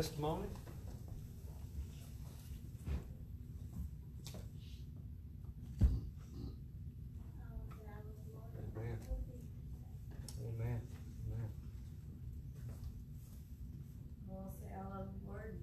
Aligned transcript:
Testimony? 0.00 0.46
Amen. 8.76 8.98
Amen. 10.40 10.80
Amen. 11.26 11.50
Well, 14.28 14.50
say 14.50 14.66
I 14.74 14.82
love 14.96 15.06
the 15.12 15.30
Lord. 15.30 15.54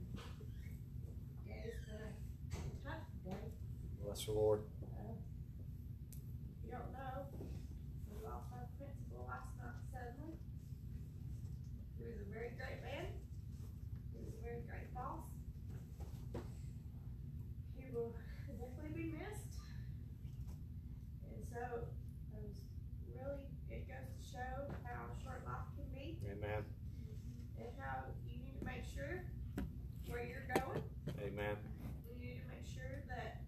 Yeah, 1.48 1.54
it's 1.66 1.78
been 1.86 2.02
a 2.02 2.88
tough 2.88 3.04
day. 3.26 3.52
Bless 4.04 4.26
the 4.26 4.32
Lord. 4.32 4.62
Uh, 4.84 5.14
You 6.66 6.72
don't 6.72 6.92
know, 6.94 7.26
we 8.12 8.16
lost 8.24 8.52
our 8.54 8.68
principal 8.78 9.26
last 9.28 9.56
night 9.58 9.80
suddenly. 9.92 10.36
He 11.98 12.04
was 12.06 12.20
a 12.22 12.30
very 12.34 12.52
great 12.60 12.84
man. 12.84 13.08
He 14.14 14.20
was 14.20 14.34
a 14.36 14.42
very 14.44 14.62
great 14.68 14.94
boss. 14.94 15.24
He 17.80 17.88
will 17.96 18.14
definitely 18.52 18.94
be 18.94 19.08
missed. 19.16 19.56
And 21.32 21.40
so, 21.48 21.64
I 22.36 22.38
was 22.44 22.52
really, 23.08 23.48
it 23.72 23.88
goes 23.88 24.12
to 24.12 24.22
show 24.28 24.68
how 24.84 25.08
short 25.24 25.42
life 25.48 25.72
can 25.80 25.88
be 25.96 26.20
Amen. 26.28 26.62
and 27.58 27.72
how 27.80 28.12
you 28.28 28.36
need 28.44 28.60
to 28.60 28.66
make 28.68 28.84
sure 28.84 29.24
where 30.12 30.26
you're 30.28 30.48
going. 30.52 30.84
Amen. 31.24 31.56
You 32.06 32.14
need 32.20 32.44
to 32.44 32.48
make 32.52 32.68
sure 32.68 32.92
that 33.08 33.42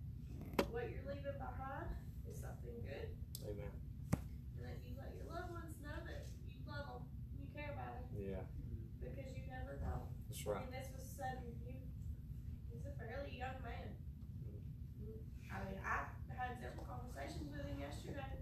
what 0.71 0.87
you're 0.89 1.03
leaving 1.05 1.35
behind 1.37 1.89
is 2.29 2.39
something 2.39 2.77
good, 2.85 3.09
Amen. 3.45 3.71
and 4.13 4.61
that 4.65 4.77
you 4.85 4.93
let 4.97 5.11
your 5.17 5.27
loved 5.33 5.49
ones 5.53 5.73
know 5.81 5.97
that 6.05 6.29
you 6.49 6.57
love 6.69 6.85
them, 7.01 7.03
you 7.41 7.45
care 7.55 7.73
about 7.73 7.97
them, 7.97 8.05
Yeah, 8.21 8.45
because 9.01 9.29
you 9.33 9.43
never 9.49 9.81
know. 9.81 10.05
that's 10.29 10.45
I 10.45 10.53
right. 10.53 10.61
mean, 10.69 10.73
this 10.77 10.89
was 10.93 11.05
sudden. 11.09 11.49
He, 11.65 11.73
he's 12.69 12.85
a 12.85 12.93
fairly 13.01 13.33
young 13.37 13.57
man. 13.65 13.97
I 15.49 15.65
mean, 15.65 15.81
I 15.81 16.05
had 16.37 16.53
several 16.61 16.85
conversations 16.85 17.49
with 17.49 17.65
him 17.65 17.81
yesterday. 17.81 18.37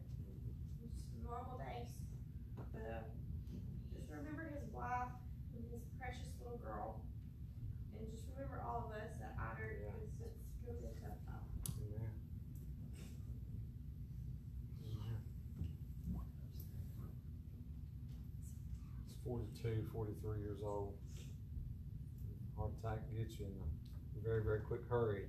Just 0.83 0.99
normal 1.23 1.55
days, 1.57 1.87
but 2.75 2.83
uh, 2.83 3.07
just 3.95 4.11
remember 4.11 4.43
his 4.51 4.67
wife 4.75 5.15
and 5.55 5.63
his 5.71 5.81
precious 5.97 6.29
little 6.43 6.59
girl, 6.59 6.99
and 7.95 8.03
just 8.11 8.27
remember 8.35 8.59
all 8.61 8.91
of 8.91 8.99
us 8.99 9.15
that 9.23 9.33
honored 9.39 9.81
Yeah. 9.81 9.95
because 9.97 10.35
it's 10.35 10.59
gonna 10.67 10.77
be 10.77 10.91
a 10.91 10.95
tough 11.01 11.17
time. 11.25 11.47
Amen. 11.79 12.11
Amen. 14.85 15.17
He's 19.07 19.16
42, 19.27 19.85
43 19.91 20.39
years 20.39 20.59
old. 20.63 20.93
Heart 22.57 22.71
attack 22.79 22.99
gets 23.13 23.37
you 23.37 23.45
in 23.45 23.51
a 24.21 24.23
very, 24.25 24.41
very 24.41 24.61
quick 24.61 24.81
hurry. 24.89 25.25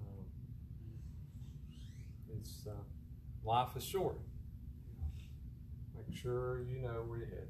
Um, 0.00 0.24
It's, 2.34 2.66
uh, 2.66 2.72
life 3.44 3.76
is 3.76 3.84
short. 3.84 4.16
Make 5.94 6.16
sure 6.16 6.62
you 6.62 6.78
know 6.78 7.04
where 7.06 7.18
you're 7.18 7.26
headed. 7.28 7.48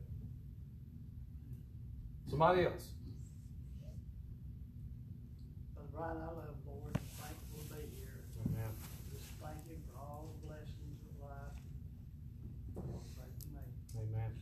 Somebody 2.29 2.65
else. 2.65 2.89
Right, 5.93 6.17
I 6.17 6.33
love 6.33 6.57
Lord, 6.65 6.97
and 6.97 7.09
thankful 7.21 7.61
to 7.61 7.75
be 7.77 7.93
here. 8.01 8.25
Amen. 8.41 8.73
Just 9.13 9.27
thank 9.37 9.61
Him 9.69 9.77
for 9.93 10.01
all 10.01 10.33
the 10.33 10.49
blessings 10.49 10.97
of 11.05 11.21
life. 11.21 11.61
Pray 12.73 13.29
for 13.37 13.49
me. 13.53 13.61
Amen. 14.01 14.33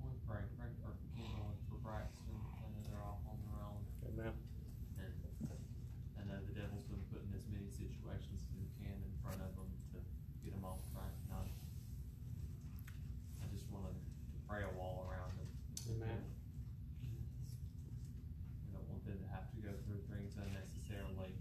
We're 0.00 0.16
praying, 0.24 0.48
praying 0.56 0.80
for 0.80 0.96
Kendall 1.12 1.52
and 1.52 1.60
for 1.68 1.76
Braxton, 1.84 2.40
I 2.40 2.64
know 2.72 2.80
they're 2.88 3.04
off 3.04 3.20
on 3.28 3.36
their 3.44 3.60
own, 3.60 3.84
Amen. 4.16 4.32
and 4.96 5.12
I 6.16 6.22
know 6.24 6.40
the 6.40 6.56
devil's 6.56 6.88
been 6.88 7.04
putting 7.12 7.36
as 7.36 7.44
many 7.52 7.68
situations 7.68 8.40
as 8.48 8.56
he 8.56 8.64
can 8.80 8.96
in 8.96 9.12
front 9.20 9.44
of 9.44 9.52
them 9.60 9.68
to 9.92 10.00
get 10.40 10.56
them 10.56 10.64
off 10.64 10.80
track, 10.88 11.12
and 11.28 11.36
I, 11.36 11.44
I 13.44 13.46
just 13.52 13.68
wanted 13.68 13.92
to 13.92 14.04
pray 14.48 14.64
a 14.64 14.72
wall 14.72 15.04
around 15.04 15.36
them. 15.36 15.50
Amen. 15.92 16.24
We 18.64 18.72
don't 18.72 18.88
want 18.88 19.04
them 19.04 19.20
to 19.20 19.28
have 19.28 19.52
to 19.52 19.58
go 19.60 19.72
through 19.84 20.00
things 20.08 20.32
unnecessarily, 20.40 21.36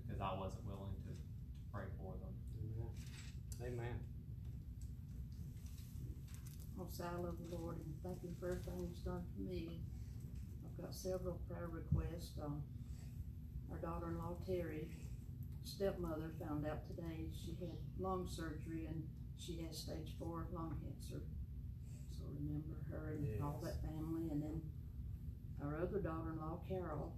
because 0.00 0.20
I 0.24 0.32
wasn't 0.38 0.64
willing 0.64 0.96
to, 1.04 1.12
to 1.12 1.62
pray 1.72 1.84
for 2.00 2.16
them. 2.16 2.32
Amen. 3.60 3.68
Amen. 3.68 3.96
I 7.00 7.16
love 7.16 7.36
the 7.40 7.56
Lord 7.56 7.76
and 7.76 7.94
thank 8.04 8.20
Him 8.22 8.36
for 8.38 8.52
everything 8.52 8.86
He's 8.86 9.00
done 9.00 9.24
for 9.32 9.40
me. 9.40 9.80
I've 10.60 10.76
got 10.84 10.94
several 10.94 11.40
prayer 11.48 11.70
requests. 11.72 12.36
Um, 12.42 12.62
our 13.70 13.78
daughter-in-law 13.78 14.36
Terry, 14.46 14.90
stepmother, 15.64 16.34
found 16.38 16.66
out 16.66 16.84
today 16.86 17.32
she 17.32 17.56
had 17.60 17.72
lung 17.98 18.28
surgery 18.28 18.86
and 18.86 19.02
she 19.38 19.64
has 19.66 19.78
stage 19.78 20.12
four 20.18 20.46
lung 20.52 20.76
cancer. 20.84 21.22
So 22.12 22.28
remember 22.28 22.76
her 22.90 23.16
and 23.16 23.42
all 23.42 23.60
that 23.64 23.80
family. 23.80 24.28
And 24.30 24.42
then 24.42 24.60
our 25.64 25.80
other 25.80 25.98
daughter-in-law 25.98 26.60
Carol 26.68 27.16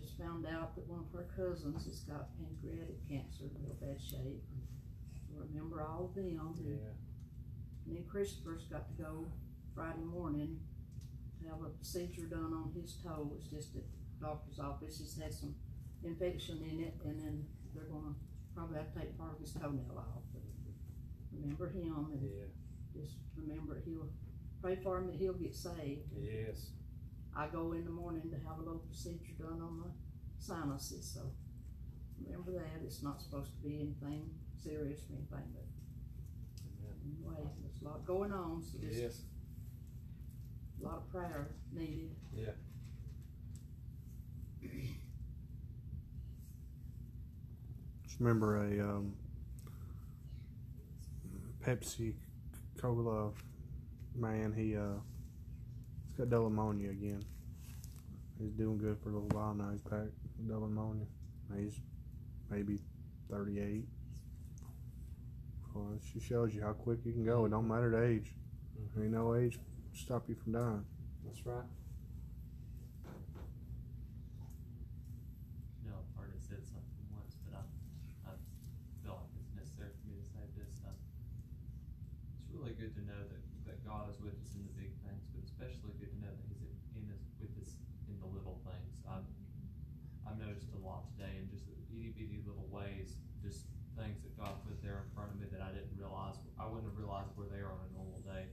just 0.00 0.16
found 0.18 0.46
out 0.46 0.74
that 0.76 0.88
one 0.88 1.04
of 1.04 1.12
her 1.12 1.28
cousins 1.36 1.84
has 1.84 2.00
got 2.00 2.32
pancreatic 2.40 3.06
cancer 3.06 3.44
in 3.44 3.62
real 3.62 3.76
bad 3.80 4.00
shape. 4.00 4.40
So 5.28 5.44
remember 5.44 5.82
all 5.82 6.06
of 6.08 6.14
them. 6.14 6.40
Yeah. 6.64 7.05
And 7.86 7.96
then 7.96 8.04
Christopher's 8.08 8.64
got 8.64 8.86
to 8.88 9.02
go 9.02 9.26
Friday 9.74 10.02
morning 10.04 10.58
to 11.40 11.48
have 11.48 11.62
a 11.62 11.68
procedure 11.70 12.26
done 12.26 12.52
on 12.52 12.72
his 12.74 12.96
toe. 13.02 13.32
It's 13.36 13.48
just 13.48 13.76
at 13.76 13.82
the 13.82 14.26
doctor's 14.26 14.58
office. 14.58 14.98
He's 14.98 15.18
had 15.20 15.32
some 15.32 15.54
infection 16.04 16.62
in 16.68 16.80
it 16.80 16.94
and 17.04 17.20
then 17.20 17.44
they're 17.74 17.84
gonna 17.84 18.14
probably 18.54 18.76
have 18.78 18.92
to 18.94 19.00
take 19.00 19.18
part 19.18 19.34
of 19.34 19.40
his 19.40 19.52
toenail 19.52 19.96
off. 19.96 20.22
But 20.32 20.42
Remember 21.32 21.68
him 21.68 22.08
and 22.12 22.22
Yeah. 22.22 22.46
just 22.94 23.16
remember 23.36 23.80
he'll, 23.84 24.08
pray 24.62 24.76
for 24.76 24.98
him 24.98 25.06
that 25.08 25.16
he'll 25.16 25.34
get 25.34 25.54
saved. 25.54 26.10
Yes. 26.16 26.70
I 27.34 27.48
go 27.48 27.72
in 27.72 27.84
the 27.84 27.90
morning 27.90 28.30
to 28.30 28.38
have 28.48 28.58
a 28.58 28.62
little 28.62 28.78
procedure 28.78 29.34
done 29.38 29.60
on 29.60 29.80
my 29.80 29.86
sinuses, 30.38 31.04
so 31.04 31.30
remember 32.18 32.52
that. 32.52 32.82
It's 32.82 33.02
not 33.02 33.20
supposed 33.20 33.52
to 33.54 33.62
be 33.68 33.80
anything 33.80 34.30
serious 34.56 35.00
or 35.10 35.16
anything, 35.16 35.52
but 35.54 35.66
Amen. 36.64 36.96
anyway, 37.04 37.50
a 37.86 37.88
lot 37.88 38.04
going 38.04 38.32
on, 38.32 38.62
so 38.62 38.78
just 38.78 38.98
Yes. 39.00 39.22
a 40.80 40.84
lot 40.84 40.96
of 40.98 41.10
prayer 41.10 41.54
needed. 41.72 42.10
Yeah. 42.34 42.50
Just 48.04 48.20
remember 48.20 48.56
a 48.56 48.80
um, 48.80 49.14
Pepsi 51.64 52.14
Cola 52.78 53.30
man. 54.14 54.52
He 54.52 54.76
uh, 54.76 55.00
he's 56.08 56.16
got 56.18 56.30
double 56.30 56.50
pneumonia 56.50 56.90
again. 56.90 57.22
He's 58.38 58.52
doing 58.52 58.78
good 58.78 58.98
for 59.02 59.10
a 59.10 59.12
little 59.12 59.28
while 59.28 59.54
now. 59.54 59.70
He's 59.70 59.80
back 59.80 60.02
with 60.38 60.48
double 60.48 60.68
pneumonia. 60.68 61.06
He's 61.56 61.80
maybe 62.50 62.78
38. 63.30 63.84
Just 66.12 66.26
shows 66.26 66.54
you 66.54 66.62
how 66.62 66.72
quick 66.72 67.00
you 67.04 67.12
can 67.12 67.24
go. 67.24 67.44
It 67.44 67.50
don't 67.50 67.68
matter 67.68 67.90
the 67.90 68.02
age. 68.02 68.34
Mhm. 68.78 69.02
Ain't 69.04 69.12
no 69.12 69.34
age 69.34 69.58
stop 69.96 70.28
you 70.28 70.36
from 70.36 70.52
dying. 70.52 70.84
That's 71.24 71.40
right. 71.48 71.64
You 75.80 75.88
know, 75.88 75.96
I've 75.96 76.12
already 76.20 76.36
said 76.44 76.60
something 76.68 77.06
once, 77.16 77.40
but 77.48 77.56
I, 77.56 77.64
I 78.28 78.36
feel 79.00 79.16
like 79.16 79.32
it's 79.40 79.56
necessary 79.56 79.96
for 79.96 80.04
me 80.04 80.20
to 80.20 80.26
say 80.28 80.44
this. 80.52 80.84
I, 80.84 80.92
it's 80.92 82.52
really 82.52 82.76
good 82.76 82.92
to 83.00 83.02
know 83.08 83.24
that, 83.24 83.42
that 83.72 83.78
God 83.88 84.12
is 84.12 84.20
with 84.20 84.36
us 84.36 84.52
in 84.52 84.68
the 84.68 84.74
big 84.76 84.92
things, 85.00 85.24
but 85.32 85.40
especially 85.48 85.96
good 85.96 86.12
to 86.12 86.20
know 86.20 86.32
that 86.36 86.46
He's 86.52 86.76
in 86.92 87.08
us, 87.08 87.24
with 87.40 87.56
us 87.56 87.80
in 88.12 88.20
the 88.20 88.28
little 88.28 88.60
things. 88.68 89.00
I've, 89.08 89.24
I've 90.28 90.36
noticed 90.36 90.76
a 90.76 90.80
lot 90.84 91.08
today 91.16 91.40
in 91.40 91.48
just 91.48 91.64
itty 91.88 92.12
bitty 92.12 92.44
little 92.44 92.68
ways, 92.68 93.16
just 93.40 93.64
things 93.96 94.20
that 94.28 94.36
God 94.36 94.60
put 94.68 94.76
there 94.84 95.00
in 95.00 95.08
front 95.16 95.32
of 95.32 95.40
me 95.40 95.48
that 95.48 95.64
I 95.64 95.72
didn't 95.72 95.96
realize, 95.96 96.36
I 96.60 96.68
wouldn't 96.68 96.84
have 96.92 97.00
realized 97.00 97.32
were 97.32 97.48
there 97.48 97.72
on 97.72 97.80
a 97.80 97.90
normal 97.96 98.20
day. 98.28 98.44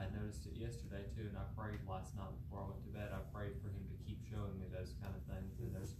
I 0.00 0.08
noticed 0.16 0.46
it 0.48 0.56
yesterday 0.56 1.04
too, 1.12 1.28
and 1.28 1.36
I 1.36 1.44
prayed 1.52 1.84
last 2.00 2.16
night 2.16 2.32
before 2.40 2.64
I 2.64 2.66
went 2.72 2.80
to 2.88 2.92
bed. 2.96 3.12
I 3.12 3.20
prayed 3.28 3.60
for 3.60 3.68
Him 3.68 3.84
to 3.92 3.96
keep 4.08 4.16
showing 4.24 4.56
me 4.56 4.72
those 4.72 4.96
kind 5.04 5.12
of 5.12 5.20
things, 5.28 5.52
and 5.60 5.68
there's 5.76 5.92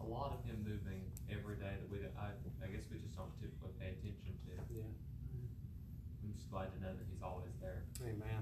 a 0.00 0.08
lot 0.08 0.32
of 0.32 0.40
Him 0.48 0.64
moving 0.64 1.04
every 1.28 1.60
day 1.60 1.76
that 1.76 1.88
we, 1.92 2.00
don't- 2.00 2.16
I, 2.16 2.32
I 2.64 2.72
guess 2.72 2.88
we 2.88 2.96
just 3.04 3.12
don't 3.12 3.28
typically 3.36 3.76
pay 3.76 3.92
attention 3.92 4.32
to. 4.48 4.56
Yeah. 4.72 4.88
I'm 6.24 6.32
just 6.32 6.48
glad 6.48 6.72
to 6.72 6.78
know 6.80 6.96
that 6.96 7.04
He's 7.12 7.20
always 7.20 7.52
there. 7.60 7.84
Amen. 8.00 8.40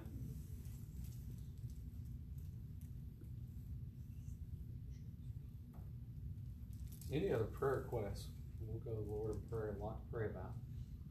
Any 7.13 7.33
other 7.33 7.45
prayer 7.51 7.83
requests? 7.83 8.27
We'll 8.63 8.79
go 8.87 8.95
to 8.95 9.05
the 9.05 9.11
Lord 9.11 9.31
in 9.35 9.43
prayer 9.51 9.71
and 9.75 9.81
lot 9.81 9.99
to 9.99 10.07
pray 10.15 10.27
about. 10.27 10.55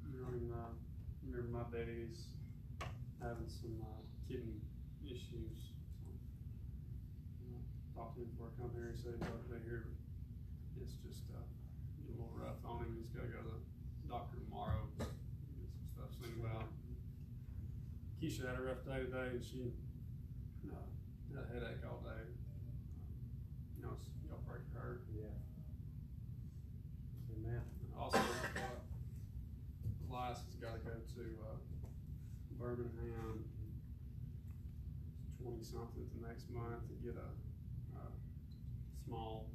You 0.08 0.22
know, 0.22 0.28
and, 0.32 0.52
uh, 0.54 0.72
remember 1.28 1.52
my 1.60 1.66
daddy's 1.78 2.28
having 3.22 3.50
some, 3.50 3.76
uh, 3.84 4.02
kidney 4.28 4.62
issues, 5.12 5.74
Talked 7.96 8.16
to 8.16 8.22
him 8.24 8.30
before 8.32 8.48
I 8.48 8.62
come 8.62 8.72
here, 8.78 8.94
he 8.96 8.98
said 9.02 9.20
he'd 9.20 9.28
like 9.28 9.44
to 9.44 9.52
be 9.52 9.60
here, 9.68 9.84
it's 10.80 10.96
just, 11.04 11.28
uh, 11.36 11.44
getting 12.00 12.16
a 12.16 12.24
little 12.24 12.32
rough 12.38 12.64
on 12.64 12.80
him, 12.88 12.96
he's 12.96 13.12
gotta 13.12 13.28
go 13.28 13.44
to 13.44 13.60
the 13.60 14.08
doctor 14.08 14.40
tomorrow, 14.40 14.88
get 14.98 15.68
some 15.68 15.84
stuff 15.92 16.12
seen 16.16 16.40
about. 16.40 16.72
Keisha 18.24 18.48
had 18.48 18.56
a 18.56 18.64
rough 18.64 18.86
day 18.88 19.04
today, 19.04 19.36
and 19.36 19.44
she, 19.44 19.74
uh, 20.72 20.80
had 21.36 21.44
a 21.44 21.48
headache 21.52 21.84
all 21.84 22.00
day. 22.08 22.24
You 23.76 23.84
know, 23.84 23.96
s- 24.00 24.12
y'all 24.28 24.40
pray 24.48 24.60
for 24.72 24.80
her. 24.80 25.02
Yeah. 25.12 25.36
Amen. 27.36 27.62
Also, 27.98 28.18
uh, 28.18 28.80
Elias 30.08 30.40
has 30.46 30.56
gotta 30.56 30.80
go 30.80 30.92
to, 30.96 31.24
uh, 31.52 31.58
Birmingham 32.60 33.44
twenty 35.60 35.76
something 35.76 36.08
the 36.16 36.24
next 36.28 36.48
month 36.56 36.88
to 36.88 36.96
get 37.04 37.20
a, 37.20 37.30
uh, 38.00 38.16
small 39.04 39.52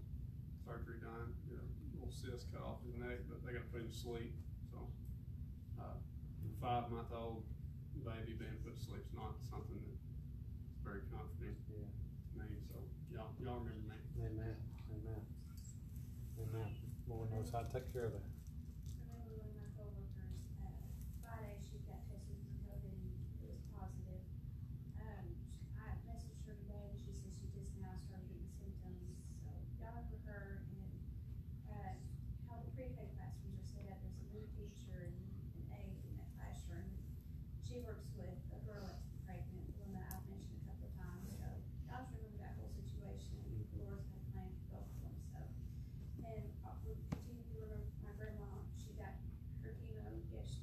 surgery 0.61 1.01
done, 1.01 1.33
get 1.49 1.57
a 1.57 1.65
little 1.97 2.13
cyst 2.13 2.53
cut 2.53 2.61
off 2.61 2.85
his 2.85 2.93
neck, 3.01 3.25
but 3.29 3.41
they 3.41 3.57
gotta 3.57 3.65
put 3.73 3.81
him 3.81 3.89
to 3.89 3.97
sleep, 3.97 4.37
so. 4.69 4.85
Uh, 5.81 5.97
five 6.61 6.89
month 6.93 7.09
old 7.13 7.45
baby 8.05 8.37
being 8.37 8.57
put 8.65 8.77
to 8.77 8.83
sleep 8.85 9.01
is 9.01 9.17
not 9.17 9.33
something 9.49 9.81
that's 9.89 10.05
very 10.85 11.01
comforting 11.09 11.57
Yeah. 11.73 11.89
to 11.89 12.35
me, 12.37 12.61
so 12.69 12.77
y'all, 13.09 13.33
y'all 13.41 13.65
remember 13.65 13.97
me. 13.97 14.01
Amen. 14.21 14.57
Amen. 14.93 15.23
Amen. 16.37 16.69
Lord 17.09 17.33
knows 17.33 17.49
how 17.51 17.65
to 17.65 17.71
take 17.73 17.89
care 17.93 18.13
of 18.13 18.13
that. 18.13 18.29
I 19.09 19.25
remember 19.25 19.41
one 19.41 19.49
of 19.49 19.57
my 19.57 19.69
coworkers, 19.77 20.45
uh, 20.61 20.69
Friday, 21.25 21.57
she 21.65 21.81
got 21.89 22.01
tested 22.13 22.37
for 22.45 22.53
COVID 22.69 22.93
and 22.93 23.13
it 23.41 23.49
was 23.49 23.61
positive. 23.73 24.25
Um, 25.01 25.27
I 25.81 25.97
messaged 26.09 26.45
her 26.49 26.57
today 26.65 26.93
and 26.93 27.01
she 27.01 27.13
said 27.13 27.33
she 27.33 27.49
just 27.57 27.77
now 27.81 27.93
started 28.09 28.29
getting 28.29 28.53
symptoms, 28.57 29.21
so 29.45 29.49
y'all 29.81 30.05
for 30.13 30.21
her 30.29 30.65
and, 30.73 30.93
uh, 31.73 31.93
how 32.49 32.57
the 32.65 32.73
pre-K 32.73 32.97
classrooms 33.17 33.61
are 33.61 33.69
set 33.69 33.85
up, 33.93 34.01
there's 34.01 34.17
a 34.21 34.29
new 34.33 34.45
teacher 34.57 35.13
and 35.13 35.17
an 35.61 35.65
aide 35.77 36.01
in 36.09 36.13
that 36.21 36.31
classroom. 36.41 36.89
She 37.65 37.81
works 37.85 38.07
with 38.17 38.39
a 38.55 38.61
girl 38.65 38.87
that's 38.87 39.09
pregnant, 39.27 39.67
the 39.67 39.77
one 39.83 39.93
that 39.99 40.07
I've 40.09 40.25
mentioned 40.31 40.57
a 40.63 40.65
couple 40.69 40.87
of 40.89 40.95
times, 40.95 41.27
so 41.37 41.47
y'all 41.91 42.07
just 42.07 42.17
remember 42.17 42.39
that 42.45 42.55
whole 42.57 42.71
situation, 42.71 43.35
the 43.75 43.83
Lord's 43.83 44.07
had 44.09 44.21
a 44.25 44.29
plan 44.33 44.51
for 44.71 44.79
both 44.79 44.89
of 44.95 44.99
them, 45.05 45.17
so. 45.35 45.41
And 46.25 46.47
uh, 46.65 46.73
we 46.87 46.95
continue 47.11 47.43
to 47.51 47.57
remember 47.67 47.83
my 48.07 48.15
grandma, 48.15 48.47
she 48.79 48.95
got 48.95 49.13
her 49.67 49.75
chemo 49.83 50.07
yes, 50.31 50.63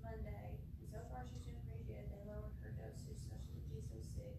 Monday, 0.00 0.54
and 0.78 0.86
so 0.86 1.02
far 1.10 1.26
she's 1.26 1.42
doing 1.42 1.58
pretty 1.66 1.82
good, 1.90 2.06
they 2.14 2.22
lowered 2.30 2.54
her 2.62 2.70
dosage, 2.78 3.18
so 3.26 3.34
she 3.42 3.58
would 3.58 3.66
be 3.66 3.82
so 3.82 3.98
sick. 4.14 4.38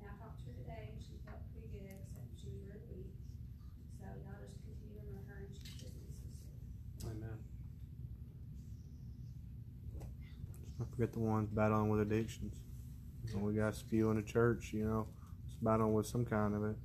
And 0.00 0.08
I 0.08 0.12
talked 0.16 0.40
to 0.40 0.48
her 0.48 0.56
today, 0.56 0.94
and 0.96 0.98
she 1.04 1.20
felt 1.28 1.44
pretty 1.52 1.68
good, 1.68 1.84
except 2.00 2.32
she 2.40 2.48
was 2.48 2.64
really 2.64 2.86
weak, 2.96 3.12
so 4.00 4.08
y'all 4.24 4.40
just 4.40 4.56
continue 4.64 4.96
to 4.96 5.04
remember 5.04 5.36
her, 5.36 5.44
and 5.44 5.52
she's 5.52 5.84
just 5.84 5.92
be 6.00 6.08
so 6.16 6.32
sick. 6.32 7.12
Amen. 7.12 7.36
I 10.80 10.84
forget 10.90 11.01
the 11.12 11.20
ones 11.20 11.48
battling 11.50 11.88
with 11.88 12.00
addictions. 12.00 12.54
And 13.32 13.42
we 13.42 13.54
got 13.54 13.68
a 13.68 13.84
few 13.84 14.10
in 14.10 14.16
the 14.16 14.22
church, 14.22 14.72
you 14.72 14.84
know, 14.84 15.06
it's 15.46 15.56
battling 15.62 15.92
with 15.92 16.06
some 16.06 16.24
kind 16.24 16.54
of 16.54 16.64
it. 16.64 16.76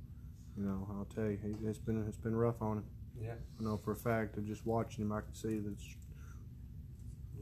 You 0.56 0.64
know, 0.64 0.86
I'll 0.90 1.08
tell 1.14 1.24
you, 1.24 1.38
it's 1.64 1.78
been 1.78 2.04
it's 2.08 2.16
been 2.16 2.34
rough 2.34 2.62
on 2.62 2.78
him. 2.78 2.84
Yeah. 3.20 3.34
I 3.58 3.62
know 3.62 3.76
for 3.76 3.92
a 3.92 3.96
fact 3.96 4.34
that 4.34 4.46
just 4.46 4.66
watching 4.66 5.04
him, 5.04 5.12
I 5.12 5.20
can 5.20 5.34
see 5.34 5.58
that. 5.58 5.76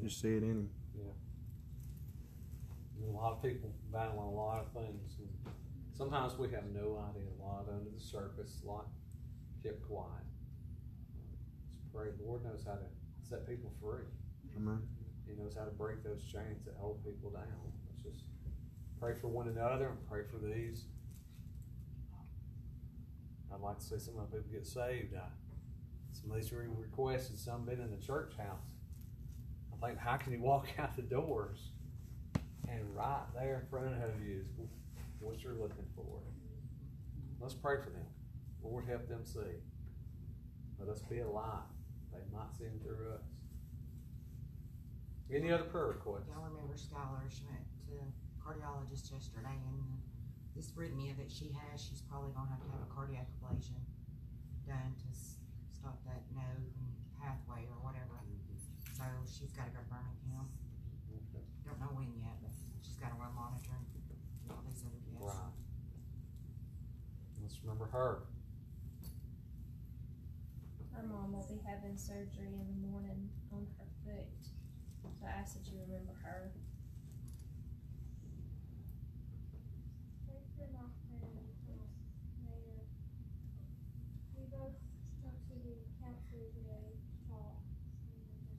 Just 0.03 0.21
see 0.21 0.29
it 0.29 0.43
in 0.43 0.51
him. 0.51 0.71
Yeah. 0.95 1.13
A 3.09 3.13
lot 3.13 3.33
of 3.33 3.43
people 3.43 3.71
battling 3.93 4.19
a 4.19 4.31
lot 4.31 4.61
of 4.61 4.73
things. 4.73 5.17
and 5.19 5.29
Sometimes 5.97 6.37
we 6.39 6.51
have 6.51 6.65
no 6.75 7.03
idea, 7.11 7.29
a 7.41 7.43
lot 7.43 7.67
under 7.73 7.91
the 7.91 8.01
surface, 8.01 8.61
a 8.65 8.67
lot 8.67 8.87
kept 9.63 9.87
quiet. 9.89 10.11
Just 11.75 11.93
pray, 11.95 12.09
Lord 12.25 12.45
knows 12.45 12.65
how 12.67 12.75
to 12.75 12.87
set 13.23 13.49
people 13.49 13.73
free. 13.81 14.05
Amen. 14.57 14.83
He 15.27 15.35
knows 15.35 15.55
how 15.59 15.65
to 15.65 15.71
break 15.71 16.03
those 16.05 16.23
chains 16.23 16.65
that 16.65 16.75
hold 16.79 17.05
people 17.05 17.31
down. 17.31 17.45
Let's 17.89 18.03
just 18.03 18.25
pray 19.01 19.15
for 19.15 19.29
one 19.29 19.49
another 19.49 19.89
and 19.89 20.09
pray 20.09 20.23
for 20.31 20.39
these. 20.39 20.85
I'd 23.53 23.61
like 23.61 23.79
to 23.79 23.85
see 23.85 23.99
some 23.99 24.19
of 24.19 24.31
the 24.31 24.37
people 24.37 24.53
get 24.53 24.67
saved. 24.67 25.15
I, 25.15 25.27
some 26.13 26.31
of 26.31 26.37
these 26.37 26.53
are 26.53 26.69
requested, 26.77 27.39
some 27.39 27.65
been 27.65 27.81
in 27.81 27.91
the 27.91 28.05
church 28.05 28.33
house. 28.37 28.75
I 29.73 29.87
think, 29.87 29.99
how 29.99 30.17
can 30.17 30.33
you 30.33 30.41
walk 30.41 30.69
out 30.79 30.97
the 30.97 31.03
doors 31.03 31.71
and 32.69 32.83
right 32.95 33.25
there 33.35 33.61
in 33.63 33.69
front 33.71 33.87
of 34.03 34.27
you 34.27 34.41
is 34.41 34.49
what 35.21 35.43
you're 35.43 35.55
looking 35.55 35.87
for? 35.95 36.21
Let's 37.41 37.55
pray 37.55 37.77
for 37.83 37.91
them. 37.91 38.07
Lord, 38.63 38.87
help 38.89 39.09
them 39.09 39.25
see. 39.25 39.61
Let 40.79 40.89
us 40.89 41.01
be 41.03 41.21
a 41.21 41.29
light. 41.29 41.63
They 42.13 42.19
might 42.33 42.53
see 42.59 42.65
him 42.65 42.81
through 42.83 43.15
us. 43.15 43.36
Any 45.33 45.51
other 45.51 45.65
prayer 45.67 45.99
requests? 45.99 46.31
Y'all 46.31 46.47
remember 46.47 46.75
Skylar, 46.79 47.27
she 47.29 47.43
went 47.51 47.67
to 47.91 47.95
cardiologist 48.39 49.11
yesterday 49.11 49.59
and 49.59 49.83
this 50.55 50.71
arrhythmia 50.73 51.17
that 51.19 51.29
she 51.31 51.51
has, 51.53 51.83
she's 51.83 52.01
probably 52.07 52.31
gonna 52.33 52.49
have 52.49 52.63
to 52.63 52.71
have 52.71 52.81
a 52.87 52.91
cardiac 52.95 53.27
ablation 53.43 53.77
done 54.65 54.95
to 55.03 55.09
s- 55.11 55.37
stop 55.75 55.99
that 56.07 56.23
node 56.33 56.71
and 56.79 56.91
pathway 57.21 57.67
or 57.69 57.79
whatever. 57.83 58.23
So 58.97 59.05
she's 59.29 59.53
gotta 59.53 59.69
go 59.75 59.83
to 59.85 59.91
Birmingham, 59.93 60.49
Okay. 61.11 61.45
don't 61.67 61.79
know 61.81 61.93
when 61.93 62.09
yet, 62.17 62.39
but 62.41 62.55
she's 62.81 62.97
gotta 62.97 63.15
run 63.21 63.35
monitoring, 63.35 63.85
and 63.93 64.51
all 64.51 64.63
these 64.65 64.81
other 64.87 64.97
tests. 65.13 65.21
Right. 65.21 65.53
Let's 67.43 67.61
remember 67.61 67.85
her. 67.93 68.23
My 70.95 71.03
mom 71.03 71.33
will 71.37 71.45
be 71.45 71.61
having 71.69 71.99
surgery 71.99 72.57
in 72.57 72.65
the 72.81 72.89
morning 72.89 73.29
on 73.53 73.67
her 73.77 73.85
foot, 74.03 74.25
I 75.27 75.41
ask 75.43 75.55
that 75.59 75.67
you 75.67 75.79
remember 75.83 76.15
her. 76.23 76.53
Pray 80.27 80.41
for 80.55 80.67
my 80.71 80.87
friend, 81.03 81.35
um, 81.69 81.91
Mayor. 82.47 82.83
We 84.39 84.47
both 84.51 84.79
went 85.23 85.39
to 85.51 85.55
the 85.67 85.75
counselor 85.99 86.47
today 86.55 86.95
to 86.95 87.15
talk. 87.27 87.59
and, 88.15 88.23
uh, 88.23 88.55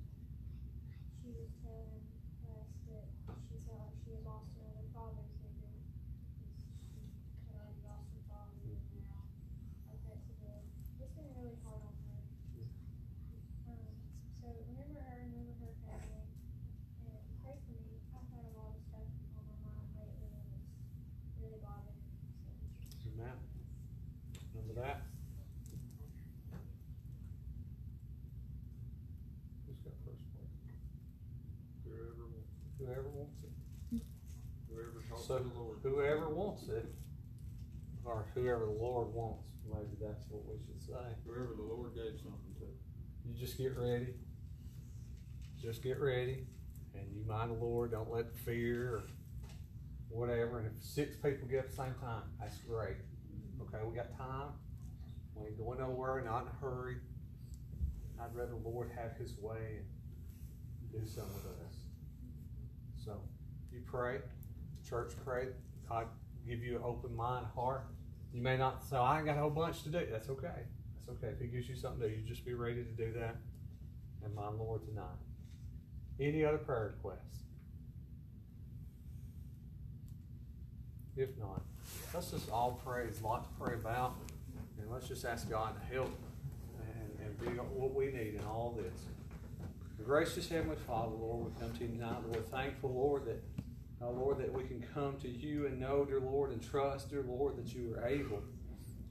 She 1.23 1.31
was 1.31 1.49
telling 1.63 2.03
us 2.51 2.67
that 2.91 3.07
she 3.47 3.55
felt 3.63 3.79
like 3.87 3.95
she 4.03 4.11
had 4.15 4.23
lost 4.27 4.51
another 4.59 4.85
father 4.93 5.23
figure. 5.39 5.71
because 5.71 7.11
She 7.39 7.47
had 7.47 7.55
already 7.55 7.79
lost 7.87 8.11
her 8.11 8.23
father 8.27 8.55
and 8.59 9.03
now 9.07 9.23
her 9.87 9.97
pet 10.03 10.19
today. 10.27 10.61
It's 10.99 11.15
been 11.15 11.31
really 11.35 11.55
hard 11.63 11.81
on 11.83 11.95
her. 12.11 12.19
Um, 13.67 13.91
so 14.41 14.47
remember 14.71 14.99
her, 15.03 15.15
remember 15.27 15.53
her 15.59 15.73
family, 15.83 16.23
and 17.03 17.19
pray 17.43 17.55
for 17.67 17.75
me. 17.75 17.99
I've 18.15 18.27
had 18.31 18.43
a 18.47 18.53
lot 18.55 18.71
of 18.71 18.79
stuff 18.87 19.03
on 19.35 19.43
my 19.51 19.57
mind 19.67 19.91
lately 19.99 20.31
and 20.31 20.47
it's 21.27 21.35
really 21.43 21.59
bothering 21.59 21.99
me, 21.99 22.15
so. 22.39 22.47
Amen. 23.11 23.37
Remember 24.55 24.73
that? 24.81 25.03
Who's 29.67 29.79
got 29.83 29.93
first 30.07 30.23
place? 30.31 30.55
Whoever, 31.83 32.31
Whoever 32.79 33.09
wants 33.11 33.37
it. 33.43 33.51
whoever 34.71 34.99
talks 35.09 35.09
to 35.09 35.16
So 35.27 35.39
the 35.39 35.59
Lord. 35.59 35.79
whoever 35.83 36.29
wants 36.29 36.69
it, 36.69 36.85
or 38.05 38.27
whoever 38.33 38.65
the 38.65 38.71
Lord 38.71 39.13
wants, 39.13 39.43
maybe 39.69 39.97
that's 39.99 40.23
what 40.29 40.45
we 40.45 40.55
should 40.65 40.81
say. 40.81 41.03
Whoever 41.25 41.53
the 41.53 41.63
Lord 41.63 41.95
gave 41.95 42.17
something 42.17 42.55
to. 42.59 42.67
You 43.25 43.37
just 43.37 43.57
get 43.57 43.77
ready. 43.77 44.13
Just 45.61 45.83
get 45.83 45.99
ready, 45.99 46.45
and 46.95 47.03
you 47.13 47.25
mind 47.27 47.51
the 47.51 47.55
Lord. 47.55 47.91
Don't 47.91 48.09
let 48.09 48.37
fear 48.37 48.87
or 48.87 49.03
whatever. 50.07 50.59
And 50.59 50.67
if 50.67 50.81
six 50.81 51.17
people 51.17 51.45
get 51.49 51.59
at 51.59 51.71
the 51.71 51.75
same 51.75 51.95
time, 51.99 52.23
that's 52.39 52.59
great. 52.59 52.95
Mm-hmm. 52.95 53.63
Okay, 53.63 53.83
we 53.85 53.97
got 53.97 54.17
time. 54.17 54.51
We 55.35 55.47
ain't 55.47 55.57
going 55.57 55.79
nowhere. 55.79 56.23
Not 56.23 56.43
in 56.43 56.47
a 56.47 56.55
hurry. 56.61 56.95
I'd 58.17 58.33
rather 58.33 58.51
the 58.51 58.69
Lord 58.69 58.91
have 58.95 59.17
His 59.17 59.37
way 59.41 59.81
and 60.79 60.89
do 60.89 61.05
something 61.05 61.33
with 61.35 61.67
us. 61.67 61.75
So 63.03 63.19
you 63.73 63.81
pray, 63.85 64.19
church 64.89 65.13
pray. 65.25 65.47
God 65.89 66.07
give 66.47 66.63
you 66.63 66.77
an 66.77 66.83
open 66.83 67.15
mind, 67.15 67.45
heart. 67.55 67.85
You 68.33 68.41
may 68.41 68.57
not 68.57 68.83
say, 68.83 68.97
"I 68.97 69.17
ain't 69.17 69.25
got 69.25 69.37
a 69.37 69.41
whole 69.41 69.49
bunch 69.49 69.83
to 69.83 69.89
do." 69.89 70.05
That's 70.11 70.29
okay. 70.29 70.63
That's 70.95 71.17
okay. 71.17 71.33
If 71.33 71.39
He 71.39 71.47
gives 71.47 71.69
you 71.69 71.75
something 71.75 72.01
to 72.01 72.09
do, 72.09 72.15
you 72.15 72.21
just 72.21 72.45
be 72.45 72.53
ready 72.53 72.83
to 72.83 72.91
do 72.91 73.13
that. 73.13 73.35
And 74.23 74.33
my 74.33 74.49
Lord 74.49 74.85
tonight. 74.85 75.17
Any 76.19 76.43
other 76.43 76.57
prayer 76.57 76.95
requests? 76.95 77.43
If 81.15 81.29
not, 81.39 81.63
let's 82.13 82.31
just 82.31 82.49
all 82.51 82.79
pray. 82.83 83.03
There's 83.05 83.21
a 83.21 83.25
lot 83.25 83.43
to 83.43 83.63
pray 83.63 83.75
about. 83.75 84.15
And 84.79 84.91
let's 84.91 85.07
just 85.07 85.25
ask 85.25 85.49
God 85.49 85.73
to 85.75 85.93
help 85.93 86.11
and, 86.79 87.25
and 87.25 87.39
be 87.39 87.47
what 87.59 87.93
we 87.93 88.07
need 88.07 88.35
in 88.35 88.45
all 88.45 88.77
this. 88.77 88.93
Gracious 90.05 90.47
Heavenly 90.47 90.77
Father, 90.87 91.15
Lord, 91.15 91.51
we 91.51 91.59
come 91.59 91.75
to 91.75 91.83
you 91.83 91.89
tonight, 91.89 92.21
Lord, 92.31 92.49
thankful, 92.49 92.93
Lord, 92.93 93.25
that, 93.25 93.43
uh, 94.01 94.09
Lord, 94.09 94.37
that 94.39 94.53
we 94.53 94.63
can 94.63 94.85
come 94.93 95.17
to 95.21 95.27
you 95.27 95.65
and 95.65 95.79
know, 95.79 96.05
dear 96.05 96.19
Lord, 96.19 96.51
and 96.51 96.61
trust, 96.61 97.09
dear 97.09 97.25
Lord, 97.27 97.57
that 97.57 97.73
you 97.73 97.95
are 97.95 98.07
able, 98.07 98.43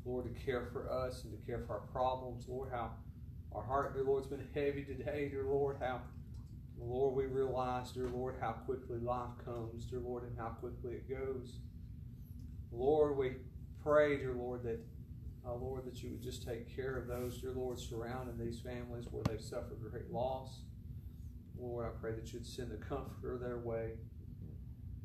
Lord, 0.05 0.25
to 0.25 0.44
care 0.44 0.68
for 0.72 0.90
us 0.90 1.25
and 1.25 1.33
to 1.33 1.46
care 1.46 1.64
for 1.66 1.75
our 1.75 1.87
problems, 1.92 2.46
Lord, 2.49 2.70
how 2.70 2.92
our 3.53 3.62
heart, 3.62 3.94
dear 3.94 4.05
Lord, 4.05 4.22
has 4.22 4.31
been 4.31 4.46
heavy 4.55 4.85
today, 4.85 5.29
dear 5.29 5.44
Lord, 5.44 5.79
how, 5.81 6.03
Lord, 6.79 7.16
we 7.16 7.27
realize, 7.27 7.90
dear 7.90 8.09
Lord, 8.09 8.37
how 8.40 8.53
quickly 8.53 8.99
life 8.99 9.31
comes, 9.44 9.87
dear 9.87 10.01
Lord, 10.01 10.22
and 10.22 10.38
how 10.38 10.51
quickly 10.51 10.94
it 10.94 11.09
goes. 11.09 11.59
Lord, 12.70 13.16
we 13.16 13.33
pray, 13.83 14.18
dear 14.18 14.35
Lord, 14.35 14.62
that, 14.64 14.79
uh, 15.44 15.55
Lord, 15.55 15.85
that 15.87 16.03
you 16.03 16.11
would 16.11 16.22
just 16.22 16.46
take 16.46 16.75
care 16.77 16.96
of 16.96 17.09
those, 17.09 17.40
dear 17.40 17.53
Lord, 17.53 17.79
surrounding 17.79 18.38
these 18.38 18.61
families 18.61 19.07
where 19.11 19.25
they've 19.25 19.40
suffered 19.40 19.79
great 19.90 20.12
loss. 20.12 20.61
Lord, 21.59 21.87
I 21.87 22.01
pray 22.01 22.12
that 22.12 22.33
you'd 22.33 22.46
send 22.46 22.70
a 22.72 22.77
comforter 22.77 23.38
their 23.38 23.59
way. 23.59 23.92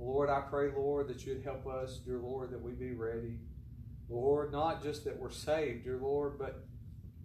Lord, 0.02 0.32
I 0.32 0.42
pray, 0.42 0.72
Lord, 0.76 1.08
that 1.10 1.28
you'd 1.28 1.44
help 1.44 1.68
us, 1.68 2.00
dear 2.04 2.18
Lord, 2.18 2.50
that 2.52 2.62
we 2.62 2.72
be 2.72 2.94
ready. 2.94 3.38
Lord, 4.10 4.52
not 4.52 4.82
just 4.82 5.06
that 5.06 5.20
we're 5.20 5.30
saved, 5.30 5.84
dear 5.84 6.00
Lord, 6.02 6.40
but 6.40 6.66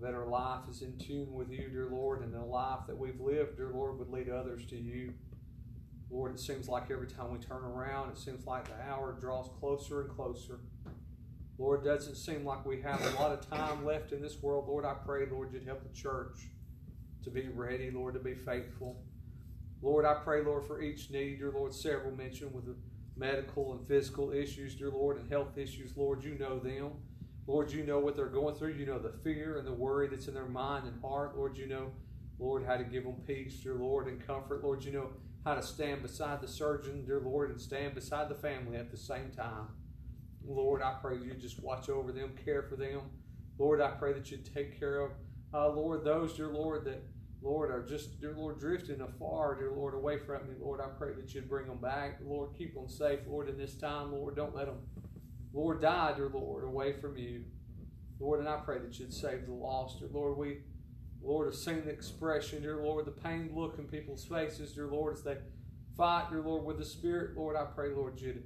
that 0.02 0.12
our 0.12 0.26
life 0.26 0.68
is 0.70 0.82
in 0.82 0.98
tune 0.98 1.32
with 1.32 1.50
you, 1.50 1.68
dear 1.70 1.88
Lord, 1.90 2.22
and 2.22 2.34
the 2.34 2.40
life 2.40 2.80
that 2.86 2.98
we've 2.98 3.18
lived, 3.18 3.56
dear 3.56 3.70
Lord, 3.72 3.98
would 3.98 4.10
lead 4.10 4.28
others 4.28 4.66
to 4.66 4.76
you. 4.76 5.14
Lord, 6.10 6.34
it 6.34 6.38
seems 6.38 6.68
like 6.68 6.90
every 6.90 7.06
time 7.06 7.32
we 7.32 7.38
turn 7.38 7.64
around, 7.64 8.10
it 8.10 8.18
seems 8.18 8.46
like 8.46 8.68
the 8.68 8.90
hour 8.90 9.16
draws 9.18 9.48
closer 9.58 10.02
and 10.02 10.10
closer. 10.10 10.60
Lord, 11.56 11.82
doesn't 11.82 12.16
seem 12.16 12.44
like 12.44 12.66
we 12.66 12.82
have 12.82 13.00
a 13.00 13.18
lot 13.18 13.32
of 13.32 13.48
time 13.48 13.86
left 13.86 14.12
in 14.12 14.20
this 14.20 14.42
world. 14.42 14.68
Lord, 14.68 14.84
I 14.84 14.92
pray, 14.92 15.24
Lord, 15.32 15.50
you'd 15.54 15.64
help 15.64 15.82
the 15.82 15.98
church 15.98 16.48
to 17.24 17.30
be 17.30 17.48
ready, 17.48 17.90
Lord, 17.90 18.12
to 18.14 18.20
be 18.20 18.34
faithful. 18.34 19.02
Lord, 19.82 20.04
I 20.04 20.14
pray, 20.14 20.42
Lord, 20.42 20.66
for 20.66 20.80
each 20.80 21.10
need, 21.10 21.38
dear 21.38 21.52
Lord, 21.52 21.74
several 21.74 22.16
mentioned 22.16 22.54
with 22.54 22.66
the 22.66 22.76
medical 23.16 23.72
and 23.72 23.86
physical 23.86 24.32
issues, 24.32 24.74
dear 24.74 24.90
Lord, 24.90 25.18
and 25.18 25.30
health 25.30 25.56
issues. 25.56 25.96
Lord, 25.96 26.24
you 26.24 26.36
know 26.38 26.58
them. 26.58 26.92
Lord, 27.46 27.70
you 27.70 27.84
know 27.84 28.00
what 28.00 28.16
they're 28.16 28.26
going 28.26 28.56
through. 28.56 28.74
You 28.74 28.86
know 28.86 28.98
the 28.98 29.12
fear 29.22 29.58
and 29.58 29.66
the 29.66 29.72
worry 29.72 30.08
that's 30.08 30.28
in 30.28 30.34
their 30.34 30.46
mind 30.46 30.86
and 30.86 31.00
heart. 31.00 31.36
Lord, 31.36 31.56
you 31.56 31.66
know, 31.68 31.92
Lord, 32.38 32.66
how 32.66 32.76
to 32.76 32.84
give 32.84 33.04
them 33.04 33.16
peace, 33.26 33.60
dear 33.60 33.74
Lord, 33.74 34.08
and 34.08 34.26
comfort. 34.26 34.64
Lord, 34.64 34.84
you 34.84 34.92
know 34.92 35.10
how 35.44 35.54
to 35.54 35.62
stand 35.62 36.02
beside 36.02 36.40
the 36.40 36.48
surgeon, 36.48 37.04
dear 37.04 37.20
Lord, 37.20 37.50
and 37.50 37.60
stand 37.60 37.94
beside 37.94 38.28
the 38.28 38.34
family 38.34 38.76
at 38.76 38.90
the 38.90 38.96
same 38.96 39.30
time. 39.30 39.68
Lord, 40.44 40.82
I 40.82 40.94
pray 41.00 41.18
you 41.18 41.34
just 41.34 41.62
watch 41.62 41.88
over 41.88 42.12
them, 42.12 42.32
care 42.44 42.62
for 42.62 42.76
them. 42.76 43.02
Lord, 43.58 43.80
I 43.80 43.90
pray 43.92 44.12
that 44.12 44.30
you 44.30 44.38
take 44.38 44.78
care 44.78 45.00
of, 45.00 45.12
uh, 45.54 45.68
Lord, 45.68 46.04
those, 46.04 46.34
dear 46.34 46.48
Lord, 46.48 46.84
that 46.84 47.02
Lord, 47.42 47.70
are 47.70 47.82
just, 47.82 48.20
dear 48.20 48.34
Lord, 48.36 48.58
drifting 48.58 49.00
afar, 49.00 49.54
dear 49.56 49.70
Lord, 49.70 49.94
away 49.94 50.18
from 50.18 50.48
me. 50.48 50.54
Lord, 50.60 50.80
I 50.80 50.88
pray 50.98 51.12
that 51.14 51.34
you'd 51.34 51.48
bring 51.48 51.66
them 51.66 51.78
back. 51.78 52.18
Lord, 52.24 52.50
keep 52.56 52.74
them 52.74 52.88
safe, 52.88 53.20
Lord, 53.28 53.48
in 53.48 53.58
this 53.58 53.74
time. 53.74 54.12
Lord, 54.12 54.36
don't 54.36 54.54
let 54.54 54.66
them, 54.66 54.78
Lord, 55.52 55.80
die, 55.80 56.14
dear 56.16 56.30
Lord, 56.32 56.64
away 56.64 56.94
from 56.94 57.16
you. 57.16 57.44
Lord, 58.18 58.40
and 58.40 58.48
I 58.48 58.56
pray 58.56 58.78
that 58.78 58.98
you'd 58.98 59.12
save 59.12 59.46
the 59.46 59.52
lost. 59.52 60.00
Dear 60.00 60.08
Lord, 60.12 60.38
we, 60.38 60.58
Lord, 61.22 61.46
have 61.46 61.54
seen 61.54 61.84
the 61.84 61.90
expression, 61.90 62.62
dear 62.62 62.82
Lord, 62.82 63.04
the 63.04 63.10
pained 63.10 63.54
look 63.54 63.78
in 63.78 63.84
people's 63.84 64.24
faces, 64.24 64.72
dear 64.72 64.86
Lord, 64.86 65.16
as 65.16 65.22
they 65.22 65.36
fight, 65.96 66.30
dear 66.30 66.40
Lord, 66.40 66.64
with 66.64 66.78
the 66.78 66.84
Spirit. 66.84 67.36
Lord, 67.36 67.56
I 67.56 67.64
pray, 67.64 67.90
Lord, 67.90 68.18
you'd, 68.20 68.42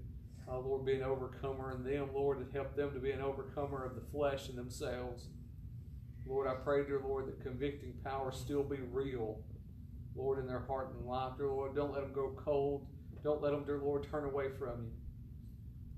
uh, 0.51 0.59
Lord, 0.59 0.85
be 0.85 0.95
an 0.95 1.05
overcomer 1.05 1.73
in 1.73 1.85
them, 1.85 2.11
Lord, 2.13 2.39
and 2.39 2.53
help 2.53 2.75
them 2.75 2.93
to 2.93 2.99
be 2.99 3.13
an 3.13 3.21
overcomer 3.21 3.85
of 3.85 3.95
the 3.95 4.11
flesh 4.11 4.49
and 4.49 4.59
themselves. 4.59 5.29
Lord, 6.31 6.47
I 6.47 6.55
pray, 6.55 6.85
dear 6.85 7.03
Lord, 7.05 7.27
that 7.27 7.43
convicting 7.43 7.93
power 8.05 8.31
still 8.31 8.63
be 8.63 8.77
real, 8.93 9.41
Lord, 10.15 10.39
in 10.39 10.47
their 10.47 10.61
heart 10.61 10.95
and 10.95 11.05
life. 11.05 11.33
Dear 11.37 11.49
Lord, 11.49 11.75
don't 11.75 11.93
let 11.93 12.03
them 12.03 12.13
go 12.13 12.33
cold. 12.37 12.87
Don't 13.25 13.43
let 13.43 13.51
them, 13.51 13.65
dear 13.65 13.81
Lord, 13.83 14.07
turn 14.09 14.25
away 14.25 14.47
from 14.57 14.85
you. 14.85 14.93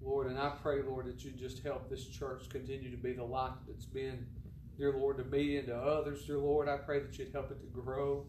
Lord, 0.01 0.29
and 0.29 0.38
I 0.38 0.55
pray, 0.62 0.81
Lord, 0.83 1.07
that 1.07 1.23
you 1.23 1.33
just 1.33 1.62
help 1.62 1.90
this 1.90 2.07
church 2.07 2.49
continue 2.49 2.90
to 2.90 2.97
be 2.97 3.12
the 3.12 3.23
light 3.23 3.53
that 3.66 3.75
it's 3.75 3.85
been, 3.85 4.27
dear 4.79 4.95
Lord, 4.97 5.18
to 5.18 5.25
me 5.25 5.59
and 5.59 5.68
to 5.68 5.77
others. 5.77 6.25
Dear 6.25 6.38
Lord, 6.38 6.66
I 6.66 6.79
pray 6.79 7.01
that 7.01 7.18
you'd 7.18 7.33
help 7.33 7.51
it 7.51 7.61
to 7.61 7.66
grow. 7.66 8.25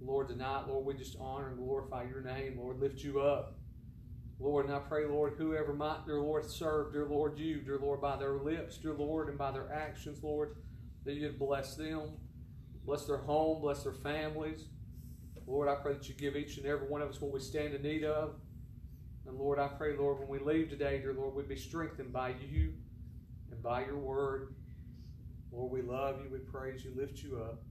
Lord, 0.00 0.28
tonight, 0.28 0.64
Lord, 0.66 0.84
we 0.84 0.94
just 0.94 1.16
honor 1.20 1.48
and 1.48 1.56
glorify 1.56 2.02
your 2.02 2.22
name. 2.22 2.58
Lord, 2.58 2.80
lift 2.80 3.04
you 3.04 3.20
up. 3.20 3.54
Lord, 4.40 4.66
and 4.66 4.74
I 4.74 4.80
pray, 4.80 5.06
Lord, 5.06 5.34
whoever 5.38 5.72
might, 5.72 6.04
dear 6.06 6.18
Lord, 6.20 6.44
serve, 6.50 6.92
dear 6.92 7.06
Lord, 7.06 7.38
you, 7.38 7.60
dear 7.60 7.78
Lord, 7.78 8.00
by 8.00 8.16
their 8.16 8.34
lips, 8.34 8.78
dear 8.78 8.94
Lord, 8.94 9.28
and 9.28 9.38
by 9.38 9.52
their 9.52 9.72
actions, 9.72 10.18
Lord, 10.20 10.56
that 11.04 11.14
you'd 11.14 11.38
bless 11.38 11.76
them, 11.76 12.02
bless 12.84 13.04
their 13.04 13.18
home, 13.18 13.60
bless 13.60 13.82
their 13.82 13.92
families. 13.92 14.64
Lord, 15.46 15.68
I 15.68 15.74
pray 15.74 15.92
that 15.92 16.08
you 16.08 16.14
give 16.14 16.36
each 16.36 16.56
and 16.56 16.66
every 16.66 16.88
one 16.88 17.02
of 17.02 17.10
us 17.10 17.20
what 17.20 17.32
we 17.32 17.40
stand 17.40 17.74
in 17.74 17.82
need 17.82 18.04
of. 18.04 18.34
And 19.26 19.38
Lord, 19.38 19.58
I 19.58 19.68
pray, 19.68 19.96
Lord, 19.96 20.18
when 20.18 20.28
we 20.28 20.38
leave 20.38 20.70
today, 20.70 20.98
dear 20.98 21.12
Lord, 21.12 21.34
we'd 21.34 21.48
be 21.48 21.56
strengthened 21.56 22.12
by 22.12 22.34
you 22.50 22.72
and 23.50 23.62
by 23.62 23.84
your 23.84 23.98
word. 23.98 24.54
Lord, 25.52 25.70
we 25.70 25.82
love 25.82 26.20
you, 26.22 26.30
we 26.30 26.38
praise 26.38 26.84
you, 26.84 26.92
lift 26.96 27.22
you 27.22 27.36
up. 27.38 27.62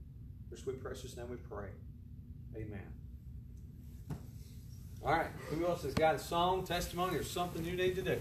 For 0.48 0.56
sweet 0.56 0.82
precious 0.82 1.16
name 1.16 1.28
we 1.30 1.36
pray. 1.36 1.68
Amen. 2.56 2.80
All 5.04 5.12
right, 5.12 5.26
who 5.50 5.66
else 5.66 5.82
has 5.82 5.92
got 5.92 6.14
a 6.14 6.18
song, 6.18 6.64
testimony, 6.64 7.16
or 7.16 7.22
something 7.22 7.62
you 7.64 7.76
need 7.76 7.94
to 7.96 8.02
do? 8.02 8.18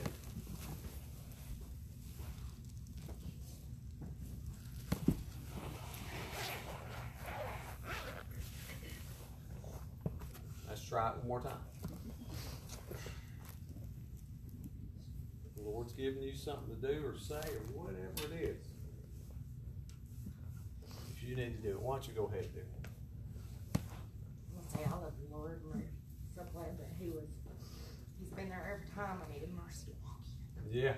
Let's 10.68 10.83
try 10.94 11.10
it 11.10 11.16
one 11.18 11.28
more 11.28 11.42
time. 11.42 11.58
The 15.56 15.64
Lord's 15.64 15.94
giving 15.94 16.22
you 16.22 16.36
something 16.36 16.70
to 16.70 16.88
do 16.88 17.04
or 17.04 17.18
say 17.18 17.34
or 17.34 17.82
whatever 17.82 18.32
it 18.32 18.40
is. 18.40 18.68
If 21.16 21.24
you 21.24 21.36
need 21.36 21.58
to 21.58 21.64
do 21.64 21.70
it, 21.70 21.82
why 21.82 21.96
don't 21.96 22.08
you 22.08 22.14
go 22.14 22.26
ahead 22.26 22.44
and 22.44 22.54
do 22.54 22.60
it? 22.60 22.68
I'm 23.76 24.62
gonna 24.62 24.70
say 24.70 24.86
I 24.86 24.92
love 25.02 25.14
the 25.18 25.36
Lord 25.36 25.62
and 25.64 25.82
we're 25.82 25.90
so 26.36 26.44
glad 26.54 26.78
that 26.78 26.92
he 27.00 27.10
was, 27.10 27.26
he's 28.20 28.30
been 28.30 28.50
there 28.50 28.78
every 28.78 28.94
time 28.94 29.20
I 29.28 29.34
needed 29.34 29.50
mercy. 29.56 29.94
Yeah. 30.70 30.94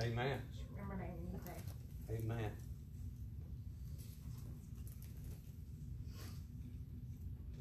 Amen. 0.00 0.42
Remember 0.78 1.02
name 1.02 1.18
anything. 1.26 2.30
Amen. 2.30 2.50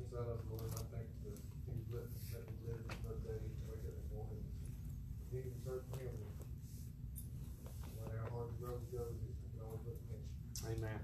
Since 0.06 0.22
I 0.22 0.30
love 0.30 0.38
the 0.46 0.54
Lord, 0.54 0.70
I 0.70 0.86
think 0.94 1.10
that 1.26 1.34
He's 1.66 1.90
let, 1.90 2.06
let 2.30 2.46
me 2.46 2.56
live 2.70 2.78
another 2.86 3.26
day, 3.26 3.42
wake 3.66 3.82
up 3.82 3.90
in 3.90 4.06
the 4.06 4.10
morning. 4.14 4.46
He 5.34 5.42
can 5.42 5.58
search 5.66 5.88
me, 5.98 6.06
and 6.06 6.22
no 7.90 8.06
matter 8.06 8.22
how 8.22 8.30
hard 8.30 8.54
Amen. 10.66 11.00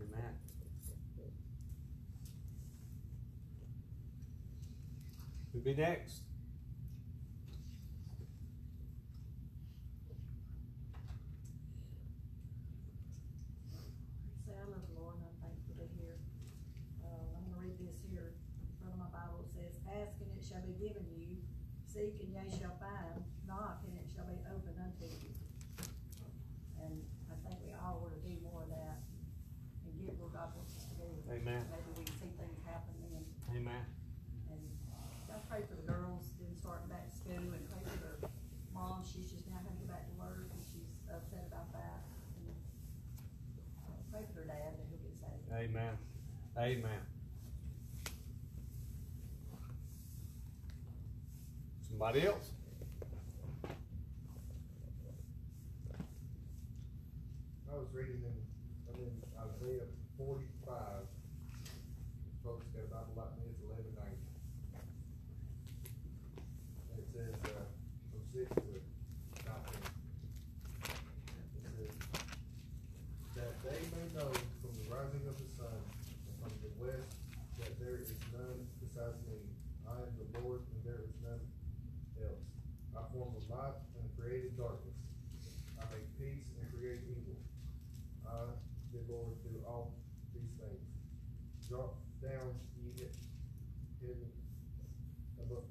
Amen. 0.00 0.34
Who'd 5.52 5.64
be 5.64 5.74
next? 5.74 6.22
Say, 14.46 14.54
I 14.56 14.64
love 14.70 14.80
the 14.88 14.96
Lord 14.96 15.18
and 15.20 15.26
I'm 15.28 15.36
thankful 15.42 15.74
to 15.76 15.86
hear. 15.98 16.16
Uh, 17.04 17.36
I'm 17.36 17.44
gonna 17.50 17.60
read 17.60 17.76
this 17.82 18.00
here 18.08 18.32
in 18.32 18.72
front 18.80 18.94
of 18.96 19.00
my 19.04 19.10
Bible. 19.12 19.44
It 19.44 19.52
says, 19.52 19.74
ask 19.92 20.16
and 20.22 20.30
it 20.32 20.42
shall 20.42 20.64
be 20.64 20.72
given 20.80 21.04
you, 21.12 21.36
seek 21.84 22.16
and 22.24 22.32
ye 22.32 22.42
shall 22.56 22.78
find, 22.80 23.20
knock 23.44 23.84
and 23.84 23.92
it 24.00 24.08
shall 24.08 24.24
be 24.24 24.38
opened 24.48 24.78
unto 24.80 25.04
you. 25.04 25.30
And 26.80 27.04
I 27.28 27.36
think 27.44 27.60
we 27.62 27.76
all 27.76 28.02
ought 28.08 28.16
to 28.16 28.22
do 28.24 28.34
more 28.42 28.64
of 28.64 28.72
that 28.72 29.04
and 29.84 29.92
get 30.00 30.16
where 30.16 30.32
God 30.32 30.56
wants 30.56 30.74
us 30.80 30.88
to 30.90 30.96
be. 30.96 31.12
Amen. 31.28 31.62
Maybe 31.68 31.90
we 31.94 32.02
can 32.08 32.16
see 32.18 32.32
things 32.40 32.58
happen 32.64 32.96
then. 33.04 33.22
Amen. 33.52 33.84
And 34.50 34.64
I 35.30 35.38
pray 35.46 35.62
for 35.68 35.76
the 35.78 35.86
girls, 35.86 36.34
then 36.42 36.50
starting 36.58 36.88
back 36.90 37.06
to 37.06 37.14
school, 37.14 37.38
and 37.38 37.62
pray 37.70 37.84
for 37.86 37.98
their 38.02 38.18
mom, 38.74 39.04
she's 39.06 39.30
just 39.30 39.46
now 39.46 39.62
gonna 39.62 39.78
go 39.78 39.86
back 39.88 40.04
to 40.10 40.14
work, 40.18 40.50
and 40.50 40.60
she's 40.66 40.90
upset 41.08 41.46
about 41.48 41.70
that. 41.72 42.02
And, 42.42 42.50
uh, 42.50 43.96
Pray 44.10 44.26
for 44.28 44.42
their 44.44 44.48
dad, 44.52 44.76
that 44.76 44.84
he'll 44.90 45.00
get 45.00 45.14
saved. 45.22 45.46
Amen. 45.62 45.94
Amen. 46.58 47.02
Somebody 51.88 52.26
else? 52.26 52.50
I 57.70 57.76
was 57.76 57.86
reading 57.94 58.24
in, 58.26 58.34
I'm 58.88 58.98
in 58.98 59.14
Isaiah 59.38 59.86
forty-five. 60.18 61.06
Folks 62.44 62.66
got 62.74 62.82
a 62.82 62.86
Bible 62.90 63.14
like 63.14 63.30
me, 63.38 63.44
it's 63.54 63.62
eleven 63.62 63.94
ninety. 63.94 64.18
And 66.90 66.98
it 66.98 67.06
says, 67.14 67.38
uh, 67.44 67.70
from 68.10 68.22
six 68.34 68.50
to 68.50 68.66
nineteen. 69.46 69.86
It 70.82 71.78
says, 71.78 71.94
that 73.36 73.52
they 73.62 73.78
may 73.94 74.06
know 74.18 74.26
from 74.58 74.74
the 74.74 74.90
rising 74.90 75.22
of 75.30 75.38
the 75.38 75.48
sun 75.54 75.70
and 75.70 76.34
from 76.42 76.50
the 76.62 76.70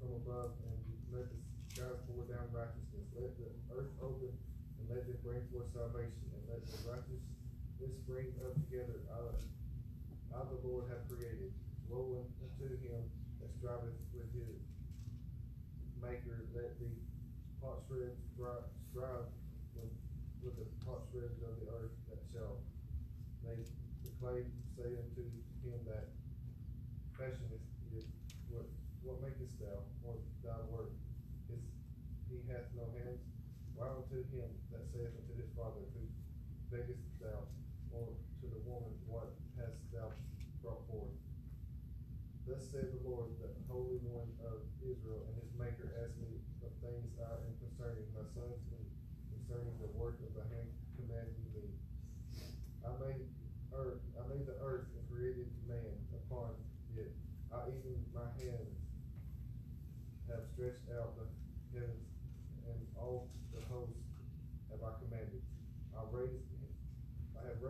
from 0.02 0.18
above, 0.26 0.50
and 0.66 0.74
let 1.14 1.30
the 1.30 1.38
skies 1.70 1.98
pour 2.10 2.26
down 2.26 2.46
righteousness. 2.50 3.06
Let 3.14 3.34
the 3.38 3.50
earth 3.70 3.94
open, 4.02 4.34
and 4.34 4.84
let 4.90 5.06
it 5.06 5.22
bring 5.22 5.42
forth 5.54 5.70
salvation, 5.70 6.26
and 6.34 6.42
let 6.50 6.62
the 6.66 6.74
righteousness 6.90 7.22
spring 8.02 8.30
up 8.46 8.54
together 8.66 8.98
out 9.14 9.34
of, 9.34 9.42
the 10.50 10.60
Lord 10.66 10.90
have 10.90 11.04
created. 11.06 11.52
Woe 11.88 12.24
unto 12.24 12.66
him 12.80 13.02
that 13.40 13.50
striveth 13.58 13.98
with 14.16 14.32
his 14.32 14.58
maker, 16.00 16.48
let 16.56 16.78
the 16.80 16.90
potsherds 17.60 18.18
strive, 18.32 19.28
with, 19.76 19.92
with 20.42 20.56
the 20.56 20.68
potsherds 20.82 21.38
of 21.44 21.52
the 21.60 21.68
earth 21.70 21.94
that 22.08 22.18
shall 22.32 22.64
make 23.44 23.68
the 24.02 24.10
clay 24.18 24.42
say 24.74 24.88
unto 24.96 25.22
him 25.62 25.78
that 25.86 26.10
fashioneth 27.14 27.62
it, 27.94 28.08
what, 28.48 28.66
what 29.04 29.20
makest 29.20 29.52
thou, 29.60 29.84
or 30.02 30.16
thy 30.40 30.56
work? 30.72 30.90
His, 31.46 31.60
he 32.26 32.40
hath 32.48 32.66
no 32.72 32.88
hands. 32.96 33.20
Woe 33.76 34.04
unto 34.04 34.24
him 34.32 34.48
that 34.72 34.88
saith 34.92 35.12
unto 35.12 35.34
his 35.36 35.52
father, 35.52 35.84
Who 35.92 36.02
beggest 36.72 37.04
thou? 37.20 37.48
Or 37.92 38.16
to 38.40 38.46
the 38.48 38.62
woman, 38.64 38.96
What 39.04 39.36
hast 39.60 39.76
thou 39.92 40.12
brought 40.64 40.88
forth? 40.88 41.12
Thus 42.48 42.64
saith 42.72 42.90
the 42.90 43.04
Lord, 43.06 43.36
the 43.38 43.52
Holy 43.68 44.00
One 44.02 44.32
of 44.42 44.64
Israel, 44.82 45.28
and 45.30 45.34
his 45.38 45.52
Maker, 45.54 45.94
ask 46.02 46.16
me 46.18 46.42
of 46.64 46.72
things 46.82 47.14
I 47.22 47.38
am 47.38 47.54
concerning 47.60 48.08
my 48.16 48.26
sons, 48.34 48.58
and 48.72 48.84
concerning 49.30 49.76
the 49.78 49.92
work 49.94 50.18
of 50.26 50.34
the 50.34 50.44
hand 50.50 50.68
commanded 50.98 51.38
me. 51.54 51.70
I 52.82 52.90
made 52.98 53.30
earth, 53.70 54.02
I 54.18 54.26
made 54.26 54.44
the 54.48 54.58
earth 54.58 54.90
and 54.90 55.04
created 55.06 55.48
man 55.70 55.94
upon 56.12 56.58
it. 56.98 57.14
I 57.52 57.68
even 57.68 58.00
my 58.16 58.26
hands 58.40 58.80
have 60.28 60.44
stretched 60.56 60.88
out 60.96 61.20
the 61.20 61.28
heavens, 61.76 62.08
and 62.64 62.80
all 62.96 63.28
the 63.52 63.60
hosts 63.68 64.08
have 64.72 64.80
I 64.80 64.96
commanded. 65.04 65.44
I 65.92 66.00
raised 66.08 66.48
him, 66.48 66.72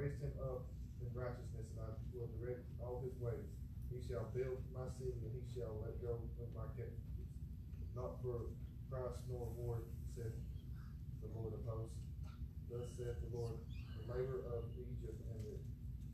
Raised 0.03 0.19
him 0.19 0.35
up 0.43 0.67
in 0.99 1.07
righteousness, 1.15 1.62
and 1.62 1.79
I 1.79 1.95
will 2.11 2.27
direct 2.35 2.67
all 2.83 3.07
his 3.07 3.15
ways. 3.23 3.47
He 3.87 4.03
shall 4.03 4.27
build 4.35 4.59
my 4.75 4.91
city, 4.99 5.15
and 5.23 5.31
he 5.31 5.47
shall 5.55 5.79
let 5.79 5.95
go 6.03 6.19
of 6.43 6.51
my 6.59 6.67
captives. 6.75 7.07
Not 7.95 8.19
for 8.19 8.51
price 8.91 9.15
nor 9.31 9.47
reward, 9.55 9.87
saith 10.19 10.35
the 11.23 11.31
Lord 11.38 11.55
of 11.55 11.62
hosts. 11.71 12.03
Thus 12.67 12.83
saith 12.99 13.15
the 13.23 13.31
Lord, 13.31 13.55
the 13.95 14.11
labor 14.11 14.43
of 14.51 14.75
Egypt 14.75 15.23
and 15.23 15.38
the 15.47 15.57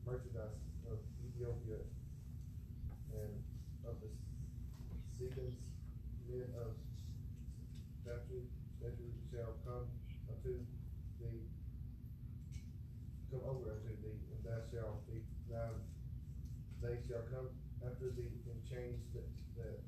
merchandise 0.04 0.60
of 0.84 1.00
Ethiopia 1.24 1.80
and 3.16 3.32
of 3.88 3.96
the 4.04 4.12
Sedans, 5.16 5.64
men 6.28 6.44
of 6.60 6.76
stature, 8.04 8.52
stature 8.76 9.16
shall 9.32 9.56
come 9.64 9.88
unto 10.28 10.60
thee, 11.24 11.48
come 13.30 13.44
over 13.44 13.76
unto 13.76 13.92
thee, 14.00 14.20
and 14.32 14.40
thou 14.40 14.60
shalt 14.72 15.04
be 15.04 15.20
thou 15.50 15.76
they 16.80 16.96
shall 17.04 17.26
come 17.28 17.50
after 17.84 18.08
thee 18.14 18.40
and 18.48 18.60
change 18.78 19.02
that, 19.10 19.26
that 19.58 19.78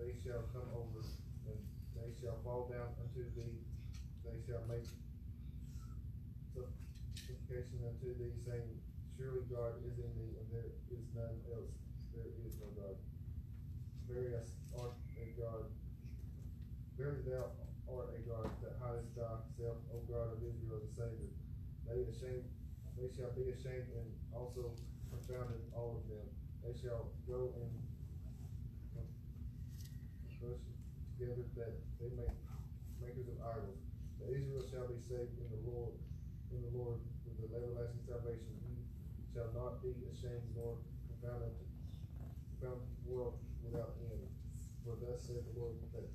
they 0.00 0.16
shall 0.24 0.48
come 0.56 0.64
over, 0.72 1.04
and 1.04 1.60
they 1.92 2.08
shall 2.16 2.40
fall 2.40 2.64
down 2.72 2.88
unto 2.96 3.28
thee, 3.36 3.60
they 4.24 4.40
shall 4.48 4.64
make 4.64 4.88
supplication 6.56 7.84
unto 7.84 8.16
thee, 8.16 8.32
saying, 8.40 8.72
Surely 9.20 9.44
God 9.52 9.76
is 9.84 10.00
in 10.00 10.08
thee, 10.16 10.32
and 10.40 10.48
there 10.48 10.72
is 10.88 11.04
none 11.12 11.36
else, 11.52 11.76
there 12.16 12.32
is 12.48 12.56
no 12.56 12.72
God. 12.72 12.96
Verily 14.08 14.32
art 14.80 14.96
a 15.20 15.26
God, 15.36 15.68
verily 16.96 17.20
thou 17.28 17.52
art 17.84 18.16
a 18.16 18.20
God 18.24 18.48
that 18.64 18.80
hidest 18.80 19.12
thyself, 19.12 19.76
O 19.92 20.00
God 20.08 20.32
of 20.32 20.40
Israel, 20.40 20.80
the 20.80 20.92
Savior. 20.96 21.32
They 21.84 22.08
ashamed, 22.08 22.48
they 22.96 23.12
shall 23.12 23.36
be 23.36 23.52
ashamed 23.52 23.92
and 23.92 24.08
also 24.32 24.72
confounded 25.12 25.60
all 25.76 26.00
of 26.00 26.08
them. 26.08 26.24
They 26.64 26.72
shall 26.80 27.12
go 27.28 27.52
and 27.60 27.81
together 31.22 31.46
that 31.54 31.74
they 32.02 32.10
make 32.18 32.34
makers 32.98 33.30
of 33.30 33.38
idols. 33.46 33.78
But 34.18 34.34
Israel 34.34 34.66
shall 34.66 34.90
be 34.90 34.98
saved 35.06 35.38
in 35.38 35.48
the 35.54 35.62
Lord, 35.70 35.94
in 36.50 36.58
the 36.66 36.72
Lord 36.74 36.98
with 37.22 37.38
the 37.38 37.46
everlasting 37.54 38.02
salvation. 38.10 38.50
He 38.66 38.82
shall 39.30 39.54
not 39.54 39.78
be 39.86 39.94
ashamed 40.10 40.50
nor 40.58 40.82
confounded, 41.06 41.54
confounded 42.58 42.90
world 43.06 43.38
without 43.62 43.94
end. 44.02 44.26
For 44.82 44.98
thus 44.98 45.22
said 45.22 45.46
the 45.46 45.54
Lord 45.54 45.78
that 45.94 46.10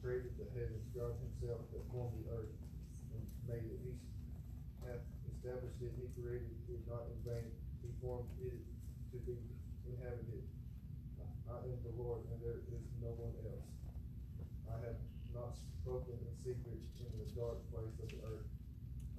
created 0.00 0.32
the 0.40 0.48
heavens, 0.56 0.88
God 0.96 1.12
himself 1.20 1.68
that 1.76 1.84
formed 1.92 2.16
the 2.24 2.32
earth 2.32 2.56
and 3.12 3.20
made 3.44 3.60
it. 3.60 3.76
He 3.84 3.92
hath 4.88 5.04
established 5.36 5.84
it, 5.84 5.92
he 6.00 6.08
created 6.16 6.48
it 6.72 6.80
not 6.88 7.04
in 7.12 7.18
vain. 7.28 7.52
He 7.84 7.92
formed 8.00 8.32
it 8.40 8.56
to 9.12 9.16
be 9.28 9.36
inhabited. 9.84 10.48
I 11.46 11.60
am 11.62 11.78
the 11.84 11.94
Lord, 11.94 12.24
and 12.32 12.40
there 12.42 12.58
is 12.72 12.82
no 12.98 13.14
one 13.14 13.36
else. 13.44 13.45
Not 15.36 15.52
spoken 15.84 16.16
in 16.16 16.32
secret 16.40 16.80
in 16.96 17.12
the 17.20 17.28
dark 17.36 17.60
place 17.68 17.92
of 18.00 18.08
the 18.08 18.24
earth. 18.24 18.48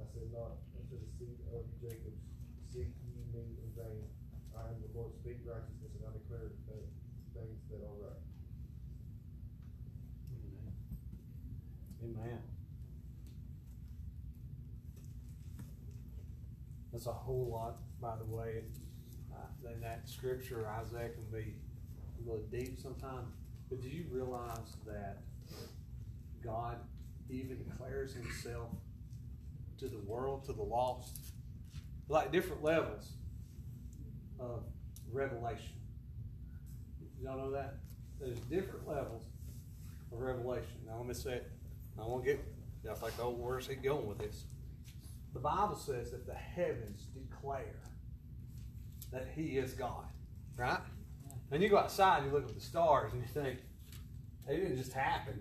I 0.02 0.06
said 0.10 0.34
not 0.34 0.58
unto 0.74 0.98
the 0.98 1.10
seed 1.14 1.38
of 1.54 1.62
Jacob, 1.78 2.18
seek 2.74 2.90
ye 3.06 3.22
me 3.30 3.62
in 3.62 3.70
vain. 3.78 4.10
I 4.58 4.66
am 4.74 4.82
the 4.82 4.90
Lord, 4.98 5.14
speak 5.22 5.46
righteousness, 5.46 5.94
and 5.94 6.10
I 6.10 6.18
declare 6.18 6.50
things 7.38 7.62
that 7.70 7.86
are 7.86 7.98
right. 8.02 8.26
Amen. 12.04 12.42
That's 16.92 17.06
a 17.06 17.12
whole 17.12 17.50
lot, 17.52 17.78
by 18.02 18.16
the 18.18 18.26
way. 18.26 18.64
Uh, 19.32 19.72
in 19.72 19.82
that 19.82 20.10
scripture, 20.10 20.68
Isaiah 20.68 21.10
can 21.10 21.26
be 21.32 21.54
a 22.18 22.28
little 22.28 22.46
deep 22.50 22.80
sometimes. 22.80 23.36
But 23.70 23.82
do 23.82 23.90
you 23.90 24.06
realize 24.10 24.78
that 24.88 25.22
God 26.48 26.78
even 27.30 27.58
declares 27.58 28.14
himself 28.14 28.70
to 29.80 29.88
the 29.88 30.00
world, 30.00 30.46
to 30.46 30.54
the 30.54 30.64
lost, 30.64 31.34
like 32.08 32.32
different 32.32 32.64
levels 32.64 33.12
of 34.40 34.64
revelation? 35.12 35.76
Y'all 37.22 37.38
know 37.38 37.52
that? 37.52 37.76
There's 38.20 38.40
different 38.40 38.88
levels 38.88 39.24
of 40.12 40.20
revelation. 40.20 40.78
Now, 40.88 40.98
let 40.98 41.08
me 41.08 41.14
say 41.14 41.34
it. 41.34 41.52
I 42.00 42.04
won't 42.04 42.24
get, 42.24 42.44
y'all 42.84 42.96
think, 42.96 43.14
oh, 43.20 43.32
where's 43.32 43.68
he 43.68 43.76
going 43.76 44.08
with 44.08 44.20
this? 44.20 44.46
The 45.34 45.40
Bible 45.40 45.76
says 45.76 46.12
that 46.12 46.26
the 46.26 46.34
heavens 46.34 47.08
declare 47.14 47.76
that 49.12 49.28
he 49.36 49.58
is 49.58 49.74
God, 49.74 50.06
right? 50.56 50.80
And 51.52 51.62
you 51.62 51.70
go 51.70 51.78
outside 51.78 52.24
and 52.24 52.28
you 52.28 52.34
look 52.34 52.48
at 52.48 52.56
the 52.56 52.62
stars 52.62 53.14
and 53.14 53.22
you 53.22 53.28
think, 53.28 53.60
they 54.48 54.58
didn't 54.58 54.78
just 54.78 54.94
happen. 54.94 55.40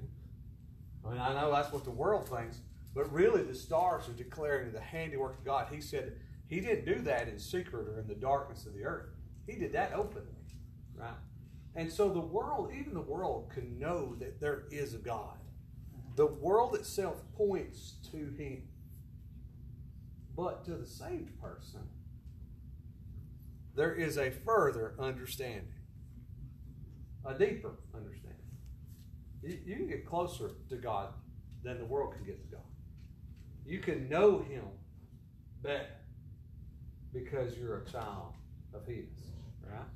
I 1.06 1.10
mean, 1.10 1.20
I 1.20 1.34
know 1.34 1.52
that's 1.52 1.72
what 1.72 1.84
the 1.84 1.90
world 1.90 2.28
thinks, 2.28 2.60
but 2.94 3.12
really 3.12 3.42
the 3.42 3.54
stars 3.54 4.08
are 4.08 4.12
declaring 4.12 4.72
the 4.72 4.80
handiwork 4.80 5.38
of 5.38 5.44
God. 5.44 5.68
He 5.72 5.80
said 5.80 6.16
he 6.48 6.60
didn't 6.60 6.84
do 6.84 7.00
that 7.02 7.28
in 7.28 7.38
secret 7.38 7.88
or 7.88 8.00
in 8.00 8.08
the 8.08 8.14
darkness 8.14 8.66
of 8.66 8.74
the 8.74 8.84
earth. 8.84 9.08
He 9.46 9.56
did 9.56 9.72
that 9.72 9.92
openly, 9.92 10.26
right? 10.96 11.10
And 11.74 11.92
so 11.92 12.08
the 12.08 12.20
world, 12.20 12.72
even 12.74 12.94
the 12.94 13.00
world, 13.00 13.50
can 13.52 13.78
know 13.78 14.14
that 14.18 14.40
there 14.40 14.64
is 14.70 14.94
a 14.94 14.98
God. 14.98 15.38
The 16.16 16.26
world 16.26 16.74
itself 16.74 17.22
points 17.36 17.96
to 18.10 18.16
him. 18.16 18.62
But 20.34 20.64
to 20.64 20.72
the 20.72 20.86
saved 20.86 21.40
person, 21.40 21.80
there 23.74 23.94
is 23.94 24.16
a 24.16 24.30
further 24.30 24.94
understanding, 24.98 25.72
a 27.24 27.34
deeper 27.34 27.72
understanding. 27.94 28.45
You, 29.46 29.76
can 29.76 29.86
get 29.86 30.04
closer 30.04 30.50
to 30.68 30.76
God 30.76 31.10
than 31.62 31.78
the 31.78 31.84
world 31.84 32.14
can 32.14 32.24
get 32.24 32.42
to 32.42 32.56
God. 32.56 32.64
You 33.64 33.78
can 33.78 34.08
know 34.08 34.40
Him 34.40 34.64
better 35.62 35.86
because 37.12 37.56
you're 37.56 37.78
a 37.78 37.84
child 37.84 38.34
of 38.74 38.84
His, 38.86 39.06
right? 39.62 39.86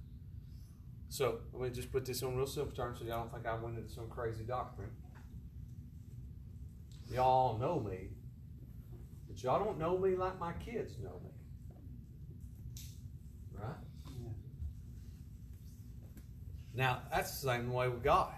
So 1.09 1.41
let 1.53 1.63
me 1.63 1.75
just 1.75 1.91
put 1.91 2.05
this 2.05 2.23
on 2.23 2.37
real 2.37 2.47
simple 2.47 2.75
terms 2.75 3.01
so 3.01 3.05
y'all 3.05 3.23
don't 3.23 3.33
think 3.33 3.47
I 3.47 3.55
went 3.55 3.77
into 3.77 3.91
some 3.91 4.09
crazy 4.09 4.45
doctrine. 4.45 4.91
Y'all 7.11 7.59
know 7.59 7.81
me, 7.81 8.11
but 9.27 9.43
y'all 9.43 9.65
don't 9.65 9.79
know 9.79 9.99
me 9.99 10.15
like 10.15 10.39
my 10.39 10.53
kids 10.53 10.95
know 11.03 11.21
me. 11.25 11.31
Right? 13.59 13.75
Now, 16.73 17.03
that's 17.11 17.33
the 17.41 17.49
same 17.49 17.73
way 17.73 17.89
with 17.89 18.05
God. 18.05 18.33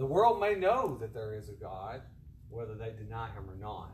The 0.00 0.06
world 0.06 0.40
may 0.40 0.54
know 0.54 0.96
that 0.98 1.12
there 1.12 1.34
is 1.34 1.50
a 1.50 1.52
God, 1.52 2.00
whether 2.48 2.74
they 2.74 2.90
deny 2.96 3.28
him 3.32 3.44
or 3.50 3.56
not, 3.60 3.92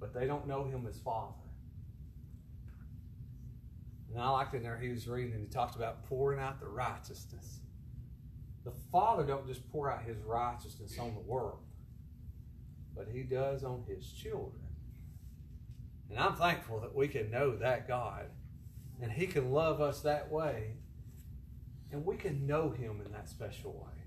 but 0.00 0.14
they 0.14 0.26
don't 0.26 0.48
know 0.48 0.64
him 0.64 0.86
as 0.88 0.98
Father. 0.98 1.34
And 4.10 4.18
I 4.18 4.30
liked 4.30 4.54
in 4.54 4.62
there 4.62 4.78
he 4.78 4.88
was 4.88 5.06
reading 5.06 5.34
and 5.34 5.42
he 5.42 5.48
talked 5.48 5.76
about 5.76 6.08
pouring 6.08 6.40
out 6.40 6.58
the 6.58 6.68
righteousness 6.68 7.60
The 8.64 8.72
Father 8.90 9.24
don't 9.24 9.46
just 9.46 9.70
pour 9.70 9.92
out 9.92 10.04
His 10.04 10.22
righteousness 10.22 10.98
on 10.98 11.12
the 11.14 11.20
world, 11.20 11.60
but 12.96 13.08
He 13.12 13.24
does 13.24 13.62
on 13.62 13.84
His 13.86 14.10
children. 14.10 14.62
And 16.08 16.18
I'm 16.18 16.34
thankful 16.34 16.80
that 16.80 16.94
we 16.94 17.08
can 17.08 17.30
know 17.30 17.56
that 17.56 17.86
God, 17.86 18.26
and 19.02 19.12
He 19.12 19.26
can 19.26 19.52
love 19.52 19.82
us 19.82 20.00
that 20.00 20.30
way, 20.30 20.76
and 21.92 22.06
we 22.06 22.16
can 22.16 22.46
know 22.46 22.70
Him 22.70 23.02
in 23.04 23.12
that 23.12 23.28
special 23.28 23.72
way. 23.72 23.97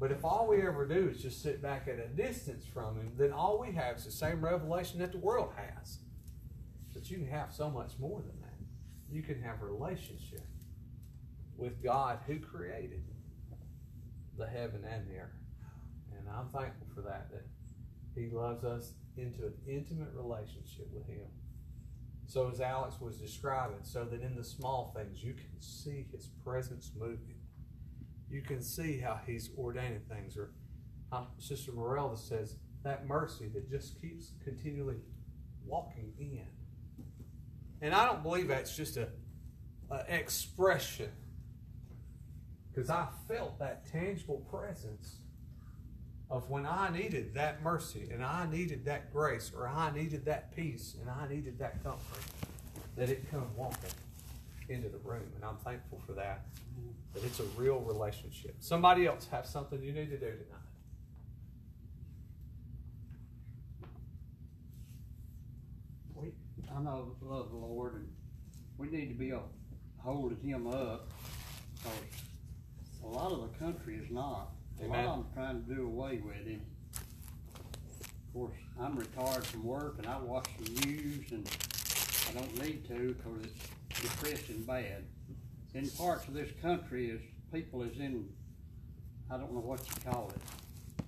But 0.00 0.12
if 0.12 0.24
all 0.24 0.46
we 0.46 0.62
ever 0.62 0.86
do 0.86 1.08
is 1.08 1.20
just 1.20 1.42
sit 1.42 1.60
back 1.60 1.88
at 1.88 1.98
a 1.98 2.06
distance 2.08 2.64
from 2.64 2.96
Him, 2.96 3.12
then 3.16 3.32
all 3.32 3.58
we 3.58 3.72
have 3.72 3.96
is 3.96 4.04
the 4.04 4.12
same 4.12 4.44
revelation 4.44 5.00
that 5.00 5.12
the 5.12 5.18
world 5.18 5.52
has. 5.56 5.98
But 6.94 7.10
you 7.10 7.18
can 7.18 7.28
have 7.28 7.52
so 7.52 7.68
much 7.68 7.92
more 7.98 8.20
than 8.20 8.40
that. 8.40 8.48
You 9.10 9.22
can 9.22 9.42
have 9.42 9.60
a 9.62 9.66
relationship 9.66 10.46
with 11.56 11.82
God 11.82 12.20
who 12.26 12.38
created 12.38 13.02
the 14.36 14.46
heaven 14.46 14.84
and 14.88 15.08
the 15.08 15.18
earth. 15.18 15.32
And 16.16 16.28
I'm 16.28 16.48
thankful 16.48 16.86
for 16.94 17.02
that, 17.02 17.30
that 17.32 17.46
He 18.14 18.28
loves 18.30 18.64
us 18.64 18.92
into 19.16 19.46
an 19.46 19.54
intimate 19.66 20.10
relationship 20.14 20.88
with 20.92 21.08
Him. 21.08 21.26
So, 22.26 22.48
as 22.50 22.60
Alex 22.60 23.00
was 23.00 23.16
describing, 23.16 23.78
so 23.82 24.04
that 24.04 24.22
in 24.22 24.36
the 24.36 24.44
small 24.44 24.94
things 24.94 25.24
you 25.24 25.32
can 25.32 25.60
see 25.60 26.06
His 26.12 26.28
presence 26.44 26.92
moving. 26.96 27.37
You 28.30 28.42
can 28.42 28.62
see 28.62 28.98
how 28.98 29.20
He's 29.26 29.50
ordaining 29.56 30.02
things. 30.08 30.36
Or 30.36 30.50
Sister 31.38 31.72
Morelda 31.72 32.18
says, 32.18 32.56
that 32.84 33.06
mercy 33.06 33.48
that 33.54 33.68
just 33.70 34.00
keeps 34.00 34.32
continually 34.42 34.96
walking 35.66 36.12
in. 36.18 36.46
And 37.80 37.94
I 37.94 38.06
don't 38.06 38.22
believe 38.22 38.48
that's 38.48 38.74
just 38.76 38.96
a, 38.96 39.08
a 39.90 40.04
expression 40.08 41.10
because 42.70 42.90
I 42.90 43.08
felt 43.26 43.58
that 43.58 43.90
tangible 43.90 44.46
presence 44.50 45.16
of 46.30 46.48
when 46.50 46.66
I 46.66 46.90
needed 46.90 47.34
that 47.34 47.62
mercy 47.62 48.08
and 48.12 48.22
I 48.22 48.46
needed 48.50 48.84
that 48.84 49.12
grace 49.12 49.50
or 49.56 49.68
I 49.68 49.90
needed 49.90 50.24
that 50.26 50.54
peace 50.54 50.96
and 51.00 51.10
I 51.10 51.28
needed 51.28 51.58
that 51.58 51.82
comfort, 51.82 52.24
that 52.96 53.08
it 53.08 53.30
come 53.30 53.48
walking 53.56 53.90
into 54.68 54.88
the 54.88 54.98
room. 54.98 55.30
And 55.34 55.44
I'm 55.44 55.56
thankful 55.56 56.00
for 56.06 56.12
that, 56.12 56.46
that 57.14 57.24
it's 57.24 57.40
a 57.40 57.44
real 57.56 57.80
relationship. 57.80 58.56
Somebody 58.60 59.06
else 59.06 59.26
have 59.30 59.46
something 59.46 59.82
you 59.82 59.92
need 59.92 60.10
to 60.10 60.18
do 60.18 60.26
tonight. 60.26 60.68
We, 66.14 66.32
I 66.74 66.80
know, 66.82 67.16
love 67.22 67.50
the 67.50 67.56
Lord, 67.56 67.94
and 67.94 68.08
we 68.76 68.88
need 68.88 69.08
to 69.08 69.14
be 69.14 69.32
uh, 69.32 69.38
holding 69.98 70.40
him 70.40 70.66
up, 70.66 71.08
a 73.04 73.06
lot 73.06 73.32
of 73.32 73.40
the 73.40 73.58
country 73.58 73.96
is 73.96 74.10
not. 74.10 74.50
A 74.80 74.86
lot 74.86 74.98
Amen. 74.98 75.04
of 75.06 75.16
them 75.16 75.26
trying 75.34 75.64
to 75.64 75.74
do 75.74 75.86
away 75.86 76.20
with 76.24 76.46
him. 76.46 76.60
Of 76.94 78.32
course, 78.34 78.56
I'm 78.80 78.96
retired 78.96 79.44
from 79.46 79.64
work 79.64 79.96
and 79.98 80.06
I 80.06 80.18
watch 80.18 80.48
the 80.60 80.86
news 80.86 81.32
and 81.32 81.48
I 82.28 82.32
don't 82.38 82.62
need 82.62 82.86
to, 82.88 83.16
cause 83.24 83.44
it's 83.44 83.68
depressing 84.00 84.62
bad. 84.64 85.04
In 85.74 85.88
parts 85.90 86.26
of 86.28 86.34
this 86.34 86.50
country 86.62 87.10
is, 87.10 87.20
people 87.52 87.82
is 87.82 87.98
in, 87.98 88.28
I 89.30 89.36
don't 89.36 89.52
know 89.52 89.60
what 89.60 89.80
you 89.80 90.10
call 90.10 90.30
it. 90.34 91.04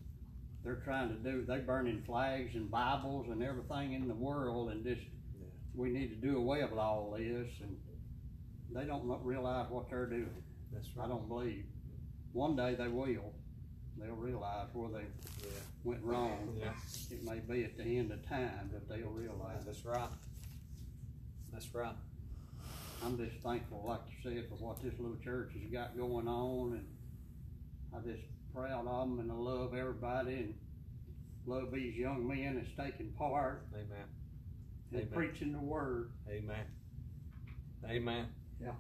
They're 0.63 0.83
trying 0.85 1.09
to 1.09 1.15
do, 1.15 1.45
they're 1.47 1.61
burning 1.61 2.03
flags 2.05 2.55
and 2.55 2.71
Bibles 2.71 3.29
and 3.31 3.43
everything 3.43 3.95
in 3.95 4.09
the 4.09 4.15
world 4.15 4.71
and 4.71 4.85
just, 4.85 5.01
we 5.75 5.89
need 5.91 6.09
to 6.11 6.17
do 6.17 6.37
away 6.37 6.63
with 6.63 6.79
all 6.79 7.15
this 7.17 7.49
and 7.63 7.77
they 8.75 8.85
don't 8.85 9.09
realize 9.25 9.67
what 9.71 9.89
they're 9.89 10.07
doing. 10.07 10.43
That's 10.73 10.87
I 11.03 11.09
don't 11.09 11.27
believe. 11.29 11.65
One 12.33 12.55
day 12.55 12.75
they 12.75 12.89
will. 12.89 13.33
They'll 13.99 14.15
realize 14.15 14.69
where 14.73 14.91
they 14.91 15.07
Yeah. 15.43 15.51
went 15.83 16.03
wrong. 16.05 16.57
Yeah. 16.59 16.73
It 17.11 17.25
may 17.25 17.41
be 17.41 17.65
at 17.65 17.77
the 17.77 17.83
end 17.99 18.13
of 18.13 18.25
time, 18.29 18.71
but 18.73 18.89
they'll 18.89 19.11
realize. 19.11 19.65
That's 19.65 19.85
right. 19.85 20.09
That's 21.53 21.75
right. 21.75 21.97
I'm 23.03 23.17
just 23.17 23.37
thankful, 23.43 23.83
like 23.87 24.01
you 24.11 24.31
said, 24.31 24.49
for 24.49 24.57
what 24.57 24.83
this 24.83 24.93
little 24.99 25.17
church 25.25 25.53
has 25.55 25.71
got 25.73 25.97
going 25.97 26.29
on, 26.29 26.73
and 26.75 26.87
I'm 27.95 28.05
just 28.05 28.23
proud 28.55 28.87
of 28.87 29.09
them, 29.09 29.21
and 29.21 29.33
I 29.33 29.35
love 29.35 29.75
everybody, 29.75 30.35
and 30.35 30.55
love 31.47 31.73
these 31.73 31.97
young 31.97 32.29
men 32.29 32.57
that's 32.57 32.91
taking 32.91 33.13
part 33.13 33.67
Amen. 33.75 34.05
and 34.93 35.01
Amen. 35.01 35.13
preaching 35.15 35.53
the 35.53 35.59
word. 35.59 36.11
Amen. 36.29 36.65
Amen. 37.89 38.27
Yeah. 38.63 38.73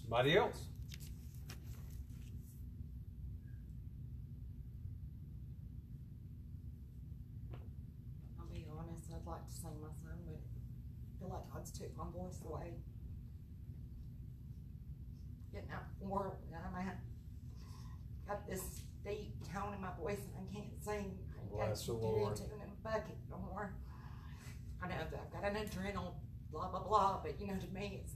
Somebody 0.00 0.36
else? 0.36 0.56
I'll 8.38 8.46
be 8.46 8.64
honest, 8.70 9.10
I'd 9.12 9.26
like 9.28 9.44
to 9.46 9.52
sing 9.52 9.80
my 9.82 9.88
song, 10.02 10.18
but 10.30 10.38
I 11.68 11.70
God's 11.70 11.78
took 11.78 11.96
my 11.96 12.04
voice 12.14 12.40
away. 12.44 12.72
Getting 15.52 15.70
out 15.70 15.84
work, 16.00 16.38
and 16.54 16.56
I'm 16.64 16.88
at, 16.88 16.98
got 18.26 18.46
this 18.48 18.82
deep 19.04 19.34
tone 19.52 19.74
in 19.74 19.80
my 19.80 19.90
voice 19.98 20.18
and 20.36 20.46
I 20.48 20.54
can't 20.54 20.82
sing. 20.82 21.18
Oh, 21.52 21.60
I 21.60 21.64
can't 21.66 21.68
Bless 21.68 21.86
the 21.86 21.92
get 21.94 22.02
Lord. 22.02 22.32
it 22.38 22.50
in 22.54 22.68
a 22.68 22.82
bucket 22.82 23.16
no 23.30 23.38
more. 23.38 23.74
I 24.82 24.88
know 24.88 24.94
that 25.10 25.20
I've 25.26 25.32
got 25.42 25.50
an 25.50 25.56
adrenal, 25.56 26.20
blah, 26.52 26.68
blah, 26.70 26.82
blah, 26.86 27.20
but 27.22 27.40
you 27.40 27.48
know, 27.48 27.54
to 27.58 27.66
me, 27.74 28.00
it's 28.04 28.12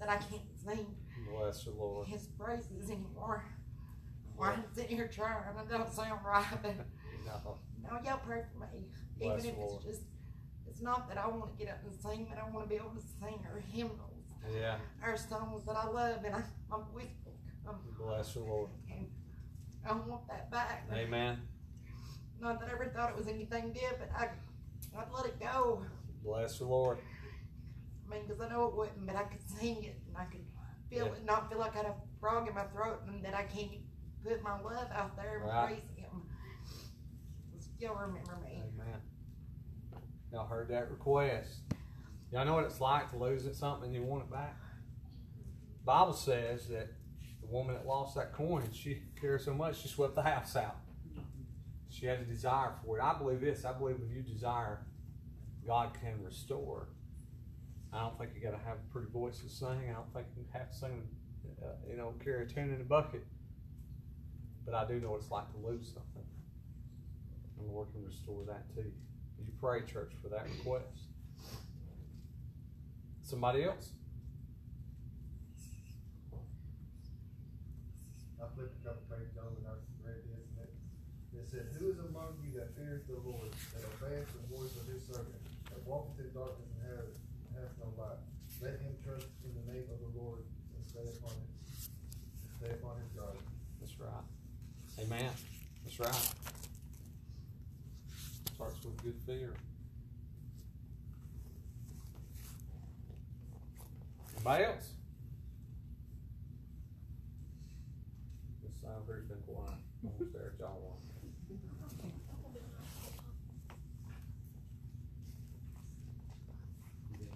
that 0.00 0.08
I 0.08 0.16
can't 0.16 0.42
sing 0.64 0.86
Bless 1.30 1.64
the 1.64 1.70
Lord. 1.72 2.06
his 2.08 2.26
praises 2.38 2.90
anymore. 2.90 3.44
Or 4.36 4.46
I'm 4.46 4.64
sitting 4.72 4.96
here 4.96 5.08
trying, 5.08 5.36
it 5.42 5.68
don't 5.68 5.92
sound 5.92 6.20
right, 6.24 6.46
but 6.62 6.74
No. 7.26 7.58
no, 7.82 7.98
y'all 8.04 8.20
pray 8.24 8.42
for 8.52 8.60
me. 8.60 8.84
Bless 9.18 9.40
Even 9.44 9.50
if 9.50 9.58
Lord. 9.58 9.82
it's 9.84 9.98
just, 9.98 10.08
it's 10.78 10.84
not 10.84 11.08
that 11.08 11.18
I 11.18 11.26
want 11.26 11.50
to 11.58 11.64
get 11.64 11.74
up 11.74 11.80
and 11.84 11.92
sing, 12.00 12.28
but 12.30 12.38
I 12.40 12.48
want 12.50 12.64
to 12.64 12.68
be 12.68 12.76
able 12.76 12.90
to 12.90 13.00
sing 13.20 13.44
our 13.52 13.58
hymnals, 13.72 14.22
Yeah. 14.54 14.76
our 15.02 15.16
songs 15.16 15.64
that 15.66 15.74
I 15.76 15.88
love, 15.88 16.22
and 16.24 16.36
I, 16.36 16.42
my 16.70 16.76
voice 16.94 17.08
will 17.24 17.32
come. 17.66 17.74
Um, 17.74 17.80
Bless 17.98 18.34
the 18.34 18.40
Lord. 18.40 18.70
And 18.88 19.08
I 19.84 19.92
want 19.94 20.28
that 20.28 20.52
back. 20.52 20.86
Amen. 20.92 21.38
Not 22.40 22.60
that 22.60 22.68
I 22.68 22.72
ever 22.74 22.92
thought 22.94 23.10
it 23.10 23.16
was 23.16 23.26
anything 23.26 23.72
good, 23.72 23.96
but 23.98 24.08
I, 24.16 24.28
I'd 24.96 25.10
let 25.12 25.26
it 25.26 25.40
go. 25.40 25.82
Bless 26.22 26.58
the 26.58 26.66
Lord. 26.66 26.98
I 28.06 28.14
mean, 28.14 28.22
because 28.28 28.40
I 28.40 28.48
know 28.48 28.66
it 28.68 28.76
wouldn't, 28.76 29.04
but 29.04 29.16
I 29.16 29.24
could 29.24 29.42
sing 29.58 29.82
it 29.82 29.96
and 30.06 30.16
I 30.16 30.26
could 30.26 30.44
feel 30.90 31.06
Yeah. 31.06 31.12
it, 31.14 31.24
not 31.24 31.50
feel 31.50 31.58
like 31.58 31.74
I 31.74 31.78
had 31.78 31.86
a 31.86 31.94
frog 32.20 32.46
in 32.46 32.54
my 32.54 32.62
throat 32.66 33.00
and 33.08 33.24
that 33.24 33.34
I 33.34 33.42
can't 33.42 33.72
put 34.24 34.40
my 34.44 34.60
love 34.60 34.86
out 34.94 35.16
there 35.16 35.38
and 35.38 35.46
Right. 35.48 35.66
praise 35.66 35.82
Him. 35.96 36.22
Y'all 37.80 37.96
remember 37.96 38.36
me. 38.44 38.62
Amen. 38.62 39.00
Y'all 40.32 40.46
heard 40.46 40.68
that 40.68 40.90
request. 40.90 41.60
Y'all 42.30 42.44
know 42.44 42.54
what 42.54 42.64
it's 42.64 42.80
like 42.80 43.10
to 43.10 43.16
lose 43.16 43.46
it 43.46 43.56
something 43.56 43.86
and 43.86 43.94
you 43.94 44.02
want 44.02 44.24
it 44.24 44.30
back? 44.30 44.56
Bible 45.84 46.12
says 46.12 46.68
that 46.68 46.88
the 47.40 47.46
woman 47.46 47.74
that 47.74 47.86
lost 47.86 48.14
that 48.16 48.34
coin, 48.34 48.68
she 48.72 49.02
cared 49.18 49.40
so 49.40 49.54
much 49.54 49.80
she 49.80 49.88
swept 49.88 50.14
the 50.14 50.22
house 50.22 50.54
out. 50.54 50.76
She 51.88 52.04
had 52.04 52.18
a 52.18 52.24
desire 52.24 52.74
for 52.84 52.98
it. 52.98 53.02
I 53.02 53.16
believe 53.16 53.40
this. 53.40 53.64
I 53.64 53.72
believe 53.72 53.98
when 53.98 54.10
you 54.10 54.20
desire, 54.20 54.84
God 55.66 55.96
can 55.98 56.22
restore. 56.22 56.88
I 57.90 58.00
don't 58.02 58.18
think 58.18 58.32
you 58.34 58.42
got 58.42 58.50
to 58.50 58.62
have 58.64 58.76
a 58.76 58.92
pretty 58.92 59.10
voice 59.10 59.38
to 59.40 59.48
sing. 59.48 59.88
I 59.88 59.94
don't 59.94 60.12
think 60.12 60.26
you 60.36 60.44
have 60.52 60.70
to 60.70 60.76
sing, 60.76 61.08
uh, 61.62 61.68
you 61.88 61.96
know, 61.96 62.12
carry 62.22 62.44
a 62.44 62.46
tune 62.46 62.74
in 62.74 62.82
a 62.82 62.84
bucket. 62.84 63.24
But 64.66 64.74
I 64.74 64.86
do 64.86 65.00
know 65.00 65.12
what 65.12 65.20
it's 65.20 65.30
like 65.30 65.50
to 65.52 65.66
lose 65.66 65.86
something. 65.86 66.28
And 67.58 67.66
the 67.66 67.72
Lord 67.72 67.88
can 67.92 68.04
restore 68.04 68.44
that. 68.44 68.66
Would 68.76 68.84
you 68.84 68.92
pray, 69.60 69.82
church, 69.82 70.12
for 70.22 70.28
that 70.28 70.46
request? 70.58 71.08
Somebody 73.22 73.64
else? 73.64 73.90
I 78.38 78.46
flipped 78.54 78.78
a 78.78 78.82
couple 78.86 79.02
pages 79.10 79.36
on 79.36 79.52
and 79.58 79.66
I 79.66 79.74
read 80.06 80.22
this 80.30 80.46
and 80.54 80.64
it, 80.64 80.72
it 81.36 81.46
said, 81.50 81.66
Who 81.78 81.90
is 81.90 81.98
among 81.98 82.38
you 82.40 82.54
that 82.56 82.72
fears 82.78 83.02
the 83.10 83.18
Lord, 83.18 83.50
that 83.74 83.82
obeys 83.84 84.30
the 84.30 84.46
voice 84.48 84.74
of 84.78 84.86
his 84.86 85.04
servant, 85.04 85.42
that 85.70 85.82
walketh 85.84 86.22
in 86.22 86.30
darkness 86.32 86.70
and 86.78 86.82
hath, 86.88 87.12
hath 87.52 87.74
no 87.82 87.90
light? 87.98 88.22
Let 88.62 88.80
him 88.80 88.94
trust 89.04 89.26
in 89.44 89.54
the 89.54 89.72
name 89.72 89.86
of 89.90 89.98
the 90.00 90.10
Lord 90.18 90.40
and 90.74 90.82
stay 90.86 91.06
upon 91.18 91.36
it, 91.36 91.50
stay 92.58 92.72
upon 92.74 92.96
his 93.02 93.10
God. 93.14 93.36
That's 93.78 93.94
right. 94.00 94.24
Amen. 94.98 95.30
That's 95.84 96.00
right 96.00 96.47
starts 98.58 98.84
with 98.84 99.00
good 99.04 99.14
fear. 99.24 99.54
Anybody 104.34 104.64
else? 104.64 104.94
This 108.60 108.72
sound 108.82 109.06
very 109.06 109.22
been 109.22 109.36
quiet. 109.46 109.78
Almost 110.02 110.32
there 110.32 110.54
y'all 110.58 110.80
want. 110.82 110.98
You 117.12 117.28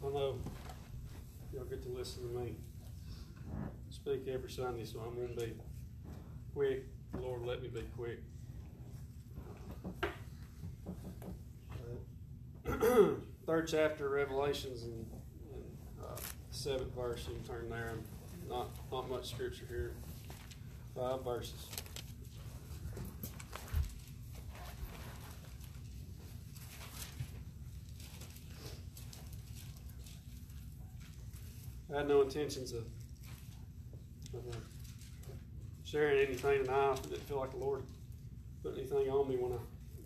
Hello. 0.00 0.38
Everybody 1.58 1.76
getting 1.76 1.92
to 1.92 1.98
listen 1.98 2.22
to 2.22 2.38
me 2.38 2.54
speak 3.90 4.28
every 4.28 4.50
Sunday, 4.50 4.84
so 4.84 5.00
I'm 5.00 5.14
gonna 5.14 5.34
be 5.34 5.54
quick. 6.54 6.84
Lord, 7.20 7.42
let 7.44 7.62
me 7.62 7.68
be 7.68 7.82
quick. 7.96 8.22
Third 13.46 13.66
chapter 13.66 14.06
of 14.06 14.12
Revelations 14.12 14.84
and, 14.84 15.06
and 15.52 15.64
uh, 16.04 16.20
seventh 16.50 16.94
verse. 16.94 17.26
You 17.26 17.34
can 17.34 17.44
turn 17.44 17.70
there. 17.70 17.94
Not 18.48 18.68
not 18.92 19.10
much 19.10 19.30
scripture 19.30 19.66
here. 19.68 19.94
Five 20.94 21.24
verses. 21.24 21.66
Had 31.98 32.06
no 32.06 32.22
intentions 32.22 32.70
of, 32.72 32.84
of 34.32 34.54
uh, 34.54 34.56
sharing 35.84 36.24
anything 36.24 36.64
tonight. 36.64 36.92
I 36.92 36.94
didn't 36.94 37.26
feel 37.26 37.40
like 37.40 37.50
the 37.50 37.56
Lord 37.56 37.82
put 38.62 38.78
anything 38.78 39.10
on 39.10 39.28
me 39.28 39.36
when 39.36 39.52
I 39.52 39.56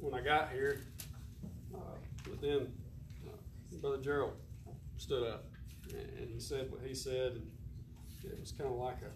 when 0.00 0.14
I 0.14 0.22
got 0.22 0.50
here. 0.50 0.80
Uh, 1.74 1.78
but 2.24 2.40
then 2.40 2.72
uh, 3.26 3.76
Brother 3.76 3.98
Gerald 3.98 4.32
stood 4.96 5.22
up 5.28 5.44
and, 5.90 6.30
he 6.32 6.40
said 6.40 6.72
what 6.72 6.80
he 6.82 6.94
said, 6.94 7.32
and 7.32 7.46
it 8.24 8.40
was 8.40 8.52
kind 8.52 8.70
of 8.70 8.76
like 8.76 8.96
a, 9.02 9.12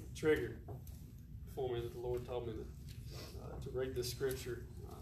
a 0.00 0.16
trigger 0.16 0.58
for 1.56 1.74
me 1.74 1.80
that 1.80 1.92
the 1.92 2.00
Lord 2.00 2.24
told 2.24 2.46
me 2.46 2.52
to, 2.52 2.60
uh, 2.60 3.64
to 3.64 3.70
read 3.76 3.96
this 3.96 4.08
scripture. 4.08 4.64
Uh, 4.86 4.94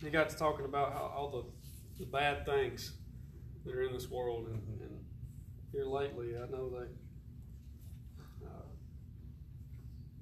he 0.00 0.10
got 0.10 0.30
to 0.30 0.36
talking 0.36 0.64
about 0.64 0.92
how 0.92 1.12
all 1.16 1.28
the, 1.28 2.04
the 2.04 2.08
bad 2.08 2.46
things 2.46 2.92
that 3.64 3.74
are 3.74 3.82
in 3.82 3.92
this 3.92 4.10
world, 4.10 4.46
and, 4.48 4.60
and 4.80 5.04
here 5.72 5.86
lately, 5.86 6.36
I 6.36 6.46
know 6.50 6.68
that 6.70 6.88
uh, 8.44 8.66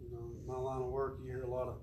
you 0.00 0.10
know, 0.12 0.30
my 0.46 0.58
line 0.58 0.82
of 0.82 0.88
work, 0.88 1.18
you 1.20 1.28
hear 1.28 1.42
a 1.42 1.50
lot 1.50 1.68
of 1.68 1.76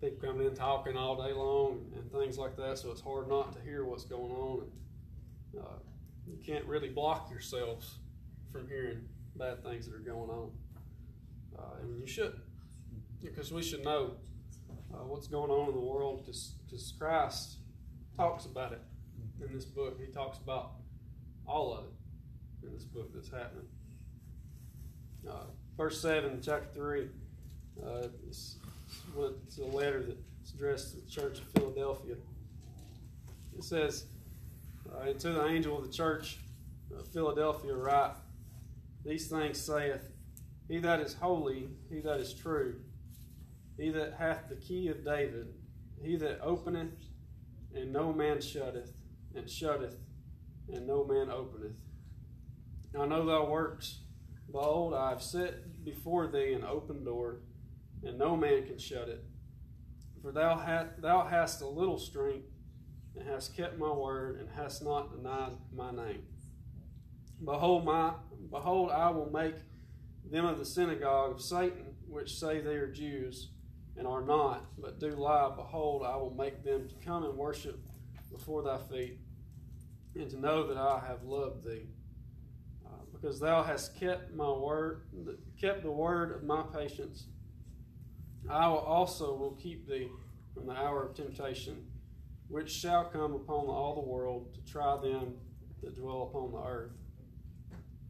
people 0.00 0.28
coming 0.28 0.46
in 0.46 0.54
talking 0.54 0.96
all 0.96 1.16
day 1.16 1.32
long 1.32 1.86
and 1.96 2.10
things 2.12 2.38
like 2.38 2.56
that. 2.56 2.78
So 2.78 2.90
it's 2.90 3.00
hard 3.00 3.28
not 3.28 3.52
to 3.52 3.60
hear 3.60 3.84
what's 3.84 4.04
going 4.04 4.32
on, 4.32 4.70
and 5.52 5.62
uh, 5.62 5.78
you 6.26 6.36
can't 6.44 6.64
really 6.66 6.88
block 6.88 7.30
yourselves 7.30 7.98
from 8.52 8.68
hearing 8.68 9.00
bad 9.36 9.62
things 9.62 9.86
that 9.86 9.94
are 9.94 9.98
going 9.98 10.30
on, 10.30 10.50
uh, 11.58 11.80
and 11.82 12.00
you 12.00 12.06
shouldn't, 12.06 12.42
because 13.22 13.52
we 13.52 13.62
should 13.62 13.84
know 13.84 14.16
uh, 14.92 15.04
what's 15.06 15.26
going 15.28 15.50
on 15.50 15.68
in 15.68 15.74
the 15.74 15.80
world. 15.80 16.24
Because 16.24 16.92
Christ 16.98 17.58
talks 18.16 18.46
about 18.46 18.72
it 18.72 18.80
in 19.48 19.54
this 19.54 19.64
book. 19.64 19.98
He 20.00 20.12
talks 20.12 20.38
about 20.38 20.72
all 21.46 21.72
of 21.72 21.84
it 21.84 22.66
in 22.66 22.72
this 22.72 22.84
book 22.84 23.10
that's 23.14 23.30
happening. 23.30 23.68
Uh, 25.28 25.44
verse 25.76 26.00
7, 26.00 26.40
chapter 26.42 26.68
3, 26.74 27.08
uh, 27.82 28.08
it's, 28.28 28.56
it's 29.46 29.58
a 29.58 29.64
letter 29.64 30.02
that's 30.02 30.52
addressed 30.52 30.94
to 30.94 31.00
the 31.00 31.10
church 31.10 31.38
of 31.38 31.44
Philadelphia. 31.54 32.16
It 33.56 33.64
says, 33.64 34.06
uh, 34.92 35.12
to 35.12 35.30
the 35.30 35.46
angel 35.46 35.78
of 35.78 35.86
the 35.86 35.92
church 35.92 36.38
of 36.96 37.08
Philadelphia 37.08 37.74
write, 37.74 38.14
These 39.04 39.28
things 39.28 39.60
saith, 39.60 40.10
He 40.68 40.78
that 40.78 41.00
is 41.00 41.14
holy, 41.14 41.68
he 41.90 42.00
that 42.00 42.20
is 42.20 42.34
true, 42.34 42.76
he 43.78 43.90
that 43.90 44.14
hath 44.18 44.48
the 44.48 44.56
key 44.56 44.88
of 44.88 45.04
David, 45.04 45.54
he 46.02 46.16
that 46.16 46.40
openeth, 46.42 46.92
and 47.74 47.92
no 47.92 48.12
man 48.12 48.40
shutteth, 48.40 48.92
and 49.34 49.48
shutteth, 49.48 49.96
and 50.72 50.86
no 50.86 51.04
man 51.04 51.30
openeth. 51.30 51.80
I 52.98 53.06
know 53.06 53.26
thy 53.26 53.48
works. 53.48 54.00
Behold, 54.50 54.94
I 54.94 55.10
have 55.10 55.22
set 55.22 55.84
before 55.84 56.28
thee 56.28 56.52
an 56.52 56.64
open 56.64 57.04
door, 57.04 57.40
and 58.04 58.18
no 58.18 58.36
man 58.36 58.66
can 58.66 58.78
shut 58.78 59.08
it. 59.08 59.24
For 60.22 60.32
thou, 60.32 60.56
hast, 60.56 61.02
thou 61.02 61.26
hast 61.26 61.60
a 61.60 61.66
little 61.66 61.98
strength, 61.98 62.46
and 63.16 63.28
hast 63.28 63.56
kept 63.56 63.78
my 63.78 63.90
word, 63.90 64.40
and 64.40 64.48
hast 64.54 64.82
not 64.82 65.14
denied 65.16 65.52
my 65.74 65.90
name. 65.90 66.22
Behold, 67.44 67.84
my 67.84 68.14
behold, 68.50 68.90
I 68.90 69.10
will 69.10 69.30
make 69.30 69.56
them 70.30 70.44
of 70.44 70.58
the 70.58 70.64
synagogue 70.64 71.32
of 71.32 71.42
Satan, 71.42 71.96
which 72.06 72.38
say 72.38 72.60
they 72.60 72.76
are 72.76 72.90
Jews, 72.90 73.50
and 73.96 74.06
are 74.06 74.24
not, 74.24 74.66
but 74.78 75.00
do 75.00 75.10
lie. 75.10 75.52
Behold, 75.54 76.04
I 76.06 76.16
will 76.16 76.34
make 76.34 76.64
them 76.64 76.88
to 76.88 76.94
come 77.04 77.24
and 77.24 77.36
worship 77.36 77.78
before 78.30 78.62
thy 78.62 78.78
feet, 78.78 79.18
and 80.16 80.30
to 80.30 80.38
know 80.38 80.66
that 80.68 80.76
I 80.76 81.02
have 81.06 81.24
loved 81.24 81.64
thee. 81.64 81.86
Uh, 82.86 82.90
because 83.12 83.40
thou 83.40 83.62
hast 83.62 83.98
kept 83.98 84.34
my 84.34 84.50
word, 84.50 85.02
kept 85.60 85.82
the 85.82 85.90
word 85.90 86.32
of 86.32 86.44
my 86.44 86.62
patience. 86.62 87.26
I 88.48 88.68
will 88.68 88.78
also 88.78 89.34
will 89.34 89.58
keep 89.62 89.88
thee 89.88 90.08
from 90.54 90.66
the 90.66 90.74
hour 90.74 91.04
of 91.04 91.14
temptation, 91.14 91.86
which 92.48 92.70
shall 92.70 93.04
come 93.04 93.34
upon 93.34 93.66
all 93.66 93.94
the 93.94 94.08
world 94.08 94.54
to 94.54 94.72
try 94.72 94.96
them 94.96 95.34
that 95.82 95.96
dwell 95.96 96.30
upon 96.30 96.52
the 96.52 96.68
earth. 96.68 96.92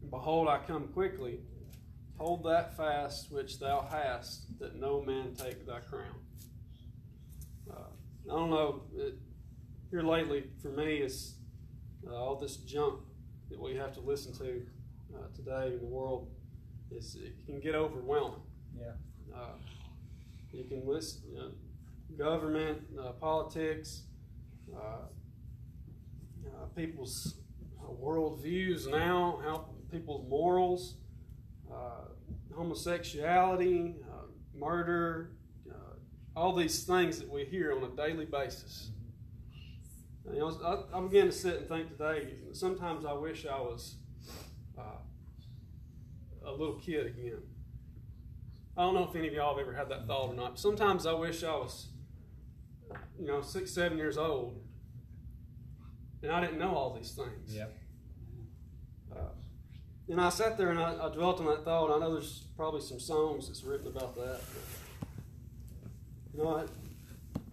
And 0.01 0.11
behold, 0.11 0.47
I 0.47 0.59
come 0.59 0.89
quickly. 0.89 1.39
Hold 2.17 2.43
that 2.45 2.77
fast 2.77 3.31
which 3.31 3.59
thou 3.59 3.87
hast, 3.89 4.57
that 4.59 4.75
no 4.75 5.01
man 5.01 5.33
take 5.35 5.65
thy 5.65 5.79
crown. 5.79 6.15
Uh, 7.69 7.89
I 8.31 8.35
don't 8.35 8.49
know. 8.49 8.83
It, 8.95 9.15
here 9.89 10.01
lately, 10.01 10.45
for 10.61 10.69
me, 10.69 10.97
is 10.97 11.35
uh, 12.09 12.15
all 12.15 12.35
this 12.35 12.57
junk 12.57 12.99
that 13.49 13.59
we 13.59 13.75
have 13.75 13.93
to 13.93 14.01
listen 14.01 14.33
to 14.33 14.61
uh, 15.15 15.27
today 15.35 15.73
in 15.73 15.79
the 15.79 15.85
world. 15.85 16.29
Is 16.91 17.15
it 17.15 17.33
can 17.45 17.59
get 17.59 17.75
overwhelming. 17.75 18.41
Yeah. 18.79 18.91
Uh, 19.35 19.55
you 20.51 20.63
can 20.65 20.83
listen, 20.85 21.21
you 21.29 21.37
know, 21.37 21.51
government, 22.17 22.81
uh, 22.97 23.11
politics, 23.13 24.03
uh, 24.73 25.07
uh, 26.47 26.65
people's 26.75 27.35
world 27.99 28.41
views 28.41 28.87
now, 28.87 29.41
how 29.43 29.65
people's 29.91 30.27
morals, 30.29 30.95
homosexuality, 32.55 33.95
murder, 34.57 35.31
all 36.35 36.55
these 36.55 36.83
things 36.83 37.19
that 37.19 37.29
we 37.29 37.45
hear 37.45 37.73
on 37.73 37.83
a 37.83 37.95
daily 37.95 38.25
basis. 38.25 38.91
You 40.31 40.39
know, 40.39 40.87
I, 40.93 40.97
I 40.97 41.01
began 41.01 41.25
to 41.27 41.31
sit 41.31 41.57
and 41.57 41.67
think 41.67 41.89
today. 41.89 42.33
Sometimes 42.51 43.05
I 43.05 43.13
wish 43.13 43.45
I 43.45 43.59
was 43.59 43.95
uh, 44.77 44.81
a 46.45 46.51
little 46.51 46.75
kid 46.75 47.05
again. 47.05 47.41
I 48.77 48.81
don't 48.81 48.93
know 48.93 49.07
if 49.09 49.15
any 49.15 49.27
of 49.27 49.33
y'all 49.33 49.55
have 49.55 49.65
ever 49.65 49.75
had 49.75 49.89
that 49.89 50.07
thought 50.07 50.29
or 50.29 50.33
not. 50.33 50.59
Sometimes 50.59 51.05
I 51.05 51.13
wish 51.13 51.43
I 51.43 51.55
was, 51.55 51.87
you 53.19 53.27
know, 53.27 53.41
six, 53.41 53.71
seven 53.71 53.97
years 53.97 54.17
old, 54.17 54.61
and 56.21 56.31
I 56.31 56.41
didn't 56.41 56.59
know 56.59 56.75
all 56.75 56.93
these 56.93 57.11
things. 57.11 57.55
Yeah. 57.55 57.67
Uh, 59.15 59.29
and 60.09 60.19
I 60.19 60.29
sat 60.29 60.57
there 60.57 60.71
and 60.71 60.79
I, 60.79 61.05
I, 61.05 61.09
dwelt 61.09 61.39
on 61.39 61.45
that 61.45 61.63
thought. 61.63 61.95
I 61.95 61.99
know 61.99 62.13
there's 62.13 62.47
probably 62.57 62.81
some 62.81 62.99
songs 62.99 63.47
that's 63.47 63.63
written 63.63 63.87
about 63.87 64.15
that. 64.15 64.41
But, 64.41 65.09
you 66.33 66.43
know, 66.43 66.57
I, 66.57 66.65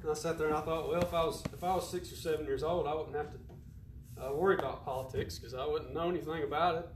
and 0.03 0.11
I 0.11 0.15
sat 0.15 0.39
there 0.39 0.49
and 0.49 0.57
I 0.57 0.61
thought, 0.61 0.89
well, 0.89 1.01
if 1.01 1.15
I 1.15 1.25
was 1.25 1.43
if 1.53 1.63
I 1.63 1.75
was 1.75 1.89
six 1.89 2.13
or 2.13 2.17
seven 2.17 2.45
years 2.45 2.63
old, 2.63 2.87
I 2.87 2.95
wouldn't 2.95 3.17
have 3.17 3.31
to 3.31 3.39
uh, 4.23 4.33
worry 4.33 4.57
about 4.57 4.85
politics 4.85 5.39
because 5.39 5.55
I 5.55 5.67
wouldn't 5.67 5.95
know 5.95 6.09
anything 6.09 6.43
about 6.43 6.77
it. 6.77 6.89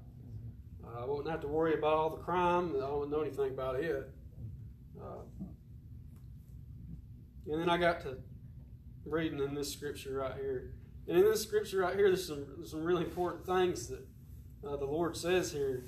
I 0.99 1.05
wouldn't 1.05 1.29
have 1.31 1.41
to 1.41 1.49
worry 1.49 1.75
about 1.75 1.95
all 1.95 2.11
the 2.11 2.23
crime. 2.23 2.75
I 2.83 2.91
wouldn't 2.91 3.11
know 3.11 3.21
anything 3.21 3.51
about 3.51 3.77
it. 3.81 4.11
Uh, 5.01 5.23
and 7.49 7.61
then 7.61 7.69
I 7.69 7.77
got 7.77 8.01
to 8.03 8.19
reading 9.05 9.41
in 9.41 9.55
this 9.55 9.73
scripture 9.73 10.19
right 10.19 10.35
here. 10.35 10.73
And 11.09 11.19
in 11.19 11.25
this 11.25 11.43
scripture 11.43 11.81
right 11.81 11.95
here, 11.95 12.09
there's 12.09 12.27
some, 12.27 12.47
some 12.65 12.83
really 12.83 13.05
important 13.05 13.47
things 13.47 13.89
that 13.89 14.07
uh, 14.67 14.77
the 14.77 14.87
Lord 14.87 15.17
says 15.17 15.53
here. 15.53 15.85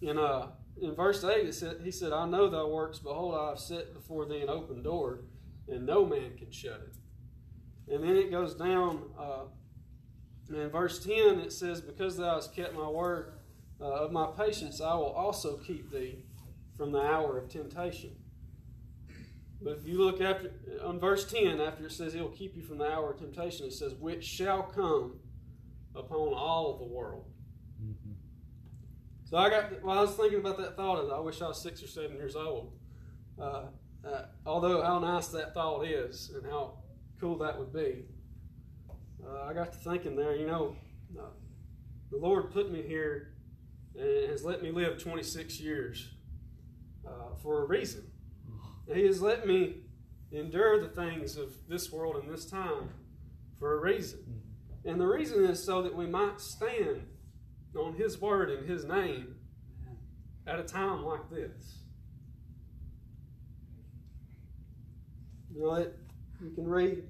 In, 0.00 0.16
uh, 0.16 0.48
in 0.80 0.94
verse 0.94 1.22
8, 1.24 1.46
it 1.46 1.54
said, 1.54 1.80
He 1.82 1.90
said, 1.90 2.12
I 2.12 2.26
know 2.26 2.48
thy 2.48 2.64
works. 2.64 2.98
Behold, 2.98 3.34
I 3.34 3.50
have 3.50 3.58
set 3.58 3.92
before 3.92 4.24
thee 4.26 4.40
an 4.40 4.48
open 4.48 4.82
door, 4.82 5.24
and 5.70 5.86
no 5.86 6.04
man 6.04 6.36
can 6.36 6.50
shut 6.50 6.80
it. 6.80 7.92
And 7.92 8.02
then 8.02 8.16
it 8.16 8.30
goes 8.30 8.54
down, 8.54 9.02
uh, 9.18 9.44
in 10.50 10.68
verse 10.70 11.04
10, 11.04 11.40
it 11.40 11.52
says, 11.52 11.80
Because 11.80 12.16
thou 12.16 12.34
hast 12.34 12.54
kept 12.54 12.74
my 12.74 12.88
word 12.88 13.34
uh, 13.80 13.84
of 13.84 14.12
my 14.12 14.26
patience, 14.26 14.80
I 14.80 14.94
will 14.94 15.12
also 15.12 15.56
keep 15.58 15.90
thee 15.90 16.24
from 16.76 16.92
the 16.92 17.00
hour 17.00 17.38
of 17.38 17.48
temptation. 17.48 18.16
But 19.60 19.78
if 19.78 19.86
you 19.86 19.98
look 19.98 20.20
after 20.20 20.52
on 20.84 21.00
verse 21.00 21.30
10, 21.30 21.60
after 21.60 21.86
it 21.86 21.92
says 21.92 22.12
he'll 22.12 22.28
keep 22.28 22.56
you 22.56 22.62
from 22.62 22.78
the 22.78 22.90
hour 22.90 23.12
of 23.12 23.18
temptation, 23.18 23.66
it 23.66 23.72
says, 23.72 23.94
which 23.94 24.24
shall 24.24 24.62
come 24.62 25.18
upon 25.96 26.32
all 26.34 26.78
the 26.78 26.84
world. 26.84 27.24
Mm-hmm. 27.82 28.12
So 29.24 29.36
I 29.36 29.50
got, 29.50 29.82
while 29.82 29.98
I 29.98 30.02
was 30.02 30.12
thinking 30.12 30.38
about 30.38 30.58
that 30.58 30.76
thought, 30.76 31.10
I 31.10 31.18
wish 31.20 31.42
I 31.42 31.48
was 31.48 31.60
six 31.60 31.82
or 31.82 31.88
seven 31.88 32.16
years 32.16 32.36
old. 32.36 32.72
Uh, 33.40 33.64
uh, 34.06 34.22
although 34.46 34.82
how 34.82 34.98
nice 34.98 35.28
that 35.28 35.54
thought 35.54 35.82
is 35.82 36.30
and 36.34 36.50
how 36.50 36.78
cool 37.20 37.38
that 37.38 37.58
would 37.58 37.72
be, 37.72 38.04
uh, 39.26 39.44
I 39.44 39.52
got 39.52 39.72
to 39.72 39.78
thinking 39.78 40.16
there, 40.16 40.36
you 40.36 40.46
know, 40.46 40.76
uh, 41.18 41.24
the 42.10 42.16
Lord 42.16 42.52
put 42.52 42.70
me 42.70 42.82
here 42.82 43.34
and 43.98 44.30
has 44.30 44.44
let 44.44 44.62
me 44.62 44.70
live 44.70 44.98
26 45.02 45.60
years 45.60 46.08
uh, 47.06 47.34
for 47.42 47.62
a 47.62 47.66
reason. 47.66 48.04
He 48.92 49.04
has 49.04 49.20
let 49.20 49.46
me 49.46 49.76
endure 50.32 50.80
the 50.80 50.88
things 50.88 51.36
of 51.36 51.52
this 51.68 51.92
world 51.92 52.16
and 52.16 52.32
this 52.32 52.46
time 52.46 52.90
for 53.58 53.78
a 53.78 53.80
reason. 53.80 54.20
And 54.84 55.00
the 55.00 55.06
reason 55.06 55.44
is 55.44 55.62
so 55.62 55.82
that 55.82 55.94
we 55.94 56.06
might 56.06 56.40
stand 56.40 57.06
on 57.76 57.94
His 57.94 58.20
word 58.20 58.50
and 58.50 58.68
His 58.68 58.84
name 58.84 59.34
at 60.46 60.58
a 60.58 60.62
time 60.62 61.04
like 61.04 61.28
this. 61.30 61.77
You 65.58 65.64
know, 65.64 65.74
it, 65.74 65.98
you 66.40 66.50
can 66.54 66.68
read 66.68 67.02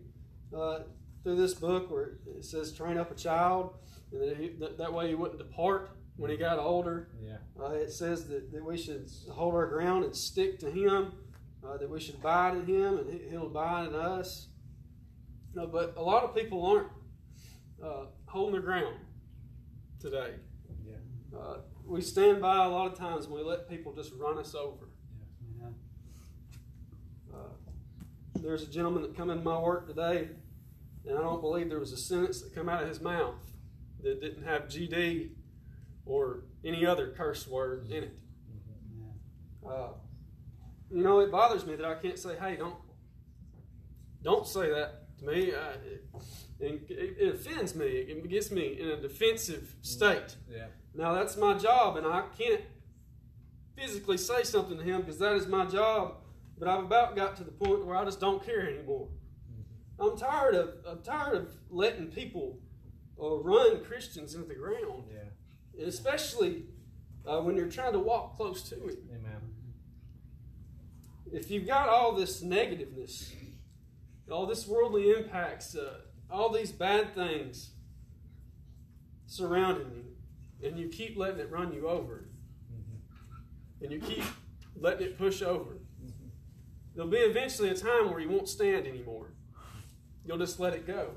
uh, 0.56 0.80
through 1.22 1.36
this 1.36 1.52
book 1.52 1.90
where 1.90 2.18
it 2.34 2.44
says, 2.44 2.72
train 2.72 2.96
up 2.96 3.10
a 3.10 3.14
child, 3.14 3.74
and 4.10 4.22
that, 4.22 4.36
he, 4.38 4.48
that, 4.58 4.78
that 4.78 4.90
way 4.90 5.08
he 5.08 5.14
wouldn't 5.14 5.36
depart 5.38 5.90
when 6.16 6.30
he 6.30 6.38
got 6.38 6.58
older. 6.58 7.10
Yeah. 7.22 7.36
Uh, 7.60 7.72
it 7.72 7.92
says 7.92 8.26
that, 8.28 8.50
that 8.50 8.64
we 8.64 8.78
should 8.78 9.10
hold 9.30 9.54
our 9.54 9.66
ground 9.66 10.04
and 10.04 10.16
stick 10.16 10.58
to 10.60 10.70
him, 10.70 11.12
uh, 11.62 11.76
that 11.76 11.90
we 11.90 12.00
should 12.00 12.14
abide 12.14 12.56
in 12.56 12.64
him 12.64 12.98
and 12.98 13.10
he, 13.10 13.28
he'll 13.28 13.48
abide 13.48 13.88
in 13.88 13.94
us. 13.94 14.48
No, 15.54 15.66
but 15.66 15.94
a 15.98 16.02
lot 16.02 16.24
of 16.24 16.34
people 16.34 16.64
aren't 16.64 16.88
uh, 17.84 18.06
holding 18.24 18.52
their 18.52 18.62
ground 18.62 18.96
today. 20.00 20.36
Yeah. 20.86 21.38
Uh, 21.38 21.58
we 21.84 22.00
stand 22.00 22.40
by 22.40 22.64
a 22.64 22.68
lot 22.68 22.90
of 22.90 22.96
times 22.96 23.26
and 23.26 23.34
we 23.34 23.42
let 23.42 23.68
people 23.68 23.92
just 23.92 24.12
run 24.14 24.38
us 24.38 24.54
over. 24.54 24.88
Yeah. 25.60 25.66
Uh, 27.34 27.67
there's 28.42 28.62
a 28.62 28.70
gentleman 28.70 29.02
that 29.02 29.16
come 29.16 29.30
in 29.30 29.42
my 29.42 29.58
work 29.58 29.86
today, 29.86 30.28
and 31.06 31.18
I 31.18 31.20
don't 31.20 31.40
believe 31.40 31.68
there 31.68 31.78
was 31.78 31.92
a 31.92 31.96
sentence 31.96 32.42
that 32.42 32.54
come 32.54 32.68
out 32.68 32.82
of 32.82 32.88
his 32.88 33.00
mouth 33.00 33.34
that 34.02 34.20
didn't 34.20 34.44
have 34.44 34.62
GD 34.62 35.30
or 36.06 36.44
any 36.64 36.86
other 36.86 37.12
curse 37.16 37.46
word 37.46 37.90
in 37.90 38.04
it. 38.04 38.18
Uh, 39.66 39.88
you 40.90 41.02
know, 41.02 41.20
it 41.20 41.30
bothers 41.30 41.66
me 41.66 41.76
that 41.76 41.84
I 41.84 41.94
can't 41.94 42.18
say, 42.18 42.36
"Hey, 42.36 42.56
don't, 42.56 42.76
don't 44.22 44.46
say 44.46 44.70
that 44.70 45.18
to 45.18 45.26
me." 45.26 45.52
Uh, 45.52 46.18
it, 46.60 46.86
it, 46.88 47.16
it 47.18 47.34
offends 47.34 47.74
me. 47.74 47.86
It 47.86 48.28
gets 48.28 48.50
me 48.50 48.78
in 48.80 48.88
a 48.88 49.00
defensive 49.00 49.74
state. 49.82 50.36
Yeah. 50.50 50.66
Now 50.94 51.14
that's 51.14 51.36
my 51.36 51.54
job, 51.54 51.96
and 51.96 52.06
I 52.06 52.24
can't 52.36 52.62
physically 53.76 54.16
say 54.16 54.42
something 54.42 54.78
to 54.78 54.82
him 54.82 55.02
because 55.02 55.18
that 55.18 55.34
is 55.34 55.46
my 55.46 55.66
job. 55.66 56.16
But 56.58 56.68
I've 56.68 56.84
about 56.84 57.14
got 57.14 57.36
to 57.36 57.44
the 57.44 57.52
point 57.52 57.86
where 57.86 57.96
I 57.96 58.04
just 58.04 58.20
don't 58.20 58.44
care 58.44 58.68
anymore. 58.68 59.08
I'm 60.00 60.16
tired 60.16 60.54
of 60.54 60.74
I'm 60.88 61.02
tired 61.02 61.34
of 61.36 61.54
letting 61.70 62.06
people 62.08 62.58
uh, 63.20 63.36
run 63.38 63.84
Christians 63.84 64.34
into 64.34 64.46
the 64.48 64.54
ground, 64.54 65.04
Yeah. 65.12 65.80
and 65.80 65.88
especially 65.88 66.64
uh, 67.26 67.40
when 67.40 67.56
you're 67.56 67.68
trying 67.68 67.92
to 67.92 67.98
walk 67.98 68.36
close 68.36 68.62
to 68.70 68.76
Him. 68.76 68.96
Amen. 69.10 69.40
If 71.32 71.50
you've 71.50 71.66
got 71.66 71.88
all 71.88 72.14
this 72.14 72.42
negativeness, 72.42 73.32
all 74.30 74.46
this 74.46 74.66
worldly 74.66 75.10
impacts, 75.10 75.74
uh, 75.76 75.98
all 76.30 76.50
these 76.52 76.72
bad 76.72 77.14
things 77.14 77.70
surrounding 79.26 79.90
you, 79.94 80.66
and 80.68 80.78
you 80.78 80.88
keep 80.88 81.16
letting 81.16 81.40
it 81.40 81.50
run 81.50 81.72
you 81.72 81.88
over, 81.88 82.28
and 83.82 83.92
you 83.92 84.00
keep 84.00 84.24
letting 84.76 85.06
it 85.08 85.18
push 85.18 85.42
over, 85.42 85.78
there'll 86.98 87.08
be 87.08 87.18
eventually 87.18 87.68
a 87.68 87.74
time 87.74 88.10
where 88.10 88.18
you 88.18 88.28
won't 88.28 88.48
stand 88.48 88.84
anymore. 88.84 89.28
You'll 90.24 90.36
just 90.36 90.58
let 90.58 90.74
it 90.74 90.84
go. 90.84 91.12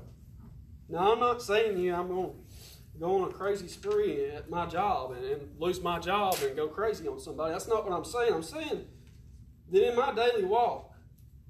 Now, 0.88 1.12
I'm 1.12 1.18
not 1.18 1.42
saying 1.42 1.76
you 1.76 1.92
I'm 1.92 2.06
going 2.06 2.30
to 2.30 3.00
go 3.00 3.20
on 3.20 3.28
a 3.28 3.32
crazy 3.32 3.66
spree 3.66 4.30
at 4.30 4.48
my 4.48 4.66
job 4.66 5.10
and, 5.10 5.24
and 5.24 5.60
lose 5.60 5.80
my 5.80 5.98
job 5.98 6.36
and 6.40 6.54
go 6.54 6.68
crazy 6.68 7.08
on 7.08 7.18
somebody. 7.18 7.52
That's 7.52 7.66
not 7.66 7.84
what 7.84 7.92
I'm 7.92 8.04
saying. 8.04 8.32
I'm 8.32 8.44
saying 8.44 8.86
that 9.72 9.88
in 9.88 9.96
my 9.96 10.14
daily 10.14 10.44
walk, 10.44 10.94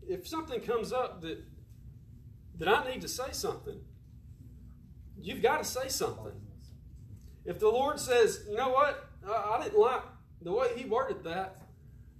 if 0.08 0.26
something 0.26 0.60
comes 0.60 0.94
up 0.94 1.20
that 1.20 1.44
that 2.58 2.68
I 2.68 2.90
need 2.90 3.02
to 3.02 3.08
say 3.08 3.32
something, 3.32 3.80
you've 5.20 5.42
got 5.42 5.58
to 5.58 5.64
say 5.64 5.88
something. 5.88 6.32
If 7.44 7.58
the 7.58 7.68
Lord 7.68 8.00
says, 8.00 8.46
you 8.48 8.56
know 8.56 8.70
what, 8.70 9.08
I, 9.28 9.56
I 9.58 9.62
didn't 9.62 9.78
like 9.78 10.02
the 10.40 10.52
way 10.52 10.68
He 10.74 10.86
worded 10.86 11.22
that, 11.24 11.61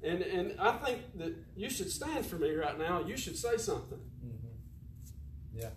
and 0.05 0.23
and 0.23 0.61
I 0.61 0.73
think 0.79 1.01
that 1.19 1.35
you 1.57 1.71
should 1.71 1.91
stand 1.91 2.27
for 2.27 2.37
me 2.37 2.51
right 2.53 2.79
now. 2.79 3.05
You 3.05 3.17
should 3.17 3.37
say 3.37 3.57
something. 3.57 4.01
Yeah. 5.55 5.71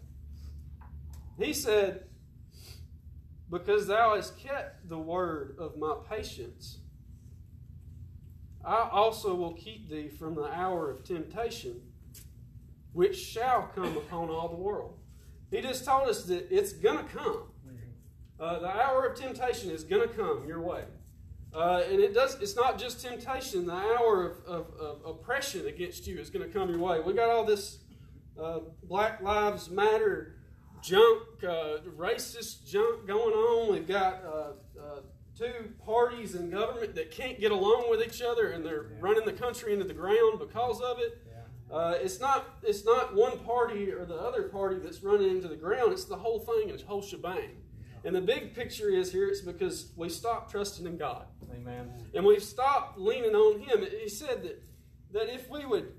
He 1.38 1.54
said, 1.54 2.06
Because 3.50 3.88
thou 3.88 4.16
hast 4.16 4.38
kept 4.38 4.88
the 4.88 4.98
word 4.98 5.56
of 5.60 5.78
my 5.78 5.96
patience, 6.10 6.80
I 8.64 8.90
also 8.92 9.36
will 9.36 9.54
keep 9.54 9.90
thee 9.90 10.10
from 10.10 10.36
the 10.36 10.46
hour 10.46 10.90
of 10.90 11.04
temptation, 11.04 11.82
which 12.94 13.18
shall 13.18 13.70
come 13.76 13.98
upon 13.98 14.30
all 14.30 14.50
the 14.50 14.56
world. 14.56 14.98
He 15.52 15.62
just 15.62 15.86
told 15.86 16.10
us 16.10 16.24
that 16.24 16.48
it's 16.50 16.74
going 16.74 16.98
to 16.98 17.04
come. 17.04 17.44
Uh, 18.40 18.60
the 18.60 18.68
hour 18.68 19.06
of 19.06 19.18
temptation 19.18 19.70
is 19.70 19.84
going 19.84 20.08
to 20.08 20.14
come 20.14 20.46
your 20.48 20.62
way. 20.62 20.84
Uh, 21.56 21.84
and 21.90 22.02
it 22.02 22.14
does. 22.14 22.36
It's 22.42 22.56
not 22.56 22.78
just 22.78 23.02
temptation. 23.02 23.66
The 23.66 23.74
hour 23.74 24.26
of, 24.46 24.46
of, 24.46 24.74
of 24.80 25.06
oppression 25.06 25.68
against 25.68 26.06
you 26.06 26.20
is 26.20 26.30
going 26.30 26.46
to 26.46 26.52
come 26.54 26.70
your 26.70 26.80
way. 26.80 27.00
We 27.00 27.14
got 27.14 27.30
all 27.30 27.46
this 27.46 27.80
uh, 28.42 28.60
Black 28.84 29.22
Lives 29.22 29.70
Matter 29.70 30.36
junk, 30.84 31.22
uh, 31.44 31.78
racist 31.98 32.66
junk 32.66 33.08
going 33.08 33.34
on. 33.34 33.74
We've 33.74 33.88
got 33.88 34.22
uh, 34.26 34.52
uh, 34.80 35.00
two 35.38 35.72
parties 35.86 36.36
in 36.36 36.50
government 36.50 36.94
that 36.96 37.10
can't 37.12 37.40
get 37.40 37.52
along 37.54 37.90
with 37.90 38.06
each 38.06 38.22
other, 38.22 38.50
and 38.52 38.66
they're 38.66 38.88
Yeah. 38.92 38.98
running 39.00 39.26
the 39.26 39.34
country 39.34 39.72
into 39.72 39.86
the 39.86 39.94
ground 39.94 40.40
because 40.40 40.82
of 40.82 41.00
it. 41.00 41.22
Yeah. 41.26 41.76
Uh, 41.76 41.92
it's 42.02 42.20
not. 42.20 42.58
It's 42.64 42.84
not 42.86 43.16
one 43.16 43.40
party 43.40 43.92
or 43.92 44.04
the 44.06 44.16
other 44.16 44.44
party 44.44 44.78
that's 44.78 45.02
running 45.04 45.30
into 45.30 45.48
the 45.48 45.56
ground. 45.56 45.94
It's 45.94 46.06
the 46.06 46.18
whole 46.18 46.40
thing, 46.40 46.70
and 46.70 46.78
the 46.78 46.86
whole 46.86 47.02
shebang. 47.02 47.62
And 48.06 48.16
the 48.16 48.22
big 48.22 48.54
picture 48.54 48.90
is 48.90 49.12
here. 49.12 49.28
It's 49.28 49.42
because 49.42 49.92
we 49.96 50.10
stopped 50.10 50.52
trusting 50.52 50.86
in 50.86 50.96
God 50.96 51.26
Amen. 51.52 51.92
and 52.14 52.24
we've 52.24 52.44
stopped 52.44 53.00
leaning 53.00 53.34
on 53.34 53.60
Him. 53.60 53.86
He 54.00 54.08
said 54.08 54.44
that 54.44 54.64
that 55.12 55.34
if 55.34 55.50
we 55.50 55.66
would 55.66 55.92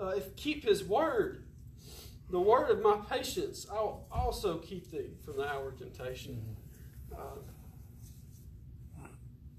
uh, 0.00 0.08
if 0.08 0.34
keep 0.36 0.64
His 0.64 0.82
word, 0.82 1.44
the 2.30 2.40
word 2.40 2.70
of 2.70 2.80
my 2.82 2.96
patience, 3.10 3.66
I'll 3.70 4.06
also 4.10 4.58
keep 4.58 4.90
thee 4.90 5.10
from 5.24 5.36
the 5.36 5.46
hour 5.46 5.68
of 5.68 5.78
temptation. 5.78 6.42
Uh, 7.12 7.38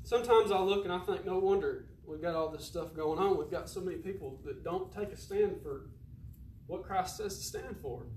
sometimes 0.04 0.52
I 0.52 0.60
look 0.60 0.86
and 0.86 0.93
I 0.93 0.99
think, 0.99 1.26
no 1.26 1.38
wonder 1.38 1.86
we've 2.06 2.22
got 2.22 2.34
all 2.36 2.49
this 2.49 2.66
stuff 2.66 2.95
going 2.95 3.20
on. 3.20 3.38
We've 3.38 3.52
got 3.52 3.70
so 3.70 3.80
many 3.80 3.97
people 3.97 4.39
that 4.43 4.64
don't 4.64 4.91
take 4.91 5.12
a 5.12 5.18
stand 5.18 5.62
for 5.62 5.89
what 6.68 6.84
Christ 6.84 7.18
says 7.18 7.38
to 7.38 7.43
stand 7.43 7.78
for. 7.82 8.08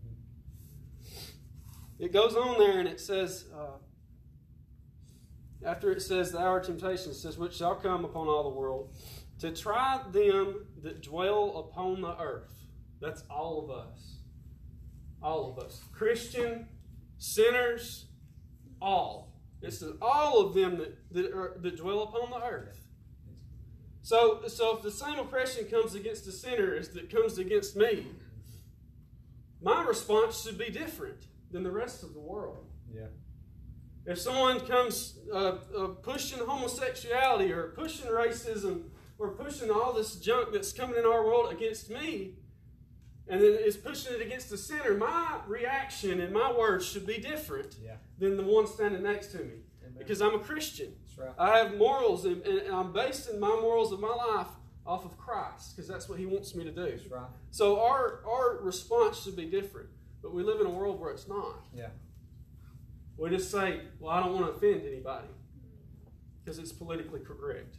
It 1.98 2.12
goes 2.12 2.34
on 2.34 2.58
there 2.58 2.78
and 2.78 2.88
it 2.88 3.00
says. 3.00 3.46
Uh, 3.54 3.78
after 5.64 5.90
it 5.90 6.02
says 6.02 6.30
the 6.30 6.38
hour 6.38 6.58
of 6.58 6.66
temptation, 6.66 7.10
it 7.10 7.14
says, 7.14 7.38
which 7.38 7.54
shall 7.54 7.74
come 7.74 8.04
upon 8.04 8.28
all 8.28 8.42
the 8.50 8.58
world, 8.58 8.94
to 9.40 9.50
try 9.50 10.00
them 10.12 10.66
that 10.82 11.02
dwell 11.02 11.56
upon 11.56 12.00
the 12.02 12.20
earth. 12.20 12.52
That's 13.00 13.22
all 13.30 13.64
of 13.64 13.70
us. 13.70 14.18
All 15.22 15.50
of 15.50 15.64
us. 15.64 15.80
Christian, 15.92 16.68
sinners, 17.18 18.06
all. 18.80 19.32
It's 19.62 19.82
all 20.02 20.46
of 20.46 20.54
them 20.54 20.76
that, 20.78 20.98
that, 21.12 21.32
are, 21.32 21.56
that 21.60 21.76
dwell 21.76 22.02
upon 22.02 22.30
the 22.30 22.46
earth. 22.46 22.80
So, 24.02 24.42
so 24.48 24.76
if 24.76 24.82
the 24.82 24.90
same 24.90 25.18
oppression 25.18 25.64
comes 25.64 25.94
against 25.94 26.26
the 26.26 26.32
sinner 26.32 26.74
as 26.74 26.90
that 26.90 27.08
comes 27.08 27.38
against 27.38 27.74
me, 27.74 28.06
my 29.62 29.82
response 29.82 30.42
should 30.42 30.58
be 30.58 30.68
different 30.68 31.26
than 31.54 31.62
the 31.62 31.70
rest 31.70 32.02
of 32.02 32.12
the 32.12 32.20
world. 32.20 32.66
Yeah. 32.92 33.06
If 34.06 34.18
someone 34.18 34.58
comes 34.66 35.20
uh, 35.32 35.58
uh, 35.78 35.86
pushing 36.02 36.40
homosexuality 36.40 37.52
or 37.52 37.68
pushing 37.76 38.10
racism 38.10 38.82
or 39.18 39.28
pushing 39.30 39.70
all 39.70 39.92
this 39.94 40.16
junk 40.16 40.52
that's 40.52 40.72
coming 40.72 40.98
in 40.98 41.06
our 41.06 41.24
world 41.24 41.52
against 41.52 41.88
me, 41.90 42.34
and 43.28 43.40
then 43.40 43.56
is 43.64 43.76
pushing 43.76 44.12
it 44.14 44.20
against 44.20 44.50
the 44.50 44.58
sinner, 44.58 44.94
my 44.94 45.38
reaction 45.46 46.20
and 46.20 46.34
my 46.34 46.52
words 46.52 46.84
should 46.84 47.06
be 47.06 47.18
different 47.18 47.76
Yeah. 47.82 47.96
than 48.18 48.36
the 48.36 48.42
one 48.42 48.66
standing 48.66 49.04
next 49.04 49.28
to 49.28 49.38
me. 49.38 49.44
Amen. 49.82 49.94
Because 49.96 50.20
I'm 50.20 50.34
a 50.34 50.40
Christian. 50.40 50.92
That's 51.06 51.18
right. 51.18 51.34
I 51.38 51.58
have 51.58 51.76
morals, 51.76 52.24
and, 52.24 52.42
and 52.42 52.74
I'm 52.74 52.92
basing 52.92 53.38
my 53.38 53.48
morals 53.60 53.92
of 53.92 54.00
my 54.00 54.14
life 54.14 54.48
off 54.84 55.04
of 55.06 55.16
Christ, 55.16 55.76
because 55.76 55.88
that's 55.88 56.08
what 56.08 56.18
He 56.18 56.26
wants 56.26 56.54
me 56.56 56.64
to 56.64 56.72
do. 56.72 56.98
Right. 57.08 57.28
So 57.52 57.80
our, 57.80 58.22
our 58.26 58.58
response 58.60 59.22
should 59.22 59.36
be 59.36 59.46
different. 59.46 59.88
But 60.24 60.32
we 60.32 60.42
live 60.42 60.58
in 60.58 60.66
a 60.66 60.70
world 60.70 60.98
where 60.98 61.10
it's 61.10 61.28
not. 61.28 61.66
Yeah. 61.74 61.90
We 63.18 63.28
just 63.28 63.50
say, 63.50 63.82
well, 64.00 64.10
I 64.10 64.20
don't 64.20 64.32
want 64.32 64.46
to 64.46 64.52
offend 64.52 64.86
anybody 64.86 65.28
because 66.42 66.58
it's 66.58 66.72
politically 66.72 67.20
correct. 67.20 67.76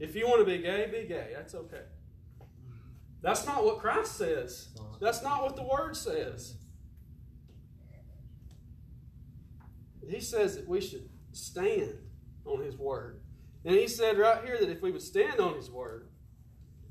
If 0.00 0.16
you 0.16 0.26
want 0.26 0.40
to 0.40 0.44
be 0.44 0.58
gay, 0.58 0.88
be 0.90 1.06
gay. 1.06 1.30
That's 1.32 1.54
okay. 1.54 1.84
That's 3.22 3.46
not 3.46 3.64
what 3.64 3.78
Christ 3.78 4.16
says. 4.16 4.68
That's 5.00 5.22
not 5.22 5.44
what 5.44 5.54
the 5.54 5.62
Word 5.62 5.96
says. 5.96 6.56
He 10.06 10.20
says 10.20 10.56
that 10.56 10.68
we 10.68 10.80
should 10.80 11.08
stand 11.30 11.94
on 12.44 12.62
His 12.64 12.76
Word. 12.76 13.20
And 13.64 13.76
He 13.76 13.86
said 13.86 14.18
right 14.18 14.44
here 14.44 14.58
that 14.58 14.68
if 14.68 14.82
we 14.82 14.90
would 14.90 15.02
stand 15.02 15.38
on 15.38 15.54
His 15.54 15.70
Word, 15.70 16.08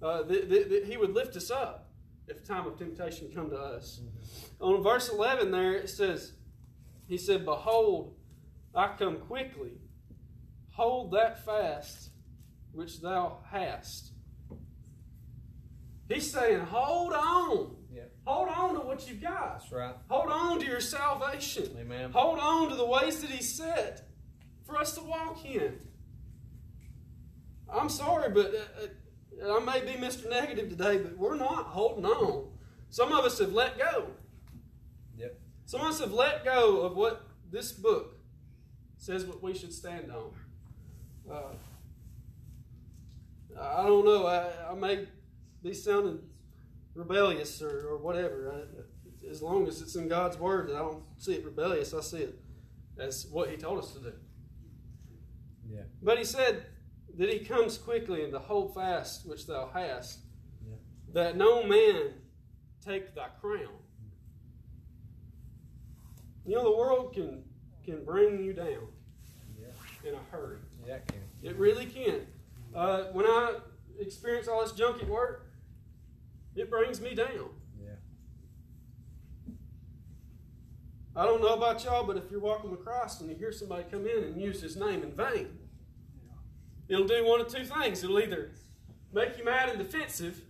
uh, 0.02 0.24
that, 0.24 0.50
that, 0.50 0.70
that 0.70 0.86
He 0.86 0.96
would 0.96 1.14
lift 1.14 1.36
us 1.36 1.52
up 1.52 1.90
if 2.30 2.48
time 2.48 2.66
of 2.66 2.78
temptation 2.78 3.30
come 3.36 3.50
to 3.50 3.58
us. 3.58 4.00
On 4.64 4.82
verse 4.82 5.10
11 5.10 5.52
there, 5.52 5.74
it 5.74 5.90
says, 5.90 6.34
He 7.08 7.18
said, 7.18 7.44
Behold, 7.44 8.16
I 8.74 8.96
come 8.98 9.18
quickly. 9.18 9.74
Hold 10.72 11.12
that 11.12 11.46
fast 11.46 12.12
which 12.72 13.02
thou 13.02 13.40
hast. 13.52 14.12
He's 16.10 16.32
saying, 16.32 16.62
hold 16.62 17.14
on. 17.14 17.76
Yep. 17.94 18.12
Hold 18.26 18.50
on 18.50 18.74
to 18.76 18.80
what 18.80 19.08
you've 19.08 19.22
got. 19.22 19.60
That's 19.60 19.72
right. 19.72 19.96
Hold 20.10 20.32
on 20.32 20.60
to 20.60 20.66
your 20.66 20.80
salvation. 20.80 21.70
Amen. 21.80 22.12
Hold 22.12 22.40
on 22.40 22.70
to 22.70 22.76
the 22.76 22.86
ways 22.86 23.22
that 23.22 23.30
He 23.30 23.44
set 23.44 24.08
for 24.66 24.78
us 24.78 24.96
to 24.96 25.04
walk 25.04 25.46
in. 25.46 25.78
I'm 27.72 27.90
sorry, 27.90 28.32
but 28.32 28.54
uh, 28.54 29.46
uh, 29.46 29.58
I 29.58 29.66
may 29.66 29.82
be 29.82 30.00
Mr. 30.00 30.30
Negative 30.30 30.70
today, 30.70 30.98
but 30.98 31.18
we're 31.18 31.36
not 31.36 31.66
holding 31.66 32.06
on. 32.06 32.50
Some 32.90 33.12
of 33.12 33.26
us 33.26 33.40
have 33.40 33.54
let 33.54 33.78
go. 33.78 34.08
Some 35.74 35.82
of 35.82 35.88
us 35.88 36.00
have 36.02 36.14
let 36.14 36.46
go 36.46 36.82
of 36.82 36.96
what 36.96 37.26
this 37.52 37.72
book 37.72 38.20
says 38.96 39.26
what 39.26 39.42
we 39.42 39.56
should 39.56 39.74
stand 39.74 40.12
on. 40.12 40.30
Uh, 41.28 41.56
I 43.60 43.88
don't 43.88 44.06
know. 44.06 44.28
I, 44.28 44.52
I 44.70 44.76
may 44.76 45.08
be 45.64 45.74
sounding 45.74 46.20
rebellious 46.94 47.60
or, 47.60 47.88
or 47.90 47.98
whatever. 47.98 48.54
I, 48.54 49.28
as 49.28 49.42
long 49.42 49.68
as 49.68 49.82
it's 49.82 49.96
in 49.96 50.08
God's 50.08 50.38
Word, 50.38 50.70
I 50.70 50.78
don't 50.78 51.02
see 51.18 51.34
it 51.34 51.44
rebellious. 51.44 51.92
I 51.96 52.02
see 52.02 52.18
it 52.18 52.40
as 53.00 53.26
what 53.32 53.50
He 53.50 53.58
told 53.58 53.80
us 53.80 53.94
to 53.94 54.00
do. 54.00 54.14
Yeah. 55.68 55.86
But 56.04 56.20
He 56.20 56.24
said 56.24 56.68
that 57.18 57.34
He 57.34 57.40
comes 57.40 57.80
quickly 57.80 58.24
and 58.24 58.32
to 58.34 58.38
hold 58.38 58.76
fast 58.76 59.28
which 59.28 59.48
thou 59.48 59.72
hast, 59.74 60.20
Yeah. 60.64 60.76
that 61.14 61.36
no 61.36 61.64
man 61.64 62.14
take 62.86 63.16
thy 63.16 63.30
crown. 63.42 63.80
You 66.46 66.56
know, 66.56 66.64
the 66.64 66.78
world 66.78 67.14
can 67.14 67.44
can 67.86 68.04
bring 68.06 68.44
you 68.44 68.54
down 68.54 68.88
Yeah. 69.60 70.10
in 70.10 70.16
a 70.16 70.20
hurry. 70.32 70.60
Yeah, 70.86 70.96
it 70.96 71.08
can. 71.08 71.22
It 71.42 71.58
really 71.58 71.86
can. 71.86 72.26
Uh, 72.74 73.06
when 73.12 73.26
I 73.26 73.56
experience 74.00 74.48
all 74.48 74.62
this 74.62 74.72
junk 74.72 75.02
at 75.02 75.10
work, 75.10 75.48
it 76.56 76.70
brings 76.70 77.02
me 77.02 77.14
down. 77.14 77.50
Yeah. 77.82 77.90
I 81.16 81.26
don't 81.26 81.42
know 81.42 81.54
about 81.54 81.84
y'all, 81.84 82.06
but 82.06 82.18
if 82.18 82.32
you're 82.32 82.40
walking 82.40 82.72
with 82.72 82.84
Christ 82.84 83.22
and 83.22 83.30
you 83.30 83.36
hear 83.36 83.52
somebody 83.52 83.84
come 83.90 84.08
in 84.08 84.24
and 84.24 84.42
use 84.42 84.62
his 84.62 84.76
name 84.76 85.04
in 85.04 85.12
vain, 85.12 85.48
it'll 86.88 87.08
do 87.08 87.24
one 87.26 87.40
of 87.42 87.48
two 87.50 87.66
things. 87.66 88.04
It'll 88.04 88.20
either 88.20 88.52
make 89.14 89.38
you 89.38 89.46
mad 89.46 89.70
and 89.70 89.78
defensive, 89.78 90.42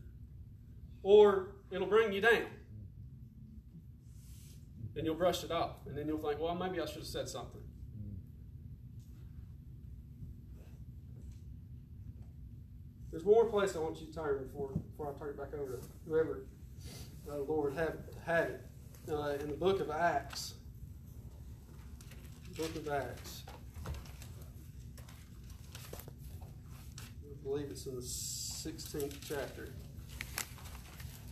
or 1.02 1.56
it'll 1.72 1.88
bring 1.88 2.14
you 2.14 2.22
down. 2.22 2.46
And 4.96 5.06
you'll 5.06 5.16
brush 5.16 5.44
it 5.44 5.52
off. 5.52 5.88
And 5.88 5.98
then 5.98 6.08
you'll 6.08 6.20
think, 6.20 6.40
well, 6.40 6.56
maybe 6.56 6.80
I 6.80 6.86
should 6.86 6.98
have 6.98 7.06
said 7.06 7.28
something. 7.28 7.62
There's 13.14 13.24
one 13.26 13.36
more 13.36 13.46
place 13.46 13.76
I 13.76 13.80
want 13.80 14.02
you 14.02 14.08
to 14.08 14.14
turn 14.14 14.44
before, 14.44 14.70
before 14.70 15.14
I 15.16 15.20
turn 15.20 15.30
it 15.30 15.38
back 15.38 15.54
over 15.54 15.74
to 15.74 15.80
whoever 16.08 16.46
uh, 17.30 17.38
Lord 17.38 17.76
have, 17.76 17.98
have 18.26 18.46
it. 18.46 18.66
Uh, 19.08 19.36
in 19.40 19.50
the 19.50 19.56
book 19.56 19.80
of 19.82 19.92
Acts. 19.92 20.56
Book 22.58 22.76
of 22.76 22.90
Acts. 22.90 23.44
I 27.24 27.44
believe 27.44 27.68
it's 27.70 27.86
in 27.86 27.96
the 27.96 28.02
16th 28.02 29.14
chapter. 29.28 29.70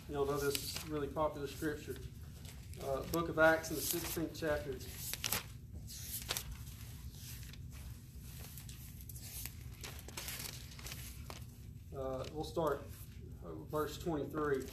Y'all 0.07 0.25
know 0.25 0.37
this 0.37 0.53
is 0.53 0.79
really 0.87 1.07
popular 1.07 1.47
scripture. 1.47 1.95
Uh, 2.83 2.99
book 3.11 3.29
of 3.29 3.37
Acts 3.37 3.69
in 3.69 3.75
the 3.75 3.81
16th 3.81 4.39
chapter. 4.39 4.75
Uh, 11.95 12.23
we'll 12.33 12.43
start 12.43 12.87
uh, 13.45 13.49
verse 13.71 13.97
23. 13.99 14.63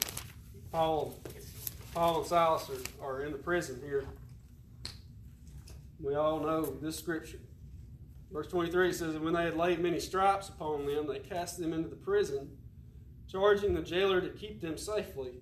Paul, 0.71 1.19
Paul 1.93 2.19
and 2.19 2.27
Silas 2.27 2.67
are, 2.99 3.05
are 3.05 3.23
in 3.23 3.31
the 3.31 3.37
prison 3.37 3.79
here. 3.85 4.05
We 6.01 6.15
all 6.15 6.39
know 6.39 6.65
this 6.81 6.97
scripture. 6.97 7.39
Verse 8.31 8.47
23 8.47 8.91
says, 8.91 9.15
And 9.15 9.23
when 9.23 9.33
they 9.33 9.43
had 9.43 9.55
laid 9.55 9.79
many 9.79 9.99
stripes 9.99 10.49
upon 10.49 10.87
them, 10.87 11.07
they 11.07 11.19
cast 11.19 11.59
them 11.59 11.73
into 11.73 11.89
the 11.89 11.95
prison, 11.95 12.49
charging 13.27 13.75
the 13.75 13.81
jailer 13.81 14.19
to 14.19 14.29
keep 14.29 14.61
them 14.61 14.77
safely. 14.77 15.33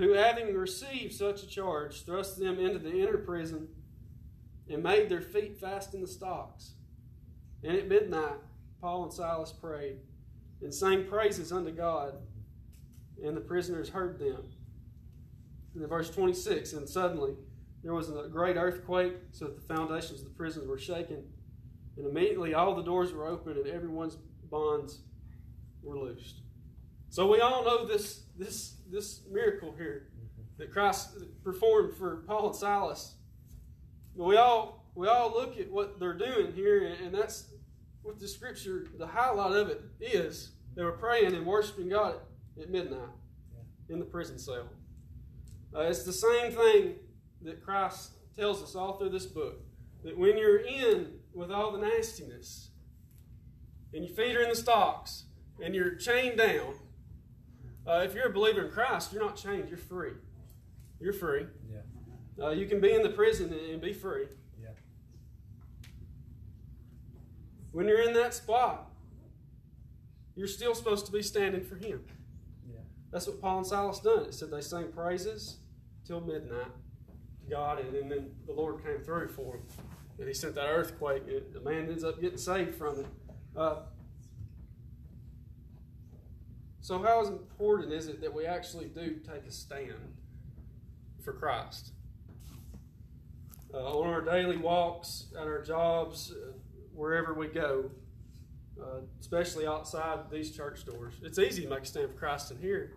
Who, 0.00 0.14
having 0.14 0.54
received 0.54 1.12
such 1.12 1.42
a 1.42 1.46
charge, 1.46 2.06
thrust 2.06 2.40
them 2.40 2.58
into 2.58 2.78
the 2.78 3.02
inner 3.02 3.18
prison 3.18 3.68
and 4.66 4.82
made 4.82 5.10
their 5.10 5.20
feet 5.20 5.60
fast 5.60 5.92
in 5.92 6.00
the 6.00 6.06
stocks. 6.06 6.72
And 7.62 7.76
at 7.76 7.86
midnight, 7.86 8.38
Paul 8.80 9.04
and 9.04 9.12
Silas 9.12 9.52
prayed 9.52 9.98
and 10.62 10.72
sang 10.72 11.04
praises 11.04 11.52
unto 11.52 11.70
God, 11.70 12.14
and 13.22 13.36
the 13.36 13.42
prisoners 13.42 13.90
heard 13.90 14.18
them. 14.18 14.44
In 15.74 15.86
verse 15.86 16.08
26, 16.08 16.72
and 16.72 16.88
suddenly 16.88 17.34
there 17.84 17.92
was 17.92 18.08
a 18.08 18.26
great 18.32 18.56
earthquake, 18.56 19.16
so 19.32 19.44
that 19.44 19.56
the 19.56 19.74
foundations 19.74 20.20
of 20.20 20.28
the 20.28 20.34
prisons 20.34 20.66
were 20.66 20.78
shaken. 20.78 21.24
And 21.98 22.06
immediately 22.06 22.54
all 22.54 22.74
the 22.74 22.82
doors 22.82 23.12
were 23.12 23.26
opened, 23.26 23.58
and 23.58 23.66
everyone's 23.66 24.16
bonds 24.50 25.00
were 25.82 25.98
loosed. 25.98 26.40
So 27.10 27.30
we 27.30 27.40
all 27.42 27.64
know 27.64 27.84
this, 27.84 28.22
this, 28.40 28.76
this 28.90 29.20
miracle 29.30 29.74
here 29.76 30.08
that 30.58 30.72
Christ 30.72 31.10
performed 31.44 31.94
for 31.94 32.24
Paul 32.26 32.48
and 32.48 32.56
Silas. 32.56 33.14
We 34.14 34.36
all, 34.36 34.84
we 34.94 35.08
all 35.08 35.30
look 35.30 35.58
at 35.58 35.70
what 35.70 36.00
they're 36.00 36.18
doing 36.18 36.52
here, 36.54 36.96
and 37.02 37.14
that's 37.14 37.50
what 38.02 38.18
the 38.18 38.26
scripture, 38.26 38.86
the 38.98 39.06
highlight 39.06 39.52
of 39.52 39.68
it 39.68 39.82
is. 40.00 40.52
They 40.74 40.82
were 40.82 40.92
praying 40.92 41.34
and 41.34 41.46
worshiping 41.46 41.88
God 41.88 42.16
at 42.60 42.70
midnight 42.70 43.08
in 43.88 43.98
the 43.98 44.04
prison 44.04 44.38
cell. 44.38 44.68
Uh, 45.74 45.80
it's 45.82 46.04
the 46.04 46.12
same 46.12 46.52
thing 46.52 46.94
that 47.42 47.62
Christ 47.62 48.12
tells 48.36 48.62
us 48.62 48.74
all 48.74 48.94
through 48.94 49.10
this 49.10 49.26
book 49.26 49.60
that 50.02 50.16
when 50.16 50.38
you're 50.38 50.60
in 50.60 51.12
with 51.34 51.50
all 51.50 51.72
the 51.72 51.78
nastiness 51.78 52.70
and 53.92 54.04
your 54.04 54.14
feet 54.14 54.36
are 54.36 54.42
in 54.42 54.48
the 54.48 54.56
stocks 54.56 55.24
and 55.62 55.74
you're 55.74 55.94
chained 55.94 56.38
down, 56.38 56.74
uh, 57.86 58.02
if 58.04 58.14
you're 58.14 58.26
a 58.26 58.32
believer 58.32 58.62
in 58.62 58.70
Christ, 58.70 59.12
you're 59.12 59.22
not 59.22 59.36
chained, 59.36 59.68
you're 59.68 59.78
free. 59.78 60.12
You're 61.00 61.12
free. 61.12 61.46
Yeah. 61.70 62.44
Uh, 62.44 62.50
you 62.50 62.66
can 62.66 62.80
be 62.80 62.92
in 62.92 63.02
the 63.02 63.10
prison 63.10 63.52
and, 63.52 63.80
be 63.80 63.92
free. 63.92 64.26
Yeah. 64.60 64.68
When 67.72 67.88
you're 67.88 68.02
in 68.02 68.12
that 68.14 68.34
spot, 68.34 68.90
you're 70.36 70.46
still 70.46 70.74
supposed 70.74 71.06
to 71.06 71.12
be 71.12 71.22
standing 71.22 71.62
for 71.62 71.76
Him. 71.76 72.04
Yeah. 72.68 72.80
That's 73.10 73.26
what 73.26 73.40
Paul 73.40 73.58
and 73.58 73.66
Silas 73.66 74.00
done. 74.00 74.24
It 74.24 74.34
said 74.34 74.50
they 74.50 74.60
sang 74.60 74.92
praises 74.92 75.58
till 76.06 76.20
midnight 76.20 76.70
to 77.42 77.50
God, 77.50 77.80
and, 77.80 77.94
and 77.94 78.10
then 78.10 78.30
the 78.46 78.52
Lord 78.52 78.84
came 78.84 79.00
through 79.00 79.28
for 79.28 79.52
them. 79.52 79.62
And 80.18 80.28
He 80.28 80.34
sent 80.34 80.54
that 80.54 80.68
earthquake, 80.68 81.22
and 81.28 81.52
the 81.52 81.60
man 81.60 81.88
ends 81.88 82.04
up 82.04 82.20
getting 82.20 82.38
saved 82.38 82.74
from 82.74 83.00
it. 83.00 83.06
Uh, 83.56 83.76
so, 86.90 87.00
how 87.00 87.24
important 87.24 87.92
is 87.92 88.08
it 88.08 88.20
that 88.20 88.34
we 88.34 88.46
actually 88.46 88.86
do 88.86 89.20
take 89.24 89.46
a 89.46 89.50
stand 89.52 90.16
for 91.22 91.32
Christ? 91.32 91.92
Uh, 93.72 93.96
on 93.96 94.08
our 94.08 94.20
daily 94.20 94.56
walks, 94.56 95.26
at 95.40 95.46
our 95.46 95.62
jobs, 95.62 96.32
uh, 96.32 96.50
wherever 96.92 97.32
we 97.32 97.46
go, 97.46 97.92
uh, 98.82 99.02
especially 99.20 99.68
outside 99.68 100.28
these 100.32 100.50
church 100.50 100.84
doors. 100.84 101.14
It's 101.22 101.38
easy 101.38 101.62
to 101.62 101.68
make 101.68 101.82
a 101.82 101.86
stand 101.86 102.10
for 102.10 102.16
Christ 102.16 102.50
in 102.50 102.58
here. 102.58 102.96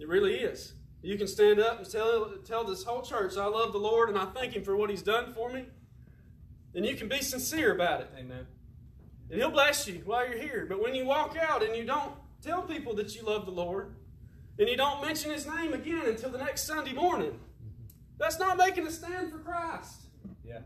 It 0.00 0.08
really 0.08 0.34
is. 0.34 0.72
You 1.00 1.16
can 1.16 1.28
stand 1.28 1.60
up 1.60 1.78
and 1.78 1.88
tell, 1.88 2.32
tell 2.44 2.64
this 2.64 2.82
whole 2.82 3.02
church, 3.02 3.36
I 3.36 3.46
love 3.46 3.70
the 3.70 3.78
Lord 3.78 4.08
and 4.08 4.18
I 4.18 4.24
thank 4.24 4.56
Him 4.56 4.64
for 4.64 4.76
what 4.76 4.90
He's 4.90 5.02
done 5.02 5.32
for 5.34 5.52
me. 5.52 5.66
And 6.74 6.84
you 6.84 6.96
can 6.96 7.08
be 7.08 7.22
sincere 7.22 7.72
about 7.72 8.00
it. 8.00 8.10
Amen. 8.18 8.48
And 9.30 9.38
He'll 9.38 9.52
bless 9.52 9.86
you 9.86 10.02
while 10.04 10.28
you're 10.28 10.42
here. 10.42 10.66
But 10.68 10.82
when 10.82 10.96
you 10.96 11.04
walk 11.04 11.36
out 11.36 11.62
and 11.62 11.76
you 11.76 11.84
don't 11.84 12.12
tell 12.42 12.62
people 12.62 12.94
that 12.96 13.14
you 13.14 13.22
love 13.22 13.44
the 13.44 13.52
Lord, 13.52 13.94
and 14.58 14.68
you 14.68 14.76
don't 14.76 15.00
mention 15.02 15.32
His 15.32 15.46
name 15.46 15.72
again 15.72 16.06
until 16.06 16.30
the 16.30 16.38
next 16.38 16.64
Sunday 16.64 16.92
morning, 16.92 17.38
that's 18.18 18.38
not 18.38 18.56
making 18.56 18.86
a 18.86 18.90
stand 18.90 19.30
for 19.30 19.38
Christ. 19.38 20.02
Yeah. 20.44 20.60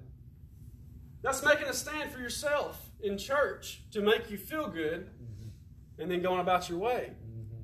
That's 1.22 1.44
making 1.44 1.66
a 1.66 1.72
stand 1.72 2.10
for 2.10 2.18
yourself 2.18 2.90
in 3.02 3.18
church 3.18 3.82
to 3.92 4.00
make 4.00 4.30
you 4.30 4.38
feel 4.38 4.68
good 4.68 5.06
mm-hmm. 5.06 6.02
and 6.02 6.10
then 6.10 6.22
going 6.22 6.40
about 6.40 6.68
your 6.68 6.78
way. 6.78 7.10
Mm-hmm. 7.10 7.62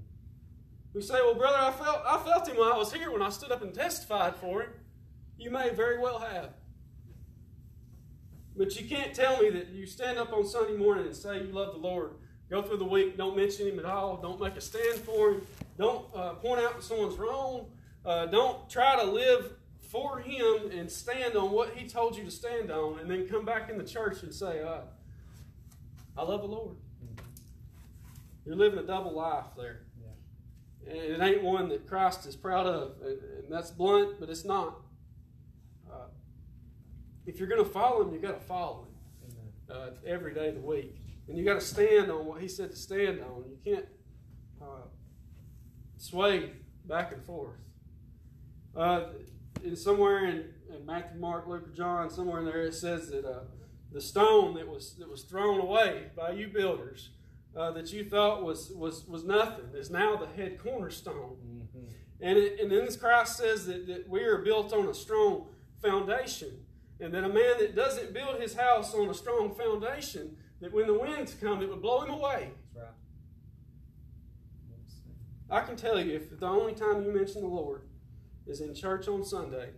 We 0.95 1.03
say, 1.03 1.15
Well, 1.15 1.35
brother, 1.35 1.59
I 1.59 1.73
felt, 1.73 2.03
I 2.07 2.19
felt 2.19 2.49
him 2.49 2.57
while 2.57 2.73
I 2.73 2.77
was 2.77 2.93
here 2.93 3.11
when 3.11 3.23
I 3.23 3.31
stood 3.31 3.51
up 3.51 3.63
and 3.63 3.75
testified 3.75 4.37
for 4.37 4.63
him. 4.63 4.71
You 5.39 5.51
may 5.51 5.71
very 5.71 5.99
well 5.99 6.19
have. 6.19 6.51
But 8.57 8.79
you 8.79 8.89
can't 8.89 9.15
tell 9.15 9.41
me 9.41 9.51
that 9.51 9.69
you 9.69 9.87
stand 9.87 10.19
up 10.19 10.33
on 10.33 10.45
Sunday 10.45 10.77
morning 10.77 11.07
and 11.07 11.15
say 11.15 11.39
you 11.39 11.53
love 11.53 11.73
the 11.73 11.79
Lord. 11.79 12.15
Go 12.51 12.63
through 12.63 12.79
the 12.79 12.85
week, 12.85 13.17
don't 13.17 13.37
mention 13.37 13.69
Him 13.69 13.79
at 13.79 13.85
all, 13.85 14.17
don't 14.17 14.41
make 14.41 14.57
a 14.57 14.61
stand 14.61 14.99
for 15.01 15.33
Him, 15.33 15.43
don't 15.77 16.07
uh, 16.15 16.35
point 16.35 16.61
out 16.61 16.77
that 16.77 16.83
someone's 16.83 17.17
wrong, 17.17 17.67
uh, 18.07 18.27
don't 18.27 18.69
try 18.71 18.97
to 18.97 19.05
live 19.05 19.53
for 19.91 20.19
Him 20.21 20.71
and 20.73 20.91
stand 20.91 21.37
on 21.37 21.51
what 21.51 21.75
He 21.75 21.87
told 21.87 22.17
you 22.17 22.25
to 22.25 22.31
stand 22.31 22.71
on, 22.71 23.01
and 23.01 23.11
then 23.11 23.29
come 23.29 23.45
back 23.45 23.69
in 23.69 23.77
the 23.77 23.85
church 23.85 24.23
and 24.23 24.33
say, 24.33 24.63
uh, 24.63 24.81
I 26.17 26.23
love 26.23 26.41
the 26.41 26.49
Lord. 26.49 26.77
You're 28.45 28.57
living 28.57 28.79
a 28.79 28.83
double 28.83 29.13
life 29.13 29.45
there. 29.57 29.83
And 30.87 30.97
it 30.97 31.21
ain't 31.21 31.43
one 31.43 31.69
that 31.69 31.87
Christ 31.87 32.27
is 32.27 32.35
proud 32.35 32.67
of. 32.67 32.95
And, 33.03 33.19
and 33.21 33.45
that's 33.51 33.71
blunt, 33.71 34.19
but 34.19 34.31
it's 34.31 34.45
not. 34.45 34.81
Uh, 35.91 36.07
if 37.27 37.39
you're 37.39 37.49
going 37.49 37.63
to 37.63 37.71
follow 37.71 38.03
Him, 38.03 38.15
you've 38.15 38.23
got 38.23 38.41
to 38.41 38.47
follow 38.47 38.87
Him 38.87 39.77
uh, 39.77 39.91
every 40.07 40.33
day 40.33 40.49
of 40.49 40.55
the 40.55 40.61
week. 40.63 40.97
And 41.29 41.37
you 41.37 41.45
got 41.45 41.61
to 41.61 41.67
stand 41.67 42.11
on 42.11 42.27
what 42.27 42.41
He 42.41 42.49
said 42.49 42.71
to 42.71 42.77
stand 42.77 43.21
on. 43.21 43.45
You 43.49 43.59
can't 43.65 43.87
uh, 44.61 44.87
sway 45.97 46.53
back 46.87 47.13
and 47.13 47.23
forth. 47.25 47.59
Uh, 48.77 49.09
in 49.63 49.77
somewhere 49.77 50.25
in, 50.25 50.45
in, 50.75 50.87
Matthew, 50.87 51.19
Mark, 51.19 51.47
Luke, 51.47 51.69
or 51.69 51.73
John, 51.73 52.11
somewhere 52.11 52.39
in 52.41 52.45
there, 52.45 52.63
it 52.63 52.75
says 52.75 53.11
that 53.11 53.25
uh, 53.25 53.41
the 53.93 54.01
stone 54.01 54.55
that 54.55 54.67
was 54.67 54.95
that 54.99 55.11
was 55.11 55.23
thrown 55.23 55.61
away 55.61 56.05
by 56.17 56.33
you 56.33 56.49
builders 56.49 57.11
uh, 57.57 57.73
that 57.73 57.93
you 57.93 58.05
thought 58.05 58.45
was 58.45 58.71
was 58.71 59.05
was 59.07 59.25
nothing 59.25 59.65
is 59.75 59.91
now 59.91 60.17
the 60.17 60.27
head 60.27 60.59
cornerstone. 60.59 61.37
Mm-hmm. 61.45 61.87
And 62.21 62.39
it, 62.39 62.61
and 62.61 62.71
then 62.71 62.89
Christ 62.99 63.37
says 63.37 63.67
that, 63.67 63.87
that 63.87 64.09
we 64.09 64.23
are 64.23 64.39
built 64.39 64.73
on 64.73 64.89
a 64.89 64.95
strong 64.95 65.47
foundation, 65.81 66.51
and 67.01 67.13
that 67.15 67.25
a 67.25 67.29
man 67.29 67.59
that 67.59 67.77
doesn't 67.77 68.13
build 68.13 68.41
his 68.41 68.55
house 68.55 68.95
on 68.95 69.09
a 69.09 69.15
strong 69.15 69.55
foundation, 69.55 70.37
that 70.61 70.73
when 70.73 70.87
the 70.87 70.99
winds 70.99 71.35
come, 71.35 71.63
it 71.63 71.69
would 71.69 71.83
blow 71.83 72.01
him 72.01 72.11
away. 72.11 72.51
That's 72.75 72.87
right. 75.51 75.63
I 75.63 75.65
can 75.65 75.77
tell 75.77 76.01
you, 76.01 76.15
if 76.15 76.39
the 76.39 76.47
only 76.47 76.75
time 76.75 77.05
you 77.05 77.13
mention 77.13 77.43
the 77.43 77.49
Lord 77.49 77.83
is 78.47 78.61
in 78.61 78.75
church 78.75 79.09
on 79.09 79.25
Sunday, 79.25 79.71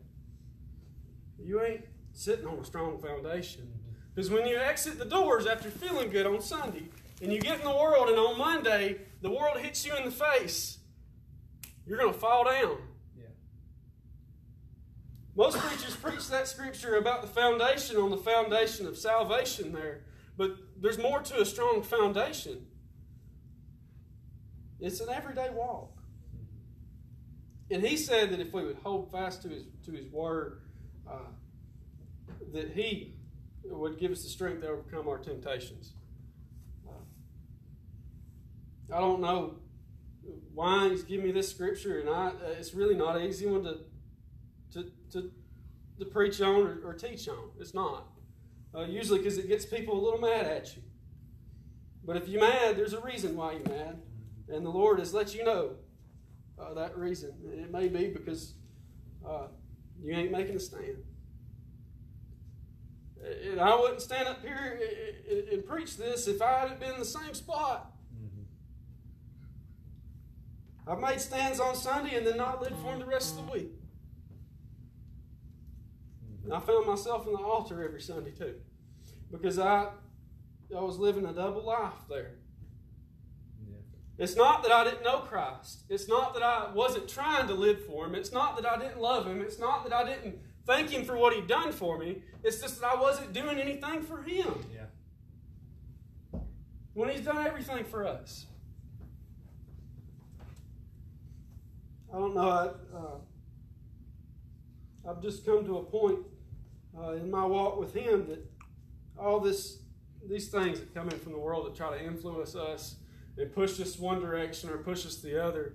you 1.38 1.62
ain't 1.62 1.84
sitting 2.12 2.46
on 2.46 2.58
a 2.58 2.64
strong 2.64 2.98
foundation. 2.98 3.72
Because 4.14 4.30
when 4.30 4.46
you 4.46 4.56
exit 4.56 4.98
the 4.98 5.04
doors 5.04 5.46
after 5.46 5.70
feeling 5.70 6.10
good 6.10 6.26
on 6.26 6.40
Sunday, 6.40 6.88
and 7.22 7.32
you 7.32 7.40
get 7.40 7.58
in 7.58 7.64
the 7.64 7.74
world, 7.74 8.08
and 8.08 8.18
on 8.18 8.38
Monday, 8.38 8.98
the 9.22 9.30
world 9.30 9.58
hits 9.58 9.86
you 9.86 9.94
in 9.96 10.04
the 10.04 10.10
face, 10.10 10.78
you're 11.86 11.98
going 11.98 12.12
to 12.12 12.18
fall 12.18 12.44
down. 12.44 12.78
Yeah. 13.16 13.26
Most 15.36 15.58
preachers 15.58 15.96
preach 15.96 16.28
that 16.28 16.48
scripture 16.48 16.96
about 16.96 17.22
the 17.22 17.28
foundation 17.28 17.96
on 17.96 18.10
the 18.10 18.16
foundation 18.16 18.86
of 18.86 18.96
salvation 18.96 19.72
there, 19.72 20.02
but 20.36 20.56
there's 20.80 20.98
more 20.98 21.20
to 21.20 21.40
a 21.40 21.44
strong 21.44 21.82
foundation. 21.82 22.66
It's 24.80 25.00
an 25.00 25.10
everyday 25.10 25.50
walk. 25.50 25.92
And 27.70 27.84
he 27.84 27.96
said 27.96 28.30
that 28.30 28.40
if 28.40 28.52
we 28.52 28.64
would 28.64 28.78
hold 28.82 29.12
fast 29.12 29.42
to 29.42 29.48
his, 29.48 29.64
to 29.84 29.92
his 29.92 30.10
word, 30.10 30.62
uh, 31.08 31.18
that 32.52 32.72
he 32.72 33.14
would 33.64 33.98
give 33.98 34.10
us 34.10 34.22
the 34.22 34.28
strength 34.28 34.62
to 34.62 34.68
overcome 34.68 35.06
our 35.06 35.18
temptations. 35.18 35.92
I 38.92 38.98
don't 38.98 39.20
know 39.20 39.56
why 40.52 40.88
he's 40.88 41.04
giving 41.04 41.26
me 41.26 41.32
this 41.32 41.48
scripture, 41.48 42.00
and 42.00 42.08
I 42.08 42.28
uh, 42.28 42.54
it's 42.58 42.74
really 42.74 42.96
not 42.96 43.16
an 43.16 43.22
easy 43.22 43.46
one 43.46 43.62
to 43.62 43.78
to 44.72 44.90
to, 45.12 45.30
to 45.98 46.04
preach 46.06 46.40
on 46.40 46.66
or, 46.66 46.80
or 46.84 46.94
teach 46.94 47.28
on. 47.28 47.50
It's 47.60 47.72
not 47.72 48.08
uh, 48.74 48.82
usually 48.82 49.18
because 49.18 49.38
it 49.38 49.48
gets 49.48 49.64
people 49.64 49.98
a 49.98 50.02
little 50.02 50.20
mad 50.20 50.46
at 50.46 50.76
you. 50.76 50.82
But 52.04 52.16
if 52.16 52.28
you're 52.28 52.40
mad, 52.40 52.76
there's 52.76 52.92
a 52.92 53.00
reason 53.00 53.36
why 53.36 53.52
you're 53.52 53.68
mad, 53.68 54.00
and 54.48 54.64
the 54.64 54.70
Lord 54.70 54.98
has 54.98 55.12
let 55.12 55.34
you 55.34 55.44
know 55.44 55.72
uh, 56.58 56.74
that 56.74 56.96
reason. 56.96 57.32
It 57.44 57.70
may 57.70 57.88
be 57.88 58.08
because 58.08 58.54
uh, 59.26 59.48
you 60.02 60.12
ain't 60.14 60.32
making 60.32 60.56
a 60.56 60.60
stand. 60.60 61.04
And 63.50 63.60
I 63.60 63.78
wouldn't 63.78 64.00
stand 64.00 64.28
up 64.28 64.40
here 64.40 64.80
and 65.52 65.64
preach 65.66 65.98
this 65.98 66.26
if 66.26 66.40
I 66.40 66.66
had 66.68 66.80
been 66.80 66.92
in 66.92 66.98
the 66.98 67.04
same 67.04 67.34
spot. 67.34 67.92
I've 70.86 70.98
made 70.98 71.20
stands 71.20 71.60
on 71.60 71.76
Sunday 71.76 72.16
and 72.16 72.26
then 72.26 72.38
not 72.38 72.62
lived 72.62 72.76
for 72.82 72.92
him 72.92 72.98
the 72.98 73.06
rest 73.06 73.38
of 73.38 73.46
the 73.46 73.52
week. 73.52 73.79
I 76.52 76.60
found 76.60 76.86
myself 76.86 77.26
in 77.26 77.32
the 77.32 77.38
altar 77.38 77.82
every 77.82 78.00
Sunday 78.00 78.30
too. 78.30 78.54
Because 79.30 79.58
I 79.58 79.88
I 80.76 80.80
was 80.80 80.98
living 80.98 81.26
a 81.26 81.32
double 81.32 81.64
life 81.64 81.92
there. 82.08 82.32
Yeah. 83.68 83.76
It's 84.18 84.36
not 84.36 84.62
that 84.62 84.72
I 84.72 84.84
didn't 84.84 85.02
know 85.02 85.18
Christ. 85.18 85.84
It's 85.88 86.08
not 86.08 86.34
that 86.34 86.42
I 86.42 86.70
wasn't 86.72 87.08
trying 87.08 87.48
to 87.48 87.54
live 87.54 87.84
for 87.86 88.06
him. 88.06 88.14
It's 88.14 88.32
not 88.32 88.56
that 88.60 88.70
I 88.70 88.78
didn't 88.78 89.00
love 89.00 89.26
him. 89.26 89.40
It's 89.40 89.58
not 89.58 89.82
that 89.84 89.92
I 89.92 90.04
didn't 90.04 90.38
thank 90.66 90.90
him 90.90 91.04
for 91.04 91.16
what 91.16 91.34
he'd 91.34 91.48
done 91.48 91.72
for 91.72 91.98
me. 91.98 92.22
It's 92.44 92.60
just 92.60 92.80
that 92.80 92.92
I 92.92 93.00
wasn't 93.00 93.32
doing 93.32 93.58
anything 93.58 94.02
for 94.02 94.22
him. 94.22 94.54
Yeah. 94.72 96.40
When 96.94 97.08
he's 97.08 97.22
done 97.22 97.44
everything 97.46 97.84
for 97.84 98.06
us. 98.06 98.46
I 102.12 102.18
don't 102.18 102.34
know. 102.34 102.48
I, 102.48 102.96
uh, 102.96 103.18
I've 105.08 105.22
just 105.22 105.46
come 105.46 105.64
to 105.64 105.78
a 105.78 105.82
point 105.82 106.18
uh, 106.98 107.12
in 107.12 107.30
my 107.30 107.44
walk 107.44 107.78
with 107.78 107.94
Him 107.94 108.26
that 108.28 108.44
all 109.18 109.40
this, 109.40 109.78
these 110.28 110.48
things 110.48 110.80
that 110.80 110.94
come 110.94 111.08
in 111.08 111.18
from 111.18 111.32
the 111.32 111.38
world 111.38 111.66
that 111.66 111.76
try 111.76 111.96
to 111.96 112.04
influence 112.04 112.54
us 112.54 112.96
and 113.36 113.52
push 113.52 113.80
us 113.80 113.98
one 113.98 114.20
direction 114.20 114.70
or 114.70 114.78
push 114.78 115.06
us 115.06 115.16
the 115.16 115.42
other, 115.42 115.74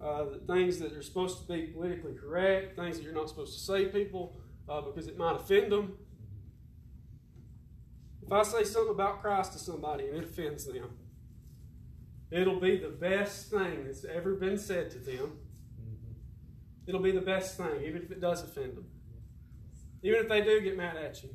uh, 0.00 0.24
the 0.24 0.38
things 0.52 0.78
that 0.78 0.92
are 0.92 1.02
supposed 1.02 1.38
to 1.38 1.52
be 1.52 1.68
politically 1.68 2.14
correct, 2.14 2.76
things 2.76 2.96
that 2.96 3.04
you're 3.04 3.14
not 3.14 3.28
supposed 3.28 3.54
to 3.54 3.60
say 3.60 3.84
to 3.84 3.90
people 3.90 4.36
uh, 4.68 4.80
because 4.80 5.08
it 5.08 5.16
might 5.16 5.36
offend 5.36 5.72
them. 5.72 5.96
If 8.24 8.32
I 8.32 8.42
say 8.42 8.64
something 8.64 8.94
about 8.94 9.20
Christ 9.20 9.52
to 9.52 9.58
somebody 9.58 10.06
and 10.06 10.16
it 10.16 10.24
offends 10.24 10.66
them, 10.66 10.90
it'll 12.30 12.60
be 12.60 12.78
the 12.78 12.88
best 12.88 13.50
thing 13.50 13.84
that's 13.84 14.04
ever 14.04 14.34
been 14.34 14.58
said 14.58 14.90
to 14.92 14.98
them 14.98 15.38
It'll 16.86 17.00
be 17.00 17.12
the 17.12 17.20
best 17.20 17.56
thing, 17.56 17.82
even 17.84 18.02
if 18.02 18.10
it 18.10 18.20
does 18.20 18.42
offend 18.42 18.76
them. 18.76 18.86
Even 20.02 20.20
if 20.20 20.28
they 20.28 20.40
do 20.42 20.60
get 20.60 20.76
mad 20.76 20.96
at 20.96 21.22
you. 21.22 21.30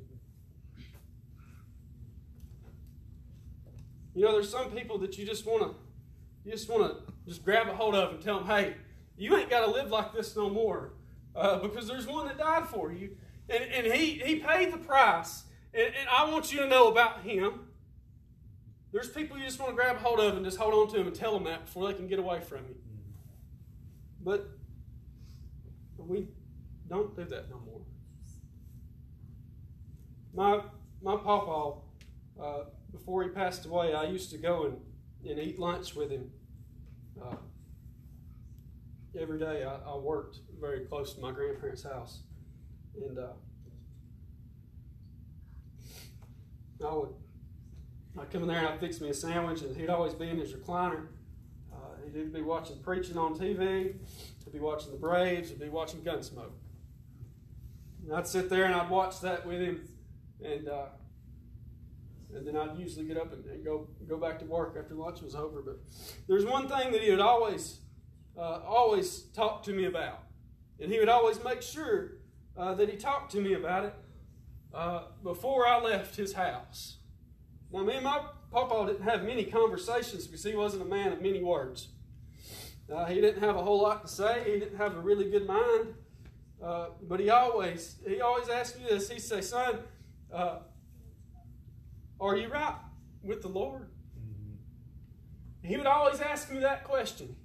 You 4.13 4.26
know, 4.26 4.32
there's 4.32 4.49
some 4.49 4.72
people 4.72 4.97
that 4.99 5.18
you 5.18 5.26
just 5.26 5.45
want 5.45 5.61
to, 5.61 5.76
you 6.43 6.51
just 6.51 6.68
want 6.68 6.84
to 6.91 7.13
just 7.28 7.45
grab 7.45 7.68
a 7.68 7.76
hold 7.76 7.93
of 7.93 8.13
and 8.13 8.22
tell 8.22 8.39
them, 8.39 8.47
hey, 8.47 8.76
you 9.15 9.36
ain't 9.38 9.49
got 9.49 9.65
to 9.65 9.72
live 9.72 9.91
like 9.91 10.11
this 10.11 10.36
no 10.36 10.49
more, 10.49 10.93
uh, 11.36 11.59
because 11.59 11.88
there's 11.88 12.07
one 12.07 12.28
that 12.28 12.38
died 12.38 12.68
for 12.68 12.91
you, 12.91 13.15
and, 13.47 13.63
and 13.63 13.93
he 13.93 14.13
he 14.13 14.36
paid 14.38 14.74
the 14.74 14.78
price, 14.78 15.43
and, 15.74 15.86
and 15.86 16.09
I 16.09 16.30
want 16.32 16.51
you 16.51 16.59
to 16.59 16.68
know 16.68 16.88
about 16.88 17.22
him. 17.22 17.68
There's 18.91 19.09
people 19.09 19.38
you 19.38 19.45
just 19.45 19.59
want 19.59 19.72
to 19.72 19.76
grab 19.76 19.97
a 19.97 19.99
hold 19.99 20.20
of 20.20 20.36
and 20.36 20.43
just 20.43 20.57
hold 20.57 20.74
on 20.74 20.88
to 20.91 20.97
them 20.97 21.07
and 21.07 21.15
tell 21.15 21.34
them 21.34 21.43
that 21.43 21.65
before 21.65 21.88
they 21.88 21.93
can 21.93 22.07
get 22.07 22.20
away 22.20 22.39
from 22.39 22.65
you. 22.70 22.76
But 24.24 24.49
we 25.97 26.30
don't 26.89 27.15
do 27.15 27.26
that 27.26 27.49
no 27.49 27.59
more. 27.65 27.82
My 30.38 30.61
my 31.01 31.15
papa, 31.15 31.79
uh, 32.39 32.65
before 32.91 33.23
he 33.23 33.29
passed 33.29 33.65
away, 33.65 33.95
I 33.95 34.03
used 34.03 34.29
to 34.29 34.38
go 34.38 34.65
and, 34.65 34.77
and 35.27 35.39
eat 35.39 35.57
lunch 35.57 35.95
with 35.95 36.11
him. 36.11 36.29
Uh, 37.19 37.38
every 39.19 39.39
day 39.39 39.63
I, 39.63 39.77
I, 39.77 39.97
worked 39.97 40.38
very 40.61 40.81
close 40.81 41.15
to 41.15 41.21
my 41.21 41.31
grandparents' 41.31 41.81
house. 41.81 42.19
And 43.01 43.17
uh, 43.17 43.29
I 46.88 46.93
would 46.93 47.15
I'd 48.19 48.29
come 48.29 48.43
in 48.43 48.47
there 48.47 48.59
and 48.59 48.67
I'd 48.67 48.79
fix 48.79 49.01
me 49.01 49.09
a 49.09 49.15
sandwich, 49.15 49.63
and 49.63 49.75
he'd 49.75 49.89
always 49.89 50.13
be 50.13 50.29
in 50.29 50.38
his 50.38 50.53
recliner. 50.53 51.07
Uh, 51.73 51.77
he'd 52.13 52.31
be 52.31 52.43
watching 52.43 52.77
preaching 52.83 53.17
on 53.17 53.33
TV, 53.33 53.95
he'd 54.43 54.53
be 54.53 54.59
watching 54.59 54.91
the 54.91 54.99
Braves, 54.99 55.49
he'd 55.49 55.59
be 55.59 55.69
watching 55.69 56.01
Gunsmoke. 56.01 56.51
And 58.03 58.15
I'd 58.15 58.27
sit 58.27 58.51
there 58.51 58.65
and 58.65 58.75
I'd 58.75 58.91
watch 58.91 59.19
that 59.21 59.47
with 59.47 59.61
him, 59.61 59.88
and 60.43 60.67
uh, 60.67 60.85
and 62.35 62.45
then 62.45 62.55
I'd 62.55 62.77
usually 62.77 63.05
get 63.05 63.17
up 63.17 63.31
and, 63.33 63.45
and, 63.45 63.63
go 63.63 63.88
go 64.07 64.17
back 64.17 64.39
to 64.39 64.45
work 64.45 64.75
after 64.79 64.93
lunch 64.93 65.21
was 65.21 65.35
over. 65.35 65.61
But 65.61 65.79
there's 66.27 66.45
one 66.45 66.67
thing 66.67 66.91
that 66.91 67.01
he 67.01 67.09
would 67.09 67.19
always 67.19 67.79
uh, 68.38 68.59
always 68.65 69.23
talk 69.33 69.63
to 69.63 69.73
me 69.73 69.85
about, 69.85 70.23
and 70.79 70.91
he 70.91 70.99
would 70.99 71.09
always 71.09 71.43
make 71.43 71.61
sure 71.61 72.17
uh, 72.57 72.73
that 72.75 72.89
he 72.89 72.97
talked 72.97 73.31
to 73.31 73.41
me 73.41 73.53
about 73.53 73.85
it 73.85 73.93
uh, 74.73 75.03
before 75.23 75.67
I 75.67 75.79
left 75.79 76.15
his 76.15 76.33
house. 76.33 76.97
Now, 77.71 77.83
me 77.83 77.95
and 77.95 78.03
my 78.03 78.21
papa 78.51 78.91
didn't 78.91 79.07
have 79.07 79.23
many 79.23 79.43
conversations 79.43 80.25
because 80.25 80.43
he 80.43 80.55
wasn't 80.55 80.83
a 80.83 80.85
man 80.85 81.11
of 81.11 81.21
many 81.21 81.43
words. 81.43 81.89
Uh, 82.93 83.05
he 83.05 83.19
didn't 83.19 83.41
have 83.41 83.55
a 83.57 83.61
whole 83.61 83.81
lot 83.81 84.05
to 84.05 84.07
say. 84.07 84.43
He 84.45 84.59
didn't 84.59 84.77
have 84.77 84.95
a 84.95 84.99
really 84.99 85.29
good 85.29 85.45
mind. 85.45 85.93
Uh, 86.63 86.88
but 87.07 87.19
he 87.19 87.29
always 87.29 87.97
he 88.07 88.19
always 88.21 88.49
asked 88.49 88.79
me 88.79 88.85
this. 88.89 89.09
He'd 89.09 89.21
say, 89.21 89.41
"Son, 89.41 89.79
uh, 90.38 90.59
Are 92.19 92.38
you 92.38 92.47
right 92.47 92.75
with 93.23 93.41
the 93.41 93.47
Lord? 93.47 93.89
Mm-hmm. 94.17 95.67
He 95.67 95.77
would 95.77 95.88
always 95.88 96.21
ask 96.21 96.51
me 96.51 96.59
that 96.59 96.83
question. 96.83 97.35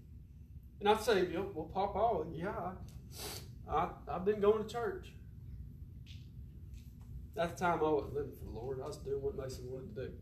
And 0.81 0.89
I'd 0.89 1.01
say, 1.01 1.27
Well, 1.55 1.71
Papa, 1.73 2.25
yeah, 2.33 2.73
I, 3.71 3.89
I've 4.09 4.25
been 4.25 4.41
going 4.41 4.65
to 4.65 4.69
church. 4.69 5.13
At 7.39 7.57
the 7.57 7.65
time, 7.65 7.79
I 7.79 7.89
wasn't 7.89 8.15
living 8.15 8.33
for 8.39 8.45
the 8.45 8.51
Lord. 8.51 8.81
I 8.83 8.87
was 8.87 8.99
doing 8.99 9.23
what 9.23 9.37
Mason 9.39 9.65
wanted 9.71 9.95
to 9.95 10.07
do. 10.09 10.13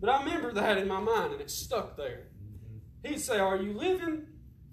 But 0.00 0.10
I 0.10 0.24
remember 0.24 0.52
that 0.52 0.76
in 0.78 0.88
my 0.88 1.00
mind, 1.00 1.32
and 1.32 1.40
it 1.40 1.50
stuck 1.50 1.96
there. 1.96 2.26
Mm-hmm. 2.42 3.08
He'd 3.08 3.20
say, 3.20 3.38
Are 3.38 3.56
you 3.56 3.72
living 3.72 4.26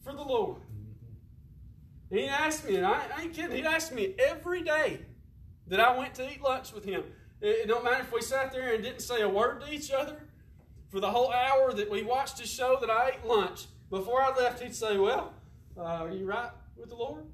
for 0.04 0.12
the 0.12 0.24
Lord? 0.24 0.62
Mm-hmm. 0.62 2.12
And 2.12 2.20
he 2.20 2.28
asked 2.28 2.68
me, 2.68 2.78
and 2.78 2.86
I, 2.86 3.06
I 3.16 3.22
ain't 3.24 3.34
kidding, 3.34 3.56
he'd 3.56 3.66
ask 3.66 3.94
me 3.94 4.16
every 4.18 4.64
day 4.64 5.05
that 5.68 5.80
I 5.80 5.98
went 5.98 6.14
to 6.16 6.32
eat 6.32 6.42
lunch 6.42 6.74
with 6.74 6.86
him. 6.86 7.04
It, 7.42 7.68
don't 7.68 7.84
matter 7.84 8.02
if 8.02 8.12
we 8.12 8.22
sat 8.22 8.52
there 8.52 8.74
and 8.74 8.84
didn't 8.84 9.02
say 9.02 9.22
a 9.22 9.30
word 9.30 9.62
to 9.62 9.74
each 9.74 9.92
other. 9.92 10.18
For 10.90 11.00
the 11.00 11.10
whole 11.10 11.32
hour 11.32 11.74
that 11.74 11.90
we 11.90 12.04
watched 12.04 12.40
his 12.40 12.50
show 12.50 12.78
that 12.80 12.90
I 12.90 13.10
ate 13.10 13.26
lunch, 13.26 13.66
before 13.90 14.22
I 14.22 14.36
left, 14.36 14.62
he'd 14.62 14.76
say, 14.76 14.98
Well, 14.98 15.34
uh, 15.78 15.82
are 15.82 16.12
you 16.12 16.26
right 16.26 16.52
with 16.78 16.90
the 16.90 16.96
Lord? 16.96 17.26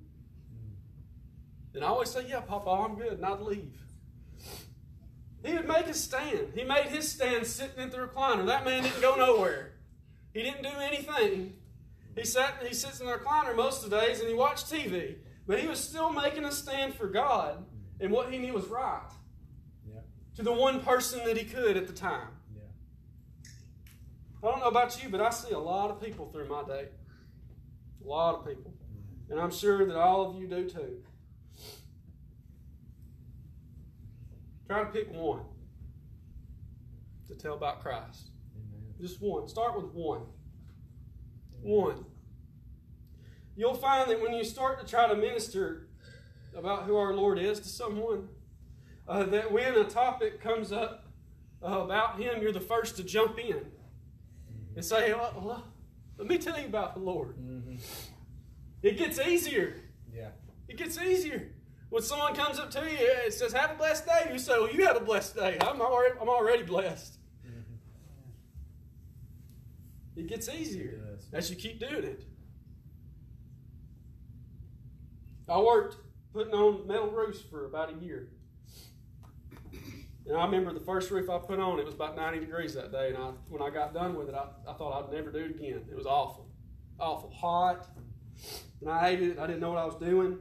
And 1.74 1.84
I 1.84 1.88
always 1.88 2.10
say, 2.10 2.26
Yeah, 2.28 2.42
Papa, 2.42 2.70
I'm 2.70 2.96
good, 2.96 3.14
and 3.14 3.26
I'd 3.26 3.42
leave. 3.42 3.78
He 5.44 5.54
would 5.54 5.68
make 5.68 5.88
a 5.88 5.94
stand. 5.94 6.54
He 6.56 6.64
made 6.64 6.86
his 6.86 7.10
stand 7.10 7.46
sitting 7.46 7.84
at 7.84 7.92
the 7.92 7.98
recliner. 7.98 8.46
That 8.46 8.64
man 8.64 8.84
didn't 8.84 9.02
go 9.02 9.16
nowhere. 9.16 9.74
He 10.34 10.44
didn't 10.44 10.64
do 10.64 10.80
anything. 10.80 11.54
He 12.16 12.26
sat 12.26 12.56
he 12.66 12.74
sits 12.74 13.00
in 13.00 13.08
the 13.08 13.14
recliner 13.14 13.56
most 13.56 13.84
of 13.84 13.90
the 13.90 14.00
days 14.00 14.20
and 14.20 14.30
he 14.30 14.36
watched 14.36 14.72
TV. 14.72 15.16
But 15.48 15.60
he 15.60 15.68
was 15.68 15.80
still 15.80 16.12
making 16.12 16.46
a 16.46 16.52
stand 16.52 16.94
for 16.94 17.08
God 17.08 17.66
and 18.02 18.12
what 18.12 18.32
he 18.32 18.40
knew 18.40 18.54
was 18.54 18.68
right. 18.68 19.08
Yeah. 19.88 20.02
To 20.36 20.44
the 20.44 20.52
one 20.52 20.82
person 20.82 21.24
that 21.26 21.38
he 21.38 21.46
could 21.46 21.78
at 21.78 21.88
the 21.88 21.94
time. 21.94 22.30
Yeah. 22.54 22.64
I 24.44 24.52
don't 24.52 24.60
know 24.60 24.68
about 24.68 25.02
you, 25.02 25.10
but 25.10 25.22
I 25.22 25.30
see 25.30 25.54
a 25.54 25.60
lot 25.60 25.92
of 25.92 26.02
people 26.02 26.30
through 26.32 26.50
my 26.50 26.64
day. 26.64 26.88
A 28.04 28.08
lot 28.08 28.36
of 28.36 28.46
people. 28.46 28.74
Mm-hmm. 28.74 29.32
And 29.32 29.40
I'm 29.40 29.52
sure 29.52 29.86
that 29.86 29.96
all 29.96 30.28
of 30.28 30.42
you 30.42 30.48
do 30.48 30.68
too. 30.68 31.04
Try 34.68 34.80
to 34.80 34.90
pick 34.90 35.14
one 35.14 35.42
to 37.28 37.36
tell 37.36 37.54
about 37.54 37.82
Christ. 37.82 38.30
Amen. 38.56 38.94
Just 39.00 39.22
one. 39.22 39.48
Start 39.48 39.76
with 39.76 39.92
one. 39.94 40.22
One. 41.62 42.06
You'll 43.56 43.76
find 43.76 44.10
that 44.10 44.22
when 44.22 44.34
you 44.34 44.44
start 44.44 44.80
to 44.80 44.88
try 44.88 45.08
to 45.08 45.16
minister 45.16 45.90
about 46.56 46.84
who 46.84 46.96
our 46.98 47.14
Lord 47.14 47.40
is 47.40 47.60
to 47.60 47.70
someone, 47.70 48.28
uh, 49.08 49.24
that 49.24 49.52
when 49.52 49.76
a 49.76 49.84
topic 49.84 50.42
comes 50.42 50.72
up 50.72 51.06
uh, 51.64 51.80
about 51.80 52.20
Him, 52.20 52.42
you're 52.42 52.52
the 52.52 52.60
first 52.60 52.98
to 52.98 53.04
jump 53.04 53.40
in 53.40 53.66
and 54.76 54.84
say, 54.84 55.14
well, 55.14 55.64
Let 56.18 56.28
me 56.28 56.38
tell 56.38 56.60
you 56.60 56.66
about 56.66 56.94
the 56.94 57.02
Lord. 57.02 57.36
Mm-hmm. 57.38 57.76
It 58.84 58.98
gets 58.98 59.20
easier. 59.20 59.76
Yeah. 60.14 60.30
It 60.68 60.78
gets 60.78 60.98
easier. 60.98 61.52
When 61.90 62.02
someone 62.02 62.34
comes 62.34 62.58
up 62.58 62.72
to 62.72 62.80
you 62.80 63.12
and 63.24 63.34
says, 63.34 63.54
Have 63.54 63.72
a 63.72 63.76
blessed 63.76 64.06
day, 64.06 64.30
you 64.32 64.40
say, 64.40 64.54
Well, 64.54 64.72
you 64.72 64.86
have 64.86 64.98
a 64.98 65.02
blessed 65.02 65.36
day. 65.36 65.58
I'm 65.62 65.82
already, 65.82 66.16
I'm 66.20 66.30
already 66.30 66.64
blessed. 66.64 67.18
It 70.16 70.28
gets 70.28 70.50
easier 70.50 71.00
It 71.14 71.24
as 71.34 71.50
you 71.50 71.56
keep 71.56 71.80
doing 71.80 72.04
it. 72.04 72.24
I 75.50 75.60
worked 75.60 75.98
putting 76.34 76.54
on 76.54 76.88
metal 76.88 77.10
roofs 77.10 77.42
for 77.42 77.66
about 77.66 77.94
a 77.94 78.04
year. 78.04 78.30
And 80.28 80.38
I 80.38 80.46
remember 80.46 80.74
the 80.74 80.86
first 80.86 81.10
roof 81.12 81.30
I 81.30 81.40
put 81.40 81.60
on, 81.60 81.80
it 81.80 81.86
was 81.86 81.96
about 81.96 82.16
90 82.16 82.40
degrees 82.40 82.74
that 82.76 82.92
day. 82.92 83.10
And 83.10 83.18
I, 83.18 83.32
when 83.50 83.62
I 83.62 83.70
got 83.70 83.94
done 83.94 84.16
with 84.16 84.30
it, 84.30 84.36
I, 84.36 84.48
I 84.70 84.74
thought 84.74 85.06
I'd 85.06 85.14
never 85.14 85.32
do 85.32 85.40
it 85.40 85.52
again. 85.52 85.82
It 85.90 85.96
was 85.96 86.06
awful. 86.06 86.48
Awful. 87.00 87.32
Hot. 87.32 87.88
And 88.82 88.90
I 88.90 89.00
hated 89.10 89.32
it. 89.32 89.40
I 89.40 89.48
didn't 89.48 89.62
know 89.62 89.72
what 89.72 89.80
I 89.80 89.86
was 89.86 89.96
doing. 89.96 90.38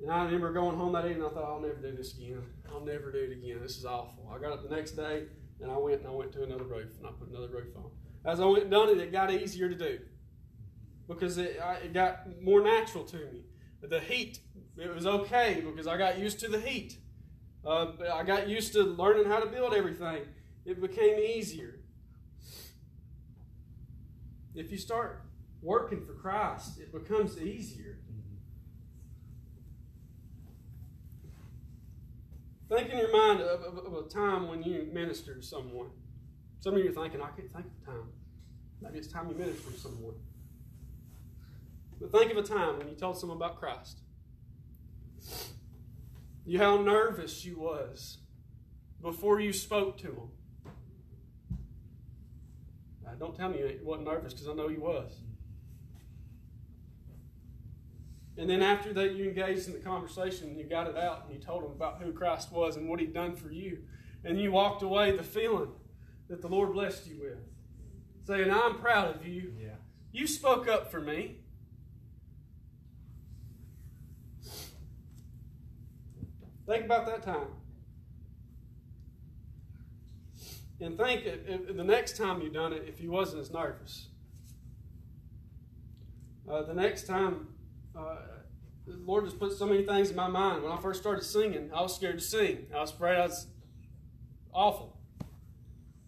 And 0.00 0.10
I 0.10 0.24
remember 0.24 0.52
going 0.52 0.76
home 0.76 0.92
that 0.92 1.06
evening, 1.06 1.24
I 1.24 1.28
thought, 1.30 1.44
I'll 1.44 1.60
never 1.60 1.74
do 1.74 1.96
this 1.96 2.16
again. 2.16 2.42
I'll 2.72 2.84
never 2.84 3.12
do 3.12 3.18
it 3.18 3.32
again. 3.32 3.58
This 3.60 3.76
is 3.76 3.84
awful. 3.84 4.28
I 4.32 4.38
got 4.38 4.52
up 4.52 4.68
the 4.68 4.74
next 4.74 4.92
day, 4.92 5.24
and 5.60 5.70
I 5.70 5.76
went 5.76 6.00
and 6.00 6.08
I 6.08 6.10
went 6.10 6.32
to 6.32 6.42
another 6.42 6.64
roof, 6.64 6.96
and 6.98 7.06
I 7.06 7.10
put 7.10 7.28
another 7.28 7.48
roof 7.48 7.76
on. 7.76 7.90
As 8.24 8.40
I 8.40 8.44
went 8.46 8.62
and 8.62 8.70
done 8.70 8.88
it, 8.88 8.98
it 8.98 9.12
got 9.12 9.32
easier 9.32 9.68
to 9.68 9.76
do 9.76 10.00
because 11.06 11.38
it, 11.38 11.60
I, 11.62 11.74
it 11.74 11.92
got 11.92 12.40
more 12.42 12.62
natural 12.62 13.04
to 13.04 13.16
me. 13.16 13.42
The 13.82 14.00
heat, 14.00 14.38
it 14.76 14.94
was 14.94 15.06
okay 15.06 15.60
because 15.64 15.86
I 15.86 15.96
got 15.96 16.18
used 16.18 16.38
to 16.40 16.48
the 16.48 16.60
heat. 16.60 16.98
Uh, 17.66 17.88
I 18.12 18.22
got 18.22 18.48
used 18.48 18.72
to 18.74 18.82
learning 18.82 19.26
how 19.26 19.40
to 19.40 19.46
build 19.46 19.74
everything. 19.74 20.22
It 20.64 20.80
became 20.80 21.18
easier. 21.18 21.80
If 24.54 24.70
you 24.70 24.78
start 24.78 25.24
working 25.60 26.04
for 26.04 26.12
Christ, 26.12 26.78
it 26.78 26.92
becomes 26.92 27.38
easier. 27.38 27.98
Think 32.68 32.90
in 32.90 32.98
your 32.98 33.12
mind 33.12 33.40
of, 33.40 33.62
of, 33.62 33.78
of 33.78 34.06
a 34.06 34.08
time 34.08 34.48
when 34.48 34.62
you 34.62 34.88
ministered 34.92 35.42
to 35.42 35.46
someone. 35.46 35.88
Some 36.60 36.74
of 36.74 36.82
you 36.82 36.90
are 36.90 36.92
thinking, 36.92 37.20
I 37.20 37.28
can't 37.30 37.52
think 37.52 37.66
of 37.66 37.82
a 37.82 37.86
time. 37.86 38.08
Maybe 38.80 38.98
it's 38.98 39.08
time 39.08 39.28
you 39.28 39.34
ministered 39.34 39.74
to 39.74 39.80
someone. 39.80 40.14
But 42.02 42.10
think 42.10 42.32
of 42.32 42.36
a 42.36 42.42
time 42.42 42.78
when 42.78 42.88
you 42.88 42.96
told 42.96 43.16
someone 43.16 43.36
about 43.36 43.60
Christ. 43.60 44.00
You 46.44 46.58
how 46.58 46.82
nervous 46.82 47.44
you 47.44 47.56
was 47.56 48.18
before 49.00 49.38
you 49.38 49.52
spoke 49.52 49.96
to 49.98 50.08
them. 50.08 50.30
Now, 53.04 53.12
don't 53.20 53.36
tell 53.36 53.50
me 53.50 53.58
you 53.58 53.78
wasn't 53.84 54.08
nervous 54.08 54.32
because 54.34 54.48
I 54.48 54.54
know 54.54 54.68
you 54.68 54.80
was. 54.80 55.12
And 58.36 58.50
then 58.50 58.62
after 58.62 58.92
that, 58.94 59.14
you 59.14 59.28
engaged 59.28 59.68
in 59.68 59.74
the 59.74 59.78
conversation, 59.78 60.58
you 60.58 60.64
got 60.64 60.88
it 60.88 60.96
out, 60.96 61.24
and 61.24 61.34
you 61.34 61.40
told 61.40 61.62
them 61.62 61.70
about 61.70 62.02
who 62.02 62.12
Christ 62.12 62.50
was 62.50 62.76
and 62.76 62.88
what 62.88 62.98
He'd 62.98 63.14
done 63.14 63.36
for 63.36 63.52
you. 63.52 63.78
And 64.24 64.40
you 64.40 64.50
walked 64.50 64.82
away 64.82 65.16
the 65.16 65.22
feeling 65.22 65.70
that 66.28 66.40
the 66.40 66.48
Lord 66.48 66.72
blessed 66.72 67.06
you 67.06 67.20
with, 67.20 67.38
saying, 68.26 68.50
I'm 68.50 68.80
proud 68.80 69.14
of 69.14 69.24
you. 69.24 69.52
Yeah. 69.56 69.76
You 70.10 70.26
spoke 70.26 70.66
up 70.66 70.90
for 70.90 71.00
me. 71.00 71.41
Think 76.72 76.86
about 76.86 77.04
that 77.04 77.22
time. 77.22 77.48
And 80.80 80.96
think 80.96 81.26
if, 81.26 81.46
if 81.46 81.76
the 81.76 81.84
next 81.84 82.16
time 82.16 82.40
you've 82.40 82.54
done 82.54 82.72
it, 82.72 82.86
if 82.88 82.98
you 82.98 83.10
wasn't 83.10 83.42
as 83.42 83.50
nervous. 83.50 84.08
Uh, 86.50 86.62
the 86.62 86.72
next 86.72 87.06
time, 87.06 87.48
uh, 87.94 88.16
the 88.86 88.96
Lord 89.04 89.26
just 89.26 89.38
put 89.38 89.52
so 89.52 89.66
many 89.66 89.84
things 89.84 90.08
in 90.08 90.16
my 90.16 90.28
mind. 90.28 90.62
When 90.62 90.72
I 90.72 90.78
first 90.78 91.02
started 91.02 91.24
singing, 91.24 91.70
I 91.74 91.82
was 91.82 91.94
scared 91.94 92.20
to 92.20 92.24
sing. 92.24 92.64
I 92.74 92.80
was 92.80 92.90
afraid 92.90 93.18
I 93.18 93.26
was 93.26 93.48
awful. 94.54 94.96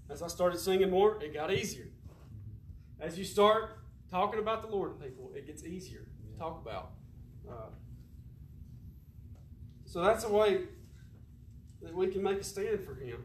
As 0.09 0.23
I 0.23 0.29
started 0.29 0.59
singing 0.59 0.89
more, 0.89 1.23
it 1.23 1.35
got 1.35 1.53
easier. 1.53 1.89
As 2.99 3.19
you 3.19 3.27
start 3.27 3.81
talking 4.11 4.41
about 4.41 4.63
the 4.63 4.75
Lord 4.75 4.99
to 4.99 5.05
people, 5.07 5.31
it 5.37 5.47
gets 5.47 5.63
easier 5.63 6.07
to 6.33 6.39
talk 6.39 6.59
about. 6.63 6.93
Uh, 7.47 7.67
so 9.95 10.03
that's 10.03 10.25
a 10.25 10.29
way 10.29 10.63
that 11.81 11.95
we 11.95 12.09
can 12.09 12.21
make 12.21 12.41
a 12.41 12.43
stand 12.43 12.85
for 12.85 12.97
Him. 12.97 13.23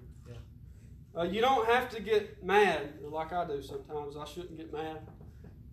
Uh, 1.18 1.24
you 1.24 1.42
don't 1.42 1.68
have 1.68 1.90
to 1.90 2.00
get 2.00 2.44
mad 2.44 2.94
like 3.02 3.34
I 3.34 3.44
do 3.48 3.60
sometimes. 3.60 4.16
I 4.16 4.24
shouldn't 4.26 4.56
get 4.56 4.72
mad. 4.72 5.00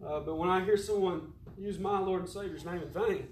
Uh, 0.02 0.20
but 0.20 0.38
when 0.38 0.48
I 0.48 0.64
hear 0.64 0.78
someone 0.78 1.34
use 1.58 1.78
my 1.78 1.98
Lord 1.98 2.22
and 2.22 2.30
Savior's 2.30 2.64
name 2.64 2.80
in 2.80 2.88
vain, 2.88 3.28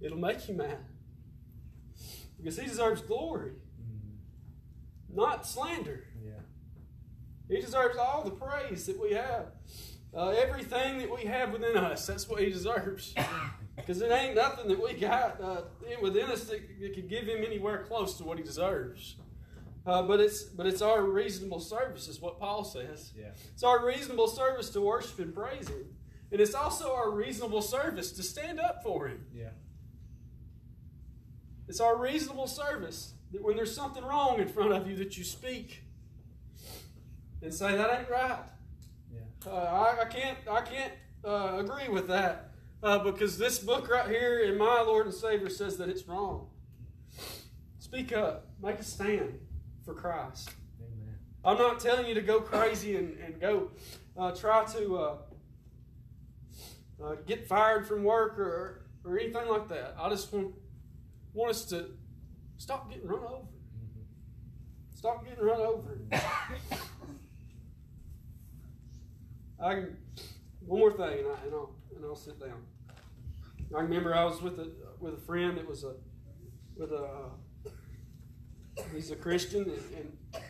it'll 0.00 0.18
make 0.18 0.48
you 0.48 0.56
mad. 0.56 0.78
Because 2.36 2.58
He 2.58 2.66
deserves 2.66 3.00
glory, 3.00 3.52
not 5.08 5.46
slander. 5.46 6.02
Yeah. 6.20 6.32
He 7.48 7.60
deserves 7.60 7.96
all 7.96 8.24
the 8.24 8.32
praise 8.32 8.86
that 8.86 9.00
we 9.00 9.12
have. 9.12 9.52
Uh, 10.12 10.30
everything 10.30 10.98
that 10.98 11.16
we 11.16 11.28
have 11.28 11.52
within 11.52 11.76
us, 11.76 12.08
that's 12.08 12.28
what 12.28 12.42
He 12.42 12.50
deserves. 12.50 13.14
Because 13.78 14.02
it 14.02 14.10
ain't 14.10 14.34
nothing 14.34 14.68
that 14.68 14.82
we 14.82 14.92
got 14.94 15.40
uh, 15.40 15.62
within 16.02 16.26
us 16.30 16.44
that, 16.44 16.60
that 16.80 16.94
could 16.94 17.08
give 17.08 17.24
Him 17.24 17.44
anywhere 17.44 17.84
close 17.84 18.16
to 18.18 18.24
what 18.24 18.38
He 18.38 18.44
deserves. 18.44 19.16
Uh, 19.86 20.02
but 20.02 20.20
it's 20.20 20.42
but 20.42 20.66
it's 20.66 20.82
our 20.82 21.02
reasonable 21.02 21.60
service, 21.60 22.08
is 22.08 22.20
what 22.20 22.38
Paul 22.38 22.64
says. 22.64 23.12
Yeah. 23.16 23.30
It's 23.54 23.62
our 23.62 23.86
reasonable 23.86 24.28
service 24.28 24.68
to 24.70 24.82
worship 24.82 25.18
and 25.18 25.34
praise 25.34 25.68
Him, 25.68 25.86
and 26.30 26.40
it's 26.40 26.54
also 26.54 26.92
our 26.92 27.10
reasonable 27.10 27.62
service 27.62 28.12
to 28.12 28.22
stand 28.22 28.60
up 28.60 28.82
for 28.82 29.08
Him. 29.08 29.24
Yeah. 29.34 29.50
It's 31.68 31.80
our 31.80 31.96
reasonable 31.96 32.46
service 32.46 33.14
that 33.32 33.42
when 33.42 33.56
there's 33.56 33.74
something 33.74 34.04
wrong 34.04 34.40
in 34.40 34.48
front 34.48 34.72
of 34.72 34.86
you, 34.88 34.96
that 34.96 35.16
you 35.16 35.24
speak 35.24 35.82
and 37.42 37.52
say 37.52 37.76
that 37.76 38.00
ain't 38.00 38.10
right. 38.10 38.40
Yeah. 39.12 39.50
Uh, 39.50 39.54
I, 39.54 40.02
I 40.02 40.04
can't 40.06 40.38
I 40.50 40.60
can't 40.60 40.92
uh, 41.24 41.56
agree 41.58 41.88
with 41.88 42.08
that 42.08 42.50
uh, 42.82 42.98
because 42.98 43.38
this 43.38 43.58
book 43.58 43.88
right 43.88 44.08
here 44.08 44.40
in 44.40 44.56
my 44.56 44.80
Lord 44.82 45.06
and 45.06 45.14
Savior 45.14 45.48
says 45.48 45.76
that 45.78 45.88
it's 45.88 46.06
wrong. 46.06 46.48
Speak 47.78 48.12
up. 48.12 48.46
Make 48.62 48.78
a 48.78 48.84
stand 48.84 49.38
for 49.84 49.94
Christ. 49.94 50.50
Amen. 50.80 51.14
I'm 51.44 51.58
not 51.58 51.80
telling 51.80 52.06
you 52.06 52.14
to 52.14 52.20
go 52.20 52.40
crazy 52.40 52.96
and, 52.96 53.18
and 53.18 53.40
go 53.40 53.70
uh, 54.16 54.32
try 54.32 54.64
to 54.64 54.98
uh, 54.98 55.16
uh, 57.02 57.14
get 57.26 57.46
fired 57.46 57.86
from 57.86 58.04
work 58.04 58.38
or, 58.38 58.84
or 59.04 59.18
anything 59.18 59.48
like 59.48 59.68
that. 59.68 59.96
I 59.98 60.08
just 60.10 60.32
want, 60.32 60.54
want 61.32 61.50
us 61.50 61.64
to 61.66 61.86
stop 62.58 62.90
getting 62.90 63.08
run 63.08 63.20
over. 63.20 63.46
Stop 64.94 65.24
getting 65.24 65.44
run 65.44 65.60
over. 65.60 65.98
I 69.60 69.74
can, 69.74 69.96
one 70.60 70.80
more 70.80 70.92
thing, 70.92 71.20
and, 71.20 71.28
I, 71.28 71.44
and 71.44 71.54
I'll 71.54 71.77
and 71.98 72.06
I'll 72.06 72.16
sit 72.16 72.40
down. 72.40 72.62
I 73.76 73.80
remember 73.80 74.14
I 74.14 74.24
was 74.24 74.40
with 74.40 74.58
a 74.58 74.70
with 75.00 75.14
a 75.14 75.18
friend 75.18 75.58
that 75.58 75.68
was 75.68 75.84
a 75.84 75.94
with 76.76 76.92
a 76.92 77.04
uh, 77.04 77.70
he's 78.94 79.10
a 79.10 79.16
Christian 79.16 79.64
and, 79.64 79.82
and 79.96 80.42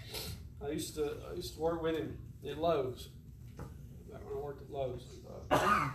I 0.64 0.70
used 0.70 0.94
to 0.96 1.16
I 1.30 1.34
used 1.34 1.54
to 1.54 1.60
work 1.60 1.82
with 1.82 1.96
him 1.96 2.18
at 2.48 2.58
Lowe's. 2.58 3.08
Back 3.56 4.24
when 4.24 4.38
I 4.38 4.40
worked 4.40 4.62
at 4.62 4.70
Lowe's. 4.70 5.20
Uh, 5.50 5.90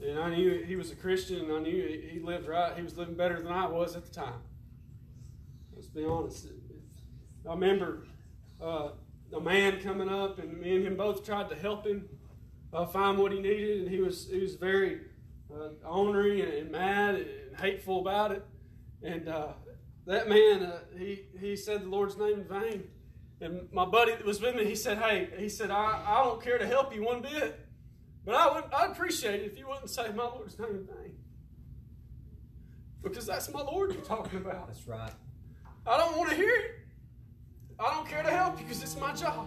and 0.00 0.18
I 0.18 0.34
knew 0.34 0.62
he 0.64 0.76
was 0.76 0.90
a 0.90 0.96
Christian 0.96 1.44
and 1.44 1.52
I 1.52 1.60
knew 1.60 2.08
he, 2.12 2.20
lived 2.20 2.48
right. 2.48 2.76
He 2.76 2.82
was 2.82 2.96
living 2.96 3.14
better 3.14 3.40
than 3.40 3.52
I 3.52 3.66
was 3.66 3.96
at 3.96 4.04
the 4.04 4.12
time. 4.12 4.40
Let's 5.74 5.88
be 5.88 6.04
honest. 6.04 6.48
I 7.48 7.52
remember 7.52 8.04
uh, 8.62 8.90
a 9.34 9.40
man 9.40 9.80
coming 9.80 10.08
up 10.08 10.38
and 10.38 10.58
me 10.58 10.76
and 10.76 10.86
him 10.86 10.96
both 10.96 11.24
tried 11.24 11.48
to 11.50 11.54
help 11.54 11.86
him 11.86 12.08
uh, 12.72 12.86
find 12.86 13.18
what 13.18 13.32
he 13.32 13.40
needed 13.40 13.80
and 13.80 13.88
he 13.88 14.00
was 14.00 14.28
he 14.30 14.40
was 14.40 14.54
very 14.54 15.00
uh, 15.52 15.88
ornery 15.88 16.42
and, 16.42 16.52
and 16.52 16.70
mad 16.70 17.14
and 17.14 17.60
hateful 17.60 18.00
about 18.00 18.32
it. 18.32 18.44
And 19.02 19.28
uh, 19.28 19.52
that 20.06 20.28
man, 20.28 20.62
uh, 20.62 20.78
he, 20.96 21.26
he 21.38 21.56
said 21.56 21.82
the 21.82 21.88
Lord's 21.88 22.16
name 22.16 22.40
in 22.40 22.44
vain. 22.44 22.84
And 23.40 23.68
my 23.72 23.84
buddy 23.84 24.12
that 24.12 24.24
was 24.24 24.40
with 24.40 24.56
me, 24.56 24.64
he 24.64 24.74
said, 24.74 24.98
Hey, 24.98 25.28
he 25.36 25.48
said, 25.48 25.70
I, 25.70 26.02
I 26.06 26.24
don't 26.24 26.42
care 26.42 26.58
to 26.58 26.66
help 26.66 26.94
you 26.94 27.04
one 27.04 27.20
bit, 27.20 27.66
but 28.24 28.34
I 28.34 28.54
would 28.54 28.64
I'd 28.72 28.90
appreciate 28.90 29.42
it 29.42 29.52
if 29.52 29.58
you 29.58 29.68
wouldn't 29.68 29.90
say 29.90 30.10
my 30.14 30.24
Lord's 30.24 30.58
name 30.58 30.70
in 30.70 30.86
vain. 30.86 31.16
Because 33.02 33.26
that's 33.26 33.52
my 33.52 33.60
Lord 33.60 33.92
you're 33.92 34.02
talking 34.02 34.40
about. 34.40 34.68
That's 34.68 34.86
right. 34.88 35.12
I 35.86 35.98
don't 35.98 36.16
want 36.16 36.30
to 36.30 36.36
hear 36.36 36.50
it. 36.50 36.72
I 37.78 37.94
don't 37.94 38.08
care 38.08 38.22
to 38.22 38.30
help 38.30 38.58
you 38.58 38.64
because 38.64 38.82
it's 38.82 38.96
my 38.96 39.12
job. 39.12 39.46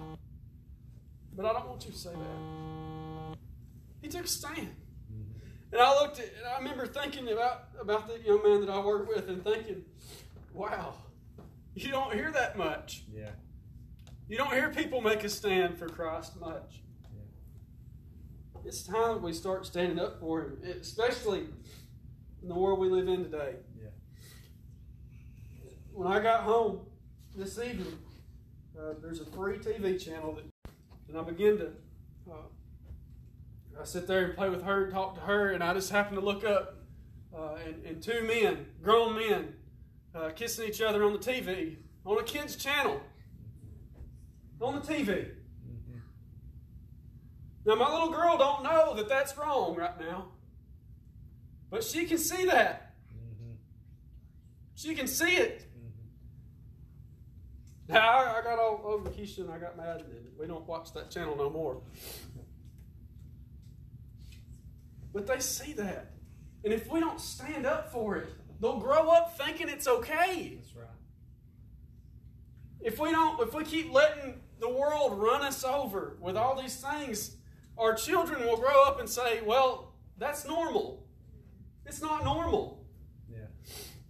But 1.35 1.45
I 1.45 1.53
don't 1.53 1.67
want 1.67 1.85
you 1.85 1.91
to 1.91 1.97
say 1.97 2.11
that. 2.11 2.68
He 4.01 4.07
took 4.07 4.25
a 4.25 4.27
stand. 4.27 4.75
And 5.71 5.81
I 5.81 5.93
looked 6.01 6.19
at, 6.19 6.25
and 6.25 6.47
I 6.47 6.57
remember 6.57 6.87
thinking 6.87 7.29
about, 7.29 7.65
about 7.79 8.07
that 8.07 8.25
young 8.25 8.41
man 8.43 8.61
that 8.61 8.69
I 8.69 8.79
worked 8.79 9.07
with 9.07 9.29
and 9.29 9.43
thinking, 9.43 9.83
wow, 10.53 10.95
you 11.75 11.89
don't 11.89 12.13
hear 12.13 12.31
that 12.31 12.57
much. 12.57 13.03
Yeah. 13.13 13.29
You 14.27 14.37
don't 14.37 14.51
hear 14.51 14.69
people 14.69 15.01
make 15.01 15.23
a 15.23 15.29
stand 15.29 15.77
for 15.77 15.87
Christ 15.87 16.39
much. 16.39 16.81
Yeah. 17.13 18.65
It's 18.65 18.83
time 18.83 19.15
that 19.15 19.21
we 19.21 19.31
start 19.33 19.65
standing 19.65 19.99
up 19.99 20.19
for 20.19 20.41
Him, 20.41 20.57
especially 20.81 21.47
in 22.41 22.47
the 22.47 22.55
world 22.55 22.79
we 22.79 22.89
live 22.89 23.07
in 23.07 23.23
today. 23.23 23.55
Yeah. 23.79 23.89
When 25.91 26.07
I 26.07 26.19
got 26.19 26.43
home 26.43 26.79
this 27.35 27.59
evening, 27.59 27.97
uh, 28.79 28.93
there's 29.01 29.19
a 29.19 29.25
free 29.25 29.57
TV 29.57 30.03
channel 30.03 30.33
that, 30.33 30.45
and 31.09 31.17
I 31.17 31.21
begin 31.21 31.57
to, 31.57 31.67
uh, 32.31 32.35
I 33.79 33.85
sit 33.85 34.07
there 34.07 34.25
and 34.25 34.35
play 34.35 34.49
with 34.49 34.63
her 34.63 34.83
and 34.85 34.93
talk 34.93 35.15
to 35.15 35.21
her, 35.21 35.51
and 35.51 35.63
I 35.63 35.73
just 35.73 35.89
happen 35.89 36.15
to 36.15 36.21
look 36.21 36.43
up, 36.43 36.75
uh, 37.33 37.55
and, 37.65 37.85
and 37.85 38.03
two 38.03 38.23
men, 38.23 38.65
grown 38.83 39.15
men, 39.15 39.53
uh, 40.13 40.29
kissing 40.31 40.67
each 40.67 40.81
other 40.81 41.03
on 41.03 41.13
the 41.13 41.19
TV 41.19 41.77
on 42.05 42.17
a 42.17 42.23
kids 42.23 42.55
channel 42.55 42.99
on 44.59 44.75
the 44.75 44.81
TV. 44.81 45.29
Now 47.65 47.75
my 47.75 47.91
little 47.91 48.09
girl 48.09 48.37
don't 48.37 48.63
know 48.63 48.95
that 48.95 49.07
that's 49.07 49.37
wrong 49.37 49.75
right 49.75 49.99
now, 49.99 50.29
but 51.69 51.83
she 51.83 52.05
can 52.05 52.17
see 52.17 52.45
that. 52.45 52.95
She 54.75 54.95
can 54.95 55.07
see 55.07 55.35
it. 55.35 55.65
Now 57.87 57.99
I, 57.99 58.39
I 58.39 58.41
got 58.41 58.59
all 58.59 58.81
over 58.85 59.09
Keisha 59.09 59.39
and 59.39 59.51
I 59.51 59.57
got 59.57 59.77
mad, 59.77 60.01
and 60.01 60.27
we 60.39 60.47
don't 60.47 60.67
watch 60.67 60.93
that 60.93 61.11
channel 61.11 61.35
no 61.35 61.49
more. 61.49 61.81
But 65.13 65.27
they 65.27 65.39
see 65.39 65.73
that, 65.73 66.11
and 66.63 66.73
if 66.73 66.89
we 66.91 66.99
don't 66.99 67.19
stand 67.19 67.65
up 67.65 67.91
for 67.91 68.17
it, 68.17 68.29
they'll 68.61 68.79
grow 68.79 69.09
up 69.09 69.37
thinking 69.37 69.69
it's 69.69 69.87
okay. 69.87 70.55
That's 70.55 70.75
right. 70.75 70.87
If 72.81 72.99
we 72.99 73.11
don't, 73.11 73.41
if 73.41 73.53
we 73.53 73.63
keep 73.63 73.91
letting 73.91 74.41
the 74.59 74.69
world 74.69 75.19
run 75.19 75.41
us 75.41 75.63
over 75.63 76.17
with 76.19 76.37
all 76.37 76.61
these 76.61 76.75
things, 76.75 77.35
our 77.77 77.93
children 77.95 78.45
will 78.45 78.57
grow 78.57 78.83
up 78.83 78.99
and 78.99 79.09
say, 79.09 79.41
"Well, 79.41 79.93
that's 80.17 80.45
normal." 80.45 81.07
It's 81.89 82.01
not 82.01 82.23
normal. 82.23 82.85
Yeah. 83.27 83.47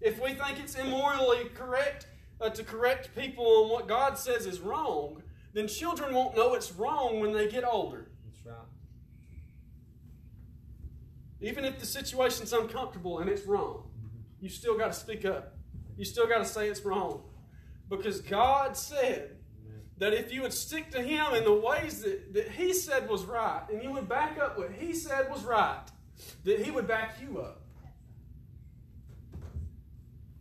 If 0.02 0.22
we 0.22 0.34
think 0.34 0.60
it's 0.60 0.76
immorally 0.76 1.46
correct 1.56 2.08
uh, 2.42 2.50
to 2.50 2.64
correct 2.64 3.16
people 3.16 3.46
on 3.64 3.70
what 3.70 3.88
God 3.88 4.18
says 4.18 4.46
is 4.46 4.60
wrong, 4.60 5.24
then 5.54 5.68
children 5.68 6.14
won't 6.14 6.36
know 6.36 6.54
it's 6.56 6.74
wrong 6.74 7.22
when 7.22 7.32
they 7.32 7.48
get 7.48 7.64
older. 7.64 8.10
That's 8.26 8.46
right. 8.46 8.56
Even 11.42 11.66
if 11.66 11.80
the 11.80 11.86
situation's 11.86 12.54
uncomfortable 12.54 13.20
and 13.20 13.30
it's 13.30 13.46
wrong, 13.46 13.84
you 14.42 14.50
still 14.50 14.78
got 14.78 14.88
to 14.88 14.94
speak 14.94 15.26
up. 15.26 15.58
You 15.98 16.06
still 16.06 16.28
got 16.28 16.40
to 16.40 16.46
say 16.46 16.68
it's 16.68 16.82
wrong. 16.82 17.24
Because 17.90 18.22
God 18.22 18.78
said 18.78 19.38
that 19.98 20.14
if 20.14 20.32
you 20.32 20.42
would 20.44 20.54
stick 20.54 20.92
to 20.92 21.02
Him 21.02 21.34
in 21.34 21.44
the 21.44 21.54
ways 21.54 22.02
that, 22.02 22.34
that 22.34 22.52
He 22.52 22.74
said 22.74 23.10
was 23.10 23.26
right, 23.26 23.64
and 23.72 23.84
you 23.84 23.92
would 23.92 24.08
back 24.08 24.38
up 24.38 24.58
what 24.58 24.72
He 24.72 24.94
said 24.94 25.30
was 25.30 25.44
right, 25.44 25.84
that 26.44 26.60
He 26.60 26.72
would 26.72 26.88
back 26.88 27.18
you 27.22 27.40
up. 27.40 27.62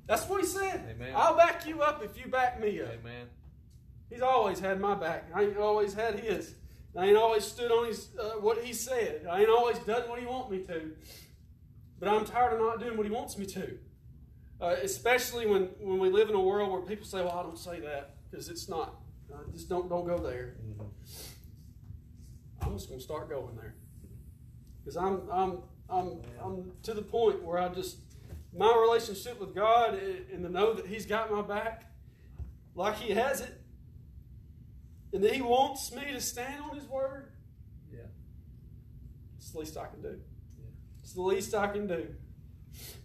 That's 0.07 0.29
what 0.29 0.41
He 0.41 0.47
said. 0.47 0.89
Amen. 0.91 1.13
I'll 1.15 1.37
back 1.37 1.67
you 1.67 1.83
up 1.83 2.05
if 2.05 2.19
you 2.19 2.31
back 2.31 2.61
me 2.61 2.81
up. 2.81 2.91
Amen. 3.01 3.27
He's 4.11 4.23
always 4.23 4.59
had 4.59 4.81
my 4.81 4.95
back. 4.95 5.27
I 5.35 5.43
ain't 5.43 5.59
always 5.59 5.93
had 5.93 6.19
his. 6.19 6.55
I 6.99 7.07
ain't 7.07 7.17
always 7.17 7.45
stood 7.45 7.71
on 7.71 7.87
his 7.87 8.09
uh, 8.21 8.31
what 8.41 8.59
he 8.65 8.73
said. 8.73 9.27
I 9.31 9.41
ain't 9.41 9.49
always 9.51 9.79
done 9.81 10.09
what 10.09 10.19
he 10.19 10.27
want 10.27 10.51
me 10.51 10.59
to. 10.65 10.91
But 12.01 12.09
I'm 12.09 12.25
tired 12.25 12.55
of 12.55 12.61
not 12.61 12.81
doing 12.81 12.97
what 12.97 13.07
he 13.07 13.13
wants 13.13 13.39
me 13.39 13.47
to. 13.47 13.79
Uh, 14.61 14.75
especially 14.83 15.47
when, 15.47 15.63
when 15.81 15.99
we 16.01 16.11
live 16.11 16.29
in 16.29 16.35
a 16.35 16.41
world 16.41 16.73
where 16.73 16.81
people 16.81 17.07
say, 17.07 17.19
"Well, 17.23 17.31
I 17.39 17.43
don't 17.45 17.59
say 17.59 17.79
that 17.81 18.17
because 18.29 18.49
it's 18.49 18.69
not. 18.69 19.01
Uh, 19.33 19.39
just 19.53 19.69
don't 19.69 19.89
don't 19.89 20.07
go 20.07 20.19
there." 20.19 20.57
I'm 22.61 22.73
just 22.77 22.89
gonna 22.89 23.01
start 23.01 23.29
going 23.31 23.55
there 23.57 23.75
because 24.81 24.97
I'm 24.97 25.23
I'm 25.31 25.59
I'm 25.89 26.21
I'm 26.43 26.73
to 26.83 26.95
the 26.95 27.03
point 27.03 27.43
where 27.43 27.59
I 27.59 27.69
just 27.69 27.99
my 28.57 28.77
relationship 28.81 29.39
with 29.39 29.55
God 29.55 29.95
and- 29.95 30.25
and 30.33 30.43
to 30.45 30.49
know 30.51 30.73
that 30.75 30.87
He's 30.87 31.07
got 31.07 31.31
my 31.31 31.43
back, 31.43 31.93
like 32.75 32.97
He 32.97 33.13
has 33.13 33.41
it, 33.41 33.58
and 35.13 35.23
that 35.23 35.33
He 35.33 35.43
wants 35.43 35.93
me 35.93 36.13
to 36.13 36.21
stand 36.21 36.63
on 36.63 36.77
His 36.77 36.87
word. 36.89 37.33
Yeah. 37.93 38.01
It's 39.39 39.51
the 39.51 39.59
least 39.59 39.77
I 39.77 39.87
can 39.87 40.03
do. 40.03 40.19
Yeah. 40.59 40.67
It's 41.03 41.13
the 41.13 41.23
least 41.23 41.55
I 41.55 41.69
can 41.69 41.87
do 41.87 42.07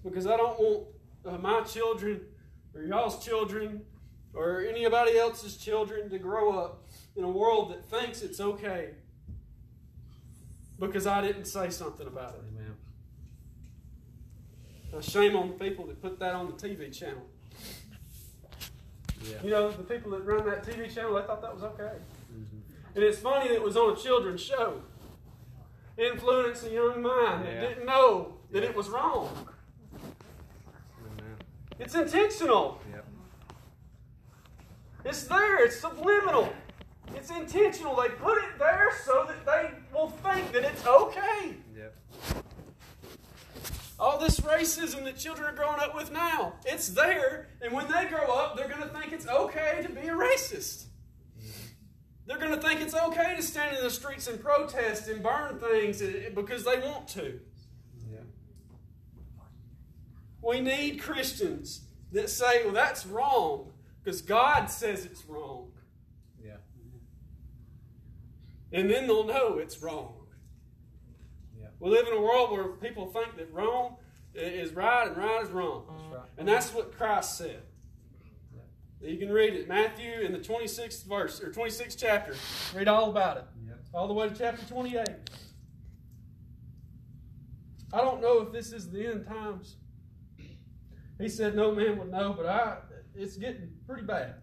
because 0.04 0.28
I 0.28 0.38
don't 0.38 0.60
want 0.60 0.88
uh, 1.26 1.38
my 1.38 1.62
children 1.62 2.22
or 2.76 2.84
y'all's 2.84 3.24
children 3.24 3.82
or 4.34 4.62
anybody 4.62 5.18
else's 5.18 5.58
children 5.58 6.10
to 6.10 6.18
grow 6.18 6.58
up 6.58 6.88
in 7.16 7.24
a 7.24 7.30
world 7.30 7.72
that 7.72 7.86
thinks 7.86 8.22
it's 8.22 8.40
okay 8.40 8.90
because 10.80 11.08
I 11.08 11.22
didn't 11.22 11.46
say 11.46 11.70
something 11.70 12.08
about 12.08 12.36
it. 12.36 12.42
Amen. 12.50 12.76
Uh, 14.96 15.02
shame 15.02 15.36
on 15.36 15.48
the 15.50 15.54
people 15.54 15.86
that 15.88 16.02
put 16.02 16.20
that 16.20 16.34
on 16.34 16.48
the 16.48 16.54
TV 16.54 16.92
channel. 16.92 17.24
Yeah. 19.24 19.38
You 19.44 19.50
know, 19.52 19.72
the 19.72 19.84
people 19.84 20.12
that 20.12 20.26
run 20.26 20.46
that 20.46 20.64
TV 20.66 20.94
channel, 20.94 21.16
they 21.16 21.22
thought 21.22 21.42
that 21.42 21.54
was 21.54 21.64
okay. 21.64 21.84
Mm-hmm. 21.84 22.96
And 22.96 23.04
it's 23.04 23.20
funny 23.20 23.48
that 23.48 23.56
it 23.56 23.64
was 23.64 23.78
on 23.78 23.94
a 23.94 23.96
children's 23.96 24.42
show. 24.42 24.82
Influence 25.98 26.64
a 26.64 26.72
young 26.72 27.02
mind 27.02 27.46
that 27.46 27.62
didn't 27.62 27.86
know 27.86 28.34
that 28.52 28.64
it 28.64 28.76
was 28.76 28.90
wrong. 28.90 29.30
Amen. 29.94 31.36
It's 31.80 31.96
intentional. 31.96 32.80
Yep. 32.92 33.06
It's 35.06 35.24
there. 35.26 35.64
It's 35.64 35.80
subliminal. 35.80 36.52
It's 37.16 37.30
intentional. 37.30 37.96
They 37.96 38.10
put 38.10 38.38
it 38.40 38.58
there 38.58 38.92
so 39.06 39.28
that 39.28 39.46
they 39.46 39.72
will 39.94 40.10
think 40.10 40.52
that 40.52 40.64
it's 40.64 40.86
okay. 40.86 41.58
All 44.04 44.18
this 44.18 44.42
racism 44.42 45.06
that 45.06 45.18
children 45.18 45.48
are 45.48 45.56
growing 45.56 45.80
up 45.80 45.96
with 45.96 46.12
now, 46.12 46.56
it's 46.66 46.90
there. 46.90 47.48
And 47.62 47.72
when 47.72 47.90
they 47.90 48.06
grow 48.10 48.34
up, 48.34 48.58
they're 48.58 48.68
going 48.68 48.82
to 48.82 48.90
think 48.90 49.14
it's 49.14 49.26
okay 49.26 49.80
to 49.82 49.88
be 49.88 50.02
a 50.02 50.14
racist. 50.14 50.88
They're 52.26 52.38
going 52.38 52.54
to 52.54 52.60
think 52.60 52.82
it's 52.82 52.94
okay 52.94 53.34
to 53.38 53.42
stand 53.42 53.78
in 53.78 53.82
the 53.82 53.90
streets 53.90 54.28
and 54.28 54.42
protest 54.44 55.08
and 55.08 55.24
burn 55.24 55.58
things 55.58 56.02
eh, 56.02 56.32
because 56.36 56.66
they 56.66 56.80
want 56.80 57.08
to. 57.10 57.40
Yeah. 58.12 58.18
We 60.42 60.60
need 60.60 61.02
Christians 61.02 61.86
that 62.12 62.30
say, 62.30 62.66
well, 62.66 62.74
that's 62.74 63.06
wrong 63.06 63.72
because 64.04 64.22
God 64.22 64.66
says 64.66 65.06
it's 65.06 65.26
wrong. 65.28 65.72
Yeah. 66.44 66.58
And 68.74 68.92
then 68.92 69.08
they'll 69.08 69.24
know 69.24 69.60
it's 69.60 69.82
wrong. 69.82 70.23
We 71.84 71.90
live 71.90 72.08
in 72.08 72.14
a 72.14 72.22
world 72.22 72.52
where 72.54 72.70
people 72.70 73.08
think 73.08 73.36
that 73.36 73.54
wrong 73.54 73.98
is 74.34 74.72
right 74.72 75.06
and 75.06 75.18
right 75.18 75.44
is 75.44 75.50
wrong. 75.50 75.84
That's 75.90 76.14
right. 76.14 76.30
And 76.38 76.48
that's 76.48 76.74
what 76.74 76.96
Christ 76.96 77.38
said. 77.38 77.62
You 79.02 79.18
can 79.18 79.30
read 79.30 79.54
it. 79.54 79.68
Matthew 79.68 80.22
in 80.22 80.32
the 80.32 80.40
26th 80.40 81.04
verse, 81.04 81.42
or 81.42 81.52
26th 81.52 81.98
chapter. 82.00 82.36
Read 82.74 82.88
all 82.88 83.10
about 83.10 83.36
it. 83.36 83.44
Yep. 83.68 83.80
All 83.94 84.08
the 84.08 84.14
way 84.14 84.30
to 84.30 84.34
chapter 84.34 84.66
28. 84.66 85.06
I 87.92 87.98
don't 87.98 88.22
know 88.22 88.40
if 88.40 88.54
this 88.54 88.72
is 88.72 88.90
the 88.90 89.06
end 89.06 89.28
times. 89.28 89.76
He 91.20 91.28
said 91.28 91.54
no 91.54 91.76
man 91.76 91.98
would 91.98 92.10
know, 92.10 92.32
but 92.32 92.46
I 92.46 92.78
it's 93.14 93.36
getting 93.36 93.72
pretty 93.86 94.04
bad. 94.04 94.36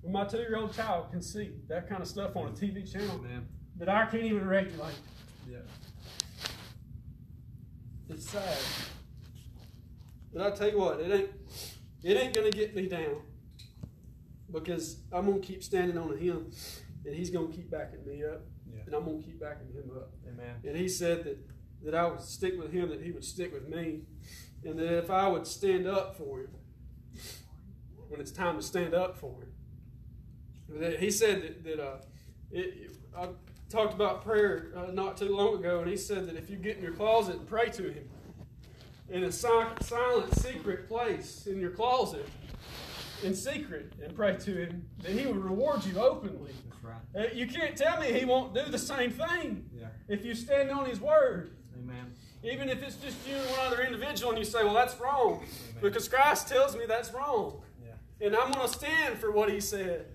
When 0.00 0.12
my 0.12 0.24
two 0.24 0.38
year 0.38 0.56
old 0.56 0.72
child 0.72 1.10
can 1.10 1.22
see 1.22 1.54
that 1.66 1.88
kind 1.88 2.00
of 2.00 2.06
stuff 2.06 2.36
on 2.36 2.46
a 2.46 2.50
TV 2.52 2.90
channel 2.90 3.18
man, 3.18 3.48
that 3.78 3.88
I 3.88 4.06
can't 4.06 4.22
even 4.22 4.46
regulate. 4.46 4.94
It's 8.08 8.30
sad. 8.30 8.58
But 10.32 10.52
I 10.52 10.56
tell 10.56 10.70
you 10.70 10.78
what, 10.78 11.00
it 11.00 11.10
ain't 11.12 11.30
it 12.02 12.16
ain't 12.16 12.34
gonna 12.34 12.50
get 12.50 12.74
me 12.74 12.88
down. 12.88 13.22
Because 14.52 14.98
I'm 15.12 15.26
gonna 15.26 15.40
keep 15.40 15.62
standing 15.64 15.98
on 15.98 16.16
him 16.16 16.50
and 17.04 17.14
he's 17.14 17.30
gonna 17.30 17.48
keep 17.48 17.70
backing 17.70 18.06
me 18.06 18.24
up. 18.24 18.42
Yeah. 18.72 18.82
And 18.86 18.94
I'm 18.94 19.04
gonna 19.04 19.22
keep 19.22 19.40
backing 19.40 19.72
him 19.72 19.90
up. 19.96 20.12
Amen. 20.28 20.56
And 20.64 20.76
he 20.76 20.88
said 20.88 21.24
that, 21.24 21.38
that 21.84 21.94
I 21.94 22.06
would 22.06 22.20
stick 22.20 22.58
with 22.58 22.72
him, 22.72 22.90
that 22.90 23.02
he 23.02 23.10
would 23.10 23.24
stick 23.24 23.52
with 23.52 23.68
me, 23.68 24.02
and 24.64 24.78
that 24.78 24.98
if 24.98 25.10
I 25.10 25.28
would 25.28 25.46
stand 25.46 25.86
up 25.86 26.16
for 26.16 26.40
him 26.40 26.50
when 28.08 28.20
it's 28.20 28.30
time 28.30 28.56
to 28.56 28.62
stand 28.62 28.94
up 28.94 29.18
for 29.18 29.32
him. 29.40 30.80
That 30.80 31.00
he 31.00 31.10
said 31.10 31.42
that, 31.42 31.64
that 31.64 31.80
uh, 31.80 31.96
it, 32.50 32.90
I 33.16 33.28
talked 33.68 33.94
about 33.94 34.24
prayer 34.24 34.68
uh, 34.76 34.90
not 34.92 35.16
too 35.16 35.34
long 35.34 35.56
ago, 35.56 35.80
and 35.80 35.90
he 35.90 35.96
said 35.96 36.26
that 36.28 36.36
if 36.36 36.48
you 36.50 36.56
get 36.56 36.76
in 36.76 36.82
your 36.82 36.92
closet 36.92 37.36
and 37.36 37.46
pray 37.48 37.68
to 37.70 37.82
him 37.90 38.08
in 39.08 39.24
a 39.24 39.32
si- 39.32 39.48
silent, 39.80 40.34
secret 40.38 40.88
place 40.88 41.46
in 41.46 41.60
your 41.60 41.70
closet, 41.70 42.26
in 43.22 43.34
secret, 43.34 43.92
and 44.02 44.14
pray 44.14 44.36
to 44.36 44.54
him, 44.54 44.86
then 45.02 45.18
he 45.18 45.26
would 45.26 45.36
reward 45.36 45.84
you 45.84 45.98
openly. 45.98 46.52
That's 46.68 46.84
right. 46.84 47.24
Uh, 47.30 47.34
You 47.34 47.46
can't 47.46 47.76
tell 47.76 48.00
me 48.00 48.12
he 48.12 48.24
won't 48.24 48.54
do 48.54 48.64
the 48.70 48.78
same 48.78 49.10
thing 49.10 49.68
Yeah. 49.74 49.86
if 50.08 50.24
you 50.24 50.34
stand 50.34 50.70
on 50.70 50.84
his 50.86 51.00
word. 51.00 51.56
Amen. 51.78 52.12
Even 52.42 52.68
if 52.68 52.82
it's 52.82 52.96
just 52.96 53.16
you 53.26 53.34
and 53.34 53.50
one 53.50 53.60
other 53.66 53.82
individual, 53.82 54.30
and 54.30 54.38
you 54.38 54.44
say, 54.44 54.62
Well, 54.64 54.74
that's 54.74 54.98
wrong. 55.00 55.44
Because 55.80 56.08
Christ 56.08 56.48
tells 56.48 56.76
me 56.76 56.84
that's 56.86 57.12
wrong. 57.12 57.62
Yeah. 57.84 58.26
And 58.26 58.36
I'm 58.36 58.52
going 58.52 58.66
to 58.68 58.72
stand 58.72 59.18
for 59.18 59.30
what 59.32 59.50
he 59.50 59.60
said. 59.60 60.06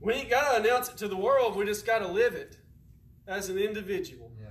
We 0.00 0.14
ain't 0.14 0.30
got 0.30 0.52
to 0.52 0.62
announce 0.62 0.88
it 0.88 0.96
to 0.98 1.08
the 1.08 1.16
world, 1.16 1.56
we 1.56 1.64
just 1.64 1.86
got 1.86 2.00
to 2.00 2.08
live 2.08 2.34
it 2.34 2.58
as 3.26 3.48
an 3.48 3.58
individual. 3.58 4.32
Yeah. 4.40 4.48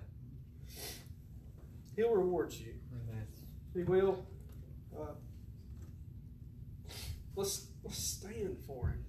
He'll 1.96 2.14
reward 2.14 2.54
you. 2.54 2.74
Amen. 2.94 3.28
He 3.74 3.84
will. 3.84 4.26
Uh, 4.96 5.14
let's, 7.36 7.68
let's 7.84 7.98
stand 7.98 8.58
for 8.66 8.90
him. 8.90 9.06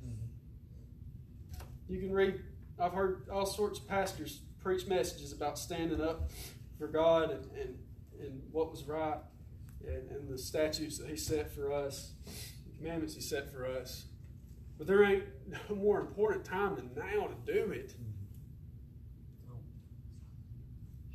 You 1.90 1.98
can 1.98 2.12
read, 2.12 2.40
I've 2.78 2.92
heard 2.92 3.28
all 3.32 3.44
sorts 3.44 3.80
of 3.80 3.88
pastors 3.88 4.42
preach 4.62 4.86
messages 4.86 5.32
about 5.32 5.58
standing 5.58 6.00
up 6.00 6.30
for 6.78 6.86
God 6.86 7.32
and, 7.32 7.44
and, 7.60 7.78
and 8.20 8.42
what 8.52 8.70
was 8.70 8.84
right 8.84 9.18
and, 9.84 10.08
and 10.12 10.28
the 10.28 10.38
statutes 10.38 10.98
that 10.98 11.08
He 11.08 11.16
set 11.16 11.52
for 11.52 11.72
us, 11.72 12.12
the 12.64 12.76
commandments 12.76 13.16
He 13.16 13.20
set 13.20 13.52
for 13.52 13.66
us. 13.66 14.04
But 14.80 14.86
there 14.86 15.04
ain't 15.04 15.24
no 15.46 15.76
more 15.76 16.00
important 16.00 16.42
time 16.42 16.74
than 16.74 16.90
now 16.96 17.26
to 17.26 17.52
do 17.52 17.70
it. 17.70 17.94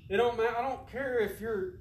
It 0.07 0.18
don't 0.18 0.38
matter. 0.38 0.55
I 0.55 0.61
don't 0.61 0.88
care 0.88 1.18
if 1.18 1.41
you're 1.41 1.80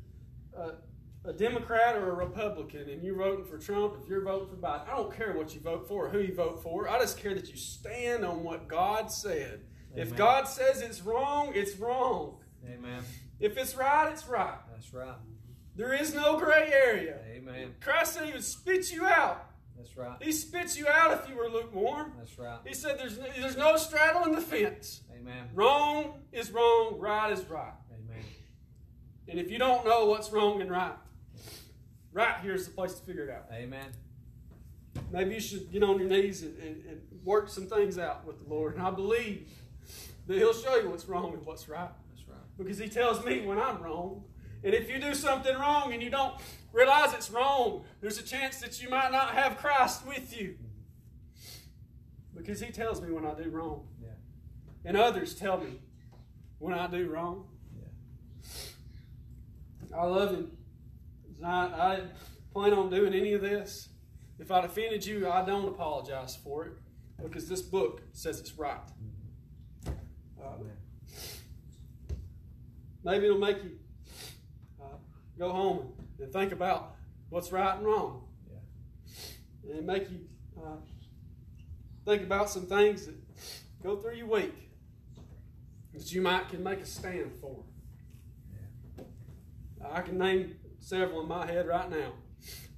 a, 0.57 1.29
a 1.29 1.35
Democrat 1.35 1.95
or 1.97 2.13
a 2.13 2.15
Republican 2.15 2.89
and 2.89 3.03
you're 3.03 3.19
voting 3.19 3.45
for 3.45 3.59
Trump. 3.59 3.97
If 4.03 4.09
you're 4.09 4.23
voting 4.23 4.49
for 4.49 4.57
Biden, 4.57 4.89
I 4.89 4.97
don't 4.97 5.15
care 5.15 5.35
what 5.37 5.55
you 5.55 5.61
vote 5.61 5.87
for 5.87 6.07
or 6.07 6.09
who 6.09 6.21
you 6.21 6.35
vote 6.35 6.63
for. 6.63 6.89
I 6.89 6.99
just 6.99 7.19
care 7.19 7.35
that 7.35 7.51
you 7.51 7.57
stand 7.59 8.25
on 8.25 8.43
what 8.43 8.67
God 8.67 9.13
said. 9.13 9.61
If 9.95 10.17
God 10.17 10.49
says 10.49 10.81
it's 10.81 11.03
wrong, 11.03 11.53
it's 11.55 11.77
wrong. 11.77 12.39
Amen. 12.67 13.03
If 13.39 13.59
it's 13.59 13.77
right, 13.77 14.11
it's 14.11 14.27
right. 14.27 14.57
That's 14.73 14.95
right. 14.95 15.17
There 15.77 15.93
is 15.93 16.15
no 16.15 16.39
gray 16.39 16.73
area. 16.73 17.19
Amen. 17.31 17.75
Christ 17.83 18.15
said 18.15 18.25
He 18.25 18.33
would 18.33 18.43
spit 18.43 18.91
you 18.91 19.05
out. 19.05 19.51
That's 19.77 19.97
right. 19.97 20.17
He 20.23 20.33
spits 20.33 20.79
you 20.79 20.87
out 20.89 21.13
if 21.13 21.29
you 21.29 21.37
were 21.37 21.49
lukewarm. 21.49 22.13
That's 22.19 22.39
right. 22.39 22.59
He 22.67 22.75
said 22.75 22.99
there's 22.99 23.19
no, 23.19 23.27
there's 23.39 23.57
no 23.57 23.77
straddling 23.77 24.35
the 24.35 24.41
fence. 24.41 25.01
Amen. 25.19 25.49
Wrong 25.55 26.21
is 26.33 26.51
wrong, 26.51 26.97
right 26.99 27.33
is 27.33 27.45
right. 27.47 27.73
Amen. 27.93 28.25
And 29.29 29.39
if 29.39 29.51
you 29.51 29.59
don't 29.59 29.85
know 29.85 30.07
what's 30.07 30.31
wrong 30.31 30.61
and 30.61 30.71
right, 30.71 30.95
right 32.13 32.37
here's 32.43 32.67
the 32.67 32.73
place 32.73 32.95
to 32.95 33.03
figure 33.05 33.25
it 33.25 33.31
out. 33.31 33.47
Amen. 33.53 33.87
Maybe 35.11 35.35
you 35.35 35.41
should 35.41 35.73
get 35.73 35.83
on 35.83 35.99
your 35.99 36.09
knees 36.09 36.43
and, 36.43 36.57
and, 36.59 36.85
and 36.87 37.01
work 37.25 37.49
some 37.49 37.67
things 37.67 37.99
out 37.99 38.25
with 38.27 38.43
the 38.43 38.53
Lord. 38.53 38.75
And 38.75 38.83
I 38.83 38.91
believe 38.91 39.49
that 40.27 40.37
He'll 40.37 40.55
show 40.55 40.77
you 40.77 40.89
what's 40.89 41.07
wrong 41.07 41.33
and 41.35 41.45
what's 41.45 41.69
right. 41.69 41.91
That's 42.11 42.29
right. 42.29 42.39
Because 42.57 42.79
He 42.79 42.89
tells 42.89 43.25
me 43.25 43.45
when 43.45 43.59
I'm 43.59 43.83
wrong. 43.83 44.25
And 44.63 44.73
if 44.73 44.89
you 44.89 44.99
do 44.99 45.15
something 45.15 45.55
wrong 45.57 45.93
and 45.93 46.03
you 46.03 46.11
don't 46.11 46.35
realize 46.75 47.15
it's 47.15 47.31
wrong, 47.31 47.85
there's 48.01 48.19
a 48.19 48.23
chance 48.23 48.59
that 48.59 48.83
you 48.83 48.91
might 48.91 49.13
not 49.13 49.35
have 49.35 49.57
Christ 49.57 50.07
with 50.07 50.39
you. 50.39 50.57
Because 52.37 52.61
He 52.61 52.73
tells 52.73 53.01
me 53.01 53.11
when 53.13 53.25
I 53.25 53.35
do 53.35 53.49
wrong. 53.49 53.87
Yeah. 54.03 54.09
And 54.85 54.97
others 54.97 55.35
tell 55.35 55.57
me 55.57 55.81
when 56.59 56.75
I 56.75 56.89
do 56.89 57.09
wrong. 57.09 57.47
I 59.97 60.05
love 60.05 60.33
Him. 60.33 60.51
I, 61.45 61.51
I 61.51 62.01
plan 62.53 62.73
on 62.73 62.91
doing 62.91 63.15
any 63.15 63.33
of 63.33 63.41
this. 63.41 63.91
If 64.41 64.51
I'd 64.51 64.65
offended 64.65 65.07
you, 65.07 65.31
I 65.31 65.45
don't 65.45 65.69
apologize 65.69 66.35
for 66.35 66.67
it 66.67 66.73
because 67.23 67.49
this 67.49 67.63
book 67.63 68.03
says 68.13 68.41
it's 68.41 68.59
right. 68.59 68.81
Uh, 69.87 70.65
maybe 73.05 73.27
it'll 73.27 73.39
make 73.39 73.63
you 73.63 73.79
uh, 74.83 74.97
go 75.39 75.53
home 75.53 75.93
and 76.21 76.33
think 76.33 76.53
about 76.53 76.95
what's 77.29 77.53
right 77.53 77.77
and 77.77 77.87
wrong. 77.87 78.25
Yeah. 78.51 79.77
And 79.77 79.87
make 79.87 80.11
you 80.11 80.21
uh, 80.59 80.77
think 82.05 82.23
about 82.23 82.51
some 82.51 82.67
things 82.67 83.07
that 83.07 83.17
go 83.83 83.97
through 83.97 84.15
your 84.15 84.27
week 84.27 84.55
that 85.93 86.13
you 86.13 86.21
might 86.21 86.49
can 86.49 86.63
make 86.63 86.81
a 86.81 86.87
stand 86.87 87.33
for. 87.41 87.65
I 89.93 90.01
can 90.01 90.19
name 90.19 90.57
several 90.81 91.21
in 91.21 91.29
my 91.29 91.47
head 91.47 91.67
right 91.67 91.91
now 91.91 92.13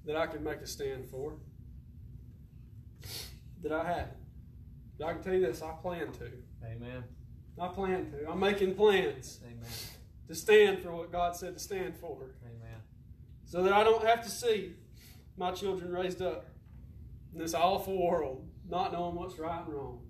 that 0.05 0.16
I 0.16 0.26
can 0.26 0.43
make 0.43 0.61
a 0.61 0.66
stand 0.66 1.09
for. 1.09 1.34
That 3.62 3.72
I. 3.72 4.05
But 4.99 5.07
I 5.07 5.12
can 5.12 5.22
tell 5.22 5.34
you 5.34 5.47
this, 5.47 5.62
I 5.62 5.72
plan 5.82 6.12
to. 6.12 6.30
Amen. 6.64 7.05
I 7.61 7.68
plan 7.68 8.11
to. 8.11 8.30
I'm 8.30 8.41
making 8.41 8.74
plans 8.74 9.41
Amen. 9.45 9.59
to 10.28 10.34
stand 10.34 10.82
for 10.82 10.93
what 10.93 11.12
God 11.12 11.37
said 11.37 11.55
to 11.55 11.61
stand 11.61 11.97
for. 11.97 12.34
So 13.47 13.63
that 13.63 13.73
I 13.73 13.85
don't 13.85 14.05
have 14.05 14.23
to 14.25 14.31
see 14.31 14.73
my 15.37 15.53
children 15.53 15.93
raised 15.93 16.21
up 16.21 16.47
in 17.33 17.39
this 17.39 17.55
awful 17.55 17.97
world, 17.97 18.45
not 18.69 18.93
knowing 18.93 19.15
what's 19.15 19.39
right 19.39 19.65
and 19.65 19.73
wrong. 19.73 20.01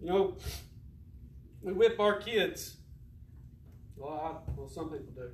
You 0.00 0.08
know, 0.08 0.36
we 1.62 1.72
whip 1.72 2.00
our 2.00 2.18
kids. 2.18 2.76
Well, 3.96 4.10
I, 4.10 4.50
well 4.56 4.68
some 4.68 4.90
people 4.90 5.12
do. 5.14 5.30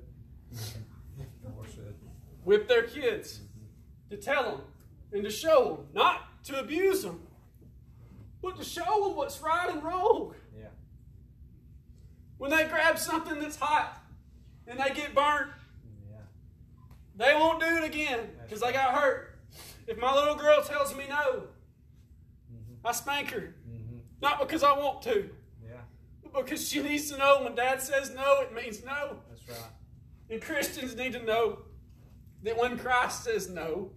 Whip 2.44 2.68
their 2.68 2.82
kids 2.82 3.40
to 4.10 4.16
tell 4.16 4.42
them 4.42 4.60
and 5.12 5.24
to 5.24 5.30
show 5.30 5.76
them, 5.76 5.86
not 5.94 6.44
to 6.44 6.60
abuse 6.60 7.02
them, 7.02 7.22
but 8.42 8.56
to 8.58 8.64
show 8.64 9.04
them 9.04 9.16
what's 9.16 9.40
right 9.40 9.70
and 9.70 9.82
wrong. 9.82 10.34
Yeah. 10.56 10.66
When 12.36 12.50
they 12.50 12.64
grab 12.64 12.98
something 12.98 13.40
that's 13.40 13.56
hot 13.56 14.02
and 14.66 14.78
they 14.78 14.90
get 14.90 15.14
burnt. 15.14 15.50
They 17.16 17.34
won't 17.34 17.60
do 17.60 17.66
it 17.78 17.84
again 17.84 18.20
because 18.42 18.60
they 18.60 18.72
got 18.72 18.94
hurt. 18.94 19.38
If 19.86 19.98
my 19.98 20.14
little 20.14 20.34
girl 20.34 20.62
tells 20.62 20.94
me 20.96 21.04
no, 21.08 21.44
I 22.84 22.92
spank 22.92 23.30
her. 23.30 23.54
Mm-hmm. 23.68 23.98
Not 24.20 24.38
because 24.38 24.62
I 24.62 24.72
want 24.72 25.02
to, 25.02 25.30
Yeah. 25.64 25.80
but 26.32 26.44
because 26.44 26.68
she 26.68 26.82
needs 26.82 27.10
to 27.10 27.18
know 27.18 27.42
when 27.42 27.54
dad 27.54 27.80
says 27.82 28.12
no, 28.14 28.40
it 28.42 28.54
means 28.54 28.84
no. 28.84 29.18
That's 29.28 29.48
right. 29.48 29.70
And 30.30 30.42
Christians 30.42 30.96
need 30.96 31.12
to 31.12 31.22
know 31.22 31.60
that 32.42 32.56
when 32.58 32.78
Christ 32.78 33.24
says 33.24 33.48
no, 33.48 33.90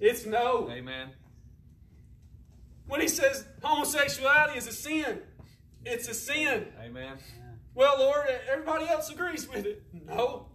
it's 0.00 0.26
no. 0.26 0.68
Amen. 0.70 1.10
When 2.86 3.00
he 3.00 3.08
says 3.08 3.46
homosexuality 3.62 4.58
is 4.58 4.66
a 4.66 4.72
sin, 4.72 5.20
it's 5.84 6.08
a 6.08 6.14
sin. 6.14 6.66
Amen. 6.80 7.16
Well, 7.74 7.98
Lord, 7.98 8.26
everybody 8.50 8.86
else 8.88 9.10
agrees 9.10 9.48
with 9.48 9.64
it. 9.64 9.82
No. 10.06 10.48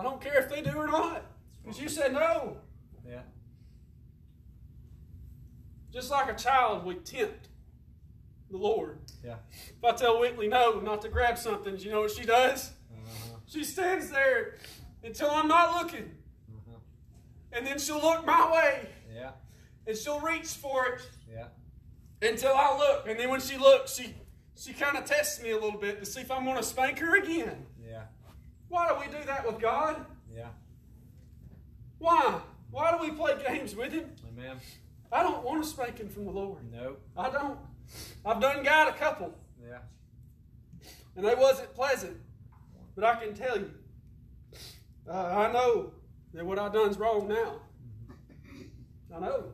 I 0.00 0.02
don't 0.02 0.20
care 0.20 0.38
if 0.40 0.48
they 0.48 0.62
do 0.62 0.76
or 0.76 0.86
not. 0.86 1.22
Because 1.62 1.78
you 1.78 1.90
said 1.90 2.14
no. 2.14 2.56
Yeah. 3.06 3.20
Just 5.92 6.10
like 6.10 6.30
a 6.30 6.34
child, 6.34 6.86
we 6.86 6.94
tempt 6.94 7.48
the 8.50 8.56
Lord. 8.56 8.98
Yeah. 9.22 9.36
If 9.52 9.84
I 9.84 9.92
tell 9.92 10.18
Whitley 10.18 10.48
no, 10.48 10.80
not 10.80 11.02
to 11.02 11.10
grab 11.10 11.36
something, 11.36 11.76
do 11.76 11.84
you 11.84 11.90
know 11.90 12.00
what 12.00 12.12
she 12.12 12.24
does? 12.24 12.70
Uh-huh. 12.90 13.36
She 13.46 13.62
stands 13.62 14.10
there 14.10 14.54
until 15.04 15.30
I'm 15.30 15.48
not 15.48 15.82
looking. 15.82 16.10
Uh-huh. 16.48 16.78
And 17.52 17.66
then 17.66 17.78
she'll 17.78 18.00
look 18.00 18.24
my 18.24 18.50
way 18.50 18.88
Yeah. 19.14 19.32
and 19.86 19.94
she'll 19.96 20.20
reach 20.20 20.46
for 20.48 20.86
it 20.86 21.02
Yeah. 21.30 21.48
until 22.26 22.54
I 22.54 22.74
look. 22.78 23.06
And 23.06 23.20
then 23.20 23.28
when 23.28 23.40
she 23.40 23.58
looks, 23.58 23.94
she 23.96 24.14
she 24.56 24.72
kind 24.72 24.96
of 24.96 25.04
tests 25.04 25.42
me 25.42 25.50
a 25.50 25.54
little 25.58 25.78
bit 25.80 26.00
to 26.00 26.06
see 26.06 26.20
if 26.20 26.30
I'm 26.30 26.44
going 26.44 26.56
to 26.58 26.62
spank 26.62 26.98
her 27.00 27.16
again. 27.16 27.66
Why 28.70 28.88
do 28.88 28.94
we 29.00 29.06
do 29.06 29.22
that 29.26 29.44
with 29.44 29.60
God? 29.60 30.06
Yeah. 30.34 30.46
Why? 31.98 32.40
Why 32.70 32.92
do 32.92 32.98
we 33.02 33.10
play 33.10 33.34
games 33.46 33.74
with 33.74 33.92
Him? 33.92 34.06
Amen. 34.28 34.56
I 35.12 35.24
don't 35.24 35.42
want 35.44 35.62
a 35.64 35.66
spanking 35.66 36.08
from 36.08 36.24
the 36.24 36.30
Lord. 36.30 36.58
No. 36.72 36.96
I 37.16 37.30
don't. 37.30 37.58
I've 38.24 38.40
done 38.40 38.62
got 38.62 38.88
a 38.88 38.92
couple, 38.92 39.34
Yeah. 39.60 39.78
and 41.16 41.26
they 41.26 41.34
wasn't 41.34 41.74
pleasant. 41.74 42.16
But 42.94 43.02
I 43.04 43.16
can 43.16 43.34
tell 43.34 43.58
you, 43.58 43.72
uh, 45.08 45.12
I 45.12 45.52
know 45.52 45.90
that 46.32 46.46
what 46.46 46.60
I 46.60 46.68
done's 46.68 46.96
wrong 46.96 47.26
now. 47.26 47.54
I 49.14 49.18
know. 49.18 49.52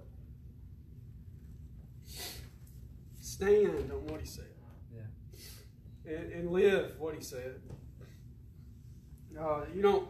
Stand 3.19 3.91
on 3.91 4.07
what 4.07 4.21
He 4.21 4.27
said. 4.27 4.45
Yeah. 4.95 6.12
and, 6.15 6.32
and 6.32 6.51
live 6.51 6.93
what 6.99 7.15
he 7.15 7.23
said. 7.23 7.61
Uh, 9.39 9.63
you 9.75 9.83
don't 9.83 10.09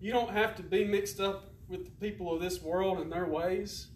you 0.00 0.12
don't 0.12 0.30
have 0.30 0.54
to 0.56 0.62
be 0.62 0.84
mixed 0.84 1.20
up 1.20 1.50
with 1.68 1.84
the 1.84 1.90
people 1.92 2.32
of 2.34 2.40
this 2.40 2.60
world 2.62 2.98
and 2.98 3.10
their 3.10 3.26
ways. 3.26 3.88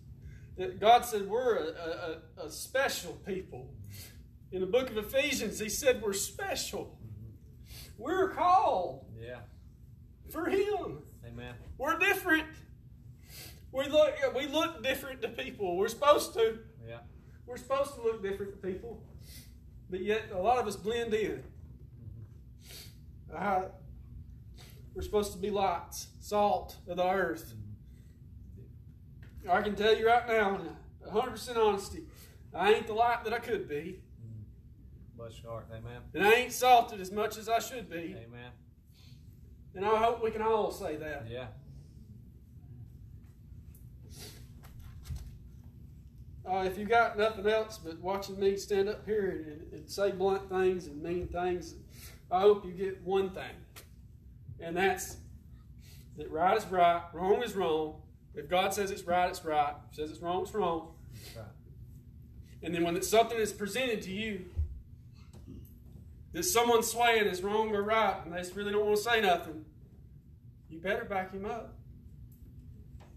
That 0.57 0.81
God 0.81 1.05
said 1.05 1.29
we're 1.29 1.57
a, 1.57 2.21
a, 2.41 2.47
a 2.47 2.51
special 2.51 3.13
people. 3.27 3.71
In 4.51 4.61
the 4.61 4.67
book 4.67 4.91
of 4.91 4.97
Ephesians, 4.97 5.59
he 5.61 5.69
said 5.69 6.03
we're 6.03 6.15
special. 6.15 6.99
We're 7.99 8.31
called 8.31 9.05
Yeah. 9.21 9.41
for 10.31 10.47
him. 10.47 11.03
Amen. 11.27 11.55
We're 11.77 11.99
different. 11.99 12.45
We 13.71 13.87
look 13.89 14.15
we 14.35 14.47
look 14.47 14.83
different 14.83 15.21
to 15.23 15.29
people. 15.29 15.77
We're 15.77 15.89
supposed 15.89 16.33
to. 16.35 16.59
Yeah. 16.89 16.99
We're 17.47 17.59
supposed 17.59 17.95
to 17.95 18.03
look 18.03 18.23
different 18.23 18.53
to 18.53 18.59
people, 18.67 19.03
but 19.91 20.01
yet 20.01 20.31
a 20.33 20.39
lot 20.39 20.59
of 20.59 20.67
us 20.67 20.77
blend 20.77 21.15
in. 21.15 21.43
Uh, 23.35 23.63
we're 24.99 25.05
supposed 25.05 25.31
to 25.31 25.39
be 25.39 25.49
lights, 25.49 26.09
salt 26.19 26.77
of 26.89 26.97
the 26.97 27.09
earth. 27.09 27.55
I 29.49 29.63
can 29.63 29.77
tell 29.77 29.97
you 29.97 30.09
right 30.09 30.27
now, 30.27 30.61
100% 31.09 31.57
honesty, 31.57 32.03
I 32.53 32.73
ain't 32.73 32.89
the 32.89 32.95
light 32.95 33.23
that 33.23 33.33
I 33.33 33.39
could 33.39 33.69
be, 33.69 34.01
Bless 35.17 35.41
your 35.41 35.53
heart. 35.53 35.69
Amen. 35.71 36.01
and 36.15 36.27
I 36.27 36.33
ain't 36.33 36.53
salted 36.53 37.01
as 37.01 37.13
much 37.13 37.39
as 37.39 37.49
I 37.49 37.61
should 37.61 37.89
be. 37.89 38.17
Amen. 38.19 38.51
And 39.77 39.85
I 39.87 39.99
hope 39.99 40.21
we 40.21 40.33
can 40.33 40.43
all 40.43 40.73
say 40.73 40.97
that. 40.97 41.29
Yeah. 41.31 41.47
Uh, 46.45 46.65
if 46.65 46.77
you 46.77 46.87
got 46.87 47.17
nothing 47.17 47.47
else 47.47 47.79
but 47.79 48.01
watching 48.01 48.41
me 48.41 48.57
stand 48.57 48.89
up 48.89 49.07
here 49.07 49.47
and, 49.47 49.73
and 49.73 49.89
say 49.89 50.11
blunt 50.11 50.49
things 50.49 50.89
and 50.89 51.01
mean 51.01 51.29
things, 51.29 51.77
I 52.33 52.41
hope 52.41 52.65
you 52.65 52.73
get 52.73 53.01
one 53.03 53.31
thing. 53.31 53.45
And 54.61 54.77
that's 54.77 55.17
that 56.17 56.31
right 56.31 56.57
is 56.57 56.67
right, 56.67 57.03
wrong 57.13 57.43
is 57.43 57.55
wrong. 57.55 58.03
If 58.35 58.49
God 58.49 58.75
says 58.75 58.91
it's 58.91 59.03
right, 59.03 59.29
it's 59.29 59.45
right. 59.45 59.75
If 59.91 59.97
says 59.97 60.11
it's 60.11 60.21
wrong, 60.21 60.43
it's 60.43 60.55
wrong. 60.55 60.95
Right. 61.37 61.45
And 62.63 62.75
then 62.75 62.85
when 62.85 63.01
something 63.03 63.39
is 63.39 63.53
presented 63.53 64.03
to 64.03 64.13
you 64.13 64.47
that 66.33 66.43
someone's 66.45 66.91
swaying 66.91 67.27
is 67.27 67.43
wrong 67.43 67.75
or 67.75 67.83
right, 67.83 68.17
and 68.25 68.35
they 68.35 68.39
just 68.39 68.55
really 68.55 68.73
don't 68.73 68.85
want 68.85 68.97
to 68.97 69.03
say 69.03 69.21
nothing, 69.21 69.65
you 70.69 70.79
better 70.79 71.05
back 71.05 71.33
him 71.33 71.47
up. 71.47 71.75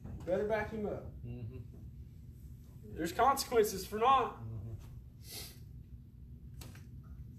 You 0.06 0.24
better 0.26 0.46
back 0.46 0.72
him 0.72 0.86
up. 0.86 1.06
Mm-hmm. 1.28 1.58
There's 2.96 3.12
consequences 3.12 3.86
for 3.86 3.98
not. 3.98 4.38
Mm-hmm. 4.38 4.74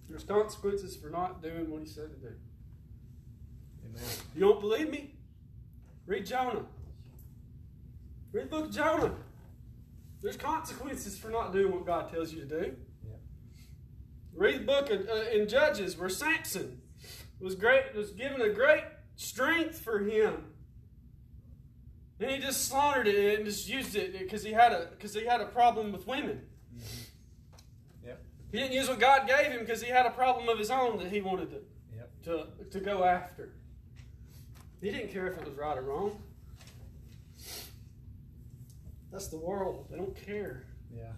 There's 0.08 0.24
consequences 0.24 0.96
for 0.96 1.08
not 1.08 1.42
doing 1.42 1.70
what 1.70 1.80
he 1.80 1.86
said 1.86 2.10
to 2.10 2.28
do. 2.28 2.34
Amen. 3.92 4.08
You 4.34 4.40
don't 4.40 4.60
believe 4.60 4.90
me? 4.90 5.14
Read 6.06 6.26
Jonah. 6.26 6.64
Read 8.32 8.46
the 8.46 8.50
book 8.50 8.66
of 8.66 8.72
Jonah. 8.72 9.14
There's 10.22 10.36
consequences 10.36 11.18
for 11.18 11.28
not 11.28 11.52
doing 11.52 11.72
what 11.72 11.84
God 11.84 12.12
tells 12.12 12.32
you 12.32 12.40
to 12.40 12.46
do. 12.46 12.76
Yeah. 13.04 13.14
Read 14.34 14.60
the 14.60 14.64
book 14.64 14.90
of, 14.90 15.08
uh, 15.08 15.30
in 15.32 15.48
Judges 15.48 15.98
where 15.98 16.08
Samson 16.08 16.80
was 17.40 17.54
great 17.54 17.94
was 17.94 18.12
given 18.12 18.40
a 18.40 18.50
great 18.50 18.84
strength 19.16 19.80
for 19.80 19.98
him. 19.98 20.44
And 22.20 22.30
he 22.30 22.38
just 22.38 22.68
slaughtered 22.68 23.08
it 23.08 23.38
and 23.38 23.44
just 23.44 23.68
used 23.68 23.96
it 23.96 24.16
because 24.16 24.44
he 24.44 24.52
had 24.52 24.72
a 24.72 24.88
because 24.92 25.12
he 25.12 25.26
had 25.26 25.40
a 25.40 25.46
problem 25.46 25.90
with 25.90 26.06
women. 26.06 26.42
Yep. 28.04 28.24
He 28.52 28.58
didn't 28.58 28.72
use 28.74 28.88
what 28.88 29.00
God 29.00 29.26
gave 29.26 29.46
him 29.50 29.60
because 29.60 29.82
he 29.82 29.90
had 29.90 30.06
a 30.06 30.10
problem 30.10 30.48
of 30.48 30.56
his 30.56 30.70
own 30.70 30.98
that 30.98 31.10
he 31.10 31.20
wanted 31.20 31.50
to 31.50 31.60
Yep. 31.96 32.10
to, 32.24 32.46
to 32.70 32.80
go 32.80 33.02
after. 33.02 33.54
He 34.82 34.90
didn't 34.90 35.12
care 35.12 35.28
if 35.28 35.38
it 35.38 35.44
was 35.48 35.54
right 35.56 35.78
or 35.78 35.82
wrong. 35.82 36.20
That's 39.12 39.28
the 39.28 39.38
world. 39.38 39.86
They 39.88 39.96
don't 39.96 40.16
care. 40.16 40.64
Yeah. 40.92 41.12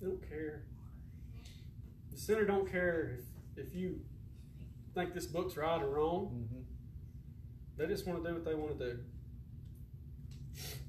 They 0.00 0.06
don't 0.08 0.28
care. 0.28 0.64
The 2.10 2.16
sinner 2.16 2.46
don't 2.46 2.70
care 2.70 3.18
if, 3.18 3.66
if 3.66 3.74
you 3.74 4.00
think 4.94 5.12
this 5.12 5.26
book's 5.26 5.58
right 5.58 5.82
or 5.82 5.90
wrong. 5.90 6.46
Mm-hmm. 6.48 6.62
They 7.76 7.86
just 7.86 8.06
want 8.06 8.24
to 8.24 8.30
do 8.30 8.34
what 8.34 8.44
they 8.46 8.54
want 8.54 8.78
to 8.78 8.92
do. 8.92 8.98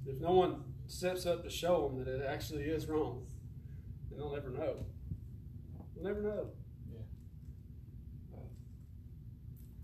If 0.06 0.22
no 0.22 0.32
one 0.32 0.64
steps 0.88 1.26
up 1.26 1.44
to 1.44 1.50
show 1.50 1.90
them 1.90 2.06
that 2.06 2.08
it 2.08 2.26
actually 2.26 2.64
is 2.64 2.88
wrong, 2.88 3.26
then 4.10 4.20
they'll 4.20 4.34
never 4.34 4.50
know. 4.50 4.86
They'll 5.96 6.06
never 6.06 6.22
know. 6.22 6.50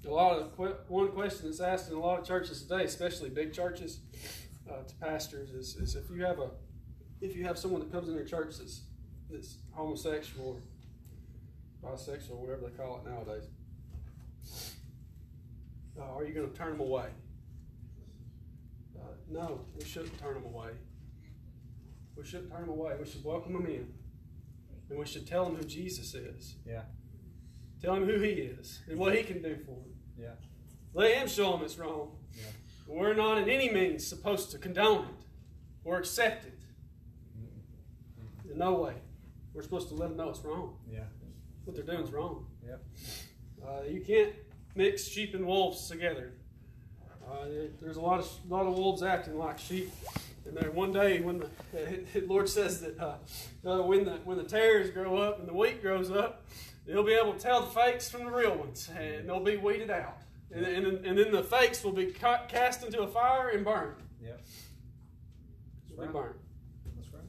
A 0.07 0.09
lot 0.09 0.37
of 0.37 0.73
one 0.87 1.09
question 1.09 1.47
that's 1.47 1.59
asked 1.59 1.89
in 1.89 1.95
a 1.95 1.99
lot 1.99 2.19
of 2.19 2.25
churches 2.25 2.61
today, 2.61 2.83
especially 2.83 3.29
big 3.29 3.53
churches, 3.53 3.99
uh, 4.69 4.83
to 4.83 4.95
pastors, 4.95 5.49
is, 5.51 5.75
is 5.75 5.95
if 5.95 6.09
you 6.09 6.23
have 6.23 6.39
a 6.39 6.49
if 7.21 7.35
you 7.35 7.43
have 7.43 7.57
someone 7.57 7.81
that 7.81 7.91
comes 7.91 8.07
in 8.07 8.15
your 8.15 8.23
church 8.23 8.57
that's 8.57 8.81
that's 9.29 9.57
homosexual 9.71 10.61
or 11.83 11.91
bisexual, 11.91 12.31
or 12.31 12.37
whatever 12.37 12.61
they 12.67 12.77
call 12.77 13.01
it 13.03 13.09
nowadays, 13.09 13.45
uh, 15.99 16.15
are 16.15 16.23
you 16.23 16.33
going 16.33 16.49
to 16.49 16.57
turn 16.57 16.71
them 16.71 16.81
away? 16.81 17.07
Uh, 18.97 19.01
no, 19.29 19.61
we 19.77 19.85
shouldn't 19.85 20.17
turn 20.19 20.33
them 20.33 20.45
away. 20.45 20.71
We 22.15 22.25
shouldn't 22.25 22.51
turn 22.51 22.61
them 22.61 22.69
away. 22.69 22.93
We 22.99 23.05
should 23.05 23.23
welcome 23.23 23.53
them 23.53 23.65
in, 23.65 23.87
and 24.89 24.99
we 24.99 25.05
should 25.05 25.27
tell 25.27 25.45
them 25.45 25.55
who 25.55 25.63
Jesus 25.63 26.13
is. 26.15 26.55
Yeah. 26.65 26.83
Tell 27.81 27.95
him 27.95 28.05
who 28.05 28.19
he 28.19 28.31
is 28.31 28.81
and 28.89 28.99
what 28.99 29.15
he 29.15 29.23
can 29.23 29.41
do 29.41 29.57
for 29.65 29.71
him. 29.71 29.93
Yeah. 30.19 30.31
Let 30.93 31.13
him 31.15 31.27
show 31.27 31.55
him 31.55 31.63
it's 31.63 31.77
wrong. 31.77 32.11
Yeah. 32.35 32.43
We're 32.87 33.13
not 33.13 33.37
in 33.37 33.49
any 33.49 33.69
means 33.69 34.05
supposed 34.05 34.51
to 34.51 34.57
condone 34.57 35.05
it 35.05 35.25
or 35.83 35.97
accept 35.97 36.45
it. 36.45 36.59
In 38.51 38.57
no 38.57 38.73
way. 38.73 38.95
We're 39.53 39.61
supposed 39.61 39.89
to 39.89 39.95
let 39.95 40.09
them 40.09 40.17
know 40.17 40.29
it's 40.29 40.43
wrong. 40.43 40.75
Yeah. 40.91 41.01
What 41.63 41.75
they're 41.75 41.85
doing 41.85 42.03
is 42.03 42.11
wrong. 42.11 42.47
Yep. 42.65 42.83
Uh, 43.65 43.83
you 43.87 44.01
can't 44.01 44.33
mix 44.75 45.07
sheep 45.07 45.33
and 45.35 45.45
wolves 45.45 45.87
together. 45.87 46.33
Uh, 47.29 47.45
there's 47.79 47.97
a 47.97 48.01
lot 48.01 48.19
of 48.19 48.27
lot 48.49 48.65
of 48.65 48.75
wolves 48.75 49.03
acting 49.03 49.37
like 49.37 49.59
sheep. 49.59 49.91
And 50.45 50.57
then 50.57 50.73
one 50.73 50.91
day, 50.91 51.19
when 51.19 51.39
the, 51.39 51.49
the 52.13 52.25
Lord 52.25 52.49
says 52.49 52.81
that 52.81 52.99
uh, 52.99 53.15
uh, 53.65 53.81
when 53.83 54.05
the 54.05 54.13
when 54.23 54.37
the 54.37 54.43
tares 54.43 54.89
grow 54.89 55.17
up 55.17 55.39
and 55.39 55.47
the 55.47 55.53
wheat 55.53 55.81
grows 55.81 56.09
up, 56.09 56.47
they'll 56.89 57.03
be 57.03 57.13
able 57.13 57.33
to 57.33 57.39
tell 57.39 57.61
the 57.61 57.69
fakes 57.69 58.09
from 58.09 58.25
the 58.25 58.31
real 58.31 58.55
ones, 58.57 58.89
and 58.97 59.27
they'll 59.27 59.39
be 59.39 59.57
weeded 59.57 59.91
out. 59.91 60.17
And, 60.51 60.65
and, 60.65 61.05
and 61.05 61.17
then 61.17 61.31
the 61.31 61.43
fakes 61.43 61.83
will 61.83 61.91
be 61.91 62.07
ca- 62.07 62.45
cast 62.47 62.83
into 62.83 63.01
a 63.01 63.07
fire 63.07 63.49
and 63.49 63.63
burned. 63.63 64.01
Yep. 64.21 64.41
They'll 65.89 66.07
be 66.07 66.13
burned. 66.13 66.39
That's 66.95 67.13
right. 67.13 67.23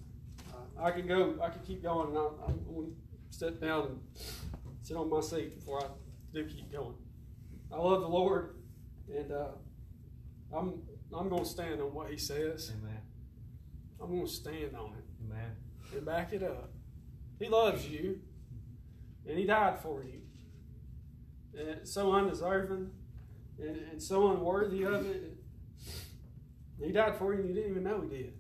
Uh, 0.54 0.82
I 0.82 0.90
can 0.90 1.06
go. 1.06 1.36
I 1.42 1.50
can 1.50 1.60
keep 1.60 1.82
going, 1.82 2.08
and 2.08 2.16
I'm, 2.16 2.32
I'm 2.46 2.64
going 2.64 2.86
to 2.86 3.36
step 3.36 3.60
down 3.60 3.86
and 3.86 4.00
sit 4.80 4.96
on 4.96 5.10
my 5.10 5.20
seat 5.20 5.58
before 5.58 5.84
I 5.84 5.88
do 6.32 6.44
keep 6.46 6.72
going. 6.72 6.94
I 7.72 7.76
love 7.76 8.00
the 8.00 8.08
Lord, 8.08 8.56
and 9.14 9.30
uh, 9.30 9.48
I'm 10.56 10.82
I'm 11.16 11.28
going 11.28 11.44
to 11.44 11.48
stand 11.48 11.80
on 11.80 11.92
what 11.92 12.10
He 12.10 12.16
says. 12.16 12.72
Amen. 12.80 13.00
I'm 14.02 14.08
going 14.08 14.26
to 14.26 14.32
stand 14.32 14.74
on 14.76 14.94
it 14.94 15.04
Amen. 15.26 15.56
and 15.94 16.06
back 16.06 16.32
it 16.32 16.42
up. 16.42 16.72
He 17.38 17.48
loves 17.48 17.86
you, 17.86 18.20
and 19.28 19.38
He 19.38 19.44
died 19.44 19.80
for 19.80 20.04
you. 20.04 20.20
And 21.58 21.86
so 21.86 22.12
undeserving 22.12 22.90
and, 23.58 23.76
and 23.92 24.02
so 24.02 24.30
unworthy 24.32 24.82
of 24.84 25.04
it. 25.06 25.36
He 26.82 26.92
died 26.92 27.16
for 27.16 27.34
you 27.34 27.40
and 27.40 27.48
you 27.48 27.54
didn't 27.54 27.70
even 27.72 27.82
know 27.82 28.00
he 28.00 28.08
did. 28.08 28.32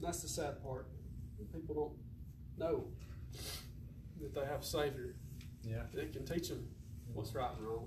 That's 0.00 0.22
the 0.22 0.28
sad 0.28 0.62
part. 0.62 0.86
People 1.52 1.74
don't 1.74 2.58
know 2.58 2.84
that 4.20 4.34
they 4.34 4.46
have 4.46 4.60
a 4.60 4.64
Savior 4.64 5.16
Yeah. 5.62 5.82
that 5.94 6.12
can 6.12 6.24
teach 6.24 6.48
them 6.48 6.66
what's 7.12 7.34
right 7.34 7.50
and 7.58 7.66
wrong. 7.66 7.86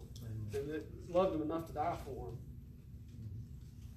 And 0.54 0.70
that 0.70 0.86
loved 1.08 1.34
them 1.34 1.42
enough 1.42 1.66
to 1.68 1.74
die 1.74 1.98
for 2.04 2.26
them. 2.28 2.38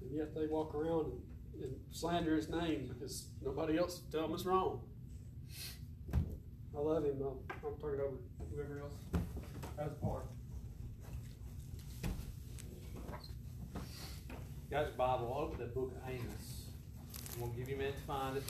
And 0.03 0.11
yet 0.17 0.35
they 0.35 0.47
walk 0.47 0.75
around 0.75 1.13
and, 1.55 1.65
and 1.65 1.77
slander 1.91 2.37
his 2.37 2.49
name 2.49 2.89
because 2.89 3.27
nobody 3.43 3.79
else 3.79 4.03
tell 4.11 4.23
them 4.23 4.33
it's 4.35 4.45
wrong. 4.47 4.81
I 6.75 6.81
love 6.81 7.05
him. 7.05 7.17
I'll, 7.21 7.43
I'll 7.65 7.73
turn 7.73 7.99
it 7.99 8.03
over 8.03 8.17
to 8.17 8.55
whoever 8.55 8.81
else 8.81 9.23
has 9.79 9.93
a 9.93 10.05
part. 10.05 10.25
Guys, 14.71 14.89
Bible, 14.97 15.37
open 15.39 15.59
the 15.59 15.67
book 15.67 15.93
of 15.93 16.11
Amos. 16.11 16.63
I'm 17.35 17.41
going 17.41 17.53
to 17.53 17.59
give 17.59 17.69
you 17.69 17.75
a 17.75 17.79
minute 17.79 17.97
to 17.99 18.03
find 18.05 18.37
it. 18.39 18.45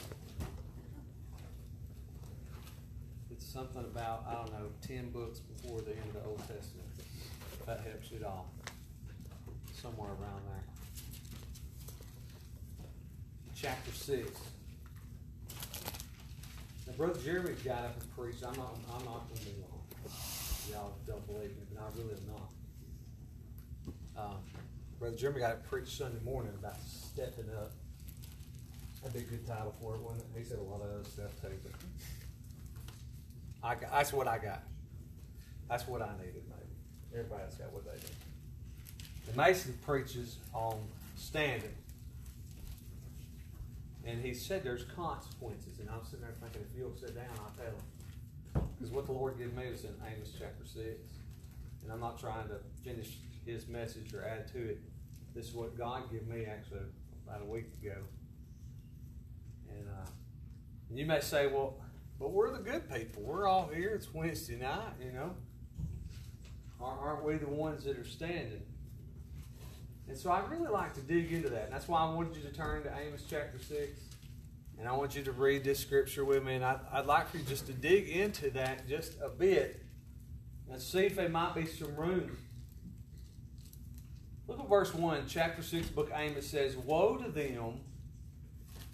It's 3.32 3.44
something 3.44 3.82
about, 3.82 4.24
I 4.28 4.34
don't 4.34 4.52
know, 4.52 4.68
10 4.86 5.10
books 5.10 5.40
before 5.40 5.80
the 5.80 5.90
end 5.90 6.06
of 6.14 6.22
the 6.22 6.28
Old 6.28 6.38
Testament. 6.38 6.88
If 6.98 7.66
that 7.66 7.80
helps 7.80 8.12
you 8.12 8.18
at 8.18 8.24
all. 8.24 8.52
Somewhere 9.72 10.10
around 10.10 10.42
there. 10.46 10.62
Chapter 13.56 13.90
6. 13.90 14.30
Now, 16.93 16.98
Brother 16.98 17.20
Jeremy 17.20 17.55
got 17.64 17.85
up 17.85 18.01
and 18.01 18.16
preached. 18.16 18.44
I'm 18.44 18.55
not, 18.55 18.77
I'm 18.94 19.05
not 19.05 19.28
going 19.28 19.40
to 19.40 19.44
be 19.44 19.52
long. 19.62 19.81
Y'all 20.70 20.93
don't 21.06 21.27
believe 21.27 21.51
me, 21.51 21.62
but 21.73 21.82
I 21.82 21.86
really 21.97 22.14
am 22.14 22.27
not. 24.16 24.24
Um, 24.24 24.36
Brother 24.98 25.16
Jeremy 25.16 25.40
got 25.40 25.62
to 25.62 25.69
preached 25.69 25.97
Sunday 25.97 26.23
morning 26.24 26.52
about 26.59 26.77
stepping 26.86 27.48
up. 27.56 27.73
That'd 29.02 29.14
be 29.14 29.20
a 29.20 29.39
good 29.39 29.47
title 29.47 29.74
for 29.81 29.94
it, 29.94 30.02
wouldn't 30.02 30.20
it? 30.20 30.27
He 30.39 30.44
said 30.44 30.59
a 30.59 30.62
lot 30.62 30.82
of 30.82 30.90
other 30.90 31.05
stuff 31.05 31.31
too, 31.40 31.48
but 31.62 31.73
I 33.62 33.74
got, 33.74 33.90
that's 33.90 34.12
what 34.12 34.28
I 34.28 34.39
got. 34.39 34.62
That's 35.69 35.89
what 35.89 36.02
I 36.02 36.10
needed, 36.19 36.43
maybe. 36.48 37.20
Everybody's 37.20 37.55
got 37.55 37.73
what 37.73 37.85
they 37.86 37.94
need. 37.94 39.31
The 39.31 39.36
Mason 39.36 39.78
preaches 39.85 40.36
on 40.52 40.78
standing. 41.16 41.74
And 44.04 44.24
he 44.24 44.34
said 44.34 44.64
there's 44.64 44.84
consequences. 44.96 45.78
And 45.78 45.88
I'm 45.88 46.04
sitting 46.04 46.22
there 46.22 46.34
thinking, 46.40 46.62
if 46.62 46.76
you'll 46.76 46.96
sit 46.96 47.14
down, 47.14 47.26
I'll 47.38 47.52
tell 47.56 47.74
him. 47.74 48.68
Because 48.76 48.92
what 48.92 49.06
the 49.06 49.12
Lord 49.12 49.38
gave 49.38 49.54
me 49.54 49.70
was 49.70 49.84
in 49.84 49.94
Amos 50.04 50.32
chapter 50.38 50.64
6. 50.64 50.76
And 51.82 51.92
I'm 51.92 52.00
not 52.00 52.18
trying 52.18 52.48
to 52.48 52.56
finish 52.84 53.18
his 53.46 53.68
message 53.68 54.12
or 54.14 54.24
add 54.24 54.48
to 54.52 54.58
it. 54.58 54.80
This 55.34 55.48
is 55.48 55.54
what 55.54 55.76
God 55.76 56.10
gave 56.10 56.26
me 56.26 56.44
actually 56.44 56.80
about 57.26 57.42
a 57.42 57.44
week 57.44 57.66
ago. 57.82 57.96
And, 59.68 59.88
uh, 59.88 60.10
and 60.88 60.98
you 60.98 61.06
may 61.06 61.20
say, 61.20 61.46
well, 61.46 61.76
but 62.18 62.32
we're 62.32 62.52
the 62.52 62.62
good 62.62 62.92
people. 62.92 63.22
We're 63.22 63.48
all 63.48 63.70
here. 63.72 63.90
It's 63.90 64.12
Wednesday 64.12 64.56
night, 64.56 64.94
you 65.00 65.12
know. 65.12 65.34
Aren't 66.80 67.24
we 67.24 67.36
the 67.36 67.48
ones 67.48 67.84
that 67.84 67.96
are 67.96 68.04
standing? 68.04 68.62
And 70.12 70.20
so 70.20 70.30
I 70.30 70.44
really 70.51 70.68
like 70.68 70.93
to 70.97 71.01
dig 71.01 71.32
into 71.32 71.48
that. 71.48 71.64
And 71.64 71.72
that's 71.72 71.89
why 71.89 72.02
I 72.02 72.12
wanted 72.12 72.36
you 72.36 72.43
to 72.43 72.52
turn 72.52 72.82
to 72.82 72.93
Amos 73.01 73.24
chapter 73.26 73.59
6. 73.59 73.98
And 74.78 74.86
I 74.86 74.93
want 74.93 75.16
you 75.16 75.22
to 75.22 75.32
read 75.32 75.64
this 75.64 75.78
scripture 75.78 76.22
with 76.22 76.44
me. 76.44 76.56
And 76.56 76.64
I'd, 76.66 76.80
I'd 76.93 77.06
like 77.06 77.30
for 77.30 77.39
you 77.39 77.44
just 77.44 77.64
to 77.68 77.72
dig 77.72 78.10
into 78.10 78.51
that 78.51 78.86
just 78.86 79.14
a 79.24 79.30
bit 79.30 79.82
and 80.70 80.78
see 80.78 81.06
if 81.06 81.16
there 81.16 81.30
might 81.30 81.55
be 81.55 81.64
some 81.64 81.97
room. 81.97 82.36
Look 84.47 84.60
at 84.60 84.68
verse 84.68 84.93
1, 84.93 85.24
chapter 85.28 85.62
6, 85.62 85.89
book 85.89 86.10
Amos 86.14 86.47
says, 86.47 86.76
Woe 86.76 87.16
to 87.16 87.30
them 87.30 87.80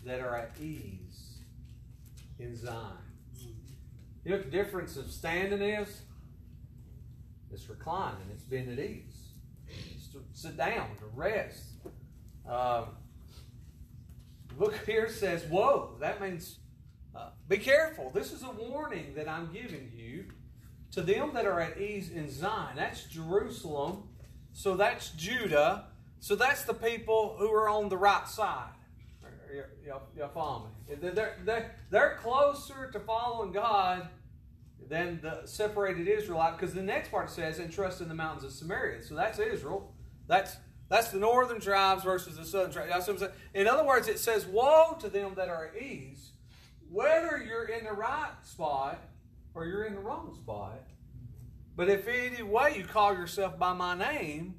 that 0.04 0.20
are 0.20 0.36
at 0.36 0.52
ease 0.60 1.38
in 2.38 2.54
Zion. 2.54 2.76
You 4.24 4.30
know 4.30 4.36
what 4.36 4.44
the 4.44 4.56
difference 4.56 4.96
of 4.96 5.10
standing 5.10 5.62
is? 5.62 6.02
It's 7.50 7.68
reclining, 7.68 8.28
it's 8.32 8.44
being 8.44 8.70
at 8.70 8.78
ease. 8.78 9.17
Sit 10.38 10.56
down, 10.56 10.86
to 10.98 11.04
rest. 11.16 11.64
Um, 12.48 12.90
book 14.56 14.72
here 14.86 15.08
says, 15.08 15.44
Woe, 15.46 15.96
that 15.98 16.20
means 16.20 16.60
uh, 17.12 17.30
be 17.48 17.56
careful. 17.56 18.12
This 18.14 18.30
is 18.30 18.44
a 18.44 18.50
warning 18.52 19.14
that 19.16 19.28
I'm 19.28 19.52
giving 19.52 19.90
you 19.96 20.26
to 20.92 21.02
them 21.02 21.32
that 21.34 21.44
are 21.44 21.58
at 21.58 21.80
ease 21.80 22.10
in 22.10 22.30
Zion. 22.30 22.76
That's 22.76 23.02
Jerusalem. 23.06 24.04
So 24.52 24.76
that's 24.76 25.10
Judah. 25.10 25.86
So 26.20 26.36
that's 26.36 26.62
the 26.62 26.74
people 26.74 27.34
who 27.36 27.50
are 27.50 27.68
on 27.68 27.88
the 27.88 27.96
right 27.96 28.28
side. 28.28 28.70
Y'all, 29.84 30.02
y'all 30.16 30.28
follow 30.28 30.68
me? 30.88 30.94
They're, 31.00 31.34
they're, 31.44 31.74
they're 31.90 32.18
closer 32.22 32.88
to 32.92 33.00
following 33.00 33.50
God 33.50 34.06
than 34.88 35.18
the 35.20 35.46
separated 35.46 36.06
Israelite 36.06 36.56
because 36.56 36.74
the 36.74 36.82
next 36.82 37.10
part 37.10 37.28
says, 37.28 37.58
and 37.58 37.72
trust 37.72 38.00
in 38.00 38.06
the 38.06 38.14
mountains 38.14 38.44
of 38.44 38.52
Samaria. 38.52 39.02
So 39.02 39.16
that's 39.16 39.40
Israel. 39.40 39.94
That's 40.28 40.56
that's 40.88 41.08
the 41.08 41.18
northern 41.18 41.60
tribes 41.60 42.04
versus 42.04 42.36
the 42.36 42.44
southern 42.44 42.72
tribes. 42.72 43.22
In 43.52 43.66
other 43.66 43.84
words, 43.84 44.08
it 44.08 44.18
says, 44.18 44.46
Woe 44.46 44.96
to 45.00 45.10
them 45.10 45.34
that 45.36 45.48
are 45.48 45.66
at 45.66 45.82
ease, 45.82 46.30
whether 46.90 47.36
you're 47.36 47.66
in 47.66 47.84
the 47.84 47.92
right 47.92 48.32
spot 48.42 49.04
or 49.54 49.66
you're 49.66 49.84
in 49.84 49.94
the 49.94 50.00
wrong 50.00 50.34
spot. 50.34 50.80
But 51.76 51.90
if 51.90 52.08
any 52.08 52.42
way 52.42 52.76
you 52.78 52.84
call 52.84 53.12
yourself 53.12 53.58
by 53.58 53.72
my 53.72 53.94
name, 53.94 54.54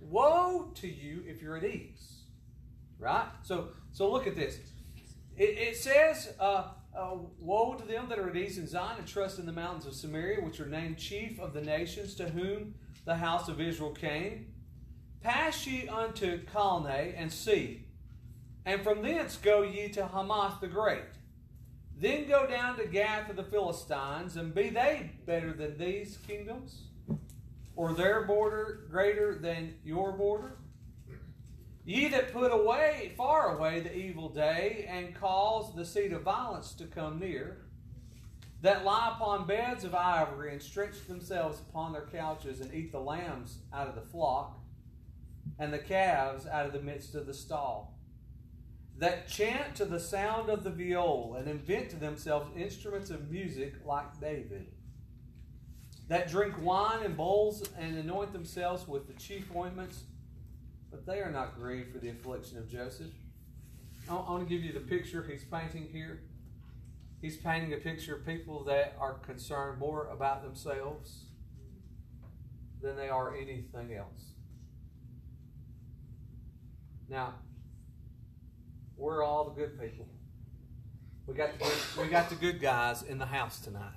woe 0.00 0.72
to 0.76 0.88
you 0.88 1.22
if 1.26 1.42
you're 1.42 1.56
at 1.56 1.64
ease. 1.64 2.22
Right? 2.98 3.28
So 3.42 3.68
so 3.92 4.10
look 4.10 4.26
at 4.26 4.34
this. 4.34 4.58
It, 5.36 5.58
it 5.58 5.76
says, 5.76 6.32
uh, 6.40 6.68
uh, 6.96 7.16
Woe 7.38 7.74
to 7.74 7.86
them 7.86 8.08
that 8.08 8.18
are 8.18 8.30
at 8.30 8.36
ease 8.36 8.56
in 8.56 8.66
Zion 8.66 8.96
and 8.98 9.06
trust 9.06 9.38
in 9.38 9.44
the 9.44 9.52
mountains 9.52 9.84
of 9.84 9.94
Samaria, 9.94 10.40
which 10.40 10.58
are 10.60 10.66
named 10.66 10.96
chief 10.96 11.38
of 11.38 11.52
the 11.52 11.60
nations 11.60 12.14
to 12.14 12.30
whom 12.30 12.74
the 13.04 13.16
house 13.16 13.48
of 13.48 13.60
Israel 13.60 13.90
came. 13.90 14.46
Pass 15.22 15.66
ye 15.66 15.88
unto 15.88 16.44
Calneh 16.44 17.14
and 17.16 17.32
see, 17.32 17.86
and 18.64 18.82
from 18.82 19.02
thence 19.02 19.36
go 19.36 19.62
ye 19.62 19.88
to 19.90 20.06
Hamath 20.06 20.60
the 20.60 20.68
Great. 20.68 21.04
Then 21.98 22.28
go 22.28 22.46
down 22.46 22.76
to 22.76 22.86
Gath 22.86 23.30
of 23.30 23.36
the 23.36 23.44
Philistines, 23.44 24.36
and 24.36 24.54
be 24.54 24.68
they 24.68 25.12
better 25.24 25.52
than 25.52 25.78
these 25.78 26.18
kingdoms? 26.26 26.82
Or 27.74 27.94
their 27.94 28.24
border 28.24 28.86
greater 28.90 29.34
than 29.34 29.76
your 29.82 30.12
border? 30.12 30.58
Ye 31.84 32.08
that 32.08 32.32
put 32.32 32.52
away, 32.52 33.12
far 33.16 33.56
away, 33.56 33.80
the 33.80 33.96
evil 33.96 34.28
day, 34.28 34.86
and 34.88 35.14
cause 35.14 35.74
the 35.74 35.84
seat 35.84 36.12
of 36.12 36.22
violence 36.22 36.74
to 36.74 36.84
come 36.84 37.18
near, 37.18 37.66
that 38.60 38.84
lie 38.84 39.12
upon 39.14 39.46
beds 39.46 39.84
of 39.84 39.94
ivory, 39.94 40.52
and 40.52 40.60
stretch 40.60 41.06
themselves 41.06 41.60
upon 41.60 41.92
their 41.92 42.06
couches, 42.06 42.60
and 42.60 42.74
eat 42.74 42.90
the 42.92 43.00
lambs 43.00 43.58
out 43.72 43.88
of 43.88 43.94
the 43.94 44.00
flock, 44.00 44.58
and 45.58 45.72
the 45.72 45.78
calves 45.78 46.46
out 46.46 46.66
of 46.66 46.72
the 46.72 46.80
midst 46.80 47.14
of 47.14 47.26
the 47.26 47.34
stall, 47.34 47.98
that 48.98 49.28
chant 49.28 49.74
to 49.76 49.84
the 49.84 50.00
sound 50.00 50.48
of 50.48 50.64
the 50.64 50.70
viol, 50.70 51.36
and 51.38 51.48
invent 51.48 51.90
to 51.90 51.96
themselves 51.96 52.50
instruments 52.56 53.10
of 53.10 53.30
music 53.30 53.74
like 53.84 54.20
David, 54.20 54.66
that 56.08 56.28
drink 56.28 56.54
wine 56.60 57.04
in 57.04 57.14
bowls, 57.14 57.68
and 57.78 57.96
anoint 57.96 58.32
themselves 58.32 58.86
with 58.86 59.06
the 59.06 59.14
chief 59.14 59.54
ointments 59.54 60.04
but 60.96 61.04
they 61.04 61.20
are 61.20 61.30
not 61.30 61.58
grieved 61.58 61.92
for 61.92 61.98
the 61.98 62.08
affliction 62.08 62.58
of 62.58 62.68
Joseph. 62.68 63.12
I 64.08 64.14
want 64.14 64.48
to 64.48 64.54
give 64.54 64.64
you 64.64 64.72
the 64.72 64.80
picture 64.80 65.22
he's 65.22 65.44
painting 65.44 65.88
here. 65.92 66.22
He's 67.20 67.36
painting 67.36 67.72
a 67.74 67.76
picture 67.76 68.16
of 68.16 68.26
people 68.26 68.64
that 68.64 68.96
are 68.98 69.14
concerned 69.14 69.78
more 69.78 70.08
about 70.08 70.42
themselves 70.42 71.24
than 72.80 72.96
they 72.96 73.08
are 73.08 73.34
anything 73.34 73.94
else. 73.94 74.35
Now, 77.08 77.34
we're 78.96 79.22
all 79.22 79.44
the 79.44 79.50
good 79.52 79.80
people. 79.80 80.08
We 81.26 81.34
got 81.34 81.58
the 81.58 81.64
good, 81.64 81.74
we 81.98 82.08
got 82.08 82.28
the 82.28 82.36
good 82.36 82.60
guys 82.60 83.02
in 83.02 83.18
the 83.18 83.26
house 83.26 83.60
tonight. 83.60 83.92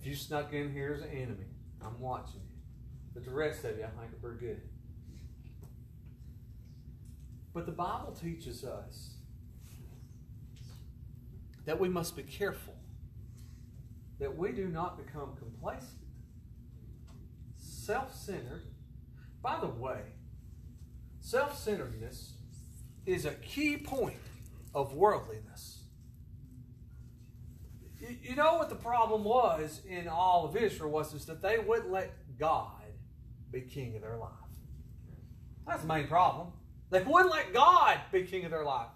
If 0.00 0.06
you 0.06 0.14
snuck 0.14 0.52
in 0.52 0.72
here 0.72 0.94
as 0.96 1.02
an 1.02 1.10
enemy, 1.10 1.46
I'm 1.80 2.00
watching 2.00 2.40
you. 2.40 2.56
But 3.14 3.24
the 3.24 3.30
rest 3.30 3.64
of 3.64 3.76
you, 3.76 3.84
I 3.84 4.00
think, 4.00 4.24
are 4.24 4.34
good. 4.34 4.62
But 7.54 7.66
the 7.66 7.72
Bible 7.72 8.12
teaches 8.12 8.64
us 8.64 9.14
that 11.64 11.78
we 11.78 11.88
must 11.88 12.16
be 12.16 12.22
careful 12.22 12.74
that 14.18 14.36
we 14.36 14.52
do 14.52 14.68
not 14.68 15.04
become 15.04 15.34
complacent, 15.36 16.00
self 17.56 18.14
centered. 18.14 18.62
By 19.42 19.58
the 19.60 19.66
way, 19.66 20.00
self 21.22 21.58
centeredness 21.58 22.34
is 23.06 23.24
a 23.24 23.32
key 23.32 23.78
point 23.78 24.18
of 24.74 24.92
worldliness. 24.92 25.78
You 28.22 28.34
know 28.34 28.56
what 28.56 28.68
the 28.68 28.74
problem 28.74 29.22
was 29.22 29.80
in 29.88 30.08
all 30.08 30.44
of 30.44 30.56
Israel 30.56 30.90
was 30.90 31.14
is 31.14 31.24
that 31.26 31.40
they 31.40 31.58
wouldn't 31.58 31.90
let 31.90 32.12
God 32.38 32.82
be 33.50 33.60
king 33.60 33.94
of 33.94 34.02
their 34.02 34.16
life. 34.16 34.30
That's 35.66 35.82
the 35.82 35.88
main 35.88 36.08
problem. 36.08 36.48
They 36.90 37.00
wouldn't 37.02 37.30
let 37.30 37.54
God 37.54 38.00
be 38.10 38.24
king 38.24 38.44
of 38.44 38.50
their 38.50 38.64
life. 38.64 38.88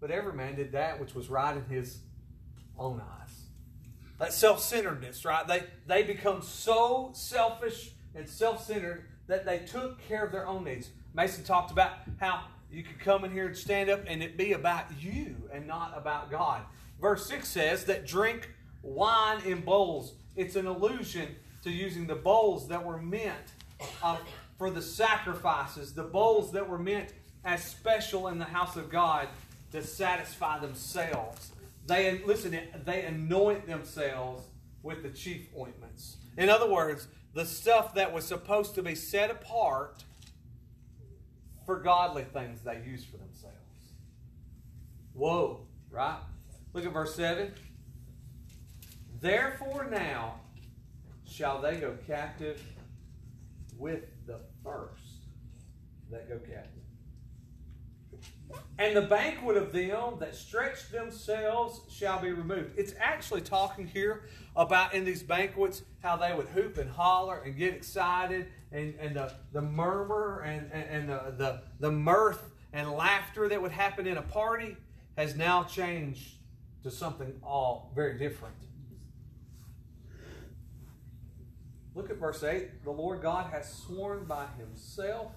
But 0.00 0.10
every 0.10 0.32
man 0.32 0.56
did 0.56 0.72
that 0.72 0.98
which 0.98 1.14
was 1.14 1.28
right 1.28 1.54
in 1.54 1.64
his 1.66 1.98
own 2.78 3.00
eyes. 3.00 3.42
That 4.18 4.32
self 4.32 4.60
centeredness, 4.60 5.24
right? 5.26 5.46
They, 5.46 5.64
they 5.86 6.02
become 6.02 6.40
so 6.40 7.10
selfish 7.14 7.90
and 8.14 8.26
self 8.26 8.64
centered 8.64 9.06
that 9.26 9.44
they 9.44 9.58
took 9.58 10.00
care 10.08 10.24
of 10.24 10.32
their 10.32 10.46
own 10.46 10.64
needs. 10.64 10.88
Mason 11.14 11.44
talked 11.44 11.70
about 11.70 11.92
how 12.18 12.44
you 12.70 12.82
could 12.82 13.00
come 13.00 13.24
in 13.24 13.32
here 13.32 13.46
and 13.46 13.56
stand 13.56 13.90
up 13.90 14.00
and 14.06 14.22
it 14.22 14.36
be 14.36 14.52
about 14.52 14.84
you 15.00 15.36
and 15.52 15.66
not 15.66 15.92
about 15.96 16.30
God. 16.30 16.62
Verse 17.00 17.26
6 17.26 17.48
says 17.48 17.84
that 17.86 18.06
drink 18.06 18.50
wine 18.82 19.40
in 19.44 19.60
bowls. 19.60 20.14
It's 20.36 20.56
an 20.56 20.66
allusion 20.66 21.34
to 21.62 21.70
using 21.70 22.06
the 22.06 22.14
bowls 22.14 22.68
that 22.68 22.84
were 22.84 23.00
meant 23.00 23.54
uh, 24.02 24.18
for 24.58 24.70
the 24.70 24.82
sacrifices, 24.82 25.94
the 25.94 26.04
bowls 26.04 26.52
that 26.52 26.68
were 26.68 26.78
meant 26.78 27.12
as 27.44 27.64
special 27.64 28.28
in 28.28 28.38
the 28.38 28.44
house 28.44 28.76
of 28.76 28.90
God 28.90 29.28
to 29.72 29.82
satisfy 29.82 30.58
themselves. 30.58 31.52
They 31.86 32.22
listen, 32.24 32.58
they 32.84 33.02
anoint 33.04 33.66
themselves 33.66 34.44
with 34.82 35.02
the 35.02 35.10
chief 35.10 35.48
ointments. 35.58 36.16
In 36.36 36.48
other 36.48 36.70
words, 36.70 37.08
the 37.34 37.44
stuff 37.44 37.94
that 37.94 38.12
was 38.12 38.24
supposed 38.24 38.74
to 38.74 38.82
be 38.82 38.94
set 38.94 39.30
apart 39.30 40.04
for 41.70 41.78
godly 41.78 42.24
things 42.24 42.62
they 42.62 42.82
use 42.84 43.04
for 43.04 43.16
themselves. 43.16 43.54
Whoa, 45.12 45.68
right? 45.88 46.18
Look 46.72 46.84
at 46.84 46.92
verse 46.92 47.14
7. 47.14 47.52
Therefore 49.20 49.86
now 49.88 50.40
shall 51.24 51.62
they 51.62 51.76
go 51.76 51.96
captive 52.08 52.60
with 53.78 54.02
the 54.26 54.40
first 54.64 55.28
that 56.10 56.28
go 56.28 56.38
captive. 56.38 56.82
And 58.80 58.96
the 58.96 59.02
banquet 59.02 59.56
of 59.56 59.72
them 59.72 60.14
that 60.18 60.34
stretch 60.34 60.88
themselves 60.88 61.82
shall 61.88 62.20
be 62.20 62.32
removed. 62.32 62.72
It's 62.76 62.94
actually 62.98 63.42
talking 63.42 63.86
here 63.86 64.24
about 64.56 64.92
in 64.92 65.04
these 65.04 65.22
banquets 65.22 65.82
how 66.02 66.16
they 66.16 66.34
would 66.34 66.48
hoop 66.48 66.78
and 66.78 66.90
holler 66.90 67.42
and 67.44 67.56
get 67.56 67.74
excited 67.74 68.48
and, 68.72 68.94
and 69.00 69.16
the, 69.16 69.32
the 69.52 69.62
murmur 69.62 70.40
and, 70.40 70.72
and, 70.72 71.08
the, 71.08 71.34
the, 71.36 71.62
the 71.80 71.90
mirth 71.90 72.52
and 72.72 72.90
laughter 72.90 73.48
that 73.48 73.60
would 73.60 73.72
happen 73.72 74.06
in 74.06 74.16
a 74.16 74.22
party 74.22 74.76
has 75.16 75.36
now 75.36 75.64
changed 75.64 76.34
to 76.82 76.90
something 76.90 77.32
all 77.42 77.92
very 77.94 78.18
different. 78.18 78.54
Look 81.94 82.10
at 82.10 82.16
verse 82.16 82.42
8. 82.42 82.84
The 82.84 82.90
Lord 82.90 83.20
God 83.20 83.50
has 83.52 83.70
sworn 83.70 84.24
by 84.24 84.46
himself, 84.58 85.32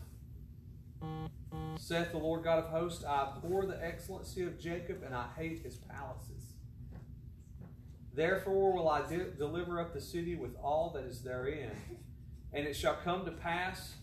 saith 1.77 2.11
the 2.11 2.19
Lord 2.19 2.43
God 2.43 2.59
of 2.59 2.65
hosts, 2.69 3.03
I 3.03 3.23
abhor 3.23 3.65
the 3.65 3.83
excellency 3.83 4.43
of 4.43 4.59
Jacob, 4.59 5.03
and 5.03 5.15
I 5.15 5.25
hate 5.35 5.63
his 5.63 5.77
palaces. 5.77 6.53
Therefore 8.13 8.73
will 8.73 8.87
I 8.87 9.07
de- 9.07 9.31
deliver 9.31 9.81
up 9.81 9.93
the 9.93 10.01
city 10.01 10.35
with 10.35 10.55
all 10.61 10.91
that 10.93 11.03
is 11.03 11.21
therein. 11.21 11.71
And 12.53 12.67
it 12.67 12.75
shall 12.75 12.95
come 13.03 13.25
to 13.25 13.31
pass, 13.31 13.95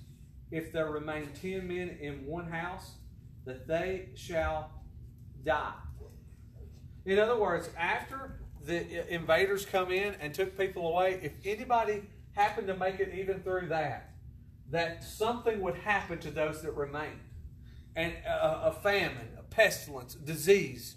if 0.50 0.72
there 0.72 0.90
remain 0.90 1.28
ten 1.40 1.68
men 1.68 1.96
in 2.00 2.26
one 2.26 2.50
house, 2.50 2.94
that 3.44 3.66
they 3.66 4.08
shall 4.14 4.70
die. 5.44 5.74
In 7.06 7.18
other 7.18 7.38
words, 7.38 7.70
after 7.78 8.40
the 8.64 9.12
invaders 9.12 9.64
come 9.64 9.90
in 9.90 10.14
and 10.20 10.34
took 10.34 10.58
people 10.58 10.88
away, 10.88 11.18
if 11.22 11.32
anybody 11.44 12.02
happened 12.32 12.66
to 12.66 12.76
make 12.76 13.00
it 13.00 13.14
even 13.14 13.40
through 13.40 13.68
that, 13.68 14.10
that 14.70 15.02
something 15.02 15.60
would 15.60 15.76
happen 15.76 16.18
to 16.18 16.30
those 16.30 16.62
that 16.62 16.72
remained. 16.72 17.20
And 17.96 18.12
a, 18.26 18.66
a 18.66 18.72
famine, 18.72 19.28
a 19.38 19.42
pestilence, 19.42 20.14
disease, 20.14 20.96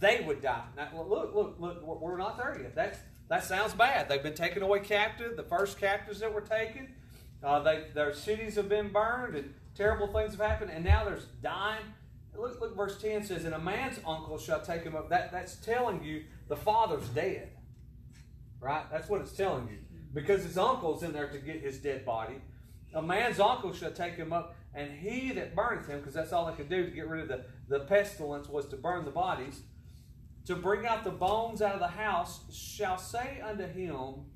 they 0.00 0.24
would 0.26 0.40
die. 0.40 0.64
Now, 0.76 0.88
look, 1.06 1.34
look, 1.34 1.56
look, 1.60 2.00
we're 2.00 2.16
not 2.16 2.36
there 2.36 2.58
yet. 2.60 2.74
That's, 2.74 2.98
that 3.32 3.44
sounds 3.44 3.72
bad. 3.72 4.10
They've 4.10 4.22
been 4.22 4.34
taken 4.34 4.62
away 4.62 4.80
captive, 4.80 5.38
the 5.38 5.42
first 5.42 5.78
captives 5.78 6.20
that 6.20 6.34
were 6.34 6.42
taken. 6.42 6.94
Uh, 7.42 7.60
they, 7.60 7.84
their 7.94 8.12
cities 8.12 8.56
have 8.56 8.68
been 8.68 8.92
burned, 8.92 9.34
and 9.34 9.54
terrible 9.74 10.06
things 10.06 10.32
have 10.32 10.46
happened, 10.46 10.70
and 10.70 10.84
now 10.84 11.02
there's 11.02 11.24
dying. 11.42 11.86
Look, 12.36 12.60
look, 12.60 12.76
verse 12.76 13.00
10 13.00 13.24
says, 13.24 13.46
And 13.46 13.54
a 13.54 13.58
man's 13.58 13.98
uncle 14.06 14.36
shall 14.36 14.60
take 14.60 14.82
him 14.82 14.94
up. 14.94 15.08
That, 15.08 15.32
that's 15.32 15.56
telling 15.56 16.04
you 16.04 16.24
the 16.48 16.56
father's 16.56 17.08
dead. 17.08 17.48
Right? 18.60 18.84
That's 18.92 19.08
what 19.08 19.22
it's 19.22 19.32
telling 19.32 19.66
you 19.66 19.78
because 20.12 20.44
his 20.44 20.58
uncle's 20.58 21.02
in 21.02 21.12
there 21.12 21.28
to 21.28 21.38
get 21.38 21.62
his 21.62 21.78
dead 21.78 22.04
body. 22.04 22.34
A 22.92 23.00
man's 23.00 23.40
uncle 23.40 23.72
shall 23.72 23.92
take 23.92 24.16
him 24.16 24.34
up, 24.34 24.56
and 24.74 24.92
he 24.92 25.32
that 25.32 25.54
burneth 25.54 25.88
him, 25.88 26.00
because 26.00 26.12
that's 26.12 26.34
all 26.34 26.44
they 26.44 26.52
could 26.52 26.68
do 26.68 26.84
to 26.84 26.90
get 26.90 27.08
rid 27.08 27.22
of 27.22 27.28
the, 27.28 27.46
the 27.68 27.86
pestilence 27.86 28.46
was 28.46 28.66
to 28.66 28.76
burn 28.76 29.06
the 29.06 29.10
bodies, 29.10 29.62
to 30.46 30.56
bring 30.56 30.86
out 30.86 31.04
the 31.04 31.10
bones 31.10 31.62
out 31.62 31.74
of 31.74 31.80
the 31.80 31.86
house, 31.86 32.40
shall 32.52 32.98
say 32.98 33.40
unto 33.44 33.66
him 33.66 34.26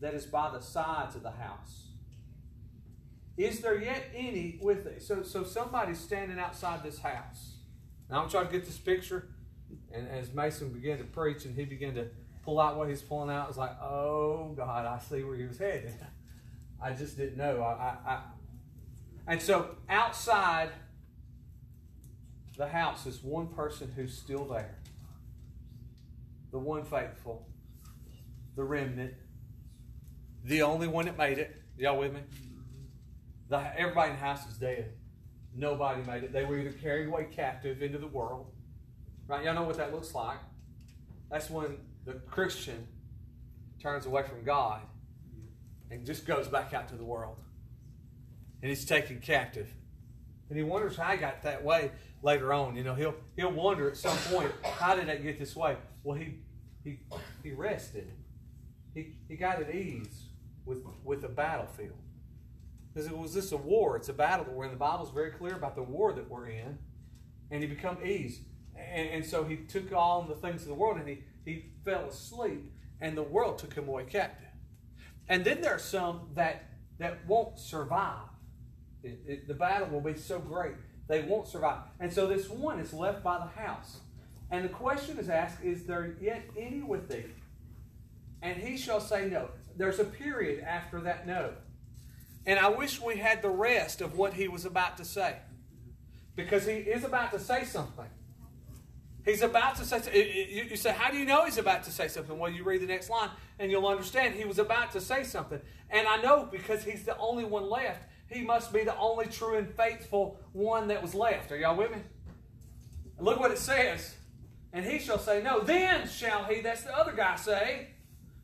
that 0.00 0.14
is 0.14 0.26
by 0.26 0.50
the 0.50 0.60
sides 0.60 1.14
of 1.14 1.22
the 1.22 1.30
house. 1.30 1.88
Is 3.36 3.60
there 3.60 3.80
yet 3.80 4.02
any 4.14 4.58
with 4.60 4.84
thee? 4.84 5.00
So, 5.00 5.22
so 5.22 5.44
somebody's 5.44 5.98
standing 5.98 6.38
outside 6.38 6.82
this 6.82 6.98
house. 6.98 7.56
Now 8.10 8.22
I'm 8.22 8.28
trying 8.28 8.46
to 8.46 8.52
get 8.52 8.66
this 8.66 8.78
picture, 8.78 9.28
and 9.92 10.08
as 10.08 10.34
Mason 10.34 10.70
began 10.70 10.98
to 10.98 11.04
preach 11.04 11.44
and 11.44 11.56
he 11.56 11.64
began 11.64 11.94
to 11.94 12.08
pull 12.42 12.60
out 12.60 12.76
what 12.76 12.88
he's 12.88 13.02
pulling 13.02 13.30
out. 13.30 13.48
It's 13.48 13.58
like, 13.58 13.80
oh 13.80 14.52
God, 14.56 14.84
I 14.84 14.98
see 14.98 15.22
where 15.22 15.36
he 15.36 15.44
was 15.44 15.58
headed. 15.58 15.94
I 16.82 16.92
just 16.92 17.16
didn't 17.16 17.36
know. 17.36 17.62
I, 17.62 17.72
I, 17.72 18.10
I, 18.10 18.20
and 19.28 19.40
so 19.40 19.76
outside 19.88 20.70
the 22.56 22.66
house 22.66 23.06
is 23.06 23.22
one 23.22 23.46
person 23.46 23.92
who's 23.94 24.12
still 24.12 24.44
there. 24.44 24.78
The 26.52 26.58
one 26.58 26.84
faithful, 26.84 27.48
the 28.56 28.62
remnant, 28.62 29.14
the 30.44 30.62
only 30.62 30.86
one 30.86 31.06
that 31.06 31.16
made 31.16 31.38
it. 31.38 31.56
Y'all 31.78 31.98
with 31.98 32.12
me? 32.12 32.20
The, 33.48 33.58
everybody 33.78 34.10
in 34.10 34.16
the 34.16 34.22
house 34.22 34.46
is 34.46 34.58
dead. 34.58 34.92
Nobody 35.54 36.02
made 36.02 36.24
it. 36.24 36.32
They 36.32 36.44
were 36.44 36.58
either 36.58 36.72
carried 36.72 37.08
away 37.08 37.28
captive 37.34 37.82
into 37.82 37.98
the 37.98 38.06
world. 38.06 38.46
Right? 39.26 39.44
Y'all 39.44 39.54
know 39.54 39.62
what 39.62 39.78
that 39.78 39.92
looks 39.94 40.14
like. 40.14 40.38
That's 41.30 41.48
when 41.48 41.78
the 42.04 42.14
Christian 42.14 42.86
turns 43.80 44.04
away 44.06 44.22
from 44.22 44.44
God 44.44 44.80
and 45.90 46.04
just 46.04 46.26
goes 46.26 46.48
back 46.48 46.74
out 46.74 46.88
to 46.88 46.96
the 46.96 47.04
world. 47.04 47.40
And 48.60 48.68
he's 48.68 48.84
taken 48.84 49.20
captive. 49.20 49.68
And 50.48 50.58
he 50.58 50.64
wonders 50.64 50.96
how 50.96 51.08
I 51.08 51.16
got 51.16 51.42
that 51.42 51.64
way 51.64 51.90
later 52.22 52.52
on. 52.52 52.76
You 52.76 52.84
know, 52.84 52.94
he'll 52.94 53.14
he'll 53.36 53.52
wonder 53.52 53.88
at 53.88 53.96
some 53.96 54.16
point, 54.30 54.52
how 54.62 54.94
did 54.94 55.08
I 55.08 55.16
get 55.16 55.38
this 55.38 55.56
way? 55.56 55.76
Well, 56.02 56.18
he 56.18 56.38
he 56.84 56.98
he 57.42 57.52
rested. 57.52 58.10
He 58.94 59.14
he 59.28 59.36
got 59.36 59.60
at 59.60 59.74
ease 59.74 60.24
with 60.64 60.78
with 61.04 61.22
the 61.22 61.28
battlefield. 61.28 61.98
Because 62.92 63.10
it 63.10 63.16
was 63.16 63.32
this 63.32 63.52
a 63.52 63.56
war, 63.56 63.96
it's 63.96 64.10
a 64.10 64.12
battle 64.12 64.44
that 64.44 64.54
we're 64.54 64.66
in. 64.66 64.70
The 64.70 64.76
Bible's 64.76 65.10
very 65.10 65.30
clear 65.30 65.54
about 65.54 65.76
the 65.76 65.82
war 65.82 66.12
that 66.12 66.28
we're 66.28 66.48
in. 66.48 66.78
And 67.50 67.62
he 67.62 67.66
become 67.66 67.96
ease. 68.04 68.40
And, 68.76 69.08
and 69.08 69.24
so 69.24 69.44
he 69.44 69.56
took 69.56 69.92
on 69.92 70.28
the 70.28 70.34
things 70.34 70.62
of 70.62 70.68
the 70.68 70.74
world 70.74 70.98
and 70.98 71.08
he 71.08 71.24
he 71.44 71.72
fell 71.84 72.06
asleep, 72.06 72.70
and 73.00 73.16
the 73.16 73.22
world 73.22 73.58
took 73.58 73.74
him 73.74 73.88
away 73.88 74.04
captive. 74.04 74.46
And 75.28 75.44
then 75.44 75.60
there 75.60 75.74
are 75.74 75.78
some 75.78 76.30
that 76.34 76.64
that 76.98 77.26
won't 77.26 77.58
survive. 77.58 78.28
It, 79.02 79.18
it, 79.26 79.48
the 79.48 79.54
battle 79.54 79.88
will 79.88 80.00
be 80.00 80.14
so 80.14 80.38
great 80.38 80.74
they 81.08 81.22
won't 81.22 81.48
survive. 81.48 81.80
And 81.98 82.12
so 82.12 82.26
this 82.26 82.48
one 82.48 82.78
is 82.78 82.92
left 82.92 83.22
by 83.22 83.38
the 83.38 83.60
house. 83.60 83.98
And 84.52 84.66
the 84.66 84.68
question 84.68 85.18
is 85.18 85.30
asked, 85.30 85.64
Is 85.64 85.84
there 85.84 86.14
yet 86.20 86.42
any 86.56 86.82
with 86.82 87.08
thee? 87.08 87.24
And 88.42 88.56
he 88.56 88.76
shall 88.76 89.00
say 89.00 89.28
no. 89.28 89.48
There's 89.76 89.98
a 89.98 90.04
period 90.04 90.62
after 90.62 91.00
that 91.00 91.26
no. 91.26 91.54
And 92.44 92.58
I 92.58 92.68
wish 92.68 93.00
we 93.00 93.16
had 93.16 93.40
the 93.40 93.50
rest 93.50 94.02
of 94.02 94.16
what 94.16 94.34
he 94.34 94.48
was 94.48 94.66
about 94.66 94.98
to 94.98 95.04
say. 95.04 95.36
Because 96.36 96.66
he 96.66 96.74
is 96.74 97.02
about 97.02 97.32
to 97.32 97.38
say 97.38 97.64
something. 97.64 98.06
He's 99.24 99.42
about 99.42 99.76
to 99.76 99.84
say, 99.84 100.48
you 100.68 100.76
say, 100.76 100.92
how 100.92 101.10
do 101.10 101.16
you 101.16 101.24
know 101.24 101.44
he's 101.44 101.58
about 101.58 101.84
to 101.84 101.92
say 101.92 102.08
something? 102.08 102.36
Well, 102.36 102.50
you 102.50 102.64
read 102.64 102.82
the 102.82 102.86
next 102.86 103.08
line 103.08 103.30
and 103.58 103.70
you'll 103.70 103.86
understand 103.86 104.34
he 104.34 104.44
was 104.44 104.58
about 104.58 104.92
to 104.92 105.00
say 105.00 105.22
something. 105.22 105.60
And 105.88 106.08
I 106.08 106.20
know 106.20 106.48
because 106.50 106.82
he's 106.82 107.04
the 107.04 107.16
only 107.18 107.44
one 107.44 107.70
left, 107.70 108.04
he 108.28 108.42
must 108.42 108.72
be 108.72 108.82
the 108.82 108.98
only 108.98 109.26
true 109.26 109.56
and 109.56 109.72
faithful 109.76 110.40
one 110.52 110.88
that 110.88 111.00
was 111.00 111.14
left. 111.14 111.52
Are 111.52 111.56
y'all 111.56 111.76
with 111.76 111.92
me? 111.92 111.98
look 113.20 113.38
what 113.38 113.52
it 113.52 113.58
says. 113.58 114.16
And 114.72 114.84
he 114.84 114.98
shall 114.98 115.18
say, 115.18 115.42
No, 115.42 115.60
then 115.60 116.08
shall 116.08 116.44
he, 116.44 116.60
that's 116.60 116.82
the 116.82 116.96
other 116.96 117.12
guy, 117.12 117.36
say, 117.36 117.88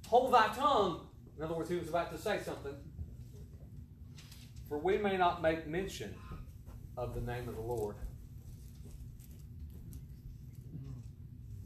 Hold 0.08 0.32
thy 0.32 0.48
tongue. 0.48 1.06
In 1.36 1.44
other 1.44 1.54
words, 1.54 1.70
he 1.70 1.76
was 1.76 1.88
about 1.88 2.10
to 2.12 2.18
say 2.18 2.40
something. 2.44 2.74
For 4.68 4.78
we 4.78 4.98
may 4.98 5.16
not 5.16 5.40
make 5.40 5.66
mention 5.66 6.14
of 6.96 7.14
the 7.14 7.20
name 7.20 7.48
of 7.48 7.54
the 7.54 7.62
Lord. 7.62 7.96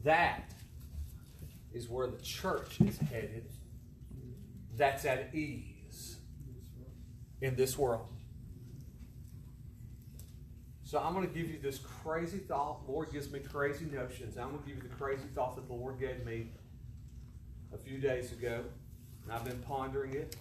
That 0.03 0.53
is 1.73 1.89
where 1.89 2.07
the 2.07 2.21
church 2.21 2.79
is 2.81 2.97
headed. 2.97 3.49
That's 4.75 5.05
at 5.05 5.33
ease 5.33 6.17
in 7.41 7.55
this 7.55 7.77
world. 7.77 8.12
So 10.93 10.99
I'm 10.99 11.15
going 11.15 11.27
to 11.27 11.33
give 11.33 11.49
you 11.49 11.57
this 11.57 11.79
crazy 12.03 12.37
thought. 12.37 12.81
Lord 12.87 13.11
gives 13.11 13.31
me 13.31 13.39
crazy 13.39 13.85
notions. 13.85 14.37
I'm 14.37 14.51
going 14.51 14.61
to 14.61 14.67
give 14.67 14.77
you 14.77 14.83
the 14.83 14.95
crazy 14.95 15.23
thought 15.33 15.55
that 15.55 15.67
the 15.67 15.73
Lord 15.73 15.99
gave 15.99 16.23
me 16.23 16.51
a 17.73 17.77
few 17.79 17.97
days 17.97 18.31
ago. 18.31 18.63
And 19.23 19.33
I've 19.33 19.43
been 19.43 19.57
pondering 19.63 20.13
it. 20.13 20.35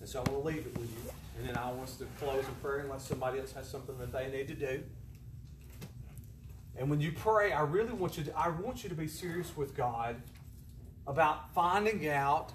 And 0.00 0.06
so 0.06 0.18
I'm 0.18 0.26
going 0.26 0.42
to 0.42 0.46
leave 0.46 0.66
it 0.66 0.78
with 0.78 0.90
you. 0.90 1.10
And 1.38 1.48
then 1.48 1.56
I 1.56 1.70
want 1.70 1.84
us 1.84 1.96
to 1.96 2.04
close 2.22 2.44
in 2.44 2.54
prayer 2.56 2.80
unless 2.80 3.08
somebody 3.08 3.38
else 3.38 3.52
has 3.52 3.66
something 3.66 3.96
that 3.96 4.12
they 4.12 4.30
need 4.30 4.46
to 4.48 4.54
do. 4.54 4.82
And 6.76 6.90
when 6.90 7.00
you 7.00 7.12
pray, 7.12 7.52
I 7.52 7.62
really 7.62 7.94
want 7.94 8.18
you 8.18 8.24
to 8.24 8.38
I 8.38 8.50
want 8.50 8.82
you 8.82 8.90
to 8.90 8.94
be 8.94 9.08
serious 9.08 9.56
with 9.56 9.74
God 9.74 10.16
about 11.06 11.54
finding 11.54 12.06
out 12.08 12.52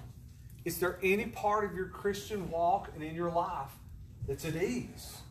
is 0.65 0.77
there 0.77 0.99
any 1.01 1.25
part 1.25 1.65
of 1.65 1.73
your 1.73 1.87
Christian 1.87 2.51
walk 2.51 2.91
and 2.93 3.03
in 3.03 3.15
your 3.15 3.31
life 3.31 3.71
that's 4.27 4.45
at 4.45 4.55
ease? 4.55 5.22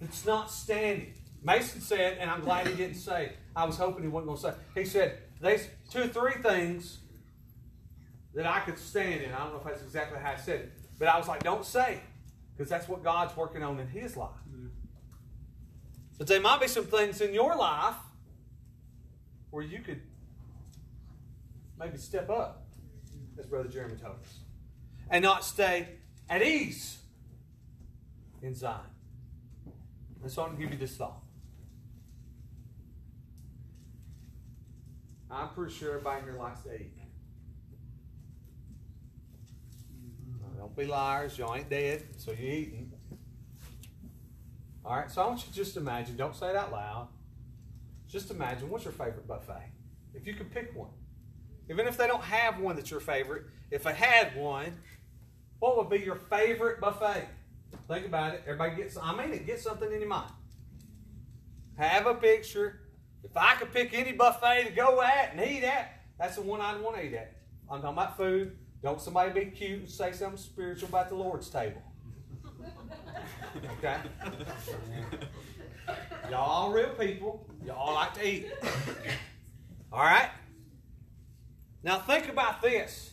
That's 0.00 0.24
not 0.24 0.50
standing. 0.50 1.14
Mason 1.42 1.80
said, 1.80 2.18
and 2.18 2.30
I'm 2.30 2.40
glad 2.40 2.66
he 2.66 2.74
didn't 2.74 2.96
say. 2.96 3.32
I 3.54 3.64
was 3.64 3.76
hoping 3.76 4.02
he 4.02 4.08
wasn't 4.08 4.28
going 4.28 4.40
to 4.40 4.58
say. 4.58 4.80
He 4.80 4.86
said, 4.86 5.18
"There's 5.40 5.66
two 5.90 6.02
or 6.02 6.08
three 6.08 6.42
things 6.42 6.98
that 8.34 8.46
I 8.46 8.60
could 8.60 8.78
stand 8.78 9.22
in." 9.22 9.32
I 9.32 9.38
don't 9.38 9.52
know 9.52 9.58
if 9.58 9.64
that's 9.64 9.82
exactly 9.82 10.18
how 10.18 10.32
I 10.32 10.36
said 10.36 10.60
it, 10.60 10.72
but 10.98 11.08
I 11.08 11.18
was 11.18 11.28
like, 11.28 11.42
"Don't 11.42 11.64
say," 11.64 12.00
because 12.56 12.70
that's 12.70 12.88
what 12.88 13.02
God's 13.02 13.36
working 13.36 13.62
on 13.62 13.78
in 13.78 13.88
His 13.88 14.16
life. 14.16 14.30
Mm-hmm. 14.48 14.68
But 16.18 16.26
there 16.26 16.40
might 16.40 16.60
be 16.60 16.68
some 16.68 16.84
things 16.84 17.20
in 17.20 17.32
your 17.32 17.56
life 17.56 17.96
where 19.50 19.64
you 19.64 19.80
could 19.80 20.00
maybe 21.78 21.96
step 21.96 22.28
up, 22.28 22.66
as 23.38 23.46
Brother 23.46 23.68
Jeremy 23.68 23.96
told 23.96 24.16
us, 24.22 24.38
and 25.08 25.22
not 25.22 25.44
stay 25.44 25.88
at 26.28 26.42
ease 26.42 26.98
in 28.42 28.54
Zion. 28.54 28.89
And 30.22 30.30
so 30.30 30.42
I'm 30.42 30.56
to 30.56 30.62
give 30.62 30.72
you 30.72 30.78
this 30.78 30.96
thought. 30.96 31.22
I'm 35.30 35.48
pretty 35.50 35.72
sure 35.72 35.90
everybody 35.90 36.24
here 36.24 36.36
likes 36.38 36.62
to 36.62 36.74
eat. 36.74 36.92
Mm-hmm. 39.96 40.58
Don't 40.58 40.76
be 40.76 40.86
liars. 40.86 41.38
Y'all 41.38 41.54
ain't 41.54 41.70
dead, 41.70 42.04
so 42.16 42.32
you're 42.32 42.50
eating. 42.50 42.92
All 44.84 44.96
right, 44.96 45.10
so 45.10 45.22
I 45.22 45.26
want 45.26 45.40
you 45.40 45.46
to 45.46 45.54
just 45.54 45.76
imagine, 45.76 46.16
don't 46.16 46.34
say 46.34 46.50
it 46.50 46.56
out 46.56 46.72
loud. 46.72 47.08
Just 48.08 48.30
imagine 48.30 48.68
what's 48.68 48.84
your 48.84 48.92
favorite 48.92 49.28
buffet? 49.28 49.70
If 50.14 50.26
you 50.26 50.34
could 50.34 50.50
pick 50.52 50.74
one. 50.74 50.90
Even 51.68 51.86
if 51.86 51.96
they 51.96 52.08
don't 52.08 52.24
have 52.24 52.58
one 52.58 52.74
that's 52.74 52.90
your 52.90 52.98
favorite, 52.98 53.44
if 53.70 53.84
they 53.84 53.94
had 53.94 54.34
one, 54.34 54.76
what 55.60 55.76
would 55.76 55.88
be 55.88 56.04
your 56.04 56.16
favorite 56.16 56.80
buffet? 56.80 57.28
Think 57.88 58.06
about 58.06 58.34
it. 58.34 58.42
Everybody 58.46 58.76
gets, 58.76 58.96
I 58.96 59.14
mean 59.16 59.32
it, 59.32 59.46
get 59.46 59.60
something 59.60 59.90
in 59.90 60.00
your 60.00 60.08
mind. 60.08 60.30
Have 61.76 62.06
a 62.06 62.14
picture. 62.14 62.80
If 63.22 63.36
I 63.36 63.54
could 63.56 63.72
pick 63.72 63.92
any 63.94 64.12
buffet 64.12 64.64
to 64.64 64.70
go 64.70 65.02
at 65.02 65.32
and 65.34 65.40
eat 65.48 65.64
at, 65.64 66.02
that's 66.18 66.36
the 66.36 66.42
one 66.42 66.60
I'd 66.60 66.80
want 66.80 66.96
to 66.96 67.04
eat 67.04 67.14
at. 67.14 67.36
I'm 67.70 67.80
talking 67.80 67.96
about 67.96 68.16
food. 68.16 68.56
Don't 68.82 69.00
somebody 69.00 69.32
be 69.32 69.50
cute 69.50 69.80
and 69.80 69.90
say 69.90 70.12
something 70.12 70.38
spiritual 70.38 70.88
about 70.88 71.08
the 71.08 71.14
Lord's 71.14 71.50
table. 71.50 71.82
Okay? 73.78 73.96
Y'all 76.30 76.70
real 76.72 76.90
people. 76.90 77.46
Y'all 77.64 77.94
like 77.94 78.14
to 78.14 78.26
eat. 78.26 78.46
All 79.92 80.04
right? 80.04 80.30
Now 81.82 81.98
think 81.98 82.28
about 82.28 82.62
this. 82.62 83.12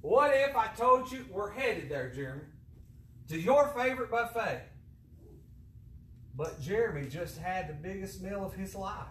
What 0.00 0.32
if 0.34 0.56
I 0.56 0.68
told 0.68 1.10
you 1.10 1.24
we're 1.30 1.50
headed 1.50 1.88
there, 1.88 2.10
Jeremy, 2.10 2.42
to 3.28 3.38
your 3.38 3.68
favorite 3.68 4.10
buffet? 4.10 4.62
But 6.34 6.60
Jeremy 6.60 7.08
just 7.08 7.38
had 7.38 7.68
the 7.68 7.74
biggest 7.74 8.22
meal 8.22 8.44
of 8.44 8.54
his 8.54 8.74
life. 8.74 9.06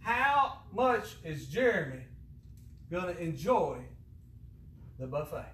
How 0.00 0.62
much 0.72 1.16
is 1.24 1.46
Jeremy 1.46 2.02
going 2.90 3.14
to 3.14 3.20
enjoy 3.20 3.78
the 4.98 5.06
buffet? 5.06 5.46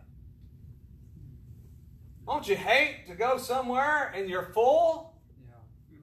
Don't 2.27 2.49
you 2.49 2.57
hate 2.57 3.07
to 3.09 3.15
go 3.15 3.39
somewhere 3.39 4.13
and 4.15 4.29
you're 4.29 4.51
full? 4.53 5.15
Yeah. 5.47 5.99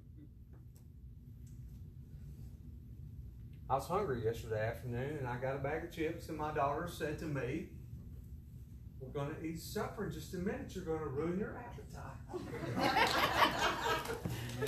I 3.69 3.76
was 3.76 3.88
hungry 3.88 4.23
yesterday 4.23 4.65
afternoon 4.65 5.18
and 5.18 5.27
I 5.27 5.38
got 5.38 5.56
a 5.56 5.60
bag 5.60 5.85
of 5.85 5.91
chips 5.91 6.30
and 6.30 6.38
my 6.38 6.53
daughter 6.53 6.88
said 6.88 7.19
to 7.19 7.26
me, 7.26 7.69
We're 9.03 9.23
going 9.23 9.35
to 9.35 9.45
eat 9.45 9.59
supper 9.59 10.05
in 10.05 10.11
just 10.11 10.34
a 10.34 10.38
minute. 10.38 10.71
You're 10.73 10.85
going 10.85 10.99
to 10.99 11.05
ruin 11.05 11.38
your 11.38 11.57
appetite. 11.57 12.13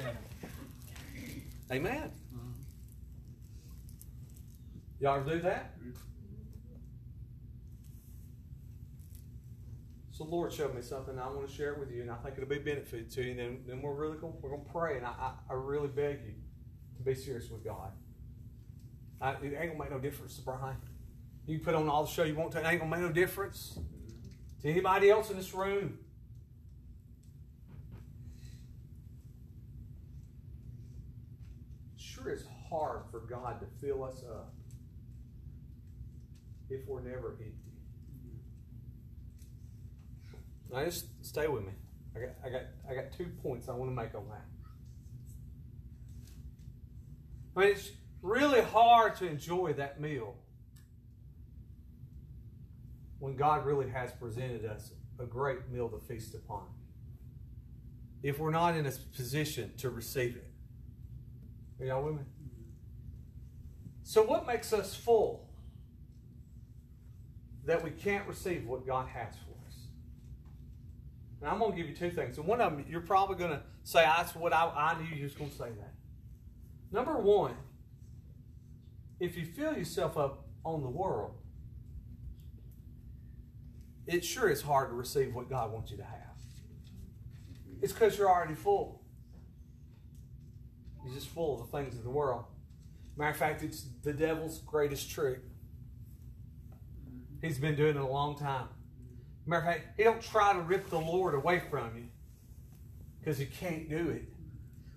Amen. 1.72 2.12
Mm-hmm. 2.34 2.52
Y'all 5.00 5.16
ever 5.20 5.30
do 5.30 5.42
that? 5.42 5.74
So 10.12 10.24
the 10.24 10.30
Lord 10.30 10.54
showed 10.54 10.76
me 10.76 10.82
something. 10.82 11.18
I 11.20 11.28
want 11.28 11.48
to 11.48 11.54
share 11.54 11.74
it 11.74 11.80
with 11.80 11.92
you, 11.92 12.02
and 12.02 12.12
I 12.12 12.16
think 12.16 12.38
it'll 12.38 12.48
be 12.48 12.60
benefit 12.60 13.10
to 13.12 13.24
you. 13.24 13.32
And 13.32 13.40
then, 13.40 13.60
then 13.68 13.82
we're 13.82 13.94
really 13.94 14.18
going 14.18 14.34
we're 14.42 14.50
going 14.50 14.66
to 14.66 14.72
pray, 14.72 14.98
and 14.98 15.06
I, 15.06 15.10
I, 15.10 15.34
I 15.50 15.54
really 15.54 15.90
beg 15.90 16.20
you 16.26 16.34
to 16.98 17.04
be 17.04 17.16
serious 17.16 17.50
with 17.50 17.64
God. 17.64 17.92
I, 19.20 19.32
it 19.32 19.44
ain't 19.44 19.72
gonna 19.72 19.80
make 19.80 19.92
no 19.92 20.00
difference 20.00 20.36
to 20.38 20.42
Brian. 20.42 20.78
You 21.48 21.58
can 21.58 21.66
put 21.66 21.76
on 21.76 21.90
all 21.90 22.04
the 22.06 22.12
show 22.12 22.24
you 22.24 22.36
want 22.36 22.52
to. 22.54 22.60
It 22.60 22.66
ain't 22.66 22.80
gonna 22.80 22.92
make 22.92 23.02
no 23.02 23.12
difference 23.12 23.80
to 24.66 24.72
anybody 24.72 25.12
else 25.12 25.30
in 25.30 25.38
this 25.38 25.54
room. 25.54 26.00
Sure, 31.98 32.30
it's 32.30 32.46
hard 32.68 33.04
for 33.12 33.20
God 33.20 33.60
to 33.60 33.68
fill 33.80 34.04
us 34.04 34.24
up 34.28 34.56
if 36.72 36.88
we're 36.88 37.02
never 37.02 37.34
empty. 37.34 37.54
Now 40.72 40.84
just 40.84 41.10
stay 41.24 41.48
with 41.48 41.64
me. 41.64 41.74
I 42.16 42.20
got, 42.22 42.30
I 42.44 42.50
got, 42.50 42.62
I 42.90 42.96
got 42.96 43.12
two 43.16 43.28
points 43.44 43.70
I 43.70 43.74
want 43.74 43.92
to 43.92 43.96
make 43.96 44.16
on 44.16 44.28
that. 44.30 44.46
I 47.56 47.60
mean, 47.60 47.70
it's 47.70 47.92
really 48.24 48.62
hard 48.62 49.16
to 49.18 49.28
enjoy 49.28 49.74
that 49.74 50.02
meal 50.02 50.38
when 53.20 53.36
God 53.36 53.66
really 53.66 53.90
has 53.90 54.12
presented 54.12 54.66
us 54.66 54.92
a 55.20 55.26
great 55.26 55.70
meal 55.70 55.90
to 55.90 56.00
feast 56.00 56.36
upon. 56.36 56.66
If 58.22 58.40
we're 58.40 58.52
not 58.52 58.76
in 58.76 58.86
a 58.86 58.92
position 59.16 59.72
to 59.78 59.90
receive 59.90 60.36
it. 60.36 60.52
Are 61.80 61.86
y'all 61.86 62.04
with 62.04 62.16
me? 62.16 62.22
So, 64.04 64.24
what 64.24 64.46
makes 64.48 64.72
us 64.72 64.96
full 64.96 65.50
that 67.66 67.84
we 67.84 67.90
can't 67.90 68.28
receive 68.28 68.66
what 68.66 68.86
God 68.86 69.08
has 69.10 69.34
for 69.36 69.68
us? 69.68 69.76
And 71.42 71.50
I'm 71.50 71.60
going 71.60 71.72
to 71.72 71.78
give 71.78 71.90
you 71.90 71.96
two 71.96 72.12
things. 72.12 72.38
And 72.38 72.48
one 72.48 72.62
of 72.62 72.72
them, 72.72 72.86
you're 72.90 73.02
probably 73.02 73.36
going 73.36 73.52
to 73.52 73.62
say, 73.84 74.04
ah, 74.06 74.16
that's 74.18 74.36
what 74.36 74.54
I, 74.54 74.66
I 74.66 75.02
knew 75.02 75.16
you 75.16 75.24
was 75.24 75.34
going 75.34 75.50
to 75.50 75.56
say 75.56 75.70
that. 75.70 75.94
Number 76.92 77.18
one, 77.18 77.56
if 79.20 79.36
you 79.38 79.46
fill 79.46 79.74
yourself 79.74 80.18
up 80.18 80.48
on 80.64 80.82
the 80.82 80.90
world, 80.90 81.34
it 84.08 84.24
sure 84.24 84.50
is 84.50 84.62
hard 84.62 84.90
to 84.90 84.96
receive 84.96 85.34
what 85.34 85.50
God 85.50 85.72
wants 85.72 85.92
you 85.92 85.98
to 85.98 86.04
have. 86.04 86.22
It's 87.82 87.94
because 87.94 88.18
you're 88.18 88.30
already 88.30 88.56
full. 88.56 89.02
You're 91.04 91.14
just 91.14 91.28
full 91.30 91.62
of 91.62 91.70
the 91.70 91.78
things 91.78 91.96
of 91.96 92.04
the 92.04 92.10
world. 92.10 92.46
Matter 93.18 93.32
of 93.32 93.38
fact, 93.38 93.64
it's 93.64 93.86
the 94.04 94.14
devil's 94.14 94.60
greatest 94.60 95.10
trick. 95.10 95.40
He's 97.42 97.60
been 97.60 97.76
doing 97.76 97.96
it 97.96 98.02
a 98.02 98.06
long 98.06 98.38
time. 98.38 98.68
Matter 99.46 99.68
of 99.68 99.74
fact, 99.74 99.88
he 99.98 100.04
don't 100.04 100.22
try 100.22 100.54
to 100.54 100.60
rip 100.60 100.90
the 100.90 101.00
Lord 101.00 101.36
away 101.36 101.62
from 101.70 101.96
you 101.96 102.08
because 103.20 103.38
he 103.38 103.46
can't 103.46 103.90
do 103.90 104.10
it. 104.10 104.24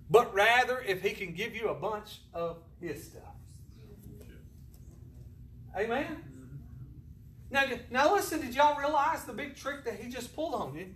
But 0.09 0.33
rather, 0.33 0.79
if 0.79 1.01
he 1.01 1.11
can 1.11 1.33
give 1.33 1.55
you 1.55 1.69
a 1.69 1.75
bunch 1.75 2.21
of 2.33 2.57
his 2.81 3.03
stuff. 3.03 3.23
Amen. 5.77 6.28
Now, 7.51 7.65
now 7.89 8.13
listen, 8.13 8.41
did 8.41 8.53
y'all 8.53 8.77
realize 8.77 9.23
the 9.25 9.33
big 9.33 9.55
trick 9.55 9.83
that 9.85 9.95
he 9.95 10.09
just 10.09 10.35
pulled 10.35 10.53
on 10.53 10.75
you? 10.75 10.87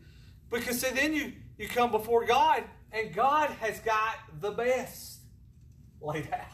Because 0.51 0.81
see, 0.81 0.91
then 0.91 1.13
you, 1.13 1.33
you 1.57 1.67
come 1.67 1.91
before 1.91 2.25
God, 2.25 2.63
and 2.91 3.13
God 3.13 3.49
has 3.59 3.79
got 3.79 4.17
the 4.39 4.51
best 4.51 5.21
laid 5.99 6.29
out. 6.31 6.45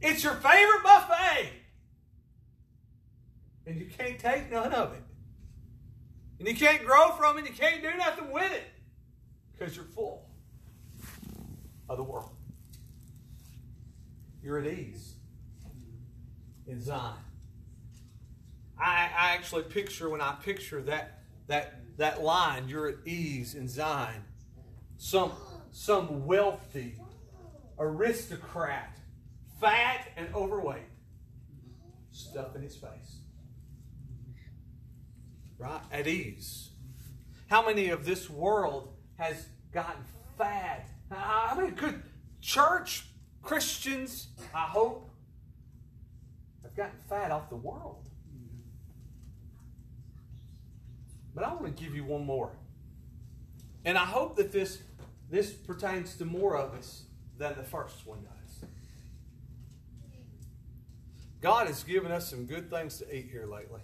It's 0.00 0.22
your 0.22 0.34
favorite 0.34 0.82
buffet. 0.84 1.50
And 3.66 3.78
you 3.78 3.86
can't 3.86 4.18
take 4.18 4.50
none 4.50 4.72
of 4.72 4.94
it. 4.94 5.02
And 6.38 6.48
you 6.48 6.54
can't 6.54 6.84
grow 6.84 7.10
from 7.10 7.38
it, 7.38 7.46
you 7.46 7.54
can't 7.54 7.82
do 7.82 7.90
nothing 7.98 8.30
with 8.30 8.50
it. 8.52 8.64
Because 9.52 9.76
you're 9.76 9.84
full 9.84 10.30
of 11.88 11.98
the 11.98 12.04
world. 12.04 12.30
You're 14.42 14.58
at 14.58 14.66
ease 14.66 15.14
in 16.66 16.80
Zion. 16.80 17.14
I, 18.80 19.10
I 19.16 19.30
actually 19.32 19.64
picture 19.64 20.08
when 20.08 20.20
I 20.20 20.34
picture 20.42 20.80
that 20.82 21.20
that 21.48 21.80
that 21.98 22.22
line, 22.22 22.68
you're 22.68 22.88
at 22.88 22.96
ease 23.04 23.54
in 23.54 23.68
Zion. 23.68 24.24
some 24.96 25.32
some 25.72 26.26
wealthy 26.26 26.98
aristocrat, 27.78 28.98
fat 29.60 30.08
and 30.16 30.28
overweight, 30.34 30.88
stuff 32.10 32.56
in 32.56 32.62
his 32.62 32.76
face. 32.76 33.20
Right? 35.58 35.80
At 35.92 36.06
ease. 36.06 36.70
How 37.48 37.64
many 37.66 37.90
of 37.90 38.04
this 38.04 38.30
world 38.30 38.94
has 39.18 39.46
gotten 39.72 40.02
fat? 40.38 40.88
How 41.10 41.54
many 41.56 41.72
good 41.72 42.02
church 42.40 43.06
Christians, 43.42 44.28
I 44.54 44.62
hope, 44.62 45.10
have 46.62 46.74
gotten 46.74 46.98
fat 47.08 47.30
off 47.30 47.50
the 47.50 47.56
world? 47.56 48.09
But 51.34 51.44
I 51.44 51.52
want 51.52 51.64
to 51.76 51.82
give 51.82 51.94
you 51.94 52.04
one 52.04 52.24
more. 52.24 52.50
And 53.84 53.96
I 53.96 54.04
hope 54.04 54.36
that 54.36 54.52
this, 54.52 54.78
this 55.30 55.52
pertains 55.52 56.16
to 56.16 56.24
more 56.24 56.56
of 56.56 56.74
us 56.74 57.04
than 57.38 57.54
the 57.56 57.62
first 57.62 58.06
one 58.06 58.18
does. 58.22 58.68
God 61.40 61.68
has 61.68 61.82
given 61.84 62.12
us 62.12 62.28
some 62.28 62.44
good 62.44 62.68
things 62.68 62.98
to 62.98 63.16
eat 63.16 63.28
here 63.30 63.46
lately. 63.46 63.80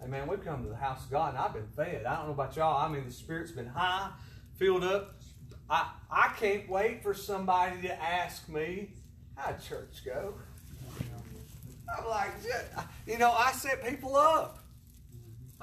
Hey 0.00 0.08
man, 0.08 0.26
we've 0.26 0.44
come 0.44 0.62
to 0.62 0.68
the 0.68 0.76
house 0.76 1.04
of 1.04 1.10
God 1.10 1.30
and 1.30 1.38
I've 1.38 1.54
been 1.54 1.68
fed. 1.68 2.04
I 2.04 2.16
don't 2.16 2.26
know 2.26 2.32
about 2.32 2.54
y'all. 2.54 2.84
I 2.84 2.92
mean, 2.92 3.06
the 3.06 3.12
spirit's 3.12 3.50
been 3.50 3.66
high, 3.66 4.10
filled 4.56 4.84
up. 4.84 5.14
I, 5.70 5.90
I 6.10 6.34
can't 6.38 6.68
wait 6.68 7.02
for 7.02 7.14
somebody 7.14 7.80
to 7.82 8.02
ask 8.02 8.46
me, 8.48 8.90
how'd 9.36 9.60
church 9.62 10.04
go? 10.04 10.34
I'm 11.96 12.06
like, 12.08 12.30
you 13.06 13.16
know, 13.18 13.32
I 13.32 13.52
set 13.52 13.82
people 13.84 14.16
up. 14.16 14.65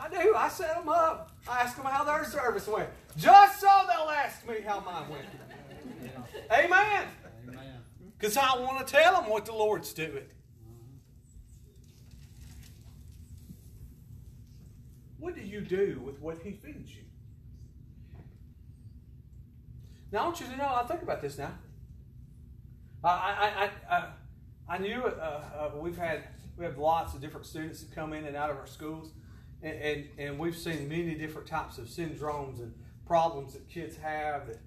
I 0.04 0.10
do. 0.10 0.36
I 0.36 0.50
set 0.50 0.76
them 0.76 0.90
up. 0.90 1.32
I 1.48 1.62
ask 1.62 1.78
them 1.78 1.86
how 1.86 2.04
their 2.04 2.26
service 2.26 2.68
went. 2.68 2.90
Just 3.16 3.62
so 3.62 3.70
they'll 3.88 4.10
ask 4.10 4.46
me 4.48 4.56
how 4.66 4.82
mine 4.82 5.10
went. 5.10 5.26
Amen. 6.52 7.06
Because 8.18 8.36
I 8.36 8.58
want 8.60 8.86
to 8.86 8.92
tell 8.92 9.22
them 9.22 9.30
what 9.30 9.46
the 9.46 9.54
Lord's 9.54 9.94
doing. 9.94 10.26
What 15.20 15.36
do 15.36 15.42
you 15.42 15.62
do 15.62 16.02
with 16.04 16.20
what 16.20 16.40
He 16.44 16.52
feeds 16.52 16.94
you? 16.94 17.04
Now, 20.12 20.20
I 20.20 20.26
want 20.26 20.42
you 20.42 20.48
to 20.48 20.58
know, 20.58 20.66
I 20.68 20.84
think 20.84 21.02
about 21.02 21.22
this 21.22 21.38
now. 21.38 21.54
I, 23.04 23.10
I, 23.10 23.70
I, 23.90 23.96
I, 23.96 24.08
I 24.76 24.78
knew 24.80 25.02
uh, 25.02 25.44
uh, 25.58 25.72
we've 25.78 25.98
had 25.98 26.26
we 26.58 26.66
have 26.66 26.78
lots 26.78 27.14
of 27.14 27.22
different 27.22 27.46
students 27.46 27.82
that 27.82 27.96
come 27.96 28.14
in 28.14 28.26
and 28.26 28.36
out 28.36 28.50
of 28.50 28.58
our 28.58 28.68
schools, 28.68 29.12
and, 29.64 29.82
and, 29.82 30.08
and 30.18 30.40
we've 30.40 30.58
seen 30.58 30.88
many 30.90 31.16
different 31.16 31.48
types 31.48 31.78
of 31.78 31.86
syndromes 31.86 32.60
and 32.60 32.74
problems 33.08 33.54
that 33.54 33.68
kids 33.70 33.96
have, 33.98 34.48
that 34.48 34.60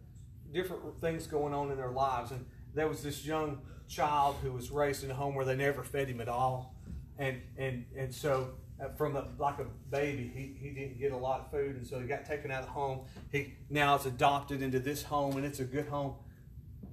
different 0.53 0.83
things 1.01 1.27
going 1.27 1.53
on 1.53 1.71
in 1.71 1.77
their 1.77 1.91
lives. 1.91 2.31
And 2.31 2.47
there 2.75 2.89
was 2.89 3.03
this 3.03 3.25
young 3.25 3.61
child 3.89 4.37
who 4.43 4.53
was 4.53 4.71
raised 4.71 5.05
in 5.05 5.11
a 5.11 5.15
home 5.15 5.35
where 5.35 5.45
they 5.45 5.57
never 5.57 5.83
fed 5.83 6.09
him 6.09 6.21
at 6.21 6.29
all, 6.29 6.75
and 7.19 7.41
and 7.57 7.85
and 7.97 8.15
so 8.15 8.51
uh, 8.81 8.89
from 8.89 9.17
a, 9.17 9.27
like 9.39 9.59
a 9.59 9.67
baby, 9.91 10.31
he, 10.35 10.57
he 10.61 10.75
didn't 10.75 10.99
get 10.99 11.13
a 11.13 11.17
lot 11.17 11.41
of 11.41 11.51
food, 11.51 11.77
and 11.77 11.87
so 11.87 11.99
he 12.01 12.07
got 12.07 12.27
taken 12.27 12.51
out 12.51 12.63
of 12.63 12.69
home. 12.69 13.01
He 13.33 13.55
now 13.71 13.97
is 13.97 14.07
adopted 14.07 14.61
into 14.63 14.79
this 14.81 15.03
home, 15.03 15.37
and 15.37 15.47
it's 15.47 15.61
a 15.61 15.65
good 15.65 15.89
home. 15.89 16.15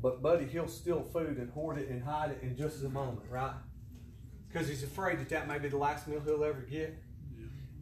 But 0.02 0.22
buddy, 0.22 0.46
he'll 0.46 0.68
steal 0.68 1.02
food 1.02 1.38
and 1.38 1.50
hoard 1.52 1.78
it 1.78 1.90
and 1.90 2.04
hide 2.04 2.32
it 2.32 2.40
in 2.42 2.56
just 2.56 2.84
a 2.84 2.90
moment, 2.90 3.26
right? 3.30 3.54
Because 4.48 4.68
he's 4.68 4.84
afraid 4.84 5.20
that 5.20 5.30
that 5.30 5.48
may 5.48 5.58
be 5.60 5.70
the 5.70 5.78
last 5.78 6.08
meal 6.08 6.22
he'll 6.24 6.44
ever 6.44 6.62
get. 6.62 6.98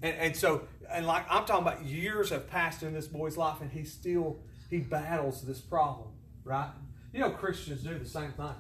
And, 0.02 0.16
and 0.18 0.36
so, 0.36 0.64
and 0.90 1.06
like 1.06 1.26
I'm 1.30 1.46
talking 1.46 1.68
about, 1.68 1.86
years 1.86 2.30
have 2.30 2.50
passed 2.50 2.84
in 2.84 2.94
this 2.94 3.08
boy's 3.08 3.38
life, 3.38 3.62
and 3.62 3.72
he 3.72 3.84
still 3.84 4.40
he 4.70 4.80
battles 4.80 5.42
this 5.42 5.60
problem, 5.60 6.10
right? 6.44 6.72
You 7.14 7.22
know, 7.22 7.32
Christians 7.32 7.84
do 7.84 7.98
the 7.98 8.06
same 8.06 8.32
thing. 8.32 8.56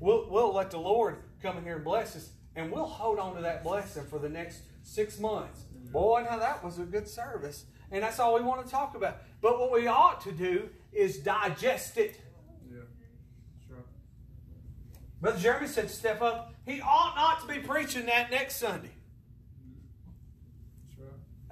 We'll 0.00 0.28
we'll 0.30 0.52
let 0.52 0.70
the 0.70 0.78
Lord 0.78 1.16
come 1.42 1.58
in 1.58 1.64
here 1.64 1.76
and 1.76 1.84
bless 1.84 2.16
us, 2.16 2.30
and 2.56 2.70
we'll 2.70 2.86
hold 2.86 3.18
on 3.18 3.36
to 3.36 3.42
that 3.42 3.62
blessing 3.62 4.04
for 4.10 4.18
the 4.18 4.28
next 4.28 4.62
six 4.82 5.18
months. 5.18 5.62
Boy, 5.92 6.26
now 6.28 6.38
that 6.38 6.64
was 6.64 6.78
a 6.78 6.82
good 6.82 7.08
service. 7.08 7.66
And 7.90 8.02
that's 8.02 8.18
all 8.18 8.34
we 8.34 8.40
want 8.40 8.64
to 8.64 8.70
talk 8.70 8.96
about. 8.96 9.18
But 9.40 9.60
what 9.60 9.70
we 9.70 9.86
ought 9.86 10.20
to 10.22 10.32
do 10.32 10.68
is 10.92 11.18
digest 11.18 11.96
it. 11.96 12.20
Yeah. 12.68 12.80
Sure. 13.68 13.84
Brother 15.20 15.38
Jeremy 15.38 15.68
said, 15.68 15.90
step 15.90 16.20
up. 16.20 16.54
He 16.66 16.80
ought 16.80 17.14
not 17.14 17.40
to 17.42 17.46
be 17.46 17.60
preaching 17.64 18.06
that 18.06 18.32
next 18.32 18.56
Sunday. 18.56 18.90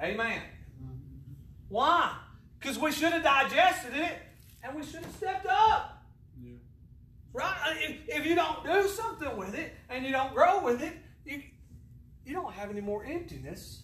Amen. 0.02 0.42
Mm-hmm. 0.82 0.94
Why? 1.68 2.16
Because 2.58 2.78
we 2.78 2.90
should 2.90 3.12
have 3.12 3.22
digested 3.22 3.94
it 3.94 4.18
and 4.64 4.74
we 4.74 4.82
should 4.82 5.02
have 5.04 5.14
stepped 5.14 5.46
up. 5.46 6.02
Yeah. 6.42 6.54
Right? 7.32 7.56
Uh, 7.66 7.74
if, 7.78 8.00
if 8.08 8.26
you 8.26 8.34
don't 8.34 8.64
do 8.64 8.88
something 8.88 9.36
with 9.36 9.54
it 9.54 9.72
and 9.88 10.04
you 10.04 10.10
don't 10.10 10.34
grow 10.34 10.62
with 10.62 10.82
it, 10.82 10.94
you, 11.24 11.42
you 12.24 12.34
don't 12.34 12.52
have 12.52 12.70
any 12.70 12.80
more 12.80 13.04
emptiness 13.04 13.82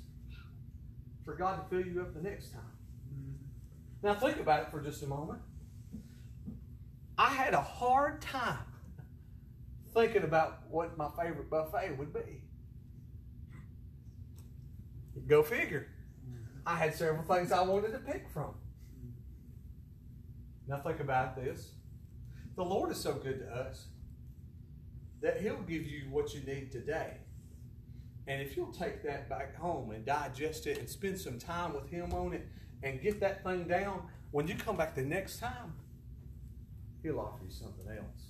for 1.24 1.34
God 1.34 1.62
to 1.62 1.68
fill 1.68 1.86
you 1.86 2.00
up 2.00 2.14
the 2.14 2.22
next 2.22 2.50
time. 2.50 2.62
Mm-hmm. 3.14 4.06
Now, 4.06 4.14
think 4.14 4.40
about 4.40 4.62
it 4.62 4.70
for 4.70 4.80
just 4.80 5.02
a 5.02 5.06
moment. 5.06 5.40
I 7.16 7.28
had 7.28 7.54
a 7.54 7.60
hard 7.60 8.20
time 8.22 8.58
thinking 9.94 10.22
about 10.22 10.60
what 10.70 10.96
my 10.96 11.08
favorite 11.20 11.50
buffet 11.50 11.96
would 11.98 12.12
be. 12.12 12.42
Go 15.26 15.42
figure. 15.42 15.88
I 16.68 16.76
had 16.76 16.94
several 16.94 17.22
things 17.22 17.50
I 17.50 17.62
wanted 17.62 17.92
to 17.92 17.98
pick 17.98 18.28
from. 18.28 18.52
Now, 20.68 20.80
think 20.80 21.00
about 21.00 21.34
this. 21.34 21.70
The 22.56 22.62
Lord 22.62 22.90
is 22.90 23.00
so 23.00 23.14
good 23.14 23.38
to 23.38 23.46
us 23.46 23.86
that 25.22 25.40
He'll 25.40 25.62
give 25.62 25.86
you 25.86 26.02
what 26.10 26.34
you 26.34 26.40
need 26.40 26.70
today. 26.70 27.14
And 28.26 28.42
if 28.42 28.54
you'll 28.54 28.70
take 28.70 29.02
that 29.04 29.30
back 29.30 29.56
home 29.56 29.92
and 29.92 30.04
digest 30.04 30.66
it 30.66 30.76
and 30.76 30.86
spend 30.86 31.18
some 31.18 31.38
time 31.38 31.72
with 31.72 31.88
Him 31.88 32.12
on 32.12 32.34
it 32.34 32.46
and 32.82 33.00
get 33.00 33.18
that 33.20 33.42
thing 33.42 33.66
down, 33.66 34.02
when 34.30 34.46
you 34.46 34.54
come 34.54 34.76
back 34.76 34.94
the 34.94 35.00
next 35.00 35.38
time, 35.38 35.72
He'll 37.02 37.18
offer 37.18 37.44
you 37.46 37.50
something 37.50 37.88
else. 37.88 38.26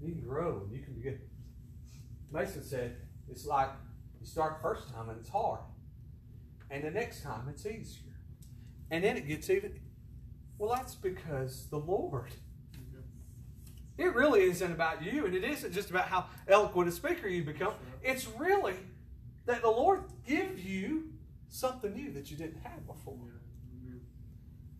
You 0.00 0.12
can 0.12 0.22
grow 0.22 0.62
and 0.62 0.72
you 0.72 0.84
can 0.84 0.94
begin. 0.94 1.18
Mason 2.30 2.62
said, 2.62 2.98
it's 3.28 3.44
like 3.44 3.70
start 4.28 4.60
first 4.62 4.92
time 4.92 5.08
and 5.08 5.18
it's 5.18 5.30
hard. 5.30 5.60
And 6.70 6.84
the 6.84 6.90
next 6.90 7.22
time 7.22 7.48
it's 7.48 7.64
easier. 7.64 8.12
And 8.90 9.04
then 9.04 9.16
it 9.16 9.26
gets 9.26 9.48
even. 9.50 9.80
Well, 10.58 10.74
that's 10.74 10.94
because 10.94 11.66
the 11.70 11.78
Lord. 11.78 12.32
Mm-hmm. 12.74 14.02
It 14.02 14.14
really 14.14 14.42
isn't 14.42 14.72
about 14.72 15.02
you, 15.02 15.26
and 15.26 15.34
it 15.34 15.44
isn't 15.44 15.72
just 15.72 15.90
about 15.90 16.06
how 16.06 16.26
eloquent 16.46 16.88
a 16.88 16.92
speaker 16.92 17.28
you 17.28 17.44
become. 17.44 17.74
It's 18.02 18.26
really 18.26 18.76
that 19.46 19.62
the 19.62 19.70
Lord 19.70 20.04
gives 20.26 20.64
you 20.64 21.12
something 21.48 21.92
new 21.92 22.12
that 22.12 22.30
you 22.30 22.36
didn't 22.36 22.60
have 22.62 22.86
before. 22.86 23.40
Mm-hmm. 23.74 23.98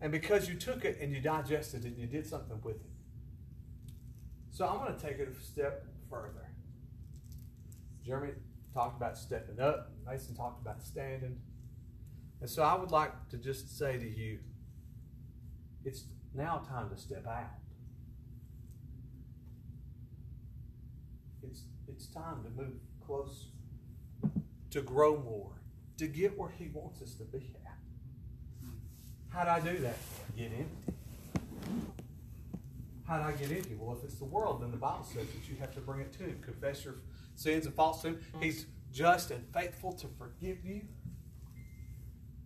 And 0.01 0.11
because 0.11 0.49
you 0.49 0.55
took 0.55 0.85
it 0.85 0.97
and 1.01 1.13
you 1.13 1.21
digested 1.21 1.85
it 1.85 1.89
and 1.89 1.97
you 1.97 2.07
did 2.07 2.27
something 2.27 2.59
with 2.63 2.75
it. 2.75 2.91
So 4.51 4.67
I'm 4.67 4.77
going 4.79 4.95
to 4.95 5.01
take 5.01 5.19
it 5.19 5.27
a 5.29 5.43
step 5.43 5.85
further. 6.09 6.49
Jeremy 8.05 8.33
talked 8.73 8.97
about 8.97 9.17
stepping 9.17 9.59
up, 9.59 9.91
Mason 10.05 10.35
talked 10.35 10.61
about 10.61 10.81
standing. 10.81 11.37
And 12.41 12.49
so 12.49 12.63
I 12.63 12.75
would 12.75 12.91
like 12.91 13.11
to 13.29 13.37
just 13.37 13.77
say 13.77 13.97
to 13.97 14.07
you 14.07 14.39
it's 15.85 16.05
now 16.33 16.61
time 16.69 16.89
to 16.89 16.97
step 16.97 17.25
out. 17.27 17.49
It's, 21.43 21.63
it's 21.87 22.07
time 22.07 22.43
to 22.43 22.49
move 22.49 22.75
closer, 23.05 23.47
to 24.71 24.81
grow 24.81 25.17
more, 25.17 25.51
to 25.97 26.07
get 26.07 26.37
where 26.37 26.49
He 26.49 26.69
wants 26.73 27.01
us 27.01 27.13
to 27.15 27.23
be 27.23 27.55
at. 27.65 27.77
How 29.29 29.43
do 29.43 29.49
I 29.49 29.59
do 29.59 29.79
that? 29.79 29.97
Get 30.35 30.51
empty. 30.51 30.93
How 33.07 33.17
do 33.17 33.23
I 33.23 33.31
get 33.31 33.51
empty? 33.51 33.75
Well, 33.79 33.97
if 33.97 34.03
it's 34.03 34.19
the 34.19 34.25
world, 34.25 34.61
then 34.61 34.71
the 34.71 34.77
Bible 34.77 35.03
says 35.03 35.25
that 35.27 35.49
you 35.49 35.55
have 35.59 35.73
to 35.75 35.81
bring 35.81 36.01
it 36.01 36.13
to 36.13 36.23
Him. 36.23 36.39
Confess 36.41 36.85
your 36.85 36.95
sins 37.39 37.65
and 37.65 37.73
false 37.73 38.01
sin. 38.01 38.19
He's 38.41 38.65
just 38.91 39.31
and 39.31 39.45
faithful 39.53 39.93
to 39.93 40.07
forgive 40.17 40.65
you. 40.65 40.81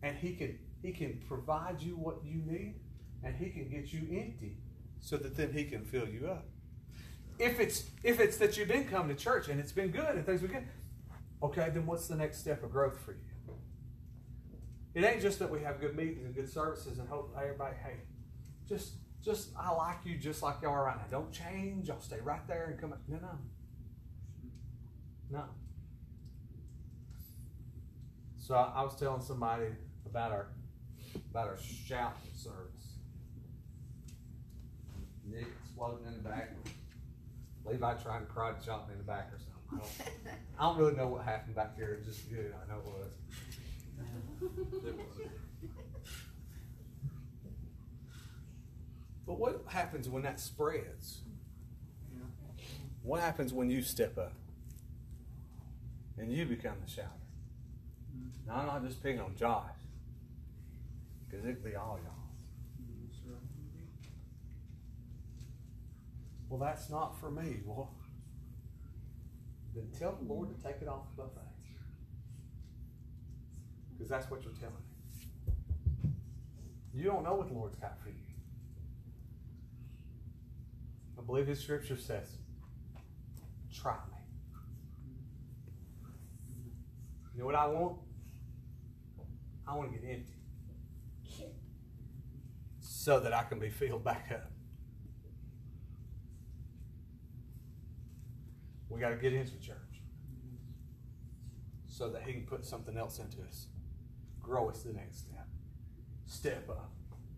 And 0.01 0.15
He 0.17 0.33
can 0.33 0.59
He 0.81 0.91
can 0.91 1.21
provide 1.27 1.81
you 1.81 1.95
what 1.95 2.23
you 2.23 2.41
need, 2.45 2.75
and 3.23 3.35
He 3.35 3.49
can 3.49 3.69
get 3.69 3.91
you 3.91 4.01
empty 4.19 4.57
so 4.99 5.17
that 5.17 5.35
then 5.35 5.51
He 5.51 5.65
can 5.65 5.83
fill 5.83 6.07
you 6.07 6.27
up. 6.27 6.45
If 7.39 7.59
it's 7.59 7.89
if 8.03 8.19
it's 8.19 8.37
that 8.37 8.57
you've 8.57 8.67
been 8.67 8.85
coming 8.87 9.15
to 9.15 9.21
church 9.21 9.49
and 9.49 9.59
it's 9.59 9.71
been 9.71 9.89
good 9.89 10.15
and 10.15 10.25
things 10.25 10.41
been 10.41 10.51
good, 10.51 10.67
okay, 11.41 11.69
then 11.73 11.85
what's 11.85 12.07
the 12.07 12.15
next 12.15 12.39
step 12.39 12.63
of 12.63 12.71
growth 12.71 12.99
for 12.99 13.13
you? 13.13 13.19
It 14.93 15.03
ain't 15.03 15.21
just 15.21 15.39
that 15.39 15.49
we 15.49 15.61
have 15.61 15.81
good 15.81 15.95
meetings 15.95 16.23
and 16.23 16.35
good 16.35 16.47
services 16.47 16.99
and 16.99 17.09
hope 17.09 17.35
everybody, 17.35 17.75
hey, 17.83 17.95
just 18.69 18.93
just 19.23 19.49
I 19.57 19.71
like 19.71 19.97
you 20.05 20.17
just 20.17 20.43
like 20.43 20.57
you 20.61 20.69
are 20.69 20.85
right 20.85 20.97
now. 20.97 21.05
Don't 21.09 21.31
change. 21.31 21.89
I'll 21.89 22.01
stay 22.01 22.19
right 22.19 22.45
there 22.47 22.65
and 22.69 22.79
come. 22.79 22.93
No, 23.07 23.17
no, 23.17 23.29
no. 25.33 25.43
So 28.37 28.53
I, 28.53 28.71
I 28.75 28.83
was 28.83 28.95
telling 28.95 29.21
somebody 29.21 29.65
about 30.05 30.31
our 30.31 30.47
about 31.31 31.47
our 31.47 31.57
shouting 31.57 32.29
service. 32.35 32.99
Nick 35.25 35.47
exploding 35.63 36.05
in 36.05 36.13
the 36.13 36.29
back. 36.29 36.51
Levi 37.65 37.93
trying 37.95 38.25
to 38.25 38.31
cry 38.31 38.53
shot 38.63 38.87
me 38.87 38.93
in 38.93 38.99
the 38.99 39.03
back 39.03 39.31
or 39.33 39.39
something. 39.39 39.53
I 39.71 39.77
don't, 39.77 40.35
I 40.59 40.63
don't 40.63 40.77
really 40.77 40.95
know 40.95 41.07
what 41.07 41.23
happened 41.23 41.55
back 41.55 41.75
here. 41.75 41.93
It 41.93 42.05
was 42.05 42.15
just 42.15 42.29
good. 42.29 42.53
I 42.53 42.71
know 42.71 42.79
it 42.79 42.85
was. 42.85 43.09
It 44.85 44.97
was. 44.97 45.27
But 49.25 49.39
what 49.39 49.63
happens 49.67 50.09
when 50.09 50.23
that 50.23 50.39
spreads? 50.39 51.21
What 53.01 53.21
happens 53.21 53.53
when 53.53 53.69
you 53.69 53.81
step 53.81 54.17
up 54.17 54.33
and 56.17 56.31
you 56.31 56.45
become 56.45 56.75
the 56.85 56.91
shouter? 56.91 57.09
Mm-hmm. 58.15 58.47
Now, 58.47 58.55
I'm 58.57 58.65
not 58.67 58.85
just 58.85 59.01
picking 59.01 59.21
on 59.21 59.35
Josh, 59.35 59.63
because 61.25 61.45
it 61.45 61.53
could 61.53 61.63
be 61.63 61.75
all 61.75 61.99
y'all. 62.03 62.23
Well, 66.53 66.59
that's 66.59 66.87
not 66.91 67.19
for 67.19 67.31
me. 67.31 67.61
Well, 67.65 67.89
then 69.73 69.87
tell 69.97 70.15
the 70.21 70.31
Lord 70.31 70.55
to 70.55 70.63
take 70.63 70.83
it 70.83 70.87
off 70.87 71.07
the 71.15 71.23
buffet. 71.23 71.39
Because 73.91 74.07
that's 74.07 74.29
what 74.29 74.43
you're 74.43 74.53
telling 74.53 74.75
me. 74.75 76.11
You 76.93 77.05
don't 77.05 77.23
know 77.23 77.33
what 77.33 77.47
the 77.47 77.55
Lord's 77.55 77.75
got 77.77 77.99
for 78.03 78.09
you. 78.09 78.15
I 81.17 81.23
believe 81.23 81.47
His 81.47 81.59
scripture 81.59 81.97
says, 81.97 82.27
try 83.73 83.95
me. 84.11 84.12
You 87.33 87.39
know 87.39 87.45
what 87.45 87.55
I 87.55 87.67
want? 87.67 87.97
I 89.67 89.75
want 89.75 89.91
to 89.93 89.99
get 89.99 90.09
empty. 90.09 90.33
So 92.79 93.19
that 93.19 93.33
I 93.33 93.43
can 93.43 93.59
be 93.59 93.69
filled 93.69 94.03
back 94.03 94.29
up. 94.33 94.51
We 98.89 98.99
got 98.99 99.09
to 99.09 99.15
get 99.15 99.33
into 99.33 99.59
church. 99.59 99.77
So 101.87 102.09
that 102.09 102.23
He 102.23 102.33
can 102.33 102.43
put 102.43 102.65
something 102.65 102.97
else 102.97 103.19
into 103.19 103.41
us. 103.47 103.67
Grow 104.39 104.69
us 104.69 104.83
the 104.83 104.93
next 104.93 105.19
step. 105.19 105.47
Step 106.25 106.69
up. 106.69 106.91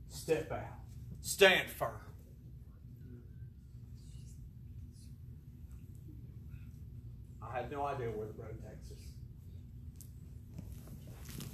Step 0.09 0.51
out. 0.51 0.79
Stand 1.21 1.69
firm. 1.69 1.91
I 7.41 7.57
have 7.57 7.71
no 7.71 7.85
idea 7.85 8.07
where 8.07 8.27
the 8.27 8.33
road 8.33 8.59
takes 8.61 8.91
us. 8.91 9.04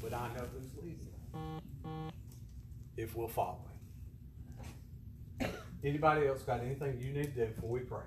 But 0.01 0.13
I 0.13 0.27
know 0.29 0.45
who's 0.53 0.83
leading. 0.83 2.11
If 2.97 3.15
we'll 3.15 3.27
follow 3.27 3.59
him. 5.39 5.49
Anybody 5.83 6.27
else 6.27 6.41
got 6.43 6.61
anything 6.61 6.99
you 6.99 7.13
need 7.13 7.35
to 7.35 7.47
do 7.47 7.53
before 7.53 7.69
we 7.69 7.79
pray? 7.81 8.03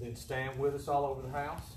Then 0.00 0.16
stand 0.16 0.58
with 0.58 0.74
us 0.74 0.88
all 0.88 1.04
over 1.04 1.22
the 1.22 1.30
house. 1.30 1.76